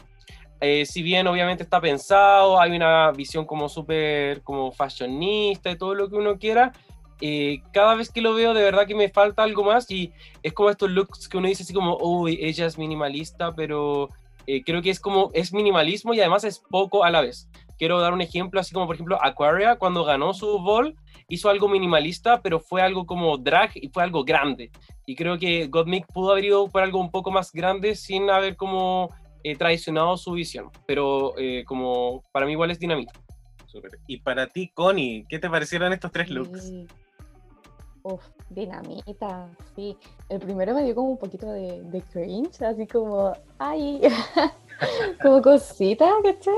eh, 0.60 0.86
si 0.86 1.02
bien 1.02 1.26
obviamente 1.26 1.62
está 1.62 1.80
pensado, 1.80 2.60
hay 2.60 2.72
una 2.72 3.10
visión 3.12 3.44
como 3.44 3.68
súper 3.68 4.42
como 4.42 4.72
fashionista 4.72 5.70
y 5.70 5.76
todo 5.76 5.94
lo 5.94 6.08
que 6.08 6.16
uno 6.16 6.38
quiera, 6.38 6.72
eh, 7.24 7.62
cada 7.72 7.94
vez 7.94 8.10
que 8.10 8.20
lo 8.20 8.34
veo 8.34 8.52
de 8.52 8.64
verdad 8.64 8.84
que 8.84 8.96
me 8.96 9.08
falta 9.08 9.44
algo 9.44 9.62
más 9.62 9.88
y 9.88 10.12
es 10.42 10.52
como 10.52 10.70
estos 10.70 10.90
looks 10.90 11.28
que 11.28 11.38
uno 11.38 11.46
dice 11.46 11.62
así 11.62 11.72
como, 11.72 11.96
uy, 11.98 12.36
ella 12.42 12.66
es 12.66 12.76
minimalista, 12.76 13.54
pero 13.54 14.08
eh, 14.48 14.64
creo 14.64 14.82
que 14.82 14.90
es 14.90 14.98
como, 14.98 15.30
es 15.32 15.52
minimalismo 15.52 16.14
y 16.14 16.20
además 16.20 16.42
es 16.42 16.58
poco 16.58 17.04
a 17.04 17.10
la 17.10 17.20
vez. 17.20 17.48
Quiero 17.78 18.00
dar 18.00 18.12
un 18.12 18.22
ejemplo, 18.22 18.58
así 18.58 18.74
como 18.74 18.86
por 18.86 18.96
ejemplo 18.96 19.18
Aquaria 19.22 19.76
cuando 19.76 20.04
ganó 20.04 20.34
su 20.34 20.58
ball 20.58 20.96
hizo 21.28 21.48
algo 21.48 21.68
minimalista, 21.68 22.42
pero 22.42 22.58
fue 22.58 22.82
algo 22.82 23.06
como 23.06 23.38
drag 23.38 23.70
y 23.74 23.88
fue 23.88 24.02
algo 24.02 24.24
grande. 24.24 24.72
Y 25.06 25.14
creo 25.14 25.38
que 25.38 25.68
Gottmik 25.68 26.06
pudo 26.12 26.32
haber 26.32 26.46
ido 26.46 26.66
por 26.66 26.82
algo 26.82 26.98
un 26.98 27.12
poco 27.12 27.30
más 27.30 27.52
grande 27.52 27.94
sin 27.94 28.30
haber 28.30 28.56
como 28.56 29.10
eh, 29.44 29.54
traicionado 29.54 30.16
su 30.16 30.32
visión. 30.32 30.70
Pero 30.88 31.34
eh, 31.38 31.62
como 31.68 32.24
para 32.32 32.46
mí 32.46 32.52
igual 32.52 32.72
es 32.72 32.80
dinamita. 32.80 33.12
Y 34.08 34.18
para 34.18 34.48
ti, 34.48 34.72
Connie, 34.74 35.24
¿qué 35.28 35.38
te 35.38 35.48
parecieron 35.48 35.92
estos 35.92 36.10
tres 36.10 36.28
looks? 36.28 36.72
Uf, 38.04 38.22
dinamita, 38.50 39.48
sí. 39.76 39.96
El 40.28 40.40
primero 40.40 40.74
me 40.74 40.82
dio 40.82 40.94
como 40.94 41.10
un 41.10 41.18
poquito 41.18 41.46
de, 41.50 41.82
de 41.82 42.02
cringe, 42.02 42.60
así 42.62 42.86
como, 42.86 43.32
ay, 43.58 44.02
como 45.22 45.40
cosita, 45.40 46.10
¿cachai? 46.22 46.54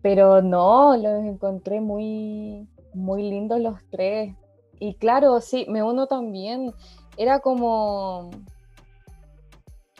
Pero 0.00 0.40
no, 0.40 0.96
los 0.96 1.24
encontré 1.24 1.80
muy, 1.80 2.68
muy 2.94 3.22
lindos 3.28 3.60
los 3.60 3.80
tres. 3.90 4.34
Y 4.78 4.94
claro, 4.94 5.40
sí, 5.40 5.66
me 5.68 5.82
uno 5.82 6.06
también. 6.06 6.72
Era 7.16 7.40
como, 7.40 8.30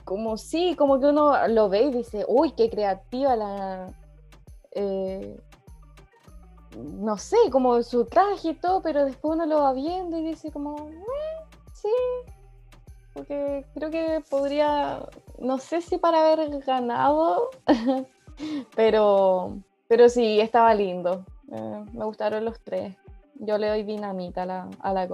como 0.05 0.37
sí, 0.37 0.77
como 0.77 1.01
que 1.01 1.07
uno 1.07 1.49
lo 1.49 1.69
ve 1.69 1.83
y 1.83 1.91
dice, 1.91 2.25
uy, 2.29 2.53
qué 2.53 2.71
creativa 2.71 3.35
la, 3.35 3.93
eh, 4.71 5.37
no 6.77 7.17
sé, 7.17 7.37
como 7.51 7.83
su 7.83 8.05
traje 8.05 8.51
y 8.51 8.55
todo, 8.55 8.83
pero 8.83 9.05
después 9.05 9.35
uno 9.35 9.47
lo 9.47 9.63
va 9.63 9.73
viendo 9.73 10.19
y 10.19 10.25
dice 10.25 10.51
como, 10.53 10.89
"Eh, 10.89 11.05
sí, 11.73 11.89
porque 13.13 13.65
creo 13.75 13.91
que 13.91 14.23
podría, 14.29 15.03
no 15.39 15.59
sé 15.59 15.81
si 15.81 15.99
para 15.99 16.21
haber 16.21 16.61
ganado, 16.61 17.51
pero, 18.77 19.59
pero 19.89 20.09
sí, 20.09 20.41
estaba 20.41 20.75
lindo. 20.75 21.25
Eh, 21.53 21.85
me 21.93 22.05
gustaron 22.05 22.45
los 22.45 22.61
tres. 22.61 22.97
Yo 23.35 23.59
le 23.59 23.69
doy 23.69 23.83
dinamita 23.83 24.43
a 24.43 24.47
la, 24.47 24.69
a 24.81 24.93
la. 24.93 25.09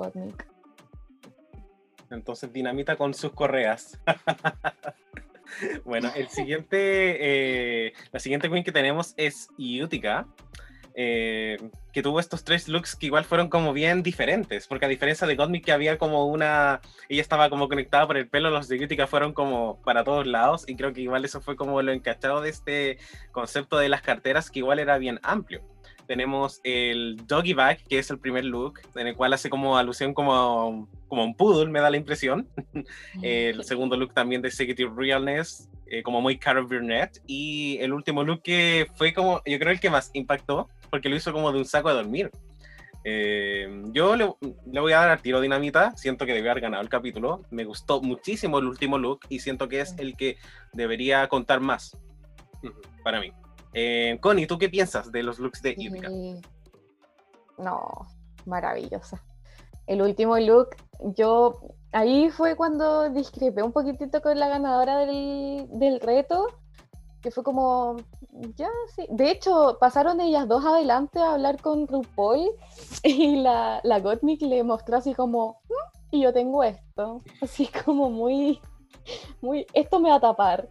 Entonces, 2.10 2.52
dinamita 2.52 2.96
con 2.96 3.14
sus 3.14 3.32
correas. 3.32 3.98
bueno, 5.84 6.10
el 6.14 6.28
siguiente, 6.28 7.86
eh, 7.88 7.92
la 8.12 8.20
siguiente 8.20 8.50
queen 8.50 8.64
que 8.64 8.72
tenemos 8.72 9.14
es 9.16 9.48
Utica, 9.58 10.26
eh, 10.98 11.58
que 11.92 12.02
tuvo 12.02 12.20
estos 12.20 12.42
tres 12.42 12.68
looks 12.68 12.96
que 12.96 13.04
igual 13.04 13.26
fueron 13.26 13.50
como 13.50 13.74
bien 13.74 14.02
diferentes, 14.02 14.66
porque 14.66 14.86
a 14.86 14.88
diferencia 14.88 15.26
de 15.26 15.36
Gottmik 15.36 15.66
que 15.66 15.72
había 15.72 15.98
como 15.98 16.24
una, 16.24 16.80
ella 17.10 17.20
estaba 17.20 17.50
como 17.50 17.68
conectada 17.68 18.06
por 18.06 18.16
el 18.16 18.28
pelo, 18.28 18.48
los 18.48 18.66
de 18.66 18.82
Utica 18.82 19.06
fueron 19.06 19.34
como 19.34 19.78
para 19.82 20.04
todos 20.04 20.26
lados, 20.26 20.64
y 20.66 20.74
creo 20.74 20.94
que 20.94 21.02
igual 21.02 21.26
eso 21.26 21.42
fue 21.42 21.54
como 21.54 21.82
lo 21.82 21.92
encachado 21.92 22.40
de 22.40 22.48
este 22.48 22.98
concepto 23.30 23.76
de 23.76 23.90
las 23.90 24.00
carteras, 24.00 24.50
que 24.50 24.60
igual 24.60 24.78
era 24.78 24.96
bien 24.96 25.20
amplio. 25.22 25.62
Tenemos 26.06 26.60
el 26.64 27.16
Doggy 27.26 27.52
Bag, 27.52 27.78
que 27.88 27.98
es 27.98 28.10
el 28.10 28.18
primer 28.18 28.44
look, 28.44 28.80
en 28.94 29.08
el 29.08 29.16
cual 29.16 29.34
hace 29.34 29.50
como 29.50 29.76
alusión 29.76 30.14
como, 30.14 30.88
como 31.08 31.24
un 31.24 31.36
poodle, 31.36 31.70
me 31.70 31.80
da 31.80 31.90
la 31.90 31.96
impresión. 31.96 32.48
El 33.22 33.64
segundo 33.64 33.96
look 33.96 34.14
también 34.14 34.40
de 34.40 34.48
Executive 34.48 34.92
Realness, 34.96 35.68
eh, 35.88 36.02
como 36.02 36.20
muy 36.20 36.38
Carol 36.38 36.66
Burnett. 36.66 37.20
Y 37.26 37.78
el 37.80 37.92
último 37.92 38.22
look 38.22 38.42
que 38.42 38.86
fue 38.94 39.12
como, 39.12 39.42
yo 39.46 39.58
creo 39.58 39.72
el 39.72 39.80
que 39.80 39.90
más 39.90 40.10
impactó, 40.14 40.68
porque 40.90 41.08
lo 41.08 41.16
hizo 41.16 41.32
como 41.32 41.52
de 41.52 41.58
un 41.58 41.64
saco 41.64 41.88
de 41.88 41.94
dormir. 41.96 42.30
Eh, 43.04 43.82
yo 43.92 44.16
le, 44.16 44.34
le 44.72 44.80
voy 44.80 44.92
a 44.92 44.98
dar 44.98 45.10
al 45.10 45.22
tiro 45.22 45.40
dinamita, 45.40 45.96
siento 45.96 46.26
que 46.26 46.34
debió 46.34 46.50
haber 46.50 46.62
ganado 46.62 46.82
el 46.82 46.88
capítulo. 46.88 47.42
Me 47.50 47.64
gustó 47.64 48.02
muchísimo 48.02 48.58
el 48.58 48.66
último 48.66 48.98
look 48.98 49.20
y 49.28 49.38
siento 49.38 49.68
que 49.68 49.80
es 49.80 49.94
el 49.98 50.16
que 50.16 50.38
debería 50.72 51.28
contar 51.28 51.60
más 51.60 51.96
para 53.04 53.20
mí. 53.20 53.32
Eh, 53.72 54.18
Connie, 54.20 54.46
¿tú 54.46 54.58
qué 54.58 54.68
piensas 54.68 55.12
de 55.12 55.22
los 55.22 55.38
looks 55.38 55.62
de 55.62 55.76
Utica? 55.78 56.08
No, 57.58 58.08
maravillosa. 58.44 59.22
El 59.86 60.02
último 60.02 60.36
look, 60.38 60.70
yo 61.16 61.60
ahí 61.92 62.30
fue 62.30 62.56
cuando 62.56 63.10
discrepé 63.10 63.62
un 63.62 63.72
poquitito 63.72 64.20
con 64.20 64.38
la 64.40 64.48
ganadora 64.48 64.98
del, 64.98 65.68
del 65.70 66.00
reto, 66.00 66.48
que 67.26 67.32
fue 67.32 67.42
como, 67.42 67.96
ya 68.54 68.68
sí. 68.94 69.04
De 69.10 69.32
hecho, 69.32 69.78
pasaron 69.80 70.20
ellas 70.20 70.46
dos 70.46 70.64
adelante 70.64 71.18
a 71.18 71.32
hablar 71.32 71.60
con 71.60 71.88
RuPaul 71.88 72.52
y 73.02 73.34
la, 73.34 73.80
la 73.82 73.98
Gottmik 73.98 74.42
le 74.42 74.62
mostró 74.62 74.98
así 74.98 75.12
como, 75.12 75.60
"Mm, 75.68 76.14
y 76.14 76.20
yo 76.22 76.32
tengo 76.32 76.62
esto, 76.62 77.20
así 77.42 77.66
como 77.84 78.10
muy, 78.10 78.60
muy, 79.40 79.66
esto 79.74 79.98
me 79.98 80.10
va 80.10 80.16
a 80.16 80.20
tapar. 80.20 80.68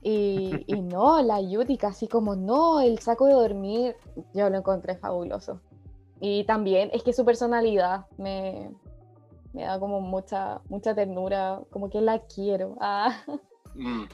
Y, 0.00 0.64
y 0.66 0.80
no, 0.80 1.20
la 1.20 1.42
Yutica, 1.42 1.88
así 1.88 2.08
como, 2.08 2.34
no, 2.34 2.80
el 2.80 3.00
saco 3.00 3.26
de 3.26 3.34
dormir, 3.34 3.94
yo 4.32 4.48
lo 4.48 4.56
encontré 4.56 4.96
fabuloso. 4.96 5.60
Y 6.20 6.44
también 6.44 6.88
es 6.94 7.02
que 7.02 7.12
su 7.12 7.22
personalidad 7.26 8.06
me, 8.16 8.70
me 9.52 9.64
da 9.64 9.78
como 9.78 10.00
mucha, 10.00 10.62
mucha 10.70 10.94
ternura, 10.94 11.60
como 11.68 11.90
que 11.90 12.00
la 12.00 12.20
quiero. 12.20 12.76
Ah, 12.80 13.14
Mm, 13.78 14.04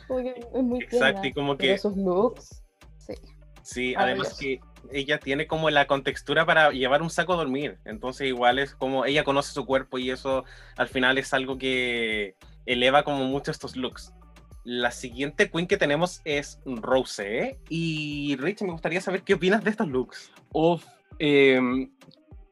es 0.55 0.63
muy 0.63 0.81
Exacto, 0.81 1.23
tierna. 1.23 1.27
y 1.27 1.33
como 1.33 1.57
Pero 1.57 1.73
que 1.75 1.79
sus 1.79 1.97
looks, 1.97 2.63
sí. 2.99 3.15
Sí, 3.63 3.95
además 3.97 4.37
que 4.39 4.61
ella 4.93 5.19
tiene 5.19 5.47
como 5.47 5.71
la 5.71 5.87
contextura 5.87 6.45
para 6.45 6.71
llevar 6.71 7.01
un 7.01 7.09
saco 7.09 7.33
a 7.33 7.37
dormir. 7.37 7.79
Entonces 7.87 8.27
igual 8.29 8.59
es 8.59 8.75
como 8.75 9.07
ella 9.07 9.25
conoce 9.25 9.53
su 9.53 9.65
cuerpo 9.65 9.97
y 9.99 10.11
eso 10.11 10.45
al 10.77 10.89
final 10.89 11.17
es 11.17 11.33
algo 11.33 11.57
que 11.57 12.37
eleva 12.67 13.05
como 13.05 13.25
mucho 13.25 13.51
estos 13.51 13.75
looks. 13.75 14.13
La 14.65 14.91
siguiente 14.91 15.51
queen 15.51 15.67
que 15.67 15.79
tenemos 15.79 16.21
es 16.25 16.61
Rose. 16.67 17.59
Y 17.71 18.37
Rich, 18.37 18.63
me 18.63 18.73
gustaría 18.73 19.01
saber 19.01 19.23
qué 19.23 19.35
opinas 19.35 19.65
de 19.65 19.71
estos 19.71 19.89
looks. 19.89 20.31
Uf, 20.53 20.85
eh, 21.19 21.59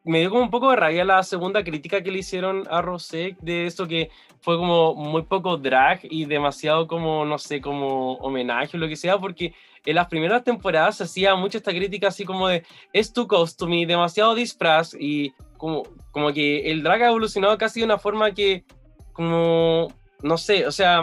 me 0.05 0.21
dio 0.21 0.31
como 0.31 0.43
un 0.43 0.51
poco 0.51 0.71
de 0.71 0.77
rabia 0.77 1.05
la 1.05 1.23
segunda 1.23 1.63
crítica 1.63 2.03
que 2.03 2.11
le 2.11 2.19
hicieron 2.19 2.65
a 2.71 2.83
Rosé 2.83 3.37
de 3.41 3.67
esto 3.67 3.87
que 3.87 4.11
fue 4.41 4.57
como 4.57 4.95
muy 4.95 5.23
poco 5.23 5.57
drag 5.57 6.01
y 6.03 6.25
demasiado 6.25 6.89
como, 6.89 7.25
no 7.25 7.39
sé, 7.39 7.61
como 7.61 8.15
homenaje 8.15 8.77
o 8.77 8.81
lo 8.81 8.89
que 8.89 8.97
sea, 8.97 9.19
porque 9.19 9.55
en 9.85 9.95
las 9.95 10.09
primeras 10.09 10.43
temporadas 10.43 10.97
se 10.97 11.05
hacía 11.05 11.37
mucho 11.37 11.59
esta 11.59 11.71
crítica 11.71 12.09
así 12.09 12.25
como 12.25 12.49
de 12.49 12.65
es 12.93 13.13
tu 13.13 13.29
costume, 13.29 13.87
demasiado 13.87 14.35
disfraz 14.35 14.97
y 14.99 15.33
como, 15.57 15.85
como 16.11 16.33
que 16.33 16.71
el 16.73 16.83
drag 16.83 17.03
ha 17.05 17.09
evolucionado 17.09 17.57
casi 17.57 17.81
de 17.81 17.87
una 17.87 17.99
forma 17.99 18.33
que 18.33 18.65
como, 19.13 19.89
no 20.23 20.37
sé, 20.37 20.67
o 20.67 20.73
sea, 20.73 21.03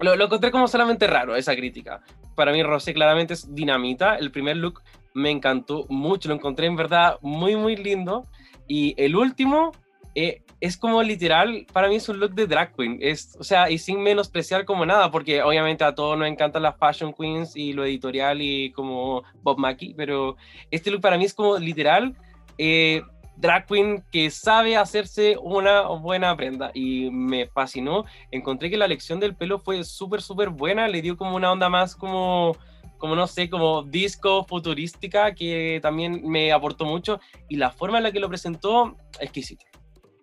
lo, 0.00 0.16
lo 0.16 0.24
encontré 0.24 0.50
como 0.50 0.66
solamente 0.66 1.06
raro 1.06 1.36
esa 1.36 1.54
crítica. 1.54 2.02
Para 2.34 2.52
mí 2.52 2.62
Rosé 2.62 2.92
claramente 2.92 3.34
es 3.34 3.54
dinamita, 3.54 4.16
el 4.16 4.32
primer 4.32 4.56
look 4.56 4.82
me 5.16 5.30
encantó 5.30 5.86
mucho, 5.88 6.28
lo 6.28 6.34
encontré 6.34 6.66
en 6.66 6.76
verdad 6.76 7.18
muy, 7.22 7.56
muy 7.56 7.76
lindo. 7.76 8.26
Y 8.68 8.94
el 8.96 9.16
último 9.16 9.72
eh, 10.14 10.42
es 10.60 10.76
como 10.76 11.02
literal, 11.02 11.66
para 11.72 11.88
mí 11.88 11.96
es 11.96 12.08
un 12.08 12.18
look 12.18 12.34
de 12.34 12.46
drag 12.46 12.74
queen, 12.74 12.98
es, 13.00 13.36
o 13.38 13.44
sea, 13.44 13.70
y 13.70 13.78
sin 13.78 14.00
menospreciar 14.02 14.64
como 14.64 14.86
nada, 14.86 15.10
porque 15.10 15.42
obviamente 15.42 15.84
a 15.84 15.94
todos 15.94 16.18
nos 16.18 16.28
encantan 16.28 16.62
las 16.62 16.76
fashion 16.78 17.12
queens 17.12 17.54
y 17.56 17.72
lo 17.72 17.84
editorial 17.84 18.40
y 18.40 18.72
como 18.72 19.22
Bob 19.42 19.58
Mackie, 19.58 19.94
pero 19.94 20.36
este 20.70 20.90
look 20.90 21.02
para 21.02 21.18
mí 21.18 21.24
es 21.24 21.34
como 21.34 21.58
literal 21.58 22.16
eh, 22.58 23.02
drag 23.36 23.66
queen 23.66 24.02
que 24.10 24.30
sabe 24.30 24.76
hacerse 24.76 25.36
una 25.40 25.82
buena 25.82 26.34
prenda 26.36 26.70
y 26.72 27.10
me 27.10 27.46
fascinó. 27.46 28.04
Encontré 28.30 28.70
que 28.70 28.78
la 28.78 28.86
elección 28.86 29.20
del 29.20 29.36
pelo 29.36 29.58
fue 29.58 29.84
súper, 29.84 30.22
súper 30.22 30.48
buena, 30.48 30.88
le 30.88 31.02
dio 31.02 31.16
como 31.16 31.36
una 31.36 31.52
onda 31.52 31.68
más 31.68 31.94
como 31.94 32.56
como 32.98 33.14
no 33.14 33.26
sé, 33.26 33.48
como 33.50 33.82
disco 33.82 34.44
futurística 34.44 35.34
que 35.34 35.78
también 35.82 36.22
me 36.28 36.52
aportó 36.52 36.84
mucho 36.84 37.20
y 37.48 37.56
la 37.56 37.70
forma 37.70 37.98
en 37.98 38.04
la 38.04 38.12
que 38.12 38.20
lo 38.20 38.28
presentó, 38.28 38.96
exquisita. 39.20 39.64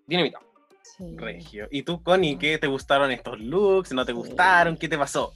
Dinamita. 0.08 0.40
sí. 0.82 1.16
Regio. 1.18 1.68
¿Y 1.72 1.84
tú, 1.84 2.04
Connie, 2.04 2.38
qué 2.38 2.58
te 2.60 2.68
gustaron 2.68 3.10
estos 3.12 3.40
looks? 3.40 3.92
¿No 3.94 4.06
te 4.06 4.12
Sí. 4.12 4.18
gustaron? 4.18 4.78
¿Qué 4.78 4.88
te 4.88 4.98
pasó? 4.98 5.34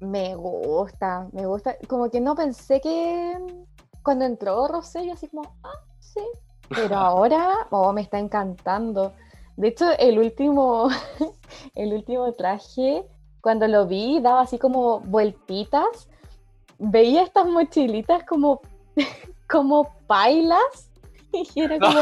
Me 0.00 0.34
gusta, 0.36 1.26
me 1.32 1.46
gusta. 1.46 1.76
Como 1.88 2.10
que 2.10 2.20
no 2.20 2.34
pensé 2.34 2.80
que 2.80 3.36
cuando 4.02 4.24
entró 4.26 4.68
Rosé, 4.68 5.06
yo 5.06 5.14
así 5.14 5.26
como, 5.28 5.56
ah, 5.64 5.80
sí. 5.98 6.20
Pero 6.68 6.94
ahora, 6.96 7.66
oh, 7.70 7.92
me 7.92 8.02
está 8.02 8.18
encantando. 8.18 9.12
De 9.56 9.68
hecho, 9.68 9.86
el 9.98 10.18
último, 10.18 10.88
el 11.74 11.92
último 11.94 12.32
traje, 12.34 13.04
cuando 13.40 13.66
lo 13.68 13.86
vi, 13.86 14.20
daba 14.20 14.42
así 14.42 14.58
como 14.58 15.00
vueltitas. 15.00 16.08
Veía 16.78 17.22
estas 17.22 17.46
mochilitas 17.46 18.24
como, 18.24 18.60
como 19.48 19.88
pailas. 20.06 20.90
Y 21.32 21.60
era 21.60 21.78
como 21.78 22.00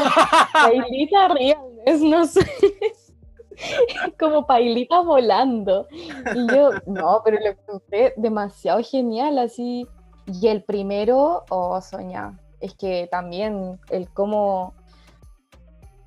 pailita 0.53 1.27
reales, 1.29 2.01
no 2.01 2.25
sé. 2.25 2.45
Como 4.19 4.45
pailitas 4.45 5.05
volando. 5.05 5.87
Y 5.91 6.53
yo, 6.53 6.71
no, 6.85 7.21
pero 7.23 7.39
lo 7.39 7.47
encontré 7.47 8.13
demasiado 8.17 8.81
genial, 8.83 9.39
así. 9.39 9.87
Y 10.27 10.47
el 10.47 10.63
primero, 10.63 11.45
oh, 11.49 11.79
Soña, 11.81 12.39
es 12.59 12.73
que 12.75 13.07
también 13.11 13.79
el 13.89 14.09
cómo, 14.09 14.73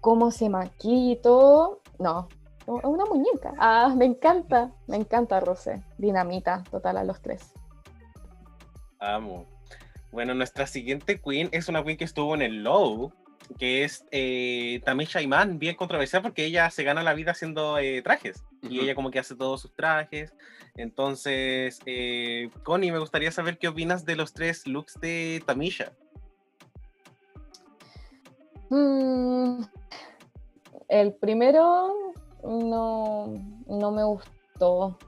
cómo 0.01 0.31
se 0.31 0.49
maquilla 0.49 1.13
y 1.13 1.17
todo, 1.17 1.81
no, 1.99 2.29
una 2.67 3.05
muñeca. 3.07 3.55
Ah, 3.59 3.95
me 3.97 4.05
encanta, 4.05 4.71
me 4.87 4.97
encanta 4.97 5.41
Rosé. 5.41 5.83
Dinamita, 5.97 6.65
total, 6.71 6.99
a 6.99 7.05
los 7.05 7.21
tres. 7.21 7.53
Amo. 9.01 9.47
Bueno, 10.11 10.35
nuestra 10.35 10.67
siguiente 10.67 11.21
queen 11.21 11.49
es 11.53 11.69
una 11.69 11.85
queen 11.85 11.97
que 11.97 12.05
estuvo 12.05 12.35
en 12.35 12.43
el 12.43 12.63
Low, 12.63 13.13
que 13.59 13.85
es 13.85 14.05
eh, 14.11 14.81
Tamisha 14.85 15.23
Iman, 15.23 15.59
bien 15.59 15.77
controversial 15.77 16.23
porque 16.23 16.45
ella 16.45 16.71
se 16.71 16.85
gana 16.85 17.03
la 17.03 17.15
vida 17.15 17.33
haciendo 17.33 17.79
eh, 17.79 18.03
trajes 18.03 18.45
y 18.63 18.81
ella 18.81 18.95
como 18.95 19.11
que 19.11 19.19
hace 19.19 19.35
todos 19.35 19.63
sus 19.63 19.75
trajes. 19.75 20.33
Entonces, 20.77 21.81
eh, 21.87 22.51
Connie, 22.63 22.93
me 22.93 22.99
gustaría 22.99 23.31
saber 23.31 23.59
qué 23.59 23.69
opinas 23.69 24.05
de 24.05 24.17
los 24.17 24.33
tres 24.33 24.67
looks 24.67 24.99
de 25.01 25.43
Tamisha. 25.47 25.93
Mm, 28.71 29.63
el 30.89 31.15
primero 31.15 32.13
no, 32.43 33.35
no 33.67 33.91
me 33.91 34.05
gustó. 34.05 34.99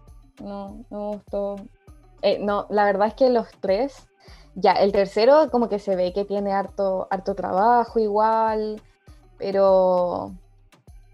No, 0.40 0.84
no 0.90 0.98
me 0.98 1.16
gustó. 1.16 1.56
Eh, 2.22 2.38
no, 2.40 2.66
la 2.70 2.84
verdad 2.84 3.08
es 3.08 3.14
que 3.14 3.30
los 3.30 3.48
tres. 3.60 4.06
Ya, 4.54 4.72
el 4.72 4.92
tercero 4.92 5.48
como 5.50 5.68
que 5.68 5.78
se 5.78 5.94
ve 5.94 6.12
que 6.12 6.24
tiene 6.24 6.52
harto, 6.52 7.06
harto 7.10 7.34
trabajo 7.34 7.98
igual, 8.00 8.82
pero 9.38 10.32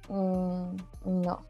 mm, 0.09 0.77
no. 1.05 1.47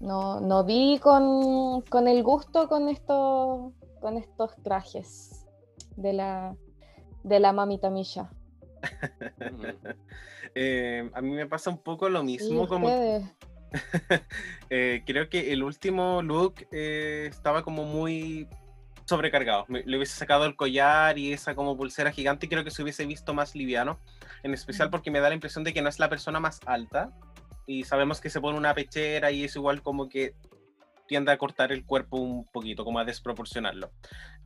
No, 0.00 0.40
no 0.40 0.64
vi 0.64 0.98
con, 0.98 1.80
con 1.82 2.08
el 2.08 2.22
gusto 2.22 2.68
con 2.68 2.88
estos, 2.88 3.72
con 4.00 4.18
estos 4.18 4.54
trajes 4.62 5.46
de 5.96 6.12
la, 6.12 6.56
de 7.22 7.40
la 7.40 7.52
mamita 7.52 7.90
Misha. 7.90 8.30
Eh, 10.56 11.10
a 11.14 11.20
mí 11.20 11.30
me 11.32 11.46
pasa 11.46 11.68
un 11.68 11.78
poco 11.78 12.08
lo 12.08 12.22
mismo, 12.22 12.68
como 12.68 12.88
eh, 14.70 15.02
creo 15.04 15.28
que 15.28 15.52
el 15.52 15.64
último 15.64 16.22
look 16.22 16.54
eh, 16.70 17.26
estaba 17.28 17.64
como 17.64 17.84
muy 17.84 18.48
sobrecargado. 19.04 19.66
Le 19.68 19.96
hubiese 19.96 20.16
sacado 20.16 20.44
el 20.46 20.56
collar 20.56 21.18
y 21.18 21.32
esa 21.32 21.54
como 21.54 21.76
pulsera 21.76 22.10
gigante 22.12 22.48
creo 22.48 22.64
que 22.64 22.70
se 22.70 22.82
hubiese 22.82 23.06
visto 23.06 23.34
más 23.34 23.54
liviano. 23.54 24.00
En 24.42 24.54
especial 24.54 24.88
Mm. 24.88 24.90
porque 24.90 25.10
me 25.10 25.20
da 25.20 25.28
la 25.28 25.34
impresión 25.34 25.64
de 25.64 25.72
que 25.72 25.82
no 25.82 25.88
es 25.88 25.98
la 25.98 26.08
persona 26.08 26.40
más 26.40 26.60
alta 26.66 27.10
y 27.66 27.84
sabemos 27.84 28.20
que 28.20 28.30
se 28.30 28.40
pone 28.40 28.58
una 28.58 28.74
pechera 28.74 29.30
y 29.30 29.44
es 29.44 29.56
igual 29.56 29.82
como 29.82 30.08
que 30.08 30.34
tiende 31.06 31.32
a 31.32 31.38
cortar 31.38 31.70
el 31.70 31.84
cuerpo 31.84 32.16
un 32.16 32.46
poquito, 32.46 32.84
como 32.84 32.98
a 32.98 33.04
desproporcionarlo. 33.04 33.90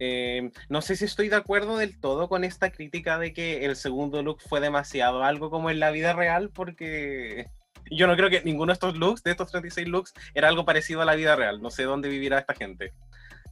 Eh, 0.00 0.50
no 0.68 0.82
sé 0.82 0.96
si 0.96 1.04
estoy 1.04 1.28
de 1.28 1.36
acuerdo 1.36 1.76
del 1.76 2.00
todo 2.00 2.28
con 2.28 2.42
esta 2.42 2.70
crítica 2.70 3.18
de 3.18 3.32
que 3.32 3.64
el 3.64 3.76
segundo 3.76 4.22
look 4.22 4.40
fue 4.40 4.60
demasiado 4.60 5.22
algo 5.22 5.50
como 5.50 5.70
en 5.70 5.78
la 5.78 5.90
vida 5.90 6.12
real, 6.14 6.50
porque 6.52 7.46
yo 7.90 8.06
no 8.06 8.16
creo 8.16 8.28
que 8.28 8.42
ninguno 8.42 8.70
de 8.70 8.74
estos 8.74 8.96
looks, 8.96 9.22
de 9.22 9.30
estos 9.30 9.50
36 9.50 9.88
looks, 9.88 10.14
era 10.34 10.48
algo 10.48 10.64
parecido 10.64 11.00
a 11.00 11.04
la 11.04 11.14
vida 11.14 11.36
real. 11.36 11.62
No 11.62 11.70
sé 11.70 11.84
dónde 11.84 12.08
vivirá 12.08 12.38
esta 12.38 12.54
gente. 12.54 12.92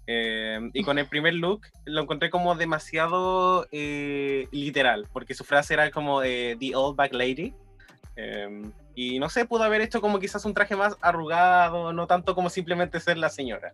Eh, 0.09 0.61
y 0.73 0.85
con 0.85 0.99
el 0.99 1.07
primer 1.09 1.35
look 1.35 1.62
lo 1.85 2.03
encontré 2.03 2.31
como 2.31 2.55
demasiado 2.55 3.66
eh, 3.73 4.47
literal, 4.53 5.09
porque 5.12 5.35
su 5.35 5.43
frase 5.45 5.74
era 5.74 5.91
como 5.91 6.23
eh, 6.23 6.57
The 6.61 6.77
Old 6.77 6.97
Back 6.97 7.12
Lady. 7.12 7.55
Eh, 8.16 8.62
y 8.95 9.19
no 9.19 9.28
sé, 9.28 9.45
pudo 9.45 9.65
haber 9.65 9.81
hecho 9.83 10.01
como 10.01 10.19
quizás 10.19 10.45
un 10.45 10.55
traje 10.55 10.74
más 10.77 10.97
arrugado, 11.03 11.93
no 11.93 12.07
tanto 12.07 12.35
como 12.35 12.49
simplemente 12.51 13.01
ser 13.01 13.19
la 13.19 13.28
señora. 13.28 13.73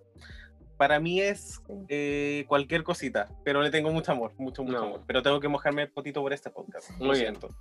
Para 0.77 0.99
mí 0.99 1.21
es 1.21 1.61
eh, 1.89 2.45
cualquier 2.49 2.83
cosita, 2.83 3.29
pero 3.45 3.63
le 3.63 3.71
tengo 3.71 3.93
mucho 3.93 4.11
amor, 4.11 4.33
mucho, 4.39 4.65
mucho 4.65 4.79
No. 4.79 4.85
amor. 4.85 5.03
Pero 5.07 5.23
tengo 5.23 5.39
que 5.39 5.47
mojarme 5.47 5.83
el 5.83 5.91
potito 5.91 6.21
por 6.23 6.33
este 6.33 6.51
podcast. 6.51 6.91
Lo 6.99 7.07
Muy 7.07 7.21
bien. 7.21 7.37
siento. 7.37 7.55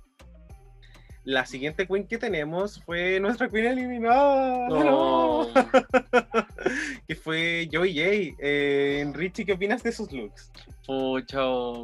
La 1.24 1.46
siguiente 1.46 1.86
queen 1.86 2.08
que 2.08 2.18
tenemos 2.18 2.82
fue 2.82 3.20
nuestra 3.20 3.48
queen 3.48 3.66
eliminada. 3.66 4.66
No. 4.68 4.82
No. 4.82 5.48
que 7.08 7.14
fue 7.14 7.68
Joey 7.72 7.94
J. 7.94 8.36
Eh, 8.38 9.10
Richie, 9.14 9.44
¿qué 9.44 9.52
opinas 9.52 9.82
de 9.82 9.92
sus 9.92 10.12
looks? 10.12 10.50
Pucha, 10.86 11.40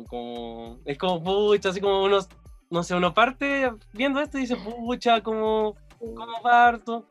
como. 0.09 0.79
Es 0.85 0.99
como 0.99 1.23
pucha, 1.23 1.71
así 1.71 1.81
como 1.81 2.03
unos. 2.05 2.29
No 2.71 2.83
sé, 2.83 2.95
uno 2.95 3.15
parte 3.15 3.71
viendo 3.93 4.21
esto 4.21 4.39
y 4.39 4.43
dice, 4.43 4.57
pucha, 4.57 5.23
como. 5.23 5.77
¿Cómo 5.99 6.41
parto? 6.43 7.07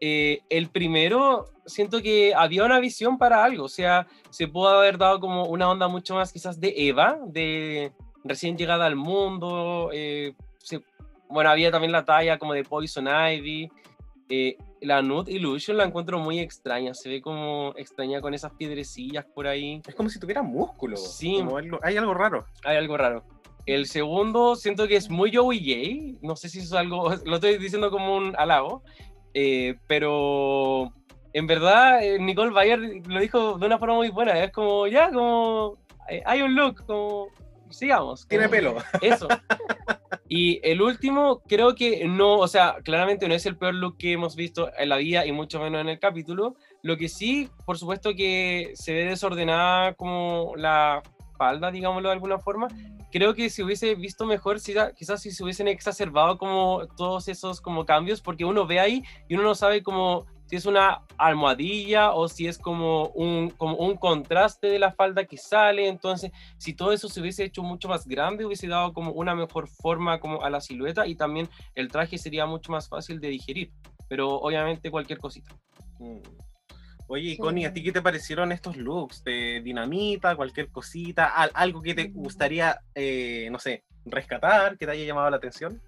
Eh, 0.00 0.40
el 0.48 0.68
primero, 0.68 1.44
siento 1.66 2.02
que 2.02 2.34
había 2.34 2.64
una 2.64 2.80
visión 2.80 3.18
para 3.18 3.44
algo, 3.44 3.64
o 3.66 3.68
sea, 3.68 4.08
se 4.30 4.48
pudo 4.48 4.68
haber 4.68 4.98
dado 4.98 5.20
como 5.20 5.44
una 5.44 5.70
onda 5.70 5.86
mucho 5.86 6.16
más 6.16 6.32
quizás 6.32 6.58
de 6.58 6.74
Eva, 6.76 7.18
de 7.26 7.92
recién 8.24 8.56
llegada 8.56 8.86
al 8.86 8.96
mundo, 8.96 9.90
eh, 9.92 10.34
se- 10.58 10.82
bueno, 11.28 11.50
había 11.50 11.70
también 11.70 11.92
la 11.92 12.04
talla 12.04 12.36
como 12.38 12.52
de 12.52 12.64
Poison 12.64 13.06
Ivy, 13.06 13.70
eh, 14.28 14.56
la 14.82 15.00
Nude 15.02 15.32
Illusion 15.32 15.76
la 15.76 15.84
encuentro 15.84 16.18
muy 16.18 16.38
extraña. 16.40 16.92
Se 16.94 17.08
ve 17.08 17.20
como 17.22 17.72
extraña 17.76 18.20
con 18.20 18.34
esas 18.34 18.52
piedrecillas 18.52 19.24
por 19.34 19.46
ahí. 19.46 19.80
Es 19.86 19.94
como 19.94 20.08
si 20.08 20.18
tuviera 20.20 20.42
músculo. 20.42 20.96
Sí. 20.96 21.36
como 21.38 21.56
algo- 21.58 21.78
hay 21.82 21.96
algo 21.96 22.14
raro. 22.14 22.44
Hay 22.64 22.76
algo 22.76 22.96
raro. 22.96 23.24
El 23.64 23.86
segundo 23.86 24.56
siento 24.56 24.88
que 24.88 24.96
es 24.96 25.08
muy 25.08 25.34
Joey 25.34 25.60
Gay. 25.60 26.18
No 26.20 26.34
sé 26.36 26.48
si 26.48 26.58
eso 26.58 26.74
es 26.74 26.80
algo, 26.80 27.10
lo 27.24 27.36
estoy 27.36 27.58
diciendo 27.58 27.90
como 27.90 28.16
un 28.16 28.34
halago. 28.36 28.82
eh, 29.34 29.76
pero 29.86 30.92
en 31.32 31.46
verdad 31.46 32.02
eh, 32.04 32.18
Nicole 32.18 32.50
Bayer 32.50 32.78
lo 33.06 33.20
dijo 33.20 33.56
de 33.58 33.66
una 33.66 33.78
forma 33.78 33.94
muy 33.94 34.10
buena. 34.10 34.38
Es 34.42 34.50
como, 34.52 34.86
ya, 34.88 35.10
como 35.10 35.78
eh, 36.10 36.22
hay 36.26 36.42
un 36.42 36.54
look, 36.54 36.84
como 36.86 37.28
sigamos. 37.70 38.26
Tiene 38.28 38.44
como- 38.46 38.56
pelo. 38.56 38.76
Eso. 39.00 39.28
Y 40.34 40.60
el 40.62 40.80
último, 40.80 41.42
creo 41.46 41.74
que 41.74 42.08
no, 42.08 42.38
o 42.38 42.48
sea, 42.48 42.76
claramente 42.82 43.28
no 43.28 43.34
es 43.34 43.44
el 43.44 43.58
peor 43.58 43.74
look 43.74 43.98
que 43.98 44.12
hemos 44.12 44.34
visto 44.34 44.70
en 44.78 44.88
la 44.88 44.96
vida 44.96 45.26
y 45.26 45.32
mucho 45.32 45.60
menos 45.60 45.82
en 45.82 45.90
el 45.90 45.98
capítulo. 45.98 46.56
Lo 46.80 46.96
que 46.96 47.10
sí, 47.10 47.50
por 47.66 47.76
supuesto 47.76 48.14
que 48.14 48.72
se 48.72 48.94
ve 48.94 49.04
desordenada 49.04 49.92
como 49.92 50.54
la 50.56 51.02
falda, 51.36 51.70
digámoslo 51.70 52.08
de 52.08 52.14
alguna 52.14 52.38
forma. 52.38 52.68
Creo 53.10 53.34
que 53.34 53.50
si 53.50 53.62
hubiese 53.62 53.94
visto 53.94 54.24
mejor, 54.24 54.56
quizás 54.96 55.20
si 55.20 55.32
se 55.32 55.44
hubiesen 55.44 55.68
exacerbado 55.68 56.38
como 56.38 56.86
todos 56.96 57.28
esos 57.28 57.60
como 57.60 57.84
cambios, 57.84 58.22
porque 58.22 58.46
uno 58.46 58.66
ve 58.66 58.80
ahí 58.80 59.02
y 59.28 59.34
uno 59.34 59.42
no 59.42 59.54
sabe 59.54 59.82
como 59.82 60.24
si 60.52 60.56
es 60.56 60.66
una 60.66 61.00
almohadilla 61.16 62.12
o 62.12 62.28
si 62.28 62.46
es 62.46 62.58
como 62.58 63.06
un, 63.14 63.48
como 63.48 63.76
un 63.76 63.96
contraste 63.96 64.66
de 64.66 64.78
la 64.78 64.92
falda 64.92 65.24
que 65.24 65.38
sale. 65.38 65.88
Entonces, 65.88 66.30
si 66.58 66.74
todo 66.74 66.92
eso 66.92 67.08
se 67.08 67.22
hubiese 67.22 67.44
hecho 67.44 67.62
mucho 67.62 67.88
más 67.88 68.06
grande, 68.06 68.44
hubiese 68.44 68.68
dado 68.68 68.92
como 68.92 69.12
una 69.12 69.34
mejor 69.34 69.66
forma 69.66 70.20
como 70.20 70.42
a 70.42 70.50
la 70.50 70.60
silueta 70.60 71.06
y 71.06 71.14
también 71.14 71.48
el 71.74 71.88
traje 71.88 72.18
sería 72.18 72.44
mucho 72.44 72.70
más 72.70 72.86
fácil 72.86 73.18
de 73.18 73.28
digerir. 73.28 73.72
Pero 74.08 74.28
obviamente 74.28 74.90
cualquier 74.90 75.20
cosita. 75.20 75.56
Mm. 75.98 76.18
Oye. 77.06 77.38
Connie, 77.38 77.64
¿a 77.64 77.72
ti 77.72 77.82
qué 77.82 77.90
te 77.92 78.02
parecieron 78.02 78.52
estos 78.52 78.76
looks? 78.76 79.24
¿De 79.24 79.62
dinamita, 79.64 80.36
cualquier 80.36 80.68
cosita? 80.70 81.28
al- 81.28 81.52
¿Algo 81.54 81.80
que 81.80 81.94
te 81.94 82.08
gustaría, 82.08 82.78
eh, 82.94 83.48
no 83.50 83.58
sé, 83.58 83.84
rescatar, 84.04 84.76
que 84.76 84.84
te 84.84 84.92
haya 84.92 85.06
llamado 85.06 85.30
la 85.30 85.38
atención? 85.38 85.80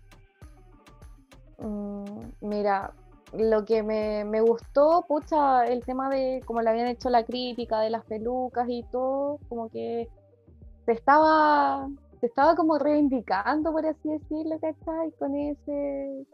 Mm, 1.58 2.04
Mira, 2.40 2.92
lo 3.36 3.64
que 3.64 3.82
me, 3.82 4.24
me 4.24 4.40
gustó, 4.40 5.04
pucha, 5.08 5.66
el 5.66 5.84
tema 5.84 6.08
de 6.08 6.40
cómo 6.46 6.60
le 6.62 6.70
habían 6.70 6.86
hecho 6.88 7.10
la 7.10 7.24
crítica 7.24 7.80
de 7.80 7.90
las 7.90 8.04
pelucas 8.04 8.66
y 8.68 8.82
todo, 8.92 9.38
como 9.48 9.68
que 9.70 10.08
se 10.84 10.92
estaba, 10.92 11.88
se 12.20 12.26
estaba 12.26 12.54
como 12.54 12.78
reivindicando, 12.78 13.72
por 13.72 13.86
así 13.86 14.08
decirlo, 14.08 14.58
¿cachai? 14.60 15.10
Con 15.18 15.34
ese, 15.34 16.26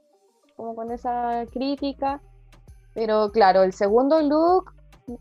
como 0.56 0.74
con 0.74 0.90
esa 0.92 1.44
crítica. 1.52 2.20
Pero 2.94 3.30
claro, 3.30 3.62
el 3.62 3.72
segundo 3.72 4.20
look 4.20 4.72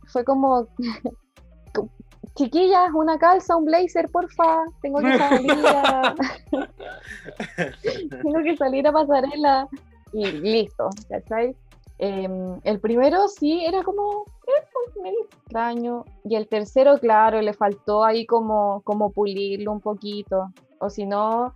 fue 0.08 0.24
como, 0.26 0.68
co- 1.74 1.90
chiquillas, 2.36 2.90
una 2.94 3.18
calza, 3.20 3.56
un 3.56 3.66
blazer, 3.66 4.10
porfa, 4.10 4.64
tengo 4.82 5.00
que 5.00 5.18
salir 5.18 5.68
a, 5.68 6.16
tengo 8.24 8.44
que 8.44 8.58
salir 8.58 8.88
a 8.88 8.92
pasarela 8.92 9.68
y 10.12 10.26
listo, 10.32 10.90
¿cachai? 11.08 11.56
Em, 12.02 12.62
el 12.64 12.80
primero 12.80 13.28
sí 13.28 13.66
era 13.66 13.84
como 13.84 14.24
eh, 14.48 14.66
pues, 14.96 15.14
extraño. 15.34 16.06
Y 16.24 16.36
el 16.36 16.48
tercero, 16.48 16.98
claro, 16.98 17.42
le 17.42 17.54
faltó 17.54 18.04
ahí 18.04 18.26
como, 18.26 18.82
como 18.84 19.12
pulirlo 19.12 19.74
un 19.74 19.82
poquito, 19.82 20.52
o 20.80 20.90
si 20.90 21.06
no, 21.06 21.54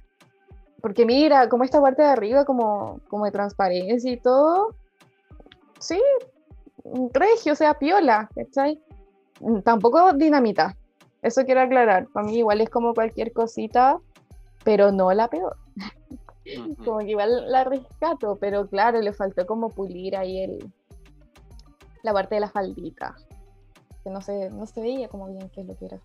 porque 0.82 1.06
mira, 1.06 1.48
como 1.48 1.64
esta 1.64 1.82
parte 1.82 2.02
de 2.02 2.10
arriba 2.10 2.44
como, 2.44 3.00
como 3.08 3.24
de 3.24 3.32
transparencia 3.32 4.12
y 4.12 4.18
todo, 4.18 4.76
sí, 5.80 6.02
regio, 7.14 7.54
o 7.54 7.56
sea, 7.56 7.76
piola, 7.76 8.30
¿cachai? 8.36 8.82
Mm, 9.40 9.62
Tampoco 9.62 10.12
dinamita, 10.12 10.76
eso 11.22 11.46
quiero 11.46 11.62
aclarar, 11.62 12.08
para 12.14 12.26
mí 12.26 12.40
igual 12.40 12.60
es 12.60 12.70
como 12.70 12.94
cualquier 12.94 13.32
cosita, 13.32 13.98
pero 14.66 14.92
no 14.92 15.14
la 15.14 15.30
peor 15.30 15.56
como 16.84 17.00
que 17.00 17.12
igual 17.12 17.50
la 17.52 17.64
rescato, 17.64 18.38
pero 18.40 18.68
claro, 18.68 19.00
le 19.02 19.14
faltó 19.14 19.46
como 19.46 19.70
pulir 19.70 20.16
ahí 20.18 20.42
el 20.42 20.72
la 22.04 22.12
parte 22.14 22.36
de 22.36 22.42
la 22.42 22.50
faldita. 22.50 23.16
Que 24.04 24.10
no 24.10 24.20
se, 24.22 24.50
no 24.50 24.66
se 24.66 24.82
veía 24.82 25.08
como 25.08 25.28
bien 25.32 25.50
qué 25.50 25.62
es 25.62 25.68
lo 25.68 25.78
que 25.78 25.86
era. 25.86 26.00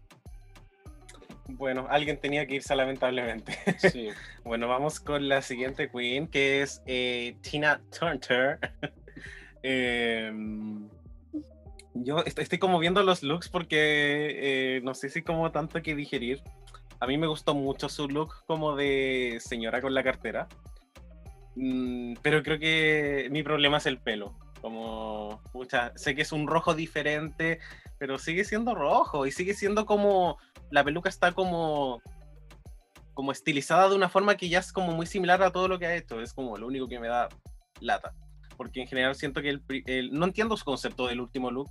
Bueno, 1.49 1.87
alguien 1.91 2.21
tenía 2.21 2.47
que 2.47 2.57
irse 2.57 2.77
lamentablemente. 2.77 3.57
Sí. 3.93 4.11
Bueno, 4.45 4.69
vamos 4.69 5.01
con 5.01 5.29
la 5.29 5.43
siguiente 5.43 5.91
queen, 5.91 6.29
que 6.29 6.63
es 6.63 6.83
eh, 6.87 7.37
Tina 7.41 7.81
Turner. 7.99 8.59
Em, 9.63 10.89
yo 11.95 12.19
est- 12.25 12.39
estoy 12.39 12.59
como 12.59 12.79
viendo 12.79 13.03
los 13.03 13.25
looks 13.25 13.49
porque 13.49 14.77
eh, 14.77 14.81
no 14.85 14.95
sé 14.95 15.09
si 15.11 15.23
como 15.23 15.51
tanto 15.51 15.83
que 15.83 15.97
digerir. 15.97 16.43
A 17.01 17.07
mí 17.07 17.17
me 17.19 17.27
gustó 17.27 17.55
mucho 17.55 17.89
su 17.89 18.09
look 18.09 18.45
como 18.47 18.75
de 18.75 19.39
señora 19.41 19.81
con 19.81 19.95
la 19.95 20.03
cartera. 20.03 20.49
Mm, 21.55 22.15
pero 22.23 22.43
creo 22.43 22.59
que 22.59 23.29
mi 23.31 23.43
problema 23.43 23.79
es 23.79 23.87
el 23.87 23.99
pelo. 23.99 24.35
Como, 24.61 25.41
pucha, 25.53 25.93
sé 25.97 26.15
que 26.17 26.23
es 26.23 26.33
un 26.33 26.47
rojo 26.49 26.75
diferente, 26.75 27.61
pero 27.99 28.19
sigue 28.19 28.45
siendo 28.45 28.75
rojo 28.75 29.27
y 29.27 29.31
sigue 29.33 29.55
siendo 29.55 29.87
como, 29.87 30.39
la 30.71 30.83
peluca 30.85 31.09
está 31.09 31.33
como 31.33 32.01
como 33.15 33.33
estilizada 33.33 33.89
de 33.89 33.97
una 33.97 34.09
forma 34.09 34.37
que 34.37 34.49
ya 34.49 34.61
es 34.61 34.73
como 34.73 34.93
muy 34.93 35.05
similar 35.05 35.43
a 35.43 35.51
todo 35.51 35.67
lo 35.67 35.77
que 35.81 35.87
ha 35.87 35.97
hecho. 35.97 36.21
Es 36.21 36.33
como 36.33 36.57
lo 36.57 36.69
único 36.69 36.87
que 36.89 37.01
me 37.01 37.09
da 37.09 37.29
lata. 37.81 38.15
Porque 38.57 38.81
en 38.81 38.87
general 38.87 39.17
siento 39.17 39.43
que 39.43 39.49
el, 39.49 39.63
el- 39.87 40.13
no 40.13 40.25
entiendo 40.25 40.57
su 40.57 40.65
concepto 40.65 41.09
del 41.09 41.21
último 41.21 41.51
look. 41.51 41.69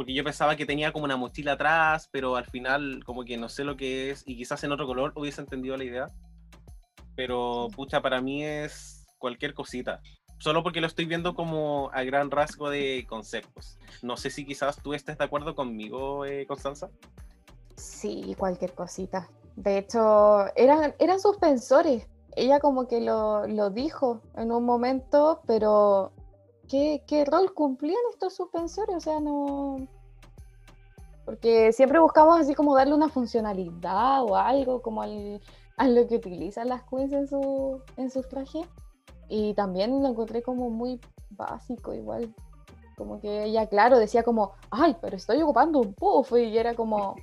Porque 0.00 0.14
yo 0.14 0.24
pensaba 0.24 0.56
que 0.56 0.64
tenía 0.64 0.94
como 0.94 1.04
una 1.04 1.18
mochila 1.18 1.52
atrás, 1.52 2.08
pero 2.10 2.36
al 2.36 2.46
final 2.46 3.04
como 3.04 3.22
que 3.22 3.36
no 3.36 3.50
sé 3.50 3.64
lo 3.64 3.76
que 3.76 4.08
es 4.08 4.22
y 4.24 4.34
quizás 4.34 4.64
en 4.64 4.72
otro 4.72 4.86
color 4.86 5.12
hubiese 5.14 5.42
entendido 5.42 5.76
la 5.76 5.84
idea. 5.84 6.06
Pero 7.14 7.68
pucha, 7.76 8.00
para 8.00 8.22
mí 8.22 8.42
es 8.42 9.04
cualquier 9.18 9.52
cosita. 9.52 10.00
Solo 10.38 10.62
porque 10.62 10.80
lo 10.80 10.86
estoy 10.86 11.04
viendo 11.04 11.34
como 11.34 11.90
a 11.92 12.02
gran 12.02 12.30
rasgo 12.30 12.70
de 12.70 13.04
conceptos. 13.10 13.78
No 14.00 14.16
sé 14.16 14.30
si 14.30 14.46
quizás 14.46 14.82
tú 14.82 14.94
estés 14.94 15.18
de 15.18 15.24
acuerdo 15.24 15.54
conmigo, 15.54 16.24
eh, 16.24 16.46
Constanza. 16.46 16.88
Sí, 17.76 18.34
cualquier 18.38 18.72
cosita. 18.72 19.28
De 19.54 19.76
hecho, 19.76 20.46
eran, 20.56 20.94
eran 20.98 21.20
suspensores. 21.20 22.08
Ella 22.36 22.58
como 22.58 22.88
que 22.88 23.02
lo, 23.02 23.46
lo 23.46 23.68
dijo 23.68 24.22
en 24.34 24.50
un 24.50 24.64
momento, 24.64 25.42
pero 25.46 26.14
¿qué, 26.70 27.02
qué 27.06 27.24
rol 27.24 27.52
cumplían 27.52 28.00
estos 28.12 28.34
suspensores? 28.34 28.96
O 28.96 29.00
sea, 29.00 29.20
no... 29.20 29.76
Porque 31.24 31.72
siempre 31.72 31.98
buscamos 31.98 32.40
así 32.40 32.54
como 32.54 32.74
darle 32.74 32.94
una 32.94 33.08
funcionalidad 33.08 34.22
o 34.22 34.36
algo 34.36 34.80
como 34.80 35.02
al, 35.02 35.40
a 35.76 35.88
lo 35.88 36.06
que 36.06 36.16
utilizan 36.16 36.68
las 36.68 36.82
queens 36.84 37.12
en, 37.12 37.28
su, 37.28 37.82
en 37.96 38.10
sus 38.10 38.28
trajes. 38.28 38.66
Y 39.28 39.54
también 39.54 40.02
lo 40.02 40.08
encontré 40.08 40.42
como 40.42 40.70
muy 40.70 41.00
básico 41.30 41.92
igual. 41.92 42.34
Como 42.96 43.20
que 43.20 43.44
ella, 43.44 43.66
claro, 43.66 43.98
decía 43.98 44.22
como, 44.22 44.52
ay, 44.70 44.96
pero 45.00 45.16
estoy 45.16 45.42
ocupando 45.42 45.80
un 45.80 45.94
puff. 45.94 46.32
Y 46.32 46.56
era 46.56 46.74
como, 46.74 47.14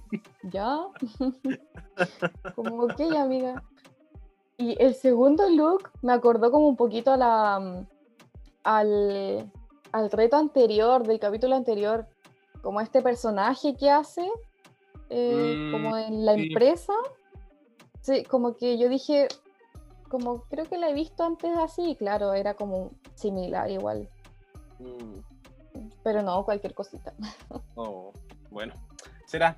¿ya? 0.43 0.87
como, 2.55 2.83
ok, 2.83 3.01
amiga. 3.17 3.63
Y 4.57 4.81
el 4.81 4.95
segundo 4.95 5.49
look 5.49 5.89
me 6.01 6.13
acordó 6.13 6.49
como 6.51 6.67
un 6.67 6.77
poquito 6.77 7.11
a 7.11 7.17
la, 7.17 7.59
mm, 7.59 7.96
al, 8.67 9.49
al 9.93 10.11
reto 10.11 10.35
anterior, 10.35 11.07
del 11.07 11.19
capítulo 11.19 11.55
anterior. 11.55 12.05
Como 12.61 12.81
este 12.81 13.01
personaje 13.01 13.75
que 13.75 13.89
hace, 13.89 14.29
eh, 15.09 15.55
Mm, 15.57 15.71
como 15.71 15.97
en 15.97 16.25
la 16.25 16.33
sí. 16.35 16.47
empresa. 16.47 16.93
Sí, 18.01 18.23
como 18.23 18.55
que 18.57 18.77
yo 18.77 18.89
dije, 18.89 19.27
como 20.09 20.41
creo 20.49 20.65
que 20.65 20.77
la 20.77 20.89
he 20.89 20.93
visto 20.93 21.23
antes 21.23 21.57
así, 21.57 21.95
claro, 21.95 22.33
era 22.33 22.55
como 22.55 22.91
similar 23.15 23.69
igual. 23.71 24.09
Mm, 24.79 25.19
Pero 26.03 26.21
no, 26.23 26.43
cualquier 26.43 26.73
cosita. 26.73 27.13
oh, 27.75 28.11
bueno, 28.49 28.73
será. 29.27 29.57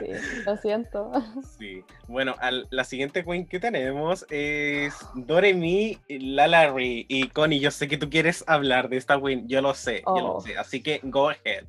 Sí, 0.00 0.06
lo 0.46 0.56
siento. 0.56 1.12
Sí. 1.58 1.84
Bueno, 2.08 2.34
al- 2.40 2.66
la 2.70 2.82
siguiente 2.82 3.24
queen 3.24 3.46
que 3.46 3.60
tenemos 3.60 4.26
es 4.30 4.94
Doremi 5.14 5.98
Lalari. 6.08 7.06
Y 7.08 7.28
Connie, 7.28 7.60
yo 7.60 7.70
sé 7.70 7.86
que 7.86 7.96
tú 7.98 8.10
quieres 8.10 8.42
hablar 8.48 8.88
de 8.88 8.96
esta 8.96 9.20
queen, 9.20 9.46
yo 9.46 9.60
lo 9.62 9.72
sé, 9.74 10.02
yo 10.06 10.18
lo 10.20 10.34
Oh. 10.36 10.40
sé. 10.40 10.58
Así 10.58 10.82
que 10.82 11.00
go 11.04 11.28
ahead. 11.28 11.64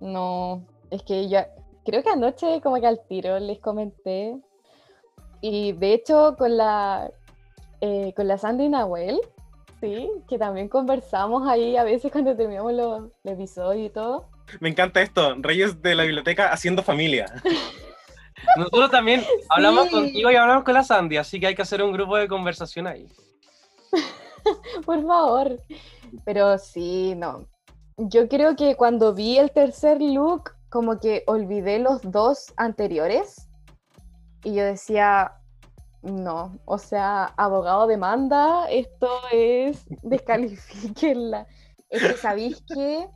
No, 0.00 0.64
es 0.90 1.02
que 1.02 1.28
ya, 1.28 1.48
creo 1.84 2.02
que 2.02 2.08
anoche 2.10 2.60
como 2.62 2.80
que 2.80 2.86
al 2.86 3.00
tiro 3.08 3.38
les 3.38 3.58
comenté. 3.58 4.36
Y 5.42 5.72
de 5.72 5.94
hecho 5.94 6.36
con 6.38 6.56
la, 6.56 7.10
eh, 7.80 8.12
con 8.14 8.28
la 8.28 8.38
Sandy 8.38 8.68
Nahuel, 8.68 9.20
sí, 9.80 10.10
que 10.28 10.38
también 10.38 10.68
conversamos 10.68 11.48
ahí 11.48 11.76
a 11.76 11.84
veces 11.84 12.12
cuando 12.12 12.36
terminamos 12.36 12.72
los, 12.74 13.00
los 13.22 13.34
episodios 13.34 13.86
y 13.86 13.90
todo. 13.90 14.26
Me 14.58 14.68
encanta 14.68 15.00
esto, 15.02 15.34
Reyes 15.38 15.80
de 15.82 15.94
la 15.94 16.02
Biblioteca 16.04 16.52
haciendo 16.52 16.82
familia. 16.82 17.26
Nosotros 18.56 18.90
también 18.90 19.22
hablamos 19.48 19.84
Sí. 19.86 19.90
contigo 19.92 20.30
y 20.30 20.36
hablamos 20.36 20.64
con 20.64 20.74
la 20.74 20.82
Sandy, 20.82 21.16
así 21.18 21.38
que 21.38 21.48
hay 21.48 21.54
que 21.54 21.62
hacer 21.62 21.82
un 21.82 21.92
grupo 21.92 22.16
de 22.16 22.26
conversación 22.28 22.86
ahí. 22.86 23.06
por 24.86 25.06
favor. 25.06 25.56
Pero 26.24 26.58
sí, 26.58 27.14
no. 27.16 27.46
Yo 27.96 28.28
creo 28.28 28.56
que 28.56 28.74
cuando 28.76 29.14
vi 29.14 29.38
el 29.38 29.50
tercer 29.52 30.00
look, 30.00 30.52
como 30.70 30.98
que 30.98 31.22
olvidé 31.26 31.78
los 31.78 32.00
dos 32.02 32.52
anteriores. 32.56 33.48
Y 34.42 34.54
yo 34.54 34.64
decía, 34.64 35.32
no, 36.02 36.58
o 36.64 36.78
sea, 36.78 37.26
abogado 37.36 37.86
demanda, 37.86 38.66
esto 38.70 39.08
es 39.32 39.84
descalifíquenla. 40.02 41.46
Es 41.90 42.02
que 42.02 42.14
sabéis 42.14 42.62
que. 42.74 43.06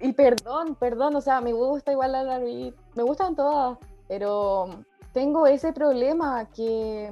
Y 0.00 0.12
perdón, 0.12 0.74
perdón, 0.76 1.16
o 1.16 1.20
sea, 1.20 1.40
me 1.40 1.52
gusta 1.52 1.92
igual 1.92 2.12
la 2.12 2.22
Larry, 2.24 2.74
me 2.94 3.02
gustan 3.02 3.34
todas, 3.36 3.78
pero 4.08 4.68
tengo 5.12 5.46
ese 5.46 5.72
problema 5.72 6.48
que. 6.50 7.10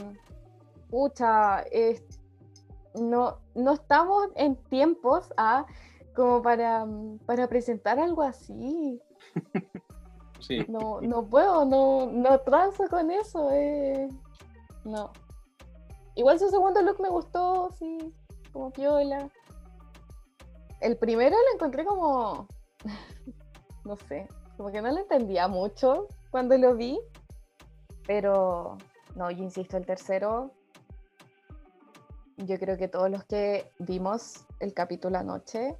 Pucha, 0.91 1.61
es, 1.71 2.03
no, 2.95 3.39
no 3.55 3.73
estamos 3.73 4.29
en 4.35 4.57
tiempos 4.57 5.33
ah, 5.39 5.65
como 6.15 6.43
para, 6.43 6.87
para 7.25 7.49
presentar 7.49 7.99
algo 7.99 8.23
así. 8.23 9.01
Sí. 10.41 10.67
No, 10.69 11.01
no 11.01 11.25
puedo, 11.25 11.65
no, 11.65 12.07
no 12.11 12.41
transo 12.41 12.89
con 12.91 13.13
eso. 13.13 13.49
eh. 13.53 14.09
No. 14.85 15.13
Igual 16.17 16.41
su 16.41 16.49
segundo 16.49 16.83
look 16.83 17.01
me 17.01 17.09
gustó, 17.09 17.71
sí, 17.79 18.13
como 18.53 18.73
piola. 18.73 19.31
El 20.81 20.97
primero 20.97 21.37
lo 21.37 21.55
encontré 21.55 21.85
como. 21.85 22.49
No 23.85 23.97
sé, 23.97 24.29
como 24.57 24.71
que 24.71 24.81
no 24.81 24.93
lo 24.93 24.99
entendía 24.99 25.49
mucho 25.49 26.07
cuando 26.31 26.57
lo 26.57 26.77
vi. 26.77 27.01
Pero, 28.07 28.79
no, 29.17 29.29
yo 29.31 29.43
insisto, 29.43 29.77
el 29.77 29.85
tercero. 29.85 30.53
Yo 32.37 32.59
creo 32.61 32.77
que 32.77 32.87
todos 32.87 33.11
los 33.11 33.25
que 33.25 33.71
vimos 33.81 34.47
el 34.61 34.73
capítulo 34.73 35.19
anoche. 35.19 35.77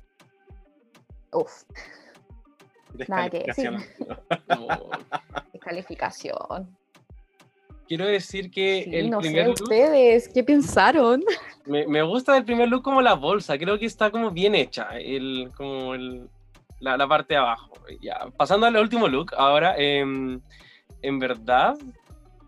Uff, 1.33 1.63
Nada 3.09 3.31
que 3.31 3.45
decir. 3.45 3.71
Descalificación. 3.71 4.49
No. 4.49 4.91
descalificación. 5.53 6.77
Quiero 7.87 8.07
decir 8.07 8.51
que 8.51 8.85
Sí, 8.85 8.97
el 8.97 9.11
no 9.11 9.19
primer 9.19 9.43
sé, 9.43 9.49
look 9.49 9.63
ustedes, 9.63 10.29
¿qué 10.29 10.43
pensaron? 10.45 11.23
me, 11.67 11.87
me 11.87 12.03
gusta 12.03 12.35
del 12.35 12.45
primer 12.45 12.69
look 12.69 12.83
como 12.83 13.03
la 13.03 13.15
bolsa, 13.15 13.59
creo 13.59 13.79
que 13.79 13.87
está 13.87 14.11
como 14.11 14.31
bien 14.31 14.55
hecha, 14.55 14.89
el, 14.99 15.51
como 15.57 15.95
el, 15.95 16.29
la, 16.83 17.09
parte 17.09 17.35
de 17.35 17.41
abajo. 17.41 17.73
Ya, 18.01 18.29
pasando 18.37 18.67
al 18.67 18.77
último 18.77 19.09
look, 19.09 19.33
ahora, 19.37 19.75
em, 19.77 20.41
en 21.01 21.19
verdad, 21.19 21.77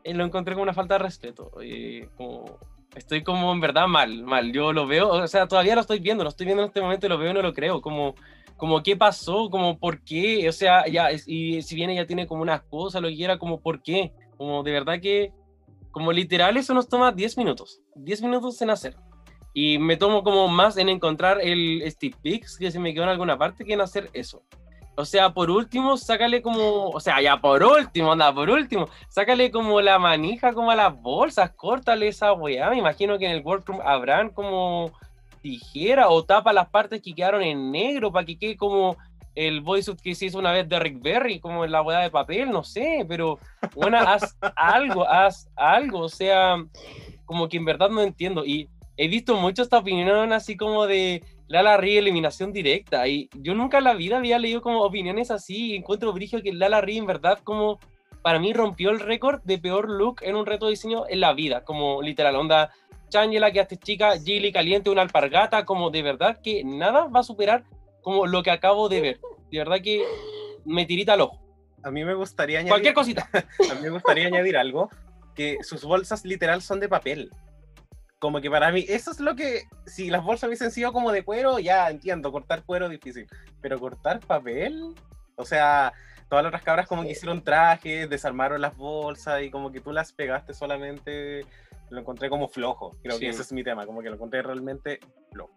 eh, 0.02 0.14
lo 0.14 0.24
encontré 0.24 0.54
como 0.54 0.64
una 0.64 0.74
falta 0.74 0.94
de 0.94 0.98
respeto. 0.98 1.50
eh, 1.62 2.08
como, 2.16 2.58
estoy 2.96 3.22
como 3.22 3.52
en 3.52 3.60
verdad 3.60 3.86
mal, 3.86 4.22
mal. 4.24 4.52
Yo 4.52 4.72
lo 4.72 4.86
veo, 4.86 5.08
o 5.08 5.26
sea, 5.26 5.46
todavía 5.46 5.74
lo 5.74 5.80
estoy 5.80 6.00
viendo, 6.00 6.24
lo 6.24 6.30
estoy 6.30 6.46
viendo 6.46 6.62
en 6.62 6.68
este 6.68 6.80
momento 6.80 7.06
y 7.06 7.08
lo 7.08 7.18
veo 7.18 7.30
y 7.30 7.34
no 7.34 7.42
lo 7.42 7.52
creo. 7.52 7.80
Como, 7.80 8.14
como 8.56 8.82
qué 8.82 8.96
pasó, 8.96 9.50
como 9.50 9.78
por 9.78 10.02
qué, 10.02 10.48
o 10.48 10.52
sea, 10.52 10.86
ya, 10.86 11.10
y 11.12 11.62
si 11.62 11.74
bien 11.74 11.90
ella 11.90 12.06
tiene 12.06 12.26
como 12.26 12.42
unas 12.42 12.62
cosas, 12.62 13.02
lo 13.02 13.08
que 13.08 13.16
quiera, 13.16 13.38
como 13.38 13.60
por 13.60 13.82
qué. 13.82 14.12
Como 14.36 14.62
de 14.62 14.72
verdad 14.72 15.00
que, 15.00 15.32
como 15.90 16.12
literal, 16.12 16.56
eso 16.56 16.74
nos 16.74 16.88
toma 16.88 17.12
10 17.12 17.38
minutos, 17.38 17.80
10 17.94 18.22
minutos 18.22 18.60
en 18.62 18.70
hacer. 18.70 18.96
Y 19.54 19.78
me 19.78 19.96
tomo 19.96 20.24
como 20.24 20.48
más 20.48 20.76
en 20.76 20.88
encontrar 20.88 21.40
el 21.40 21.82
Steve 21.86 22.16
Pix, 22.20 22.58
que 22.58 22.70
se 22.70 22.80
me 22.80 22.92
quedó 22.92 23.04
en 23.04 23.10
alguna 23.10 23.38
parte, 23.38 23.64
que 23.64 23.72
en 23.72 23.80
hacer 23.80 24.10
eso. 24.12 24.42
O 24.96 25.04
sea, 25.04 25.30
por 25.30 25.50
último, 25.50 25.96
sácale 25.96 26.42
como, 26.42 26.90
o 26.90 27.00
sea, 27.00 27.20
ya 27.20 27.40
por 27.40 27.62
último, 27.64 28.12
anda, 28.12 28.32
por 28.32 28.50
último, 28.50 28.88
sácale 29.08 29.50
como 29.50 29.80
la 29.80 29.98
manija, 29.98 30.52
como 30.52 30.70
a 30.70 30.76
las 30.76 31.00
bolsas, 31.00 31.50
córtale 31.52 32.08
esa 32.08 32.32
weá. 32.32 32.70
Me 32.70 32.78
imagino 32.78 33.18
que 33.18 33.26
en 33.26 33.32
el 33.32 33.42
workroom 33.44 33.80
habrán 33.84 34.30
como 34.30 34.92
tijera 35.42 36.08
o 36.08 36.24
tapa 36.24 36.52
las 36.52 36.68
partes 36.68 37.02
que 37.02 37.12
quedaron 37.12 37.42
en 37.42 37.70
negro 37.72 38.12
para 38.12 38.24
que 38.24 38.38
quede 38.38 38.56
como 38.56 38.96
el 39.34 39.60
bodysuit 39.60 40.00
que 40.00 40.14
se 40.14 40.26
hizo 40.26 40.38
una 40.38 40.52
vez 40.52 40.68
de 40.68 40.78
Rick 40.78 41.02
Berry, 41.02 41.40
como 41.40 41.64
en 41.64 41.72
la 41.72 41.82
weá 41.82 41.98
de 41.98 42.10
papel, 42.10 42.50
no 42.50 42.62
sé, 42.62 43.04
pero 43.08 43.38
bueno, 43.74 43.98
haz 43.98 44.36
algo, 44.56 45.08
haz 45.08 45.48
algo, 45.56 46.00
o 46.00 46.08
sea, 46.08 46.56
como 47.24 47.48
que 47.48 47.56
en 47.56 47.64
verdad 47.64 47.90
no 47.90 48.00
entiendo. 48.00 48.44
Y 48.44 48.68
he 48.96 49.08
visto 49.08 49.36
mucho 49.36 49.62
esta 49.62 49.78
opinión 49.78 50.32
así 50.32 50.56
como 50.56 50.86
de 50.86 51.22
Lala 51.48 51.76
Ri 51.76 51.96
eliminación 51.98 52.52
directa, 52.52 53.06
y 53.08 53.28
yo 53.34 53.54
nunca 53.54 53.78
en 53.78 53.84
la 53.84 53.94
vida 53.94 54.18
había 54.18 54.38
leído 54.38 54.62
como 54.62 54.82
opiniones 54.82 55.30
así, 55.30 55.72
y 55.72 55.76
encuentro 55.76 56.12
brillo 56.12 56.42
que 56.42 56.52
Lala 56.52 56.80
Ri 56.80 56.98
en 56.98 57.06
verdad 57.06 57.38
como 57.44 57.78
para 58.22 58.38
mí 58.38 58.54
rompió 58.54 58.90
el 58.90 59.00
récord 59.00 59.42
de 59.44 59.58
peor 59.58 59.90
look 59.90 60.20
en 60.22 60.34
un 60.36 60.46
reto 60.46 60.66
de 60.66 60.70
diseño 60.70 61.04
en 61.08 61.20
la 61.20 61.34
vida, 61.34 61.62
como 61.64 62.00
literal, 62.00 62.36
onda, 62.36 62.70
Changela, 63.10 63.52
que 63.52 63.60
haces 63.60 63.78
chica, 63.78 64.18
Gilly 64.18 64.50
caliente, 64.50 64.90
una 64.90 65.02
alpargata, 65.02 65.64
como 65.64 65.90
de 65.90 66.02
verdad 66.02 66.40
que 66.42 66.64
nada 66.64 67.06
va 67.06 67.20
a 67.20 67.22
superar 67.22 67.64
como 68.02 68.26
lo 68.26 68.42
que 68.42 68.50
acabo 68.50 68.88
de 68.88 69.00
ver. 69.00 69.20
De 69.52 69.58
verdad 69.58 69.80
que 69.82 70.04
me 70.64 70.86
tirita 70.86 71.12
al 71.12 71.20
ojo. 71.20 71.38
A 71.82 71.90
mí 71.90 72.04
me 72.04 72.14
gustaría 72.14 72.58
añadir, 72.60 72.70
Cualquier 72.70 72.94
cosita. 72.94 73.28
a 73.70 73.74
mí 73.74 73.82
me 73.82 73.90
gustaría 73.90 74.26
añadir 74.26 74.56
algo, 74.56 74.88
que 75.34 75.58
sus 75.62 75.84
bolsas 75.84 76.24
literal 76.24 76.62
son 76.62 76.80
de 76.80 76.88
papel. 76.88 77.30
Como 78.24 78.40
que 78.40 78.50
para 78.50 78.72
mí, 78.72 78.86
eso 78.88 79.10
es 79.10 79.20
lo 79.20 79.36
que, 79.36 79.64
si 79.84 80.08
las 80.08 80.24
bolsas 80.24 80.46
hubiesen 80.48 80.70
sido 80.70 80.94
como 80.94 81.12
de 81.12 81.22
cuero, 81.24 81.58
ya 81.58 81.90
entiendo, 81.90 82.32
cortar 82.32 82.62
cuero 82.64 82.88
difícil, 82.88 83.26
pero 83.60 83.78
cortar 83.78 84.18
papel, 84.20 84.94
o 85.36 85.44
sea, 85.44 85.92
todas 86.30 86.42
las 86.42 86.48
otras 86.48 86.62
cabras 86.62 86.86
como 86.86 87.02
que 87.02 87.10
hicieron 87.10 87.44
trajes, 87.44 88.08
desarmaron 88.08 88.62
las 88.62 88.74
bolsas 88.78 89.42
y 89.42 89.50
como 89.50 89.70
que 89.70 89.82
tú 89.82 89.92
las 89.92 90.14
pegaste 90.14 90.54
solamente, 90.54 91.44
lo 91.90 92.00
encontré 92.00 92.30
como 92.30 92.48
flojo, 92.48 92.96
creo 93.02 93.16
Sí. 93.16 93.20
que 93.20 93.28
ese 93.28 93.42
es 93.42 93.52
mi 93.52 93.62
tema, 93.62 93.84
como 93.84 94.00
que 94.00 94.08
lo 94.08 94.14
encontré 94.14 94.40
realmente 94.40 95.00
flojo. 95.30 95.52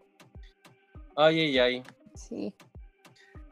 Ay, 1.16 1.40
ay, 1.40 1.60
ay. 1.60 1.84
Sí. 2.16 2.54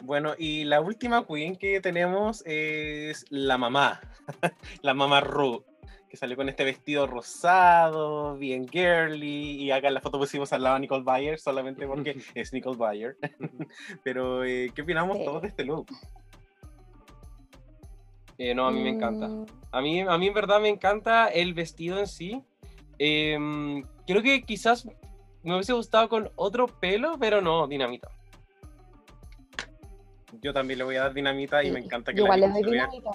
Bueno, 0.03 0.33
y 0.37 0.65
la 0.65 0.81
última 0.81 1.25
queen 1.25 1.55
que 1.55 1.79
tenemos 1.79 2.43
es 2.45 3.23
la 3.29 3.57
mamá, 3.57 4.01
la 4.81 4.93
mamá 4.93 5.21
Ru, 5.21 5.63
que 6.15 6.19
salió 6.19 6.37
con 6.37 6.47
este 6.47 6.63
vestido 6.63 7.07
rosado, 7.07 8.37
bien 8.37 8.67
girly, 8.69 9.61
y 9.61 9.71
acá 9.71 9.89
en 9.89 9.95
la 9.95 9.99
foto 10.01 10.17
pusimos 10.17 10.53
al 10.53 10.63
lado 10.63 10.77
a 10.77 10.79
Nicole 10.79 11.03
Bayer 11.03 11.37
solamente 11.39 11.85
porque 11.85 12.15
es 12.35 12.53
Nicole 12.53 12.77
Bayer. 12.77 13.17
Pero, 14.03 14.45
eh, 14.45 14.71
¿qué 14.73 14.81
opinamos 14.81 15.17
Sí. 15.17 15.25
todos 15.25 15.41
de 15.41 15.49
este 15.49 15.65
look? 15.65 15.87
Eh, 18.37 18.55
no, 18.55 18.67
a 18.67 18.71
mí 18.71 18.81
me 18.81 18.89
encanta. 18.91 19.27
Mm, 19.27 19.45
A 19.71 19.81
mí, 19.81 19.99
a 20.01 20.17
mí 20.17 20.27
en 20.27 20.33
verdad 20.33 20.61
me 20.61 20.69
encanta 20.69 21.27
el 21.27 21.53
vestido 21.53 21.99
en 21.99 22.07
sí. 22.07 22.41
Em, 22.97 23.83
creo 24.07 24.21
que 24.21 24.41
quizás 24.43 24.85
me 25.43 25.53
hubiese 25.53 25.73
gustado 25.73 26.07
con 26.07 26.31
otro 26.35 26.67
pelo, 26.67 27.17
pero 27.19 27.41
no, 27.41 27.67
dinamita. 27.67 28.09
Yo 30.41 30.53
también 30.53 30.79
le 30.79 30.85
voy 30.85 30.95
a 30.95 31.01
dar 31.01 31.13
dinamita 31.13 31.61
y 31.63 31.71
me 31.71 31.79
encanta 31.79 32.13
que 32.13 32.19
la 32.21 32.23
igual 32.23 32.39
le 32.41 32.47
doy 32.49 32.63
dinamita. 32.71 33.11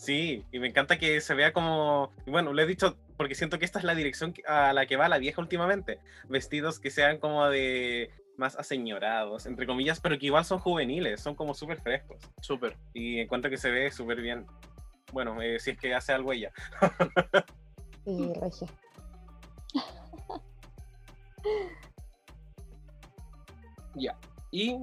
Sí, 0.00 0.46
y 0.50 0.58
me 0.60 0.68
encanta 0.68 0.98
que 0.98 1.20
se 1.20 1.34
vea 1.34 1.52
como, 1.52 2.10
y 2.24 2.30
bueno, 2.30 2.54
lo 2.54 2.62
he 2.62 2.66
dicho 2.66 2.96
porque 3.18 3.34
siento 3.34 3.58
que 3.58 3.66
esta 3.66 3.78
es 3.78 3.84
la 3.84 3.94
dirección 3.94 4.32
a 4.46 4.72
la 4.72 4.86
que 4.86 4.96
va 4.96 5.10
la 5.10 5.18
vieja 5.18 5.42
últimamente. 5.42 5.98
Vestidos 6.26 6.80
que 6.80 6.90
sean 6.90 7.18
como 7.18 7.46
de 7.50 8.10
más 8.38 8.56
aseñorados, 8.56 9.44
entre 9.44 9.66
comillas, 9.66 10.00
pero 10.00 10.18
que 10.18 10.24
igual 10.24 10.46
son 10.46 10.58
juveniles, 10.58 11.20
son 11.20 11.34
como 11.34 11.52
súper 11.52 11.82
frescos. 11.82 12.16
Súper. 12.40 12.78
Y 12.94 13.20
encuentro 13.20 13.50
que 13.50 13.58
se 13.58 13.70
ve 13.70 13.90
súper 13.90 14.22
bien. 14.22 14.46
Bueno, 15.12 15.42
eh, 15.42 15.58
si 15.60 15.72
es 15.72 15.78
que 15.78 15.94
hace 15.94 16.14
algo 16.14 16.32
ella. 16.32 16.50
Sí, 18.06 18.32
regia. 18.40 18.68
Y 24.50 24.78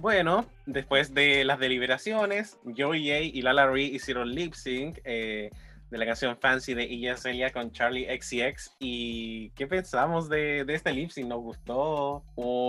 Bueno, 0.00 0.44
después 0.66 1.14
de 1.14 1.44
las 1.44 1.58
deliberaciones, 1.58 2.58
Joey 2.76 3.10
A 3.12 3.20
y 3.20 3.40
Lala 3.42 3.66
Ree 3.66 3.84
hicieron 3.86 4.34
lip 4.34 4.52
sync 4.54 4.98
eh, 5.04 5.50
de 5.90 5.98
la 5.98 6.04
canción 6.04 6.36
Fancy 6.38 6.74
de 6.74 6.82
Ella 6.84 7.16
Celia 7.16 7.50
con 7.50 7.72
Charlie 7.72 8.06
XCX. 8.20 8.76
¿Y 8.80 9.50
qué 9.50 9.66
pensamos 9.66 10.28
de, 10.28 10.64
de 10.64 10.74
este 10.74 10.92
lip 10.92 11.10
sync? 11.10 11.28
¿Nos 11.28 11.40
gustó? 11.40 12.22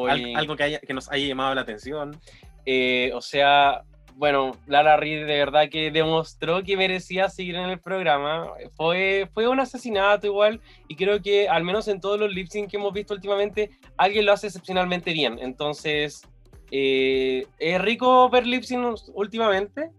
Al- 0.07 0.35
algo 0.35 0.55
que, 0.55 0.63
haya- 0.63 0.79
que 0.79 0.93
nos 0.93 1.11
haya 1.11 1.27
llamado 1.27 1.53
la 1.55 1.61
atención. 1.61 2.17
eh, 2.65 3.11
o 3.13 3.21
sea, 3.21 3.83
bueno, 4.15 4.53
Lara 4.65 4.95
Reid 4.95 5.25
de 5.25 5.37
verdad 5.37 5.67
que 5.69 5.91
demostró 5.91 6.63
que 6.63 6.77
merecía 6.77 7.27
seguir 7.29 7.55
en 7.55 7.69
el 7.69 7.79
programa. 7.81 8.47
Fue, 8.75 9.27
fue 9.33 9.49
un 9.49 9.59
asesinato 9.59 10.25
igual, 10.27 10.61
y 10.87 10.95
creo 10.95 11.21
que 11.21 11.49
al 11.49 11.65
menos 11.65 11.89
en 11.89 11.99
todos 11.99 12.17
los 12.17 12.33
lip 12.33 12.47
sync 12.47 12.69
que 12.71 12.77
hemos 12.77 12.93
visto 12.93 13.13
últimamente, 13.13 13.71
alguien 13.97 14.25
lo 14.25 14.31
hace 14.31 14.47
excepcionalmente 14.47 15.11
bien. 15.11 15.37
Entonces, 15.41 16.21
eh, 16.71 17.45
es 17.59 17.81
rico 17.81 18.29
ver 18.29 18.45
lip 18.47 18.63
sync 18.63 18.97
últimamente. 19.13 19.91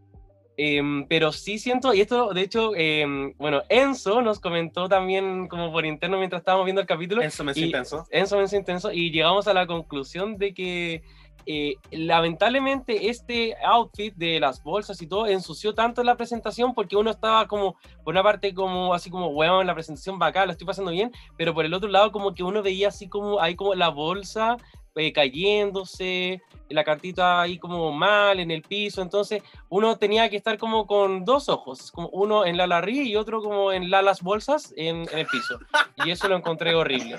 em, 0.59 1.07
pero 1.07 1.33
sí 1.33 1.59
siento, 1.59 1.93
y 1.93 2.01
esto 2.01 2.33
de 2.33 2.41
hecho, 2.41 2.75
em, 2.75 3.35
bueno, 3.37 3.63
Enzo 3.69 4.23
nos 4.23 4.41
comentó 4.41 4.89
también 4.89 5.49
como 5.49 5.71
por 5.71 5.85
interno 5.85 6.17
mientras 6.17 6.41
estábamos 6.41 6.65
viendo 6.65 6.81
el 6.81 6.87
capítulo, 6.87 7.21
Enzo 7.21 7.45
y- 7.55 7.65
Intenso. 7.65 8.07
Enzo 8.11 8.39
Menso 8.39 8.57
Intenso, 8.57 8.91
y 8.91 9.11
llegamos 9.11 9.47
a 9.49 9.53
la 9.53 9.67
conclusión 9.67 10.39
de 10.39 10.55
que 10.55 11.03
eh, 11.49 11.75
lamentablemente 11.91 13.09
este 13.09 13.55
outfit 13.65 14.15
de 14.17 14.41
las 14.41 14.63
bolsas 14.63 15.01
y 15.03 15.07
todo 15.07 15.27
ensució 15.27 15.75
tanto 15.75 16.03
la 16.03 16.17
presentación 16.17 16.75
porque 16.75 16.97
uno 16.97 17.11
estaba 17.11 17.47
como, 17.47 17.77
por 18.03 18.15
una 18.15 18.23
parte 18.23 18.53
como 18.55 18.95
así 18.95 19.11
como, 19.11 19.31
bueno, 19.33 19.63
la 19.63 19.75
presentación 19.75 20.19
va 20.21 20.27
acá, 20.29 20.45
lo 20.47 20.53
estoy 20.53 20.67
pasando 20.67 20.91
bien, 20.91 21.13
pero 21.37 21.53
por 21.55 21.65
el 21.67 21.75
otro 21.75 21.89
lado 21.89 22.11
como 22.11 22.35
que 22.35 22.43
uno 22.43 22.63
veía 22.63 22.89
así 22.89 23.09
como, 23.09 23.41
ahí 23.41 23.55
como 23.55 23.75
la 23.75 23.91
bolsa 23.91 24.57
eh, 24.97 25.13
cayéndose, 25.13 26.43
la 26.69 26.83
cartita 26.83 27.41
ahí 27.43 27.59
como 27.59 27.93
mal 27.93 28.41
en 28.41 28.51
el 28.51 28.63
piso, 28.63 29.03
entonces 29.03 29.43
uno 29.69 29.97
tenía 29.99 30.29
que 30.29 30.37
estar 30.37 30.59
como 30.59 30.87
con 30.87 31.25
dos 31.25 31.49
ojos, 31.49 31.93
como 31.93 32.09
uno 32.09 32.45
en 32.45 32.57
la 32.57 32.67
Larry 32.67 33.03
y 33.09 33.17
otro 33.17 33.41
como 33.41 33.73
en 33.73 33.91
la, 33.91 34.03
las 34.03 34.21
bolsas 34.23 34.73
en, 34.77 35.07
en 35.13 35.19
el 35.19 35.27
piso. 35.27 35.59
Y 36.05 36.11
eso 36.11 36.29
lo 36.29 36.37
encontré 36.37 36.75
horrible. 36.75 37.19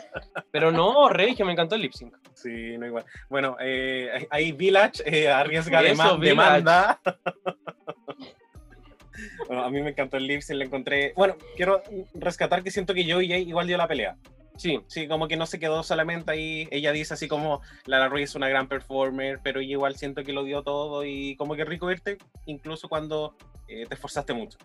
Pero 0.51 0.71
no, 0.71 1.09
Rey, 1.09 1.35
que 1.35 1.45
me 1.45 1.53
encantó 1.53 1.75
el 1.75 1.81
lip 1.81 1.93
sync. 1.93 2.13
Sí, 2.33 2.77
no 2.77 2.85
igual. 2.85 3.05
Bueno, 3.29 3.55
eh, 3.59 4.27
ahí 4.29 4.51
Village 4.51 5.03
eh, 5.05 5.29
arriesga 5.29 5.81
Eso, 5.81 5.89
dema- 6.03 6.19
Village. 6.19 6.29
demanda. 6.29 6.99
bueno, 9.47 9.63
a 9.63 9.69
mí 9.69 9.81
me 9.81 9.91
encantó 9.91 10.17
el 10.17 10.27
lip 10.27 10.41
sync, 10.41 10.57
le 10.59 10.65
encontré. 10.65 11.13
Bueno, 11.15 11.35
quiero 11.55 11.81
rescatar 12.15 12.63
que 12.63 12.71
siento 12.71 12.93
que 12.93 13.05
yo 13.05 13.21
y 13.21 13.29
Jay 13.29 13.43
igual 13.47 13.67
dio 13.67 13.77
la 13.77 13.87
pelea. 13.87 14.17
Sí, 14.57 14.79
Sí, 14.87 15.07
como 15.07 15.27
que 15.27 15.37
no 15.37 15.45
se 15.45 15.59
quedó 15.59 15.83
solamente 15.83 16.31
ahí. 16.31 16.67
Ella 16.71 16.91
dice 16.91 17.13
así 17.13 17.27
como 17.27 17.61
Lara 17.85 18.09
Rui 18.09 18.23
es 18.23 18.35
una 18.35 18.49
gran 18.49 18.67
performer, 18.67 19.39
pero 19.43 19.61
yo 19.61 19.71
igual 19.71 19.95
siento 19.95 20.23
que 20.23 20.33
lo 20.33 20.43
dio 20.43 20.63
todo 20.63 21.05
y 21.05 21.35
como 21.37 21.55
que 21.55 21.63
rico 21.63 21.85
verte, 21.85 22.17
incluso 22.45 22.89
cuando 22.89 23.35
eh, 23.67 23.85
te 23.87 23.93
esforzaste 23.93 24.33
mucho. 24.33 24.57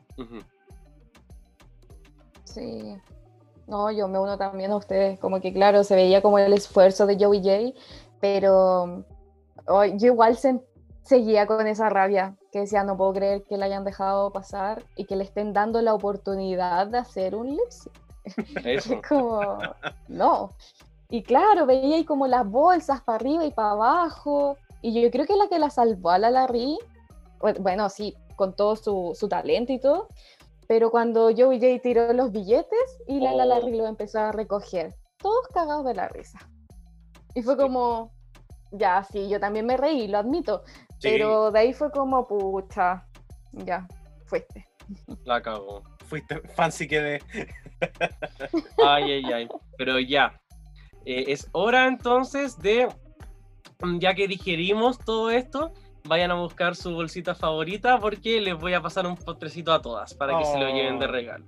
Sí. 2.44 2.96
No, 3.66 3.90
yo 3.90 4.08
me 4.08 4.18
uno 4.18 4.36
también 4.36 4.70
a 4.72 4.76
ustedes. 4.76 5.18
Como 5.18 5.40
que, 5.40 5.52
claro, 5.52 5.84
se 5.84 5.94
veía 5.94 6.22
como 6.22 6.38
el 6.38 6.52
esfuerzo 6.52 7.06
de 7.06 7.16
Joey 7.22 7.40
J, 7.40 7.78
pero 8.20 9.04
yo 9.96 10.06
igual 10.06 10.36
seguía 11.02 11.46
con 11.46 11.66
esa 11.66 11.88
rabia 11.88 12.36
que 12.50 12.60
decía, 12.60 12.84
no 12.84 12.96
puedo 12.96 13.12
creer 13.12 13.44
que 13.44 13.56
la 13.56 13.66
hayan 13.66 13.84
dejado 13.84 14.30
pasar 14.30 14.82
y 14.96 15.04
que 15.06 15.16
le 15.16 15.24
estén 15.24 15.52
dando 15.52 15.80
la 15.80 15.94
oportunidad 15.94 16.86
de 16.86 16.98
hacer 16.98 17.34
un 17.34 17.50
lip. 17.50 17.60
Eso. 18.64 18.94
Es 18.94 19.06
como, 19.08 19.58
no. 20.08 20.54
Y 21.08 21.22
claro, 21.22 21.66
veía 21.66 21.96
ahí 21.96 22.04
como 22.04 22.26
las 22.26 22.46
bolsas 22.48 23.02
para 23.02 23.16
arriba 23.16 23.44
y 23.44 23.50
para 23.52 23.72
abajo. 23.72 24.56
Y 24.80 25.00
yo 25.00 25.10
creo 25.10 25.26
que 25.26 25.36
la 25.36 25.48
que 25.48 25.58
la 25.58 25.70
salvó 25.70 26.10
a 26.10 26.18
la 26.18 26.30
Larry, 26.30 26.78
bu- 27.38 27.58
bueno, 27.60 27.88
sí, 27.88 28.16
con 28.36 28.54
todo 28.56 28.76
su, 28.76 29.12
su 29.14 29.28
talento 29.28 29.72
y 29.72 29.78
todo, 29.78 30.08
pero 30.66 30.90
cuando 30.90 31.30
Joey 31.36 31.60
J 31.60 31.82
tiró 31.82 32.12
los 32.14 32.32
billetes 32.32 32.98
y 33.06 33.20
la, 33.20 33.32
la 33.34 33.44
Oh. 33.44 33.46
Larry 33.48 33.76
lo 33.76 33.86
empezó 33.86 34.20
a 34.20 34.32
recoger, 34.32 34.94
todos 35.18 35.46
cagados 35.48 35.84
de 35.84 35.94
la 35.94 36.08
risa. 36.08 36.38
Y 37.34 37.42
fue 37.42 37.56
como, 37.56 38.10
ya, 38.70 39.04
sí, 39.04 39.28
yo 39.28 39.38
también 39.38 39.66
me 39.66 39.76
reí, 39.76 40.08
lo 40.08 40.18
admito, 40.18 40.62
Sí. 40.98 41.08
pero 41.10 41.50
de 41.50 41.58
ahí 41.58 41.72
fue 41.74 41.90
como, 41.90 42.26
pucha, 42.26 43.06
ya, 43.52 43.86
fuiste. 44.24 44.66
La 45.24 45.40
cagó. 45.42 45.82
Fuiste 46.06 46.40
fancy 46.40 46.86
que 46.88 47.00
de. 47.00 47.22
Ay, 48.84 49.12
ay, 49.12 49.32
ay. 49.32 49.48
Pero 49.78 49.98
ya. 49.98 50.40
Eh, 51.04 51.24
es 51.28 51.48
hora 51.52 51.86
entonces 51.86 52.58
de, 52.58 52.88
mm, 53.80 53.98
ya 53.98 54.14
que 54.14 54.28
digerimos 54.28 54.98
todo 54.98 55.30
esto, 55.30 55.72
vayan 56.04 56.30
a 56.30 56.34
buscar 56.34 56.76
su 56.76 56.92
bolsita 56.92 57.34
favorita 57.34 57.98
porque 57.98 58.40
les 58.40 58.56
voy 58.56 58.74
a 58.74 58.80
pasar 58.80 59.06
un 59.06 59.16
postrecito 59.16 59.72
a 59.72 59.82
todas 59.82 60.14
para 60.14 60.38
que 60.38 60.44
se 60.44 60.58
lo 60.58 60.68
lleven 60.68 60.98
de 60.98 61.06
regalo. 61.06 61.44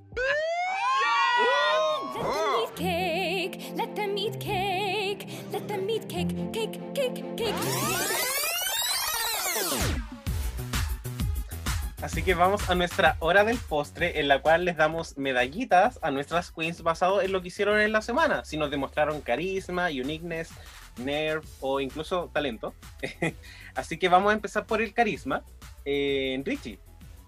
Let 3.77 3.95
Así 12.05 12.23
que 12.23 12.35
vamos 12.35 12.69
a 12.69 12.75
nuestra 12.75 13.17
hora 13.21 13.45
del 13.45 13.57
postre, 13.57 14.21
en 14.21 14.29
la 14.29 14.43
cual 14.43 14.67
les 14.67 14.77
damos 14.77 15.17
medallitas 15.17 15.99
a 16.03 16.11
nuestras 16.11 16.51
queens 16.51 16.83
basado 16.83 17.23
en 17.23 17.33
lo 17.33 17.41
que 17.41 17.49
hicieron 17.49 17.81
en 17.81 17.93
la 17.93 18.03
semana. 18.03 18.45
Si 18.45 18.59
nos 18.59 18.71
demostraron 18.71 19.23
carisma, 19.23 19.87
uniqueness, 19.87 20.51
nerve 20.99 21.49
o 21.61 21.81
incluso 21.81 22.31
talento. 22.31 22.75
Así 23.75 23.97
que 23.97 24.11
vamos 24.11 24.33
a 24.33 24.35
empezar 24.35 24.67
por 24.67 24.83
el 24.83 24.93
carisma. 24.93 25.45
Eh, 25.87 26.43
Richie, 26.45 26.79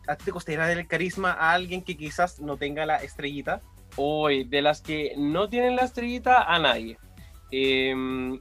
¿a 0.07 0.15
ti 0.15 0.27
te 0.27 0.31
costaría 0.31 0.61
dar 0.61 0.77
el 0.77 0.87
carisma 0.87 1.33
a 1.33 1.55
alguien 1.55 1.81
que 1.81 1.97
quizás 1.97 2.39
no 2.41 2.59
tenga 2.59 2.85
la 2.85 2.97
estrellita? 2.97 3.63
Hoy, 3.97 4.45
de 4.45 4.61
las 4.61 4.83
que 4.83 5.15
no 5.17 5.49
tienen 5.49 5.77
la 5.77 5.85
estrellita, 5.85 6.43
a 6.43 6.59
nadie. 6.59 6.99
Em, 7.51 8.39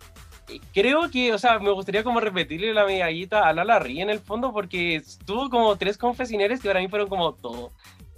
creo 0.73 1.09
que, 1.09 1.33
o 1.33 1.37
sea, 1.37 1.59
me 1.59 1.71
gustaría 1.71 2.03
como 2.03 2.19
repetirle 2.19 2.73
la 2.73 2.85
medallita 2.85 3.47
a 3.47 3.53
Lala 3.53 3.79
Rí 3.79 4.01
en 4.01 4.09
el 4.09 4.19
fondo 4.19 4.53
porque 4.53 5.01
tuvo 5.25 5.49
como 5.49 5.75
tres 5.75 5.97
confesioneres 5.97 6.61
que 6.61 6.67
para 6.67 6.79
mí 6.79 6.87
fueron 6.87 7.09
como 7.09 7.33
todo. 7.33 7.71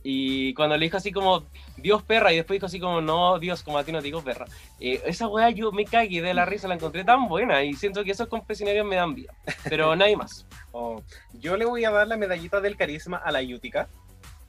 Y 0.09 0.53
cuando 0.53 0.77
le 0.77 0.85
dijo 0.85 0.95
así 0.95 1.11
como, 1.11 1.43
Dios 1.75 2.01
perra, 2.01 2.31
y 2.31 2.37
después 2.37 2.55
dijo 2.55 2.67
así 2.67 2.79
como, 2.79 3.01
no, 3.01 3.39
Dios, 3.39 3.61
como 3.61 3.77
a 3.77 3.83
ti 3.83 3.91
no 3.91 3.99
te 3.99 4.05
digo 4.05 4.21
perra. 4.21 4.45
Eh, 4.79 5.01
esa 5.05 5.27
weá 5.27 5.49
yo 5.49 5.71
me 5.73 5.83
cagué 5.83 6.21
de 6.21 6.33
la 6.33 6.45
risa, 6.45 6.69
la 6.69 6.75
encontré 6.75 7.03
tan 7.03 7.27
buena 7.27 7.61
y 7.63 7.73
siento 7.73 8.05
que 8.05 8.11
esos 8.11 8.29
confesionarios 8.29 8.85
me 8.85 8.95
dan 8.95 9.15
vida. 9.15 9.33
Pero 9.69 9.95
nadie 9.95 10.15
más. 10.15 10.45
Oh, 10.79 11.01
yo 11.33 11.57
le 11.57 11.65
voy 11.65 11.85
a 11.85 11.89
dar 11.89 12.07
la 12.07 12.17
medallita 12.17 12.61
del 12.61 12.77
carisma 12.77 13.17
a 13.17 13.31
la 13.31 13.41
Yutica. 13.41 13.89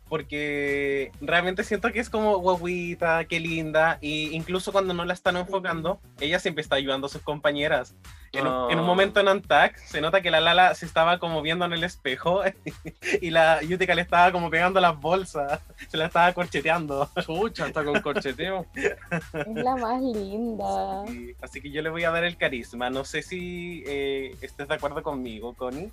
Porque 0.08 1.12
realmente 1.20 1.64
siento 1.64 1.92
que 1.92 2.00
es 2.00 2.08
como 2.08 2.38
guaguita, 2.38 3.24
qué 3.26 3.40
linda. 3.40 3.98
Y 4.00 4.34
incluso 4.34 4.72
cuando 4.72 4.94
no 4.94 5.04
la 5.04 5.12
están 5.12 5.36
enfocando, 5.36 6.00
ella 6.20 6.38
siempre 6.38 6.62
está 6.62 6.76
ayudando 6.76 7.06
a 7.06 7.10
sus 7.10 7.20
compañeras. 7.22 7.94
En, 8.32 8.46
un, 8.46 8.70
en 8.70 8.78
un 8.78 8.84
Oh. 8.84 8.86
momento 8.88 9.20
en 9.20 9.28
Antac 9.28 9.76
se 9.78 10.00
nota 10.02 10.20
que 10.20 10.30
la 10.30 10.40
Lala 10.40 10.74
se 10.74 10.84
estaba 10.86 11.18
como 11.18 11.40
viendo 11.42 11.64
en 11.64 11.72
el 11.72 11.82
espejo 11.84 12.42
y 13.22 13.30
la 13.30 13.62
Yutica 13.62 13.94
le 13.94 14.02
estaba 14.02 14.32
como 14.32 14.50
pegando 14.50 14.80
las 14.80 14.98
bolsas, 15.00 15.60
se 15.88 15.96
la 15.96 16.06
estaba 16.06 16.32
corcheteando. 16.32 17.08
Chucha, 17.24 17.66
hasta 17.66 17.84
con 17.84 18.00
corcheteo. 18.00 18.66
Es 18.74 19.46
la 19.46 19.76
más 19.76 20.00
linda. 20.02 21.04
Y- 21.08 21.34
así 21.42 21.60
que 21.60 21.70
yo 21.70 21.80
le 21.82 21.90
voy 21.90 22.04
a 22.04 22.10
dar 22.10 22.24
el 22.24 22.36
carisma. 22.36 22.88
No 22.90 23.04
sé 23.04 23.22
si 23.22 23.82
eh, 23.86 24.36
estés 24.40 24.68
de 24.68 24.74
acuerdo 24.74 25.02
conmigo, 25.02 25.54
Connie. 25.54 25.90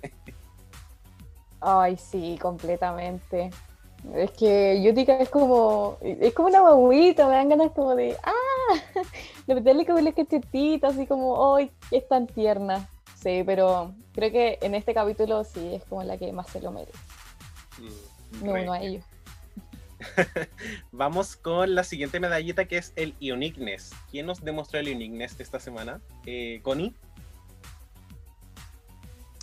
Ay, 1.60 1.96
sí, 1.96 2.38
completamente. 2.40 3.50
Es 4.14 4.30
que 4.32 4.82
Yutica 4.82 5.18
es 5.18 5.28
como, 5.28 5.98
es 6.00 6.32
como 6.34 6.48
una 6.48 6.60
guaguita, 6.60 7.26
me 7.26 7.34
dan 7.34 7.48
ganas 7.48 7.72
como 7.72 7.94
de, 7.96 8.16
¡ah! 8.22 9.02
De 9.46 9.54
meterle 9.54 9.84
como 9.86 10.00
las 10.00 10.14
cachetitas, 10.14 10.94
así 10.94 11.06
como, 11.06 11.56
¡ay! 11.56 11.70
Es 11.90 12.06
tan 12.08 12.26
tierna. 12.26 12.88
Sí, 13.16 13.42
pero 13.44 13.92
creo 14.14 14.30
que 14.30 14.58
en 14.60 14.74
este 14.74 14.94
capítulo 14.94 15.42
sí 15.44 15.74
es 15.74 15.84
como 15.84 16.02
la 16.04 16.16
que 16.16 16.32
más 16.32 16.48
se 16.48 16.60
lo 16.60 16.70
merece. 16.70 16.98
Mm. 17.78 18.44
Me 18.44 18.62
uno 18.62 18.72
a 18.72 18.80
ellos. 18.80 19.04
Vamos 20.92 21.36
con 21.36 21.74
la 21.74 21.84
siguiente 21.84 22.20
medallita 22.20 22.66
que 22.66 22.78
es 22.78 22.92
el 22.96 23.14
Uniqueness. 23.20 23.92
¿Quién 24.10 24.26
nos 24.26 24.44
demostró 24.44 24.78
el 24.78 24.88
Uniqueness 24.88 25.40
esta 25.40 25.58
semana? 25.58 26.00
Eh, 26.26 26.60
Connie. 26.62 26.94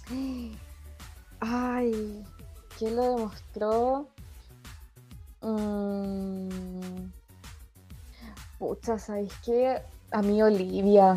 Ay, 1.40 2.24
¿quién 2.78 2.96
lo 2.96 3.16
demostró? 3.16 4.08
Mm, 5.44 7.10
pucha, 8.57 8.98
¿sabéis 8.98 9.34
qué? 9.45 9.82
A 10.11 10.22
mí 10.22 10.41
Olivia, 10.41 11.15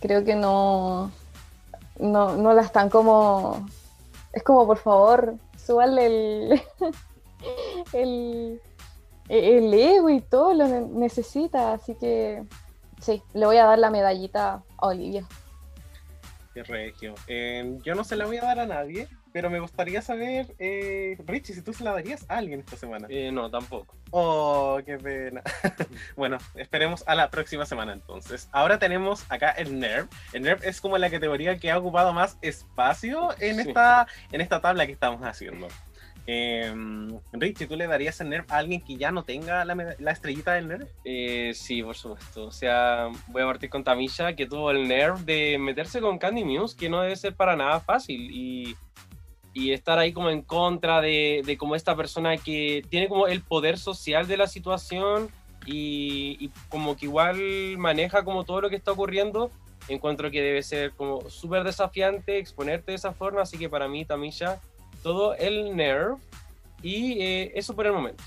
creo 0.00 0.24
que 0.24 0.34
no, 0.34 1.10
no, 1.98 2.36
no 2.36 2.52
la 2.54 2.62
están 2.62 2.88
como... 2.88 3.66
Es 4.32 4.42
como, 4.42 4.66
por 4.66 4.78
favor, 4.78 5.36
súbale 5.64 6.06
el, 6.06 6.62
el, 7.92 8.60
el 9.28 9.74
ego 9.74 10.10
y 10.10 10.20
todo, 10.20 10.52
lo 10.52 10.68
ne- 10.68 10.80
necesita, 10.82 11.72
así 11.72 11.94
que 11.94 12.42
sí, 13.00 13.22
le 13.32 13.46
voy 13.46 13.56
a 13.56 13.64
dar 13.64 13.78
la 13.78 13.90
medallita 13.90 14.62
a 14.76 14.86
Olivia. 14.86 15.26
Qué 16.52 16.62
regio. 16.62 17.14
Eh, 17.26 17.78
yo 17.82 17.94
no 17.94 18.04
se 18.04 18.16
la 18.16 18.26
voy 18.26 18.36
a 18.38 18.42
dar 18.42 18.60
a 18.60 18.66
nadie, 18.66 19.08
pero 19.36 19.50
me 19.50 19.60
gustaría 19.60 20.00
saber, 20.00 20.54
eh, 20.58 21.18
Richie, 21.26 21.52
si 21.54 21.60
tú 21.60 21.74
se 21.74 21.84
la 21.84 21.92
darías 21.92 22.24
a 22.30 22.38
alguien 22.38 22.60
esta 22.60 22.74
semana. 22.78 23.06
Eh, 23.10 23.30
no, 23.30 23.50
tampoco. 23.50 23.94
Oh, 24.10 24.80
qué 24.86 24.96
pena. 24.96 25.42
bueno, 26.16 26.38
esperemos 26.54 27.04
a 27.06 27.14
la 27.14 27.28
próxima 27.28 27.66
semana 27.66 27.92
entonces. 27.92 28.48
Ahora 28.50 28.78
tenemos 28.78 29.26
acá 29.28 29.50
el 29.50 29.78
NERV. 29.78 30.08
El 30.32 30.40
NERV 30.40 30.64
es 30.64 30.80
como 30.80 30.96
la 30.96 31.10
categoría 31.10 31.58
que 31.58 31.70
ha 31.70 31.76
ocupado 31.76 32.14
más 32.14 32.38
espacio 32.40 33.28
en, 33.38 33.56
Sí. 33.56 33.68
esta, 33.68 34.06
en 34.32 34.40
esta 34.40 34.62
tabla 34.62 34.86
que 34.86 34.92
estamos 34.92 35.20
haciendo. 35.20 35.68
Eh, 36.26 36.74
Richie, 37.32 37.66
¿tú 37.66 37.76
le 37.76 37.86
darías 37.86 38.18
el 38.22 38.30
NERV 38.30 38.50
a 38.50 38.56
alguien 38.56 38.80
que 38.80 38.96
ya 38.96 39.12
no 39.12 39.22
tenga 39.22 39.66
la, 39.66 39.94
la 39.98 40.10
estrellita 40.12 40.54
del 40.54 40.68
NERV? 40.68 40.88
Eh, 41.04 41.52
sí, 41.54 41.82
por 41.82 41.94
supuesto. 41.94 42.46
O 42.46 42.50
sea, 42.50 43.10
voy 43.28 43.42
a 43.42 43.46
partir 43.46 43.68
con 43.68 43.84
Tamisha, 43.84 44.34
que 44.34 44.46
tuvo 44.46 44.70
el 44.70 44.88
nerve 44.88 45.20
de 45.24 45.58
meterse 45.58 46.00
con 46.00 46.18
Candy 46.18 46.42
Muse, 46.42 46.74
que 46.74 46.88
no 46.88 47.02
debe 47.02 47.16
ser 47.16 47.36
para 47.36 47.54
nada 47.54 47.80
fácil. 47.80 48.30
Y, 48.32 48.74
y 49.56 49.72
estar 49.72 49.98
ahí 49.98 50.12
como 50.12 50.28
en 50.28 50.42
contra 50.42 51.00
de, 51.00 51.40
de 51.46 51.56
como 51.56 51.74
esta 51.74 51.96
persona 51.96 52.36
que 52.36 52.84
tiene 52.90 53.08
como 53.08 53.26
el 53.26 53.40
poder 53.40 53.78
social 53.78 54.26
de 54.26 54.36
la 54.36 54.48
situación 54.48 55.30
y, 55.64 56.36
y 56.38 56.50
como 56.68 56.94
que 56.94 57.06
igual 57.06 57.78
maneja 57.78 58.22
como 58.22 58.44
todo 58.44 58.60
lo 58.60 58.68
que 58.68 58.76
está 58.76 58.92
ocurriendo 58.92 59.50
encuentro 59.88 60.30
que 60.30 60.42
debe 60.42 60.62
ser 60.62 60.92
como 60.92 61.30
súper 61.30 61.64
desafiante 61.64 62.36
exponerte 62.36 62.92
de 62.92 62.96
esa 62.96 63.14
forma, 63.14 63.40
así 63.40 63.56
que 63.56 63.70
para 63.70 63.88
mí 63.88 64.04
Tamisha, 64.04 64.60
todo 65.02 65.34
el 65.36 65.74
nerve 65.74 66.16
y 66.82 67.22
eh, 67.22 67.52
eso 67.54 67.74
por 67.74 67.86
el 67.86 67.92
momento. 67.92 68.22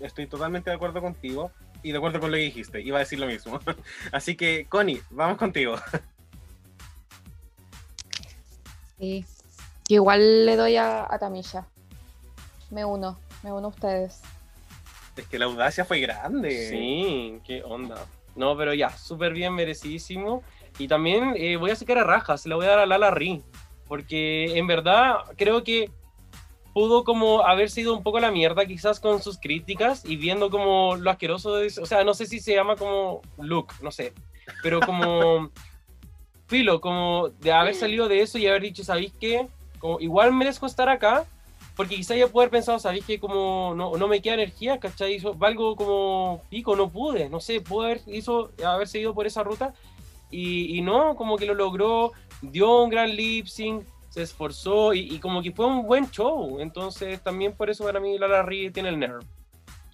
Estoy 0.00 0.28
totalmente 0.28 0.70
de 0.70 0.76
acuerdo 0.76 1.02
contigo 1.02 1.50
y 1.82 1.92
de 1.92 1.98
acuerdo 1.98 2.20
con 2.20 2.30
lo 2.30 2.38
que 2.38 2.44
dijiste. 2.44 2.80
Iba 2.80 2.96
a 2.96 3.00
decir 3.00 3.18
lo 3.18 3.26
mismo. 3.26 3.60
Así 4.12 4.34
que, 4.34 4.64
Connie, 4.66 5.02
vamos 5.10 5.36
contigo. 5.36 5.76
Sí. 8.98 9.26
Igual 9.90 10.46
le 10.46 10.56
doy 10.56 10.76
a, 10.76 11.12
a 11.12 11.18
Tamisha. 11.18 11.66
Me 12.70 12.84
uno, 12.84 13.18
me 13.42 13.52
uno 13.52 13.66
a 13.66 13.70
ustedes. 13.70 14.22
Es 15.16 15.26
que 15.26 15.38
la 15.38 15.46
audacia 15.46 15.84
fue 15.84 15.98
grande. 15.98 16.68
Sí, 16.68 17.40
qué 17.44 17.64
onda. 17.64 18.06
No, 18.36 18.56
pero 18.56 18.72
ya, 18.72 18.90
súper 18.90 19.32
bien, 19.32 19.52
merecidísimo. 19.52 20.44
Y 20.78 20.86
también 20.86 21.34
eh, 21.36 21.56
voy 21.56 21.72
a 21.72 21.76
sacar 21.76 21.98
a 21.98 22.04
rajas, 22.04 22.42
se 22.42 22.48
la 22.48 22.54
voy 22.54 22.66
a 22.66 22.70
dar 22.70 22.78
a 22.78 22.86
Lala 22.86 23.10
Ri, 23.10 23.42
porque 23.88 24.56
en 24.56 24.68
verdad 24.68 25.16
creo 25.36 25.64
que 25.64 25.90
pudo 26.72 27.02
como 27.02 27.42
haber 27.42 27.68
sido 27.68 27.96
un 27.96 28.04
poco 28.04 28.20
la 28.20 28.30
mierda 28.30 28.64
quizás 28.66 29.00
con 29.00 29.20
sus 29.20 29.38
críticas 29.38 30.04
y 30.04 30.14
viendo 30.14 30.50
como 30.50 30.94
lo 30.94 31.10
asqueroso 31.10 31.56
de 31.56 31.66
eso. 31.66 31.82
O 31.82 31.86
sea, 31.86 32.04
no 32.04 32.14
sé 32.14 32.26
si 32.26 32.38
se 32.38 32.54
llama 32.54 32.76
como 32.76 33.22
look, 33.38 33.72
no 33.82 33.90
sé, 33.90 34.12
pero 34.62 34.78
como 34.78 35.50
filo, 36.46 36.80
como 36.80 37.28
de 37.40 37.50
haber 37.50 37.74
salido 37.74 38.06
de 38.06 38.20
eso 38.20 38.38
y 38.38 38.46
haber 38.46 38.62
dicho, 38.62 38.84
¿sabéis 38.84 39.12
qué? 39.20 39.48
Como, 39.80 39.98
igual 39.98 40.32
merezco 40.32 40.66
estar 40.66 40.88
acá, 40.88 41.24
porque 41.74 41.96
quizás 41.96 42.16
ya 42.16 42.28
puedo 42.28 42.42
haber 42.42 42.52
pensado, 42.52 42.78
¿sabéis 42.78 43.04
qué? 43.04 43.18
Como 43.18 43.74
no, 43.74 43.96
no 43.96 44.06
me 44.06 44.22
queda 44.22 44.34
energía, 44.34 44.78
¿cachai? 44.78 45.14
Hizo, 45.14 45.34
valgo 45.34 45.74
como 45.74 46.42
pico, 46.48 46.76
no 46.76 46.90
pude, 46.90 47.28
no 47.28 47.40
sé, 47.40 47.60
pudo 47.60 47.86
haber, 47.86 48.02
hizo, 48.06 48.52
haber 48.64 48.86
seguido 48.86 49.14
por 49.14 49.26
esa 49.26 49.42
ruta 49.42 49.74
y, 50.30 50.80
no, 50.82 51.16
como 51.16 51.36
que 51.36 51.46
lo 51.46 51.54
logró, 51.54 52.12
dio 52.40 52.82
un 52.82 52.90
gran 52.90 53.14
lip 53.16 53.46
sync, 53.46 53.84
se 54.10 54.22
esforzó 54.22 54.94
y, 54.94 55.18
como 55.18 55.42
que 55.42 55.52
fue 55.52 55.66
un 55.66 55.86
buen 55.86 56.10
show. 56.10 56.60
Entonces 56.60 57.20
también 57.22 57.52
por 57.52 57.70
eso 57.70 57.84
para 57.84 58.00
mí 58.00 58.18
Lara 58.18 58.42
Ri 58.42 58.70
tiene 58.70 58.90
el 58.90 58.98
nerve. 58.98 59.24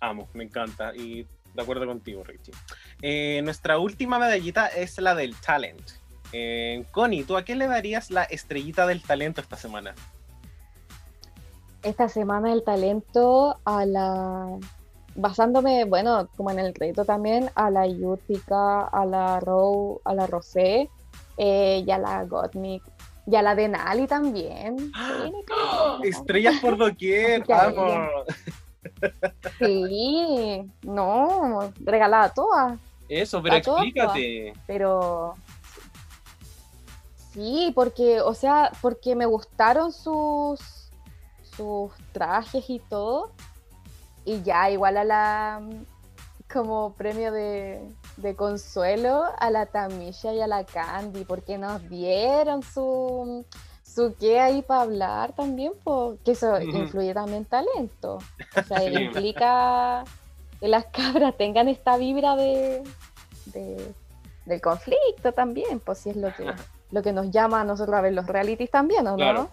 Amo, 0.01 0.29
me 0.35 0.45
encanta. 0.45 0.95
Y 0.95 1.27
de 1.55 1.63
acuerdo 1.63 1.87
contigo, 1.87 2.23
Richie. 2.23 2.53
Eh, 3.01 3.41
nuestra 3.45 3.79
última 3.79 4.19
medallita 4.19 4.67
es 4.67 4.99
la 4.99 5.15
del 5.15 5.35
talent. 5.37 5.81
Eh, 6.33 6.85
Connie, 6.91 7.25
¿tú 7.25 7.37
a 7.37 7.45
qué 7.45 7.55
le 7.55 7.67
darías 7.67 8.11
la 8.11 8.25
estrellita 8.25 8.87
del 8.87 9.03
talento 9.03 9.41
esta 9.41 9.57
semana? 9.57 9.95
Esta 11.83 12.09
semana 12.09 12.53
el 12.53 12.65
talento 12.65 13.59
a 13.65 13.87
la... 13.87 14.49
Basándome, 15.15 15.85
bueno, 15.85 16.29
como 16.37 16.51
en 16.51 16.59
el 16.59 16.75
reto 16.75 17.05
también, 17.07 17.49
a 17.55 17.71
la 17.71 17.87
Yutica, 17.87 18.83
a 18.83 19.07
la 19.07 19.41
Row, 19.41 20.01
a 20.05 20.13
la 20.15 20.27
Rosé 20.27 20.91
eh, 21.39 21.83
y 21.87 21.91
a 21.91 21.97
la 21.99 22.25
Gottmik 22.25 22.83
y 23.27 23.35
a 23.37 23.43
la 23.43 23.55
Denali 23.55 24.07
también. 24.07 24.77
Sí, 24.97 25.33
¡Oh! 25.53 26.01
Estrellas 26.03 26.57
por 26.61 26.77
doquier, 26.77 27.45
vamos. 27.49 28.11
Sí, 29.59 30.63
no, 30.83 31.73
regalada 31.81 32.33
todas, 32.33 32.79
Eso, 33.09 33.43
pero 33.43 33.57
A 33.57 33.61
todas, 33.63 33.83
explícate. 33.85 34.53
pero 34.67 35.35
sí, 37.37 37.71
porque, 37.75 38.21
o 38.23 38.33
sea, 38.35 38.73
porque 38.81 39.15
me 39.15 39.27
gustaron 39.27 39.93
sus 39.93 40.59
sus 41.57 41.93
trajes 42.13 42.69
y 42.69 42.81
todo, 42.81 43.31
y 44.25 44.43
ya 44.43 44.71
igual 44.71 44.97
a 44.97 45.05
la 45.05 45.61
como 46.53 46.93
premio 46.95 47.33
de, 47.33 47.81
de 48.19 48.37
consuelo 48.37 49.25
a 49.39 49.51
la 49.51 49.67
Tamisha 49.67 50.33
y 50.35 50.41
a 50.41 50.47
la 50.47 50.65
Candy, 50.65 51.25
porque 51.25 51.57
nos 51.59 51.89
dieron 51.89 52.63
su 52.63 53.45
su 53.83 54.15
qué 54.21 54.39
ahí 54.41 54.61
para 54.63 54.83
hablar 54.83 55.33
también, 55.35 55.73
porque 55.83 56.33
eso 56.33 56.61
influye 56.61 57.15
también 57.15 57.45
talento. 57.47 58.19
O 58.57 58.63
sea, 58.69 58.79
Sí. 58.81 58.95
implica 58.95 60.05
que 60.61 60.69
las 60.69 60.85
cabras 60.93 61.35
tengan 61.39 61.69
esta 61.69 61.97
vibra 61.97 62.37
de, 62.37 62.83
de- 63.47 63.95
del 64.45 64.61
conflicto 64.61 65.33
también, 65.33 65.81
pues 65.81 65.99
si 65.99 66.11
es 66.11 66.17
lo 66.17 66.29
que, 66.35 66.45
lo 66.97 67.03
que 67.03 67.13
nos 67.13 67.31
llama 67.31 67.61
a 67.61 67.65
nosotros 67.65 67.95
a 67.95 68.01
ver 68.01 68.15
los 68.15 68.27
realities 68.27 68.71
también, 68.71 69.07
¿o 69.07 69.11
no? 69.11 69.17
Claro. 69.17 69.51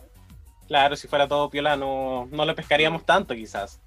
Claro, 0.66 0.96
si 0.96 1.10
fuera 1.10 1.28
todo 1.28 1.50
piola 1.50 1.76
no, 1.76 2.26
no 2.32 2.46
le 2.46 2.54
pescaríamos 2.54 3.06
tanto 3.06 3.36
quizás. 3.36 3.82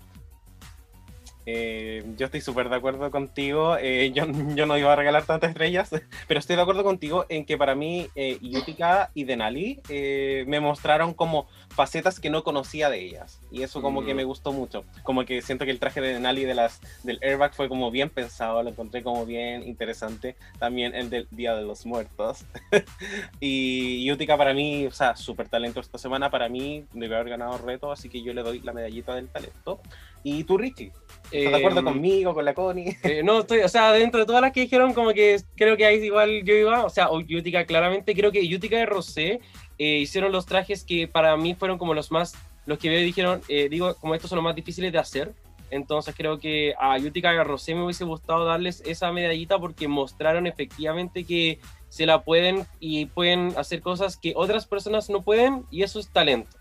Eh, 1.47 2.05
yo 2.19 2.27
estoy 2.27 2.43
súper 2.43 2.69
de 2.69 2.77
acuerdo 2.77 3.11
contigo. 3.11 3.79
eh, 3.79 4.13
yo, 4.13 4.27
yo 4.55 4.67
no 4.67 4.77
iba 4.77 4.93
a 4.93 4.97
regalar 4.97 5.25
tantas 5.25 5.51
estrellas, 5.51 5.91
pero 6.29 6.39
estoy 6.39 6.57
de 6.57 6.63
acuerdo 6.63 6.85
contigo 6.85 7.25
en 7.31 7.47
que 7.47 7.57
para 7.57 7.75
mí 7.75 8.09
eh, 8.15 8.39
Yutica 8.43 9.11
y 9.15 9.25
Denali 9.25 9.81
eh, 9.89 10.45
me 10.47 10.61
mostraron 10.61 11.15
como 11.15 11.47
facetas 11.77 12.19
que 12.19 12.31
no 12.31 12.43
conocía 12.43 12.89
de 12.91 13.01
ellas. 13.05 13.39
Y 13.53 13.63
eso 13.63 13.83
como 13.83 14.03
que 14.05 14.15
Mm. 14.15 14.17
me 14.17 14.25
gustó 14.25 14.53
mucho. 14.53 14.85
Como 15.03 15.25
que 15.27 15.43
siento 15.43 15.65
que 15.67 15.71
el 15.71 15.79
traje 15.79 16.01
de 16.01 16.15
Denali 16.15 16.45
de 16.45 16.55
las, 16.55 16.81
del 17.05 17.19
airbag 17.23 17.55
fue 17.55 17.69
como 17.69 17.91
bien 17.91 18.09
pensado, 18.11 18.63
lo 18.63 18.71
encontré 18.71 19.03
como 19.03 19.27
bien 19.27 19.63
interesante. 19.63 20.37
También 20.59 20.95
el 20.95 21.11
del 21.11 21.29
Día 21.31 21.55
de 21.55 21.63
los 21.63 21.85
Muertos. 21.87 22.45
y 23.41 24.05
Yutica 24.07 24.37
para 24.37 24.55
mí, 24.55 24.87
o 24.87 24.91
sea, 24.91 25.17
súper 25.17 25.49
talento 25.49 25.81
esta 25.81 25.99
semana. 25.99 26.31
Para 26.31 26.49
mí 26.49 26.85
debe 26.93 27.15
haber 27.17 27.29
ganado 27.31 27.59
reto, 27.59 27.93
así 27.93 28.09
que 28.09 28.23
yo 28.23 28.33
le 28.33 28.43
doy 28.43 28.61
la 28.61 28.73
medallita 28.73 29.15
del 29.15 29.29
talento. 29.29 29.81
¿Y 30.25 30.43
tú, 30.45 30.59
Richie? 30.59 30.93
¿Estás 31.31 31.53
de 31.53 31.57
acuerdo 31.59 31.79
Em, 31.81 31.85
conmigo, 31.85 32.35
con 32.35 32.45
la 32.45 32.55
Connie? 32.55 32.97
Eh, 33.05 33.23
no, 33.23 33.41
estoy, 33.41 33.61
o 33.61 33.69
sea, 33.69 33.93
dentro 33.93 34.19
de 34.21 34.27
todas 34.27 34.43
las 34.43 34.51
que 34.53 34.61
dijeron, 34.61 34.93
como 34.93 35.13
que 35.13 35.41
creo 35.57 35.77
que 35.77 35.87
ahí 35.87 35.97
igual 36.05 36.43
yo 36.45 36.55
iba, 36.55 36.85
o 36.85 36.91
sea, 36.91 37.11
o 37.11 37.21
Yutica 37.21 37.65
claramente, 37.65 38.15
creo 38.15 38.33
que 38.33 38.47
Yutica 38.49 38.81
y 38.81 38.87
Rosé 38.87 39.41
eh, 39.79 39.99
hicieron 39.99 40.33
los 40.33 40.47
trajes 40.47 40.85
que 40.85 41.07
para 41.09 41.37
mí 41.37 41.55
fueron 41.55 41.79
como 41.79 41.95
los 41.95 42.11
más, 42.11 42.35
los 42.67 42.79
que 42.79 42.89
veo 42.89 43.01
y 43.01 43.05
dijeron, 43.05 43.41
eh, 43.49 43.69
digo, 43.69 43.95
como 43.97 44.15
estos 44.15 44.31
son 44.31 44.37
los 44.37 44.45
más 44.45 44.55
difíciles 44.55 44.93
de 44.93 44.99
hacer, 44.99 45.35
entonces 45.71 46.15
creo 46.17 46.39
que 46.39 46.75
a 46.79 46.97
Yutica 46.99 47.35
y 47.35 47.37
a 47.39 47.45
Rosé 47.45 47.75
me 47.75 47.83
hubiese 47.85 48.05
gustado 48.05 48.45
darles 48.45 48.83
esa 48.87 49.11
medallita 49.13 49.59
porque 49.59 49.89
mostraron 49.89 50.47
efectivamente 50.47 51.25
que 51.25 51.59
se 51.89 52.07
la 52.07 52.23
pueden 52.23 52.67
y 52.79 53.07
pueden 53.07 53.53
hacer 53.57 53.81
cosas 53.81 54.17
que 54.17 54.33
otras 54.37 54.67
personas 54.67 55.11
no 55.11 55.23
pueden 55.23 55.65
y 55.71 55.83
eso 55.83 55.99
es 55.99 56.09
talento. 56.09 56.57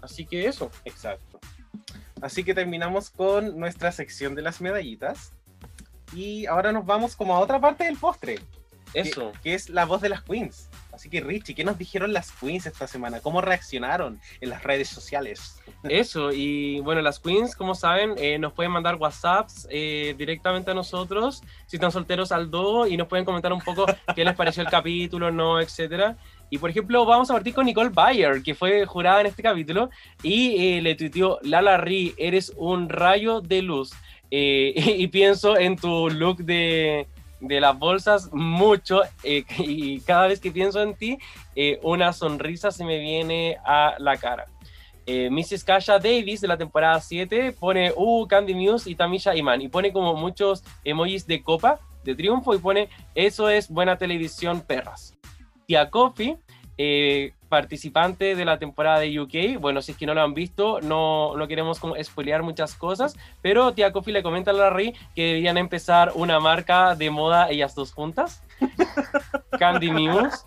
Así 0.00 0.24
que 0.24 0.46
eso. 0.46 0.70
Exacto. 0.84 1.38
Así 2.22 2.44
que 2.44 2.54
terminamos 2.54 3.10
con 3.10 3.58
nuestra 3.58 3.92
sección 3.92 4.34
de 4.34 4.42
las 4.42 4.60
medallitas. 4.60 5.32
Y 6.14 6.46
ahora 6.46 6.72
nos 6.72 6.86
vamos 6.86 7.14
como 7.14 7.34
a 7.36 7.40
otra 7.40 7.60
parte 7.60 7.84
del 7.84 7.96
postre. 7.96 8.36
que- 8.92 9.00
Eso. 9.00 9.32
Que, 9.42 9.54
es 9.54 9.68
la 9.68 9.84
voz 9.84 10.00
de 10.00 10.08
las 10.08 10.22
queens. 10.22 10.68
Así 10.98 11.08
que 11.08 11.20
Richie, 11.20 11.54
¿qué 11.54 11.62
nos 11.62 11.78
dijeron 11.78 12.12
las 12.12 12.32
queens 12.32 12.66
esta 12.66 12.88
semana? 12.88 13.20
¿Cómo 13.20 13.40
reaccionaron 13.40 14.20
en 14.40 14.50
las 14.50 14.64
redes 14.64 14.88
sociales? 14.88 15.62
Eso, 15.84 16.32
y 16.32 16.80
bueno, 16.80 17.00
las 17.02 17.20
queens, 17.20 17.54
como 17.54 17.76
saben, 17.76 18.14
eh, 18.18 18.36
nos 18.36 18.52
pueden 18.52 18.72
mandar 18.72 18.96
WhatsApps 18.96 19.68
eh, 19.70 20.16
directamente 20.18 20.72
a 20.72 20.74
nosotros, 20.74 21.44
si 21.66 21.76
están 21.76 21.92
solteros 21.92 22.32
al 22.32 22.50
do, 22.50 22.88
y 22.88 22.96
nos 22.96 23.06
pueden 23.06 23.24
comentar 23.24 23.52
un 23.52 23.60
poco 23.60 23.86
qué 24.16 24.24
les 24.24 24.34
pareció 24.34 24.64
el 24.64 24.68
capítulo, 24.70 25.30
no, 25.30 25.60
etcétera. 25.60 26.16
Y 26.50 26.58
por 26.58 26.70
ejemplo, 26.70 27.06
vamos 27.06 27.30
a 27.30 27.34
partir 27.34 27.54
con 27.54 27.66
Nicole 27.66 27.90
Bayer, 27.90 28.42
que 28.42 28.56
fue 28.56 28.84
jurada 28.84 29.20
en 29.20 29.28
este 29.28 29.44
capítulo, 29.44 29.90
y 30.24 30.78
eh, 30.78 30.82
le 30.82 30.96
tuiteó, 30.96 31.38
Lala 31.42 31.76
Ri, 31.76 32.12
eres 32.18 32.52
un 32.56 32.88
rayo 32.88 33.40
de 33.40 33.62
luz. 33.62 33.92
Eh, 34.32 34.74
y, 34.98 35.06
pienso 35.06 35.56
en 35.56 35.76
tu 35.76 36.10
look 36.10 36.38
de, 36.38 37.06
de 37.40 37.60
las 37.60 37.78
bolsas 37.78 38.32
mucho, 38.32 39.02
eh, 39.22 39.44
y 39.58 40.00
cada 40.00 40.26
vez 40.26 40.40
que 40.40 40.50
pienso 40.50 40.82
en 40.82 40.94
ti, 40.94 41.18
eh, 41.54 41.78
una 41.82 42.12
sonrisa 42.12 42.70
se 42.70 42.84
me 42.84 42.98
viene 42.98 43.58
a 43.64 43.94
la 43.98 44.16
cara. 44.16 44.46
Eh, 45.10 45.30
Mrs. 45.30 45.64
Kasha 45.64 45.98
Davis 45.98 46.42
de 46.42 46.48
la 46.48 46.58
temporada 46.58 47.00
7 47.00 47.52
pone 47.52 47.94
uh, 47.96 48.26
Candy 48.26 48.54
Muse 48.54 48.90
y 48.90 48.94
Tamisha 48.94 49.34
Iman 49.34 49.62
y 49.62 49.68
pone 49.68 49.90
como 49.90 50.14
muchos 50.14 50.62
emojis 50.84 51.26
de 51.26 51.42
copa 51.42 51.80
de 52.04 52.14
triunfo 52.14 52.54
y 52.54 52.58
pone 52.58 52.90
eso 53.14 53.48
es 53.48 53.70
buena 53.70 53.96
televisión 53.96 54.60
perras. 54.60 55.16
Tia 55.66 55.88
Coffee, 55.88 56.36
eh, 56.76 57.32
participante 57.48 58.34
de 58.34 58.44
la 58.44 58.58
temporada 58.58 59.00
de 59.00 59.20
UK, 59.20 59.60
bueno, 59.60 59.82
si 59.82 59.92
es 59.92 59.98
que 59.98 60.06
no 60.06 60.14
lo 60.14 60.22
han 60.22 60.34
visto, 60.34 60.80
no, 60.80 61.36
no 61.36 61.48
queremos 61.48 61.78
como 61.78 61.94
spoilear 62.02 62.42
muchas 62.42 62.74
cosas, 62.74 63.16
pero 63.42 63.72
Tia 63.72 63.92
Coffee 63.92 64.12
le 64.12 64.22
comenta 64.22 64.50
a 64.50 64.54
Larry 64.54 64.94
que 65.14 65.26
deberían 65.26 65.58
empezar 65.58 66.12
una 66.14 66.40
marca 66.40 66.94
de 66.94 67.10
moda 67.10 67.50
ellas 67.50 67.74
dos 67.74 67.92
juntas. 67.92 68.42
Candy 69.58 69.90
Muse 69.90 70.38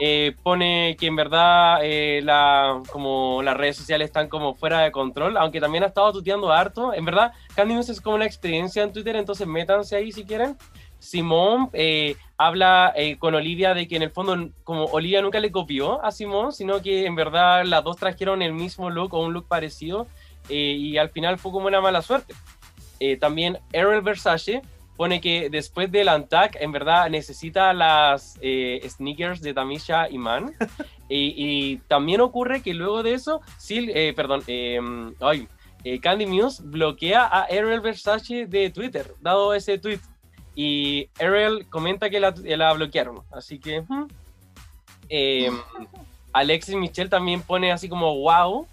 eh, 0.00 0.34
pone 0.42 0.96
que 0.98 1.06
en 1.06 1.16
verdad 1.16 1.80
eh, 1.82 2.20
la, 2.22 2.82
como 2.90 3.42
las 3.42 3.56
redes 3.56 3.76
sociales 3.76 4.06
están 4.06 4.28
como 4.28 4.54
fuera 4.54 4.80
de 4.80 4.92
control, 4.92 5.36
aunque 5.36 5.60
también 5.60 5.84
ha 5.84 5.88
estado 5.88 6.12
tuteando 6.12 6.52
harto. 6.52 6.94
En 6.94 7.04
verdad, 7.04 7.32
Candy 7.54 7.74
Muse 7.74 7.92
es 7.92 8.00
como 8.00 8.16
una 8.16 8.26
experiencia 8.26 8.82
en 8.82 8.92
Twitter, 8.92 9.16
entonces 9.16 9.46
métanse 9.46 9.96
ahí 9.96 10.12
si 10.12 10.24
quieren. 10.24 10.56
Simón 10.98 11.70
eh, 11.72 12.16
habla 12.38 12.92
eh, 12.96 13.18
con 13.18 13.34
Olivia 13.34 13.74
de 13.74 13.88
que 13.88 13.96
en 13.96 14.02
el 14.02 14.10
fondo, 14.10 14.50
como 14.62 14.84
Olivia 14.84 15.20
nunca 15.20 15.40
le 15.40 15.50
copió 15.50 16.02
a 16.04 16.12
Simón, 16.12 16.52
sino 16.52 16.80
que 16.80 17.04
en 17.04 17.16
verdad 17.16 17.64
las 17.64 17.82
dos 17.82 17.96
trajeron 17.96 18.42
el 18.42 18.54
mismo 18.54 18.88
look 18.90 19.12
o 19.12 19.24
un 19.24 19.32
look 19.32 19.48
parecido 19.48 20.06
eh, 20.48 20.76
y 20.78 20.96
al 20.96 21.10
final 21.10 21.38
fue 21.38 21.50
como 21.50 21.66
una 21.66 21.80
mala 21.80 22.00
suerte. 22.00 22.34
Eh, 23.00 23.16
también 23.16 23.58
Errol 23.72 24.02
Versace 24.02 24.62
pone 24.96 25.20
que 25.20 25.50
después 25.50 25.90
del 25.92 26.08
Antac, 26.08 26.56
en 26.60 26.72
verdad 26.72 27.08
necesita 27.10 27.72
las 27.72 28.38
sneakers 28.88 29.40
de 29.40 29.54
Tamisha 29.54 30.08
y 30.08 30.18
Man. 30.18 30.52
y, 31.08 31.34
y 31.36 31.76
también 31.88 32.20
ocurre 32.20 32.62
que 32.62 32.74
luego 32.74 33.02
de 33.02 33.14
eso, 33.14 33.40
eh, 33.68 34.12
perdón, 34.14 34.42
eh, 34.46 34.80
ay, 35.20 35.48
Candy 36.02 36.26
Muse 36.26 36.62
bloquea 36.64 37.24
a 37.24 37.42
Ariel 37.42 37.80
Versace 37.80 38.46
de 38.46 38.70
Twitter, 38.70 39.14
dado 39.20 39.54
ese 39.54 39.78
tweet. 39.78 40.00
Y 40.60 41.08
Ariel 41.20 41.68
comenta 41.70 42.10
que 42.10 42.18
la, 42.18 42.72
bloquearon. 42.72 43.22
Así 43.30 43.60
que. 43.60 43.84
Eh, 45.08 45.52
Alexis 46.32 46.74
Michel 46.74 47.08
también 47.08 47.42
pone 47.42 47.70
así 47.70 47.88
como 47.88 48.12
wow. 48.18 48.66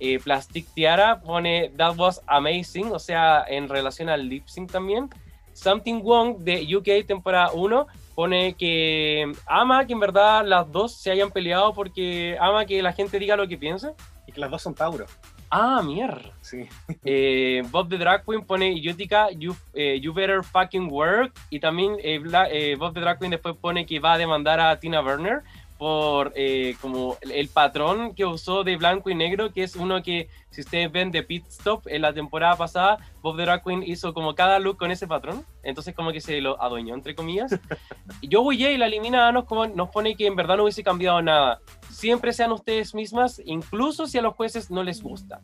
Eh, 0.00 0.18
Plastic 0.18 0.66
Tiara 0.74 1.22
pone 1.22 1.70
That 1.78 1.96
was 1.96 2.20
amazing, 2.26 2.92
o 2.92 2.98
sea, 2.98 3.42
en 3.48 3.70
relación 3.70 4.10
al 4.10 4.28
lip 4.28 4.48
sync 4.48 4.70
también. 4.70 5.08
Something 5.54 6.02
Wong 6.02 6.40
de 6.40 6.76
UK 6.76 7.06
temporada 7.06 7.52
1 7.52 7.86
pone 8.14 8.52
que 8.52 9.32
ama 9.46 9.86
que 9.86 9.94
en 9.94 10.00
verdad 10.00 10.44
las 10.44 10.70
dos 10.70 10.94
se 10.94 11.10
hayan 11.10 11.30
peleado 11.30 11.72
porque 11.72 12.36
ama 12.38 12.66
que 12.66 12.82
la 12.82 12.92
gente 12.92 13.18
diga 13.18 13.36
lo 13.36 13.48
que 13.48 13.56
piensa. 13.56 13.94
Y 14.26 14.32
que 14.32 14.40
las 14.42 14.50
dos 14.50 14.60
son 14.60 14.74
Tauro. 14.74 15.06
Ah, 15.50 15.82
mierda. 15.82 16.32
Sí. 16.42 16.68
Eh, 17.04 17.62
Bob 17.70 17.88
the 17.88 17.98
Drag 17.98 18.24
Queen 18.24 18.44
pone 18.44 18.80
Yutica, 18.80 19.30
you, 19.36 19.56
eh, 19.74 19.98
you 20.00 20.12
better 20.12 20.44
fucking 20.44 20.88
work. 20.88 21.32
Y 21.50 21.58
también 21.58 21.96
eh, 22.02 22.76
Bob 22.78 22.94
the 22.94 23.00
Drag 23.00 23.18
Queen 23.18 23.32
después 23.32 23.56
pone 23.56 23.84
que 23.84 23.98
va 23.98 24.12
a 24.12 24.18
demandar 24.18 24.60
a 24.60 24.78
Tina 24.78 25.00
Burner 25.00 25.42
por 25.80 26.34
eh, 26.36 26.76
como 26.82 27.16
el, 27.22 27.30
el 27.32 27.48
patrón 27.48 28.14
que 28.14 28.26
usó 28.26 28.64
de 28.64 28.76
blanco 28.76 29.08
y 29.08 29.14
negro, 29.14 29.50
que 29.50 29.62
es 29.62 29.76
uno 29.76 30.02
que, 30.02 30.28
si 30.50 30.60
ustedes 30.60 30.92
ven 30.92 31.10
de 31.10 31.22
Pit 31.22 31.46
Stop 31.48 31.84
en 31.88 32.02
la 32.02 32.12
temporada 32.12 32.54
pasada, 32.54 32.98
Bob 33.22 33.38
the 33.38 33.44
Drag 33.44 33.64
Queen 33.64 33.82
hizo 33.82 34.12
como 34.12 34.34
cada 34.34 34.58
look 34.58 34.76
con 34.76 34.90
ese 34.90 35.08
patrón. 35.08 35.42
Entonces 35.62 35.94
como 35.94 36.12
que 36.12 36.20
se 36.20 36.38
lo 36.42 36.60
adueñó, 36.62 36.94
entre 36.94 37.14
comillas. 37.14 37.58
Y 38.20 38.28
Joey 38.30 38.62
J, 38.62 38.76
la 38.76 38.88
eliminada, 38.88 39.32
nos, 39.32 39.46
como- 39.46 39.66
nos 39.68 39.88
pone 39.88 40.14
que 40.16 40.26
en 40.26 40.36
verdad 40.36 40.58
no 40.58 40.64
hubiese 40.64 40.82
cambiado 40.84 41.22
nada. 41.22 41.60
Siempre 41.88 42.34
sean 42.34 42.52
ustedes 42.52 42.94
mismas, 42.94 43.40
incluso 43.46 44.06
si 44.06 44.18
a 44.18 44.22
los 44.22 44.34
jueces 44.34 44.70
no 44.70 44.82
les 44.82 45.02
gusta. 45.02 45.40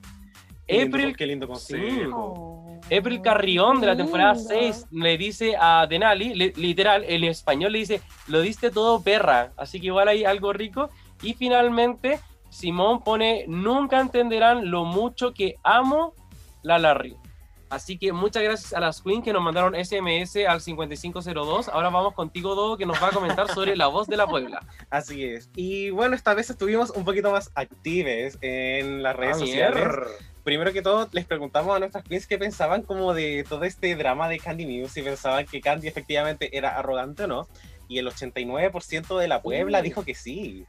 Qué 0.67 0.83
lindo- 0.83 0.97
April, 0.99 1.17
qué 1.17 1.27
lindo 1.27 1.55
Sí. 1.55 1.77
April 2.87 3.21
Carrión 3.21 3.81
de 3.81 3.87
la 3.89 3.97
temporada 3.97 4.35
Lindo. 4.35 4.49
6 4.49 4.87
le 4.93 5.19
dice 5.19 5.55
a 5.61 5.87
Denali, 5.89 6.35
le- 6.35 6.53
literal, 6.57 7.05
en 7.05 7.25
español 7.25 7.73
le 7.73 7.79
dice, 7.79 8.01
lo 8.29 8.41
diste 8.41 8.71
todo 8.71 9.03
perra, 9.03 9.53
así 9.57 9.81
que 9.81 9.87
igual 9.87 10.09
hay 10.09 10.25
algo 10.25 10.53
rico. 10.53 10.89
Y 11.23 11.35
finalmente, 11.35 12.21
Simón 12.51 13.03
pone, 13.03 13.45
nunca 13.49 14.01
entenderán 14.01 14.71
lo 14.71 14.85
mucho 14.85 15.33
que 15.35 15.57
amo 15.63 16.15
la 16.63 16.79
Larry. 16.79 17.17
Así 17.69 17.99
que 17.99 18.13
muchas 18.13 18.45
gracias 18.45 18.73
a 18.75 18.79
las 18.79 19.03
Queen 19.03 19.23
que 19.23 19.33
nos 19.33 19.43
mandaron 19.43 19.75
SMS 19.75 20.37
al 20.47 20.61
5502. 20.61 21.69
Ahora 21.69 21.91
vamos 21.91 22.15
contigo, 22.15 22.55
Dodo, 22.55 22.77
que 22.77 22.87
nos 22.87 23.03
va 23.03 23.09
a 23.09 23.11
comentar 23.11 23.49
sobre 23.53 23.75
la 23.77 23.89
voz 23.89 24.07
de 24.07 24.17
la 24.17 24.29
Puebla. 24.29 24.65
Así 24.91 25.25
es. 25.25 25.51
Y 25.57 25.91
bueno, 25.91 26.15
esta 26.15 26.33
vez 26.35 26.49
estuvimos 26.49 26.91
un 26.91 27.05
poquito 27.05 27.33
más 27.33 27.51
actives 27.57 28.39
en 28.41 29.03
las 29.03 29.17
redes 29.17 29.37
Ah, 29.37 29.41
sociales. 29.41 29.75
mierda. 29.75 30.07
Primero 30.47 30.73
que 30.73 30.81
todo, 30.81 31.09
les 31.11 31.25
preguntamos 31.25 31.75
a 31.75 31.81
nuestras 31.81 32.05
queens 32.05 32.29
qué 32.29 32.39
pensaban 32.39 32.83
como 32.83 33.15
de 33.15 33.45
todo 33.49 33.65
este 33.65 33.97
drama 33.97 34.29
de 34.29 34.39
Candy 34.39 34.65
News, 34.65 34.93
si 34.93 35.03
pensaban 35.03 35.45
que 35.45 35.61
Candy 35.61 35.89
efectivamente 35.89 36.57
era 36.57 36.79
arrogante 36.79 37.25
o 37.25 37.27
no. 37.27 37.49
Y 37.89 37.99
el 37.99 38.07
89% 38.07 39.19
de 39.19 39.27
la 39.27 39.43
Puebla 39.43 39.83
dijo 39.83 40.05
que 40.05 40.15
sí. 40.15 40.65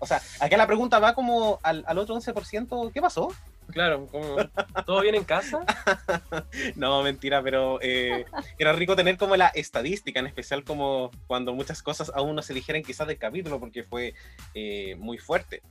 O 0.00 0.06
sea, 0.06 0.20
acá 0.40 0.56
la 0.56 0.66
pregunta 0.66 0.98
va 0.98 1.14
como 1.14 1.60
al, 1.62 1.84
al 1.86 1.98
otro 1.98 2.16
11%, 2.16 2.90
¿qué 2.92 3.00
pasó? 3.00 3.28
Claro, 3.68 4.06
como, 4.06 4.36
¿todo 4.84 5.00
bien 5.02 5.14
en 5.14 5.24
casa? 5.24 5.64
No, 6.74 7.02
mentira, 7.04 7.40
pero 7.40 7.78
eh, 7.82 8.24
era 8.58 8.72
rico 8.72 8.96
tener 8.96 9.16
como 9.16 9.36
la 9.36 9.48
estadística, 9.48 10.18
en 10.18 10.26
especial 10.26 10.64
como 10.64 11.12
cuando 11.28 11.54
muchas 11.54 11.82
cosas 11.82 12.10
aún 12.16 12.34
no 12.34 12.42
se 12.42 12.52
dijeron 12.52 12.82
quizás 12.82 13.06
del 13.06 13.18
capítulo, 13.18 13.60
porque 13.60 13.84
fue 13.84 14.14
eh, 14.54 14.96
muy 14.96 15.18
fuerte. 15.18 15.62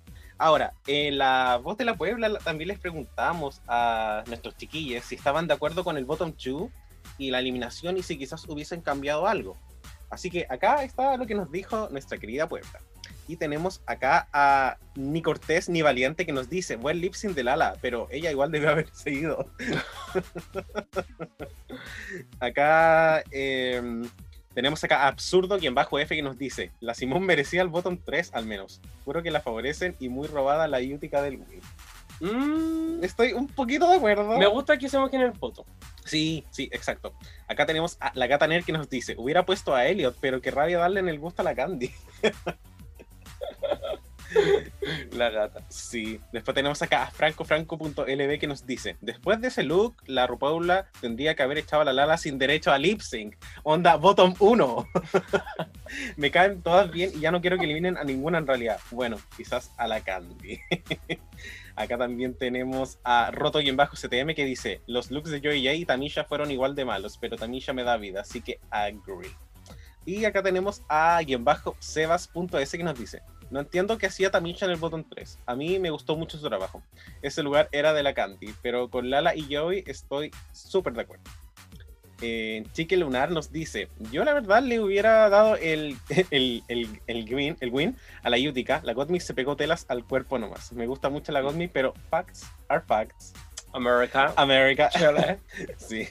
Ahora, 0.44 0.74
en 0.88 1.20
la 1.20 1.58
voz 1.64 1.78
de 1.78 1.86
la 1.86 1.96
Puebla 1.96 2.28
la- 2.28 2.40
también 2.40 2.68
les 2.68 2.78
preguntamos 2.78 3.62
a 3.66 4.26
nuestros 4.28 4.58
chiquillos 4.58 5.06
si 5.06 5.16
estaban 5.16 5.48
de 5.48 5.54
acuerdo 5.54 5.86
con 5.86 5.96
el 5.96 6.04
bottom 6.04 6.34
two 6.34 6.70
y 7.18 7.32
la 7.32 7.40
eliminación 7.40 7.96
y 7.96 8.04
si 8.04 8.18
quizás 8.18 8.44
hubiesen 8.50 8.82
cambiado 8.82 9.26
algo. 9.26 9.58
Así 10.10 10.30
que 10.30 10.46
acá 10.50 10.84
está 10.84 11.16
lo 11.16 11.26
que 11.26 11.34
nos 11.34 11.50
dijo 11.50 11.88
nuestra 11.92 12.18
querida 12.18 12.50
Puebla. 12.50 12.82
Y 13.26 13.38
tenemos 13.38 13.82
acá 13.86 14.28
a 14.34 14.76
ni 14.96 15.22
Cortés 15.22 15.70
ni 15.70 15.82
Valiente 15.82 16.26
que 16.26 16.34
nos 16.34 16.50
dice, 16.50 16.76
buen 16.76 17.00
lip 17.00 17.14
sync 17.14 17.36
de 17.36 17.46
Lala, 17.46 17.78
pero 17.82 18.10
ella 18.12 18.30
igual 18.30 18.52
debe 18.52 18.68
haber 18.68 18.90
seguido. 18.94 19.48
acá 22.42 23.24
eh, 23.32 23.82
tenemos 24.54 24.84
acá 24.84 25.04
a 25.04 25.08
Absurdo, 25.08 25.58
quien 25.60 25.74
bajo 25.76 26.00
F 26.00 26.16
que 26.16 26.22
nos 26.22 26.38
dice, 26.38 26.72
la 26.80 26.94
Simón 26.94 27.24
merecía 27.24 27.62
el 27.62 27.68
bottom 27.70 27.98
3 28.04 28.32
al 28.34 28.46
menos. 28.46 28.82
Juro 29.06 29.24
que 29.24 29.32
la 29.32 29.42
favorecen 29.42 29.96
y 30.00 30.10
muy 30.10 30.28
robada 30.28 30.68
la 30.68 30.80
Utica 30.80 31.22
del 31.22 31.38
Wii. 31.38 31.62
Mm, 32.32 33.04
Estoy 33.04 33.34
un 33.34 33.48
poquito 33.48 33.90
de 33.90 33.98
acuerdo. 33.98 34.38
me 34.38 34.48
gusta 34.48 34.78
que 34.78 34.88
se 34.90 34.98
mojen 35.00 35.22
el 35.22 35.34
poto. 35.34 35.66
Sí, 36.06 36.46
sí, 36.52 36.70
exacto. 36.72 37.14
Acá 37.48 37.66
tenemos 37.66 37.98
a 38.00 38.12
la 38.16 38.28
gata 38.28 38.48
Nerd 38.48 38.64
que 38.66 38.72
nos 38.74 38.90
dice, 38.90 39.16
hubiera 39.18 39.46
puesto 39.46 39.74
a 39.76 39.86
Elliot, 39.86 40.18
pero 40.22 40.42
qué 40.42 40.52
rabia 40.52 40.78
darle 40.78 41.00
en 41.00 41.10
el 41.10 41.20
gusto 41.20 41.42
a 41.42 41.46
la 41.46 41.56
Candy. 41.56 41.92
La 45.12 45.30
gata. 45.30 45.62
Sí. 45.70 46.20
Después 46.32 46.56
tenemos 46.56 46.82
acá 46.82 47.04
a 47.04 47.12
francofranco.lb 47.12 48.40
que 48.40 48.48
nos 48.48 48.66
dice, 48.66 48.98
después 49.02 49.40
de 49.42 49.50
ese 49.50 49.64
look, 49.64 49.96
la 50.06 50.28
Rupaula 50.28 50.88
tendría 51.02 51.36
que 51.36 51.44
haber 51.44 51.58
echado 51.60 51.82
a 51.82 51.86
la 51.86 51.94
Lala 51.94 52.18
sin 52.18 52.38
derecho 52.38 52.72
a 52.72 52.78
lip 52.78 53.02
sync. 53.02 53.36
Onda, 53.64 53.96
bottom 53.96 54.34
1. 54.40 54.88
Me 56.18 56.32
caen 56.32 56.62
todas 56.62 56.92
bien 56.92 57.12
y 57.16 57.20
ya 57.20 57.32
no 57.32 57.42
quiero 57.42 57.58
que 57.58 57.66
eliminen 57.66 57.98
a 57.98 58.04
ninguna 58.04 58.38
en 58.38 58.48
realidad. 58.48 58.80
Bueno, 58.92 59.18
quizás 59.36 59.72
a 59.78 59.88
la 59.88 60.02
Candy. 60.02 60.60
Acá 61.76 61.98
también 61.98 62.36
tenemos 62.36 63.00
a 63.04 63.32
Roto-CTM 63.32 64.36
que 64.36 64.46
dice, 64.46 64.82
los 64.86 65.10
looks 65.10 65.32
de 65.32 65.40
Joey 65.40 65.64
J 65.64 65.74
y 65.74 65.86
Tamisha 65.86 66.24
fueron 66.24 66.52
igual 66.52 66.76
de 66.76 66.86
malos, 66.86 67.18
pero 67.18 67.36
Tamisha 67.36 67.74
me 67.74 67.84
da 67.84 67.98
vida, 67.98 68.22
así 68.22 68.42
que 68.42 68.60
agree. 68.70 69.32
Y 70.06 70.26
acá 70.26 70.44
tenemos 70.44 70.82
a 70.90 71.22
guion 71.22 71.46
bajo 71.46 71.76
sebas.s 71.80 72.78
que 72.78 72.84
nos 72.84 73.00
dice, 73.00 73.22
no 73.54 73.60
entiendo 73.60 74.00
qué 74.00 74.08
hacía 74.08 74.32
Tamisha 74.32 74.66
en 74.66 74.72
el 74.72 74.78
botón 74.78 75.06
3. 75.08 75.40
A 75.46 75.56
mí 75.56 75.78
me 75.78 75.92
gustó 75.92 76.16
mucho 76.16 76.40
su 76.40 76.50
trabajo. 76.50 76.82
Ese 77.22 77.44
lugar 77.44 77.70
era 77.72 77.94
de 77.94 78.02
la 78.02 78.16
Candy, 78.16 78.52
pero 78.64 78.90
con 78.90 79.12
Lala 79.12 79.36
y 79.36 79.54
Joey 79.54 79.84
estoy 79.86 80.32
súper 80.52 80.94
de 80.94 81.02
acuerdo. 81.04 81.24
Eh, 82.22 82.64
Chique 82.74 82.98
Lunar 82.98 83.30
nos 83.30 83.52
dice, 83.52 83.90
yo 84.12 84.24
la 84.24 84.34
verdad 84.34 84.64
le 84.64 84.80
hubiera 84.80 85.30
dado 85.30 85.56
el, 85.56 85.98
el, 86.32 86.64
el, 86.68 87.00
el, 87.06 87.36
win, 87.36 87.56
el 87.60 87.70
win 87.70 87.96
a 88.24 88.32
la 88.32 88.38
Utica. 88.38 88.82
La 88.84 88.94
Godmi 88.94 89.20
se 89.20 89.36
pegó 89.36 89.56
telas 89.56 89.86
al 89.88 90.04
cuerpo 90.04 90.40
nomás. 90.40 90.72
Me 90.74 90.88
gusta 90.88 91.10
mucho 91.10 91.32
la 91.32 91.42
Godmi, 91.42 91.68
pero 91.68 91.94
facts 92.10 92.48
are 92.70 92.82
facts. 92.82 93.34
America. 93.72 94.34
América. 94.36 94.90
Chile. 94.90 95.40
sí. 95.78 96.08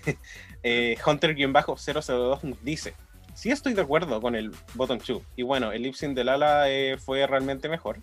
Eh, 0.62 0.97
Hunter-002 1.05 2.43
nos 2.44 2.64
dice, 2.64 2.94
sí 3.34 3.50
estoy 3.50 3.74
de 3.74 3.82
acuerdo 3.82 4.20
con 4.20 4.34
el 4.34 4.50
bottom 4.74 4.98
2. 5.06 5.22
Y 5.36 5.42
bueno, 5.42 5.72
el 5.72 5.82
lip 5.82 5.94
sync 5.94 6.14
de 6.14 6.24
Lala 6.24 6.70
eh, 6.70 6.96
fue 6.98 7.26
realmente 7.26 7.68
mejor. 7.68 7.98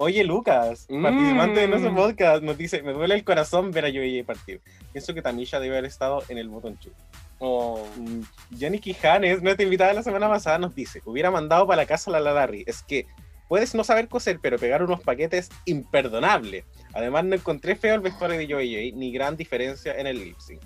Oye, 0.00 0.22
Lucas, 0.22 0.86
Mm. 0.88 1.02
participante 1.02 1.60
de 1.60 1.66
nuestro 1.68 1.94
podcast, 1.94 2.42
nos 2.42 2.56
dice, 2.56 2.82
me 2.82 2.92
duele 2.92 3.16
el 3.16 3.24
corazón 3.24 3.72
ver 3.72 3.84
a 3.86 3.88
Joey 3.88 4.22
partir. 4.22 4.60
Pienso 4.92 5.12
que 5.12 5.22
Tamisha 5.22 5.58
debe 5.58 5.76
haber 5.78 5.86
estado 5.88 6.22
en 6.28 6.38
el 6.38 6.48
bottom 6.48 6.76
2. 6.84 6.92
Oh, 7.40 7.84
Mm, 7.96 8.20
Jenny 8.56 8.78
Quijanes, 8.78 9.42
nuestra 9.42 9.64
invitada 9.64 9.90
de 9.90 9.96
la 9.96 10.02
semana 10.04 10.28
pasada, 10.28 10.58
nos 10.58 10.74
dice, 10.74 11.02
hubiera 11.04 11.30
mandado 11.32 11.66
para 11.66 11.82
la 11.82 11.86
casa 11.86 12.10
a 12.10 12.20
la 12.20 12.32
Larry. 12.32 12.62
Es 12.66 12.82
que 12.82 13.06
puedes 13.48 13.74
no 13.74 13.82
saber 13.82 14.06
coser, 14.08 14.38
pero 14.40 14.56
pegar 14.58 14.82
unos 14.84 15.00
paquetes 15.00 15.48
imperdonable. 15.64 16.64
Además, 16.94 17.24
no 17.24 17.34
encontré 17.34 17.74
feo 17.76 17.94
el 17.94 18.00
vestuario 18.00 18.38
de 18.38 18.46
Joey 18.52 18.92
ni 18.92 19.10
gran 19.12 19.36
diferencia 19.36 19.94
en 19.98 20.06
el 20.06 20.18
lip 20.18 20.38
sync. 20.38 20.60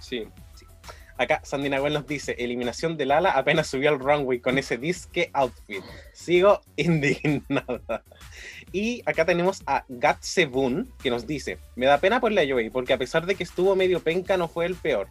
sí. 0.00 0.26
Acá 1.20 1.42
Sandy 1.44 1.68
Nahuel 1.68 1.92
nos 1.92 2.06
dice, 2.06 2.34
eliminación 2.38 2.96
de 2.96 3.04
Lala 3.04 3.32
apenas 3.32 3.66
subió 3.66 3.90
al 3.90 3.98
runway 3.98 4.40
con 4.40 4.56
ese 4.56 4.78
disque 4.78 5.28
outfit. 5.34 5.84
Sigo 6.14 6.62
indignada. 6.76 8.02
Y 8.72 9.02
acá 9.04 9.26
tenemos 9.26 9.62
a 9.66 9.84
Gatsebun 9.90 10.90
que 11.02 11.10
nos 11.10 11.26
dice, 11.26 11.58
me 11.76 11.84
da 11.84 11.98
pena 11.98 12.20
por 12.20 12.32
la 12.32 12.48
Joey, 12.48 12.70
porque 12.70 12.94
a 12.94 12.98
pesar 12.98 13.26
de 13.26 13.34
que 13.34 13.44
estuvo 13.44 13.76
medio 13.76 14.00
penca, 14.00 14.38
no 14.38 14.48
fue 14.48 14.64
el 14.64 14.76
peor. 14.76 15.08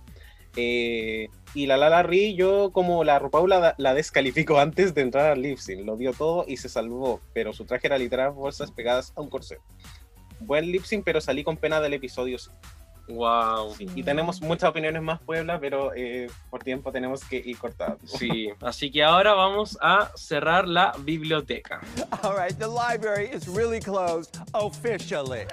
Eh, 0.56 1.28
y 1.54 1.68
la 1.68 1.78
Lala 1.78 2.02
Ri, 2.02 2.34
yo 2.34 2.72
como 2.72 3.04
la 3.04 3.20
Rupaula 3.20 3.76
la, 3.78 3.94
descalifico 3.94 4.58
antes 4.58 4.96
de 4.96 5.02
entrar 5.02 5.28
al 5.28 5.44
lip 5.44 5.60
sync. 5.60 5.86
Lo 5.86 5.96
dio 5.96 6.14
todo 6.14 6.44
y 6.48 6.58
se 6.58 6.70
salvó, 6.70 7.22
pero 7.34 7.54
su 7.54 7.66
traje 7.66 7.86
era 7.86 8.00
literal 8.00 8.32
bolsas 8.32 8.72
pegadas 8.72 9.14
a 9.16 9.22
un 9.22 9.30
corset. 9.30 9.60
Buen 10.40 10.72
lip 10.72 10.86
sync, 10.86 11.04
pero 11.06 11.22
salí 11.22 11.44
con 11.44 11.58
pena 11.58 11.80
del 11.80 11.94
episodio. 11.94 12.38
Wow. 13.10 13.74
Sí, 13.76 13.88
y 13.96 14.04
tenemos 14.04 14.42
muchas 14.42 14.70
opiniones 14.70 15.02
más, 15.02 15.20
Puebla, 15.22 15.60
pero 15.60 15.92
eh, 15.96 16.28
por 16.50 16.64
tiempo 16.64 16.92
tenemos 16.92 17.24
que 17.24 17.38
ir 17.38 17.58
cortando. 17.58 17.98
Sí, 18.06 18.50
así 18.62 18.92
que 18.92 19.04
ahora 19.04 19.34
vamos 19.34 19.78
a 19.82 20.12
cerrar 20.16 20.68
la 20.68 20.94
biblioteca. 21.00 21.82
All 22.22 22.36
right, 22.36 22.58
the 22.58 22.68
library 22.68 23.30
is 23.34 23.48
really 23.48 23.80
closed 23.80 24.38
officially. 24.54 25.46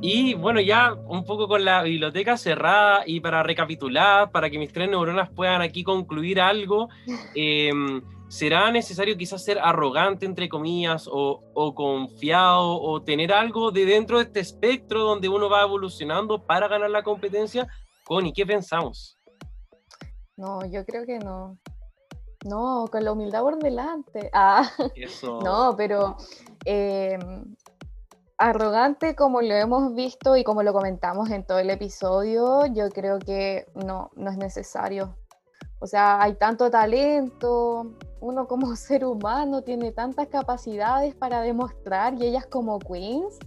Y 0.00 0.34
bueno, 0.34 0.60
ya 0.60 0.94
un 0.94 1.24
poco 1.24 1.48
con 1.48 1.64
la 1.64 1.82
biblioteca 1.82 2.36
cerrada 2.36 3.02
y 3.06 3.20
para 3.20 3.42
recapitular, 3.42 4.30
para 4.30 4.50
que 4.50 4.58
mis 4.58 4.72
tres 4.72 4.88
neuronas 4.88 5.30
puedan 5.30 5.62
aquí 5.62 5.82
concluir 5.82 6.40
algo, 6.40 6.88
eh, 7.34 7.72
¿será 8.28 8.70
necesario 8.70 9.16
quizás 9.16 9.44
ser 9.44 9.58
arrogante, 9.58 10.26
entre 10.26 10.48
comillas, 10.48 11.08
o, 11.10 11.42
o 11.54 11.74
confiado, 11.74 12.80
o 12.80 13.02
tener 13.02 13.32
algo 13.32 13.70
de 13.70 13.84
dentro 13.84 14.18
de 14.18 14.24
este 14.24 14.40
espectro 14.40 15.02
donde 15.02 15.28
uno 15.28 15.48
va 15.48 15.62
evolucionando 15.62 16.44
para 16.44 16.68
ganar 16.68 16.90
la 16.90 17.02
competencia? 17.02 17.68
Connie, 18.04 18.32
¿qué 18.32 18.46
pensamos? 18.46 19.18
No, 20.36 20.64
yo 20.66 20.84
creo 20.84 21.04
que 21.06 21.18
no. 21.18 21.58
No, 22.44 22.86
con 22.90 23.04
la 23.04 23.12
humildad 23.12 23.42
por 23.42 23.58
delante. 23.58 24.30
Ah, 24.34 24.70
Eso. 24.94 25.40
no, 25.42 25.74
pero 25.76 26.16
eh, 26.64 27.18
arrogante 28.38 29.16
como 29.16 29.40
lo 29.40 29.54
hemos 29.54 29.94
visto 29.94 30.36
y 30.36 30.44
como 30.44 30.62
lo 30.62 30.72
comentamos 30.72 31.30
en 31.30 31.44
todo 31.44 31.58
el 31.58 31.70
episodio, 31.70 32.66
yo 32.66 32.90
creo 32.90 33.18
que 33.18 33.66
no, 33.74 34.10
no 34.14 34.30
es 34.30 34.36
necesario. 34.36 35.16
O 35.78 35.86
sea, 35.86 36.22
hay 36.22 36.34
tanto 36.34 36.70
talento, 36.70 37.92
uno 38.20 38.46
como 38.46 38.74
ser 38.76 39.04
humano 39.04 39.62
tiene 39.62 39.92
tantas 39.92 40.28
capacidades 40.28 41.14
para 41.14 41.40
demostrar 41.42 42.14
y 42.14 42.26
ellas 42.26 42.46
como 42.46 42.78
queens, 42.78 43.38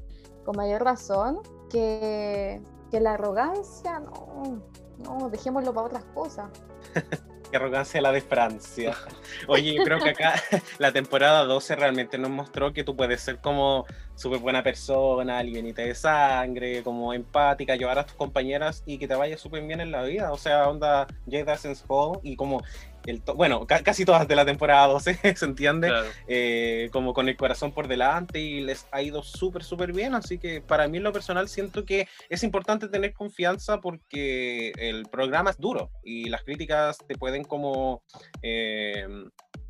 con 0.46 0.56
mayor 0.56 0.84
razón, 0.84 1.40
que, 1.70 2.62
que 2.92 3.00
la 3.00 3.14
arrogancia, 3.14 4.00
no, 4.00 4.62
no, 5.04 5.30
dejémoslo 5.30 5.74
para 5.74 5.88
otras 5.88 6.04
cosas. 6.14 6.50
Arrogancia 7.58 8.02
la 8.02 8.12
de 8.12 8.22
Francia. 8.22 8.96
Oye, 9.48 9.74
yo 9.74 9.84
creo 9.84 10.00
que 10.00 10.10
acá 10.10 10.42
la 10.78 10.92
temporada 10.92 11.44
12 11.44 11.76
realmente 11.76 12.18
nos 12.18 12.30
mostró 12.32 12.74
que 12.74 12.84
tú 12.84 12.96
puedes 12.96 13.22
ser 13.22 13.40
como 13.40 13.86
súper 14.16 14.40
buena 14.40 14.64
persona, 14.64 15.42
llenita 15.44 15.82
de 15.82 15.96
sangre, 15.96 16.84
como 16.84 17.14
empática, 17.14 17.76
llevar 17.76 18.00
a 18.00 18.06
tus 18.06 18.16
compañeras 18.16 18.84
y 18.86 18.98
que 18.98 19.08
te 19.08 19.16
vaya 19.16 19.38
súper 19.38 19.64
bien 19.66 19.80
en 19.80 19.92
la 19.92 20.04
vida. 20.04 20.32
O 20.32 20.38
sea, 20.38 20.68
onda 20.68 21.08
Jade 21.26 21.54
Essence 21.54 21.84
Hall 21.88 22.20
y 22.22 22.36
como 22.36 22.62
el 23.10 23.22
bueno, 23.36 23.66
ca- 23.68 23.82
casi 23.84 24.06
todas 24.06 24.28
de 24.28 24.36
la 24.36 24.46
temporada 24.46 24.88
12, 24.88 25.16
¿se 25.36 25.46
entiende? 25.46 25.88
Claro. 25.90 26.08
eh, 26.28 26.90
como 26.92 27.14
con 27.14 27.28
el 27.30 27.36
corazón 27.38 27.72
por 27.72 27.88
delante 27.88 28.40
y 28.40 28.62
les 28.62 28.88
ha 28.92 29.02
ido 29.02 29.24
súper, 29.24 29.64
súper 29.64 29.92
bien. 29.94 30.14
Así 30.16 30.38
que 30.38 30.62
para 30.62 30.88
mí 30.88 30.98
en 30.98 31.04
lo 31.04 31.12
personal 31.14 31.48
siento 31.50 31.86
que 31.86 32.08
es 32.30 32.44
importante 32.44 32.88
tener 32.88 33.14
confianza 33.14 33.80
porque 33.82 34.72
el 34.78 35.04
programa 35.08 35.50
es 35.52 35.58
duro 35.58 35.92
y 36.04 36.30
las 36.30 36.44
críticas 36.44 36.98
te 37.08 37.16
pueden 37.16 37.44
como... 37.44 38.04
eh, 38.42 39.08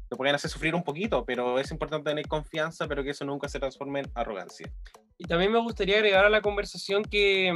te 0.10 0.16
pueden 0.16 0.34
hacer 0.34 0.50
sufrir 0.50 0.74
un 0.74 0.82
poquito, 0.84 1.24
pero 1.24 1.60
es 1.60 1.70
importante 1.70 2.10
tener 2.10 2.28
confianza, 2.28 2.88
pero 2.88 3.04
que 3.04 3.12
eso 3.12 3.26
nunca 3.26 3.48
se 3.48 3.60
transforme 3.60 4.00
en 4.00 4.12
arrogancia. 4.16 4.68
Y 5.20 5.26
también 5.26 5.52
me 5.52 5.60
gustaría 5.60 5.98
agregar 5.98 6.26
a 6.26 6.30
la 6.30 6.42
conversación 6.42 7.04
que 7.04 7.54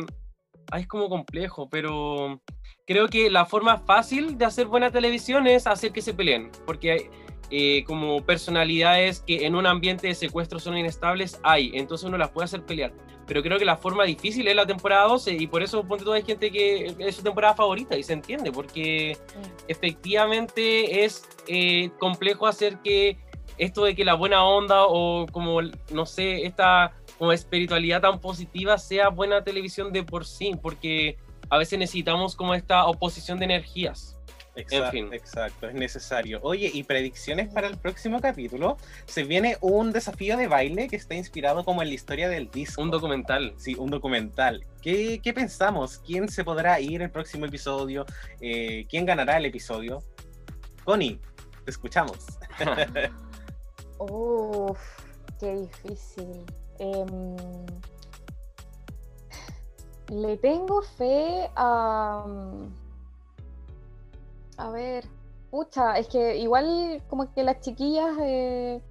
es 0.80 0.88
como 0.88 1.10
complejo, 1.10 1.70
pero 1.70 2.42
creo 2.86 3.08
que 3.08 3.30
la 3.30 3.46
forma 3.46 3.80
fácil 3.80 4.38
de 4.38 4.46
hacer 4.46 4.68
buena 4.68 4.92
televisión 4.92 5.48
es 5.48 5.68
hacer 5.68 5.92
que 5.92 6.02
se 6.02 6.14
peleen, 6.14 6.52
porque 6.66 6.92
hay 6.92 7.10
eh, 7.56 7.84
como 7.84 8.26
personalidades 8.26 9.20
que 9.20 9.46
en 9.46 9.56
un 9.56 9.68
ambiente 9.68 10.08
de 10.08 10.16
secuestro 10.16 10.60
son 10.60 10.76
inestables, 10.76 11.40
hay, 11.44 11.72
entonces 11.76 12.08
uno 12.08 12.18
las 12.18 12.32
puede 12.32 12.46
hacer 12.46 12.66
pelear. 12.66 12.94
Pero 13.28 13.44
creo 13.44 13.60
que 13.60 13.66
la 13.66 13.78
forma 13.78 14.04
difícil 14.06 14.48
es 14.48 14.56
la 14.56 14.66
temporada 14.66 15.08
12 15.08 15.34
y 15.34 15.48
por 15.48 15.62
eso 15.62 15.84
ponte 15.84 16.04
tú 16.04 16.12
hay 16.12 16.24
gente 16.24 16.52
que 16.52 16.96
es 16.98 17.16
su 17.16 17.22
temporada 17.22 17.54
favorita 17.54 17.96
y 17.96 18.04
se 18.04 18.14
entiende, 18.14 18.52
porque 18.52 19.18
efectivamente 19.68 21.06
es 21.06 21.30
eh, 21.48 21.92
complejo 22.00 22.48
hacer 22.48 22.80
que 22.80 23.18
esto 23.58 23.86
de 23.86 23.96
que 23.96 24.04
la 24.04 24.16
buena 24.16 24.44
onda 24.44 24.86
o 24.88 25.28
como, 25.32 25.62
no 25.92 26.06
sé, 26.06 26.46
esta 26.46 26.92
como 27.24 27.32
espiritualidad 27.32 28.02
tan 28.02 28.20
positiva 28.20 28.78
sea 28.78 29.08
buena 29.08 29.46
televisión 29.46 29.94
de 29.94 30.04
por 30.04 30.26
sí, 30.26 30.60
porque 30.62 31.18
a 31.50 31.58
veces 31.58 31.80
necesitamos 31.80 32.36
como 32.36 32.54
esta 32.54 32.86
oposición 32.86 33.40
de 33.40 33.46
energías. 33.46 34.18
Exacto, 34.58 34.92
fin. 34.92 35.14
exacto, 35.14 35.70
es 35.70 35.74
necesario. 35.74 36.42
Oye, 36.44 36.70
y 36.74 36.84
predicciones 36.84 37.48
para 37.48 37.68
el 37.68 37.78
próximo 37.78 38.20
capítulo. 38.20 38.76
Se 39.06 39.24
viene 39.24 39.56
un 39.62 39.94
desafío 39.94 40.36
de 40.36 40.50
baile 40.50 40.90
que 40.90 40.98
está 40.98 41.16
inspirado 41.16 41.64
como 41.64 41.82
en 41.82 41.88
la 41.88 41.94
historia 41.94 42.28
del 42.28 42.52
disco. 42.52 42.82
Un 42.82 42.92
documental. 42.92 43.54
Sí, 43.56 43.74
un 43.76 43.90
documental. 43.90 44.66
¿Qué, 44.82 45.22
qué 45.24 45.32
pensamos? 45.34 46.00
¿Quién 46.06 46.28
se 46.28 46.44
podrá 46.44 46.82
ir 46.82 47.02
el 47.04 47.10
próximo 47.10 47.46
episodio? 47.46 48.06
Eh, 48.42 48.86
¿Quién 48.90 49.06
ganará 49.06 49.38
el 49.38 49.46
episodio? 49.46 50.04
Connie, 50.84 51.22
te 51.64 51.72
escuchamos. 51.72 52.18
Uf, 53.98 54.78
qué 55.40 55.56
difícil. 55.56 56.44
Em, 56.84 57.36
le 60.10 60.38
tengo 60.38 60.82
fe 60.82 61.50
a. 61.56 62.26
A 64.58 64.70
ver, 64.70 65.06
pucha, 65.50 65.98
es 65.98 66.08
que 66.08 66.38
igual 66.38 67.02
como 67.10 67.34
que 67.34 67.44
las 67.44 67.62
chiquillas. 67.62 68.18
eh, 68.22 68.82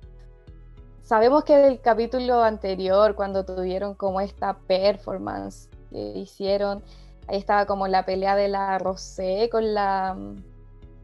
sabemos 1.02 1.44
que 1.44 1.56
del 1.59 1.81
capítulo 1.81 2.43
anterior, 2.43 3.14
cuando 3.14 3.44
tuvieron 3.44 3.94
como 3.94 4.20
esta 4.20 4.55
performance 4.55 5.69
que 5.90 6.19
hicieron, 6.19 6.82
ahí 7.28 7.36
estaba 7.36 7.66
como 7.66 7.86
la 7.89 8.06
pelea 8.06 8.36
de 8.36 8.48
la 8.48 8.78
Rosé 8.78 9.51
con 9.52 9.74
la, 9.74 10.16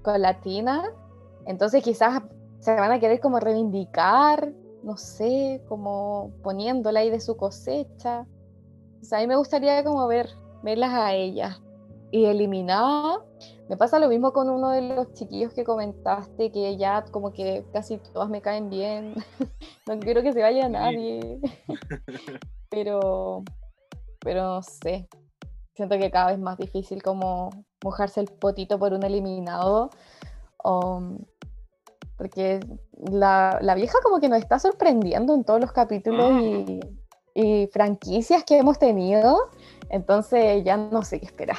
con 0.02 0.22
la 0.22 0.40
Tina. 0.40 0.84
Entonces 1.46 1.82
quizás 1.84 2.22
se 2.60 2.74
van 2.74 2.92
a 2.92 3.00
querer 3.00 3.20
como 3.20 3.38
reivindicar, 3.40 4.52
no 4.88 4.96
sé, 4.96 5.62
como 5.68 6.32
poniéndola 6.42 7.00
ahí 7.00 7.10
de 7.10 7.20
su 7.20 7.36
cosecha. 7.36 8.26
O 9.02 9.04
sea, 9.04 9.18
a 9.18 9.20
mí 9.20 9.26
me 9.26 9.36
gustaría 9.36 9.84
como 9.84 10.06
ver, 10.06 10.30
verlas 10.62 10.92
a 10.94 11.12
ellas. 11.12 11.60
Y 12.10 12.24
eliminada, 12.24 13.22
me 13.68 13.76
pasa 13.76 13.98
lo 13.98 14.08
mismo 14.08 14.32
con 14.32 14.48
uno 14.48 14.70
de 14.70 14.80
los 14.80 15.12
chiquillos 15.12 15.52
que 15.52 15.62
comentaste, 15.62 16.50
que 16.50 16.78
ya 16.78 17.04
como 17.10 17.34
que 17.34 17.66
casi 17.70 17.98
todas 17.98 18.30
me 18.30 18.40
caen 18.40 18.70
bien. 18.70 19.14
no 19.86 19.98
quiero 20.00 20.22
que 20.22 20.32
se 20.32 20.40
vaya 20.40 20.70
nadie. 20.70 21.38
pero, 22.70 23.44
pero 24.20 24.42
no 24.42 24.62
sé. 24.62 25.06
Siento 25.74 25.98
que 25.98 26.10
cada 26.10 26.28
vez 26.28 26.38
más 26.38 26.56
difícil 26.56 27.02
como 27.02 27.50
mojarse 27.84 28.20
el 28.20 28.28
potito 28.28 28.78
por 28.78 28.94
un 28.94 29.02
eliminado. 29.02 29.90
um, 30.64 31.18
porque 32.18 32.60
la, 33.10 33.58
la 33.62 33.74
vieja 33.74 33.98
como 34.02 34.20
que 34.20 34.28
nos 34.28 34.40
está 34.40 34.58
sorprendiendo 34.58 35.34
en 35.34 35.44
todos 35.44 35.60
los 35.60 35.72
capítulos 35.72 36.42
y, 36.42 36.80
y 37.34 37.68
franquicias 37.68 38.44
que 38.44 38.58
hemos 38.58 38.78
tenido. 38.78 39.50
Entonces 39.88 40.64
ya 40.64 40.76
no 40.76 41.02
sé 41.02 41.20
qué 41.20 41.26
esperar. 41.26 41.56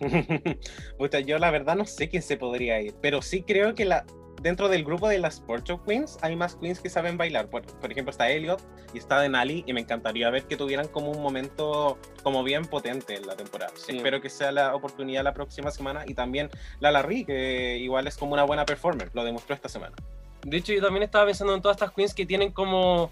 Yo 1.26 1.38
la 1.38 1.50
verdad 1.50 1.76
no 1.76 1.86
sé 1.86 2.08
quién 2.08 2.22
se 2.22 2.36
podría 2.36 2.80
ir, 2.80 2.94
pero 3.00 3.22
sí 3.22 3.42
creo 3.42 3.74
que 3.74 3.84
la, 3.84 4.04
dentro 4.44 4.68
del 4.68 4.84
grupo 4.84 5.08
de 5.08 5.18
las 5.18 5.36
Sport 5.36 5.66
Show 5.66 5.82
Queens 5.82 6.18
hay 6.20 6.36
más 6.36 6.54
queens 6.54 6.78
que 6.78 6.90
saben 6.90 7.16
bailar. 7.16 7.48
Por, 7.48 7.62
por 7.62 7.90
ejemplo, 7.90 8.10
está 8.10 8.28
Elliot 8.28 8.60
y 8.92 8.98
está 8.98 9.18
Denali 9.20 9.64
y 9.66 9.72
me 9.72 9.80
encantaría 9.80 10.28
ver 10.30 10.44
que 10.44 10.56
tuvieran 10.56 10.86
como 10.86 11.10
un 11.10 11.20
momento 11.22 11.98
como 12.22 12.44
bien 12.44 12.66
potente 12.66 13.16
en 13.16 13.26
la 13.26 13.34
temporada. 13.34 13.72
Sí. 13.74 13.96
Espero 13.96 14.20
que 14.20 14.28
sea 14.28 14.52
la 14.52 14.74
oportunidad 14.76 15.24
la 15.24 15.32
próxima 15.32 15.70
semana 15.70 16.04
y 16.06 16.12
también 16.12 16.50
la 16.78 16.92
Larry, 16.92 17.24
que 17.24 17.78
igual 17.78 18.06
es 18.06 18.16
como 18.16 18.34
una 18.34 18.44
buena 18.44 18.66
performer, 18.66 19.10
lo 19.14 19.24
demostró 19.24 19.54
esta 19.54 19.70
semana. 19.70 19.96
De 20.42 20.58
hecho, 20.58 20.74
yo 20.74 20.82
también 20.82 21.02
estaba 21.02 21.24
pensando 21.24 21.54
en 21.54 21.62
todas 21.62 21.76
estas 21.76 21.92
queens 21.92 22.12
que 22.12 22.26
tienen 22.26 22.52
como, 22.52 23.10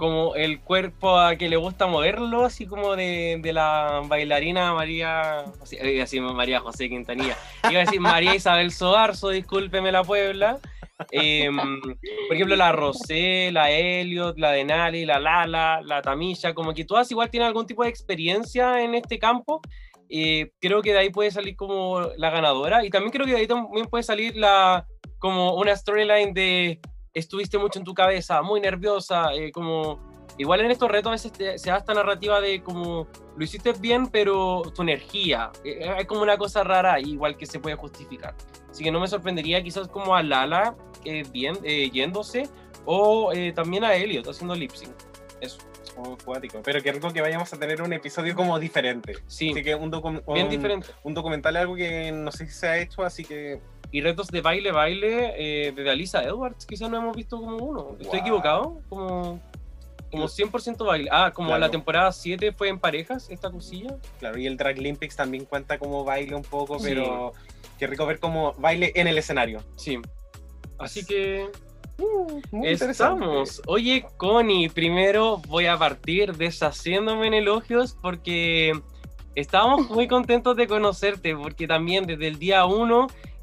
como 0.00 0.34
el 0.34 0.60
cuerpo 0.60 1.18
a 1.18 1.36
que 1.36 1.50
le 1.50 1.56
gusta 1.56 1.86
moverlo, 1.86 2.46
así 2.46 2.64
como 2.64 2.96
de, 2.96 3.38
de 3.42 3.52
la 3.52 4.00
bailarina 4.08 4.72
María, 4.72 5.44
iba 5.70 5.82
a 5.82 5.86
decir 5.86 6.22
María 6.22 6.58
José 6.58 6.88
Quintanilla, 6.88 7.36
iba 7.68 7.82
a 7.82 7.84
decir 7.84 8.00
María 8.00 8.34
Isabel 8.34 8.72
Soarzo, 8.72 9.28
discúlpeme 9.28 9.92
la 9.92 10.02
Puebla. 10.02 10.58
Em, 11.10 11.54
por 11.82 12.34
ejemplo, 12.34 12.56
la 12.56 12.72
Rosé, 12.72 13.50
la 13.52 13.70
Elliot, 13.70 14.38
la 14.38 14.52
Denali, 14.52 15.04
la 15.04 15.20
Lala, 15.20 15.82
la 15.84 16.00
Tamilla, 16.00 16.54
como 16.54 16.72
que 16.72 16.86
todas 16.86 17.10
igual 17.10 17.28
tienen 17.28 17.48
algún 17.48 17.66
tipo 17.66 17.82
de 17.84 17.90
experiencia 17.90 18.82
en 18.82 18.94
este 18.94 19.18
campo. 19.18 19.60
Eh, 20.08 20.50
creo 20.60 20.80
que 20.80 20.92
de 20.92 20.98
ahí 20.98 21.10
puede 21.10 21.30
salir 21.30 21.56
como 21.56 22.00
la 22.16 22.30
ganadora 22.30 22.86
y 22.86 22.88
también 22.88 23.12
creo 23.12 23.26
que 23.26 23.32
de 23.32 23.38
ahí 23.38 23.46
también 23.46 23.84
puede 23.84 24.02
salir 24.02 24.34
la 24.34 24.86
como 25.18 25.56
una 25.56 25.76
storyline 25.76 26.32
de 26.32 26.80
estuviste 27.14 27.58
mucho 27.58 27.78
en 27.78 27.84
tu 27.84 27.94
cabeza, 27.94 28.42
muy 28.42 28.60
nerviosa, 28.60 29.34
eh, 29.34 29.50
como 29.52 30.00
igual 30.38 30.60
en 30.60 30.70
estos 30.70 30.90
retos 30.90 31.08
a 31.08 31.12
veces 31.12 31.32
te- 31.32 31.58
se 31.58 31.70
da 31.70 31.78
esta 31.78 31.92
narrativa 31.92 32.40
de 32.40 32.62
como 32.62 33.06
lo 33.36 33.44
hiciste 33.44 33.72
bien, 33.72 34.06
pero 34.06 34.62
tu 34.74 34.82
energía, 34.82 35.50
eh, 35.64 35.88
hay 35.88 36.04
como 36.06 36.22
una 36.22 36.36
cosa 36.38 36.62
rara 36.64 37.00
igual 37.00 37.36
que 37.36 37.46
se 37.46 37.58
puede 37.58 37.76
justificar. 37.76 38.34
Así 38.70 38.84
que 38.84 38.90
no 38.92 39.00
me 39.00 39.08
sorprendería 39.08 39.62
quizás 39.62 39.88
como 39.88 40.14
a 40.14 40.22
Lala 40.22 40.76
que 41.02 41.24
bien 41.32 41.58
eh, 41.64 41.90
yéndose 41.90 42.48
o 42.84 43.32
eh, 43.32 43.52
también 43.52 43.84
a 43.84 43.94
Elliot 43.94 44.26
haciendo 44.28 44.54
lip 44.54 44.70
sync. 44.72 44.92
Eso. 45.40 45.58
Oh, 45.96 46.16
cuático. 46.24 46.60
Pero 46.62 46.80
qué 46.82 46.92
rico 46.92 47.12
que 47.12 47.20
vayamos 47.20 47.52
a 47.52 47.58
tener 47.58 47.82
un 47.82 47.92
episodio 47.92 48.34
como 48.34 48.58
diferente. 48.58 49.14
Sí, 49.26 49.50
Así 49.50 49.62
que 49.62 49.74
un, 49.74 49.90
docu- 49.90 50.22
bien 50.32 50.46
un- 50.46 50.50
diferente. 50.50 50.86
un 51.02 51.12
documental 51.14 51.56
es 51.56 51.62
algo 51.62 51.74
que 51.74 52.12
no 52.12 52.30
sé 52.30 52.46
si 52.46 52.52
se 52.52 52.68
ha 52.68 52.78
hecho, 52.78 53.02
así 53.02 53.24
que 53.24 53.60
Y 53.92 54.00
retos 54.02 54.28
de 54.28 54.40
baile, 54.40 54.70
baile 54.72 55.34
eh, 55.36 55.72
de 55.72 55.90
Alisa 55.90 56.22
Edwards, 56.22 56.64
quizás 56.66 56.88
no 56.90 56.96
hemos 56.98 57.16
visto 57.16 57.38
como 57.40 57.56
uno. 57.56 57.96
¿Estoy 57.98 58.06
Wow. 58.18 58.20
equivocado? 58.20 58.80
Como... 58.88 59.40
como 60.12 60.26
100% 60.28 60.84
baile. 60.84 61.08
Ah, 61.12 61.32
como 61.32 61.48
Claro. 61.48 61.60
la 61.60 61.70
temporada 61.70 62.10
7 62.12 62.52
fue 62.52 62.68
en 62.68 62.78
parejas 62.80 63.30
esta 63.30 63.50
cosilla. 63.50 63.96
Claro, 64.18 64.38
y 64.38 64.46
el 64.46 64.56
Drag 64.56 64.76
Olympics 64.78 65.14
también 65.16 65.44
cuenta 65.44 65.78
como 65.78 66.04
baile 66.04 66.34
un 66.34 66.42
poco, 66.42 66.78
Sí. 66.80 66.86
pero 66.88 67.32
qué 67.78 67.86
rico 67.86 68.06
ver 68.06 68.18
como 68.18 68.52
baile 68.54 68.92
en 68.96 69.06
el 69.06 69.16
escenario. 69.18 69.62
Sí. 69.76 69.98
Así 70.78 71.04
que 71.04 71.48
Muy 71.98 72.42
interesante. 72.52 72.92
estamos. 72.92 73.62
Oye, 73.66 74.04
Connie, 74.16 74.68
primero 74.68 75.38
voy 75.48 75.66
a 75.66 75.76
partir 75.78 76.34
deshaciéndome 76.36 77.26
en 77.28 77.34
elogios 77.34 77.96
porque 78.00 78.72
estábamos 79.36 79.88
muy 79.90 80.08
contentos 80.08 80.56
de 80.56 80.66
conocerte, 80.66 81.36
porque 81.36 81.68
también 81.68 82.04
desde 82.06 82.26
el 82.26 82.38
día 82.38 82.64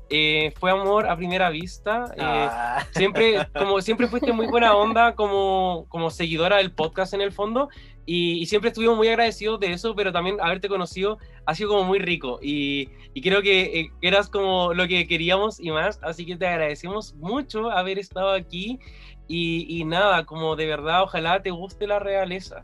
1 0.09 0.51
fue 0.59 0.71
amor 0.71 1.07
a 1.07 1.15
primera 1.15 1.49
vista. 1.49 2.05
eh, 2.15 2.19
Ah, 2.21 2.85
siempre, 2.91 3.47
como 3.57 3.81
siempre 3.81 4.07
fuiste 4.07 4.31
muy 4.33 4.47
buena 4.47 4.75
onda 4.75 5.15
como, 5.15 5.85
como 5.89 6.09
seguidora 6.09 6.57
del 6.57 6.71
podcast 6.71 7.13
en 7.13 7.21
el 7.21 7.31
fondo 7.31 7.69
y, 8.05 8.39
y 8.41 8.45
siempre 8.45 8.69
estuvimos 8.69 8.95
muy 8.95 9.09
agradecidos 9.09 9.59
de 9.59 9.73
eso, 9.73 9.93
pero 9.95 10.11
también 10.13 10.37
haberte 10.39 10.69
conocido 10.69 11.17
ha 11.45 11.53
sido 11.55 11.69
como 11.71 11.83
muy 11.83 11.99
rico 11.99 12.39
y, 12.41 12.89
y 13.13 13.21
creo 13.21 13.41
que 13.41 13.79
eh, 13.79 13.91
eras 14.01 14.29
como 14.29 14.73
lo 14.73 14.87
que 14.87 15.07
queríamos 15.07 15.59
y 15.59 15.71
más, 15.71 15.99
así 16.03 16.25
que 16.25 16.37
te 16.37 16.47
agradecemos 16.47 17.13
mucho 17.15 17.69
haber 17.69 17.99
estado 17.99 18.31
aquí 18.31 18.79
y, 19.27 19.65
y 19.67 19.83
nada, 19.83 20.25
como 20.25 20.55
de 20.55 20.67
verdad, 20.67 21.03
ojalá 21.03 21.43
te 21.43 21.51
guste 21.51 21.85
la 21.85 21.99
realeza. 21.99 22.63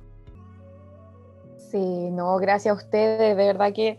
Sí, 1.58 2.10
no, 2.12 2.38
gracias 2.38 2.72
a 2.72 2.78
ustedes, 2.78 3.36
de 3.36 3.46
verdad 3.46 3.74
que, 3.74 3.98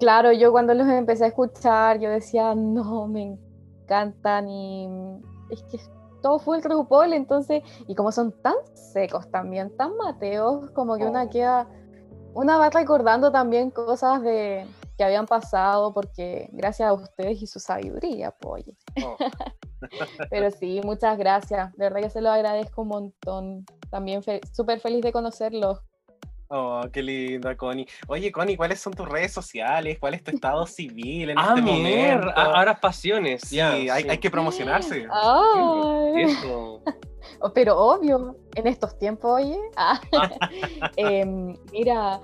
claro, 0.00 0.32
yo 0.32 0.50
cuando 0.50 0.74
los 0.74 0.88
empecé 0.88 1.24
a 1.24 1.28
escuchar, 1.28 2.00
yo 2.00 2.10
decía, 2.10 2.54
no, 2.56 3.06
me 3.06 3.38
encantan 3.84 4.48
y 4.48 4.88
es 5.50 5.62
que 5.64 5.78
todo 6.22 6.38
fue 6.38 6.56
el 6.58 6.62
RuPaul, 6.64 7.12
entonces, 7.12 7.62
y 7.86 7.94
como 7.94 8.10
son 8.12 8.32
tan 8.42 8.54
secos 8.74 9.30
también, 9.30 9.74
tan 9.76 9.96
mateos, 9.96 10.70
como 10.72 10.96
que 10.96 11.06
una 11.06 11.24
Oh. 11.24 11.30
queda, 11.30 11.68
una 12.34 12.58
va 12.58 12.68
recordando 12.70 13.30
también 13.32 13.70
cosas 13.70 14.22
de 14.22 14.66
que 14.98 15.04
habían 15.04 15.26
pasado, 15.26 15.94
porque 15.94 16.50
gracias 16.52 16.88
a 16.90 16.92
ustedes 16.92 17.40
y 17.42 17.46
su 17.46 17.58
sabiduría, 17.58 18.32
pues. 18.32 18.64
Oh. 19.02 19.16
Pero 20.30 20.50
sí, 20.50 20.80
muchas 20.84 21.16
gracias, 21.16 21.72
de 21.76 21.84
verdad 21.84 22.00
que 22.02 22.10
se 22.10 22.20
lo 22.20 22.30
agradezco 22.30 22.82
un 22.82 22.88
montón, 22.88 23.64
también 23.90 24.22
fe- 24.22 24.42
súper 24.52 24.78
feliz 24.80 25.02
de 25.02 25.12
conocerlos. 25.12 25.80
Oh, 26.50 26.82
qué 26.92 27.02
linda, 27.02 27.56
Connie. 27.56 27.86
Oye, 28.08 28.30
Connie, 28.30 28.56
¿cuáles 28.56 28.80
son 28.80 28.92
tus 28.92 29.08
redes 29.08 29.32
sociales? 29.32 29.98
¿Cuál 29.98 30.14
es 30.14 30.22
tu 30.22 30.30
estado 30.30 30.66
civil 30.66 31.30
en 31.30 31.38
Ah, 31.38 31.54
este 31.56 31.62
mier, 31.62 32.18
momento? 32.18 32.40
ahora 32.40 32.78
pasiones. 32.80 33.42
Sí, 33.46 33.56
ya, 33.56 33.72
hay, 33.72 33.88
sí. 34.02 34.08
hay 34.08 34.18
que 34.18 34.30
promocionarse. 34.30 35.06
Ay. 35.10 36.22
Eso. 36.24 36.82
Oh, 37.40 37.52
Pero 37.52 37.76
obvio, 37.78 38.36
en 38.54 38.66
estos 38.66 38.98
tiempos, 38.98 39.40
oye. 39.42 39.58
ah, 39.76 40.00
em, 40.96 41.54
mira, 41.72 42.20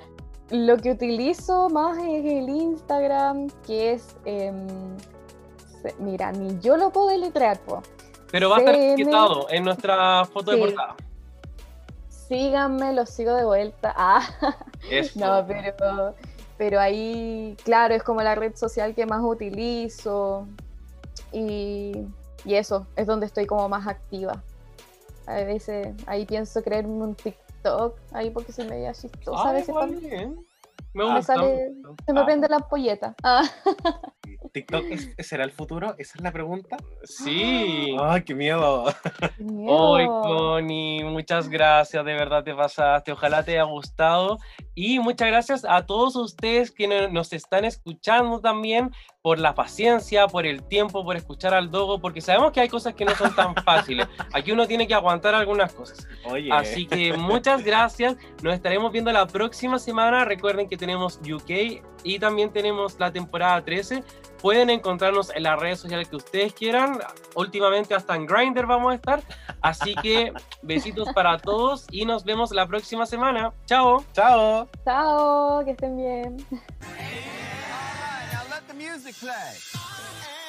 lo 0.50 0.76
que 0.76 0.90
utilizo 0.92 1.68
más 1.68 1.96
es 1.98 2.24
el 2.24 2.48
Instagram, 2.48 3.48
que 3.66 3.92
es. 3.92 4.16
em, 4.24 4.66
mira, 5.98 6.32
ni 6.32 6.58
yo 6.60 6.76
lo 6.76 6.90
puedo 6.90 7.08
deletrear, 7.08 7.58
po. 7.60 7.82
Pero 8.30 8.50
va 8.50 8.56
a 8.56 8.58
estar 8.58 8.74
etiquetado 8.74 9.46
en 9.50 9.62
nuestra 9.64 10.24
foto 10.24 10.50
de 10.50 10.58
portada. 10.58 10.96
Síganme, 12.28 12.92
los 12.92 13.10
sigo 13.10 13.34
de 13.34 13.44
vuelta. 13.44 13.94
Ah, 13.98 14.28
Eso. 14.90 15.18
no, 15.18 15.46
pero, 15.46 16.14
pero 16.58 16.80
ahí, 16.80 17.56
claro, 17.64 17.94
es 17.94 18.02
como 18.02 18.22
la 18.22 18.34
red 18.34 18.54
social 18.56 18.94
que 18.94 19.04
más 19.06 19.20
utilizo. 19.22 20.46
Y, 21.32 22.06
y 22.44 22.54
eso, 22.54 22.86
es 22.96 23.06
donde 23.06 23.26
estoy 23.26 23.46
como 23.46 23.68
más 23.68 23.86
activa. 23.86 24.42
A 25.26 25.34
veces 25.42 25.88
ahí 26.06 26.24
pienso 26.24 26.62
crearme 26.62 27.02
un 27.02 27.14
TikTok, 27.16 27.96
ahí 28.12 28.30
porque 28.30 28.52
soy 28.52 28.68
media 28.68 28.92
chistosa 28.92 29.42
a 29.42 29.50
Ah, 29.50 29.52
veces. 29.52 29.74
Bien. 30.96 31.06
Me 31.08 31.12
me 31.12 31.16
gusta. 31.18 31.34
sale- 31.34 31.72
se 32.06 32.12
me 32.12 32.20
Ah. 32.20 32.24
prende 32.24 32.48
la 32.48 32.56
ampolleta. 32.56 33.14
Ah, 33.22 33.42
¿TikTok 34.52 34.84
es- 34.90 35.14
será 35.26 35.44
el 35.44 35.52
futuro? 35.52 35.94
¿Esa 35.98 36.14
es 36.16 36.22
la 36.22 36.32
pregunta? 36.32 36.76
Sí. 37.04 37.96
¡Ay, 38.00 38.22
qué 38.22 38.34
miedo! 38.34 38.84
qué 39.36 39.44
miedo. 39.44 39.72
Hoy, 39.72 40.06
Connie, 40.06 41.04
muchas 41.04 41.48
gracias, 41.48 42.04
de 42.04 42.12
verdad 42.14 42.42
te 42.44 42.54
pasaste, 42.54 43.12
ojalá 43.12 43.42
te 43.42 43.52
haya 43.52 43.64
gustado. 43.64 44.38
Y 44.74 44.98
muchas 44.98 45.28
gracias 45.28 45.64
a 45.68 45.84
todos 45.86 46.16
ustedes 46.16 46.70
que 46.70 46.86
no- 46.88 47.08
nos 47.08 47.32
están 47.32 47.64
escuchando 47.64 48.40
también 48.40 48.90
por 49.26 49.40
la 49.40 49.56
paciencia, 49.56 50.28
por 50.28 50.46
el 50.46 50.62
tiempo, 50.62 51.02
por 51.04 51.16
escuchar 51.16 51.52
al 51.52 51.68
Dogo, 51.68 51.98
porque 51.98 52.20
sabemos 52.20 52.52
que 52.52 52.60
hay 52.60 52.68
cosas 52.68 52.94
que 52.94 53.04
no 53.04 53.12
son 53.16 53.34
tan 53.34 53.56
fáciles. 53.64 54.06
Aquí 54.32 54.52
uno 54.52 54.68
tiene 54.68 54.86
que 54.86 54.94
aguantar 54.94 55.34
algunas 55.34 55.72
cosas. 55.72 56.06
Oye, 56.26 56.48
Así 56.52 56.86
que 56.86 57.12
muchas 57.14 57.64
gracias. 57.64 58.14
Nos 58.44 58.54
estaremos 58.54 58.92
viendo 58.92 59.10
la 59.10 59.26
próxima 59.26 59.80
semana. 59.80 60.24
Recuerden 60.24 60.68
que 60.68 60.76
tenemos 60.76 61.18
UK 61.28 61.82
y 62.04 62.18
también 62.20 62.52
tenemos 62.52 63.00
la 63.00 63.10
temporada 63.10 63.64
13. 63.64 64.04
Pueden 64.40 64.70
encontrarnos 64.70 65.34
en 65.34 65.42
las 65.42 65.58
redes 65.58 65.80
sociales 65.80 66.06
que 66.06 66.14
ustedes 66.14 66.52
quieran. 66.52 67.00
Últimamente 67.34 67.96
hasta 67.96 68.14
en 68.14 68.26
Grindr 68.26 68.64
vamos 68.64 68.92
a 68.92 68.94
estar. 68.94 69.22
Así 69.60 69.96
que 69.96 70.32
besitos 70.62 71.08
para 71.12 71.36
todos 71.38 71.88
y 71.90 72.04
nos 72.04 72.24
vemos 72.24 72.52
la 72.52 72.68
próxima 72.68 73.06
semana. 73.06 73.52
Chao. 73.64 74.04
chao. 74.12 74.68
Chao, 74.84 75.64
que 75.64 75.72
estén 75.72 75.96
bien. 75.96 76.36
music 78.86 79.16
play. 79.18 80.45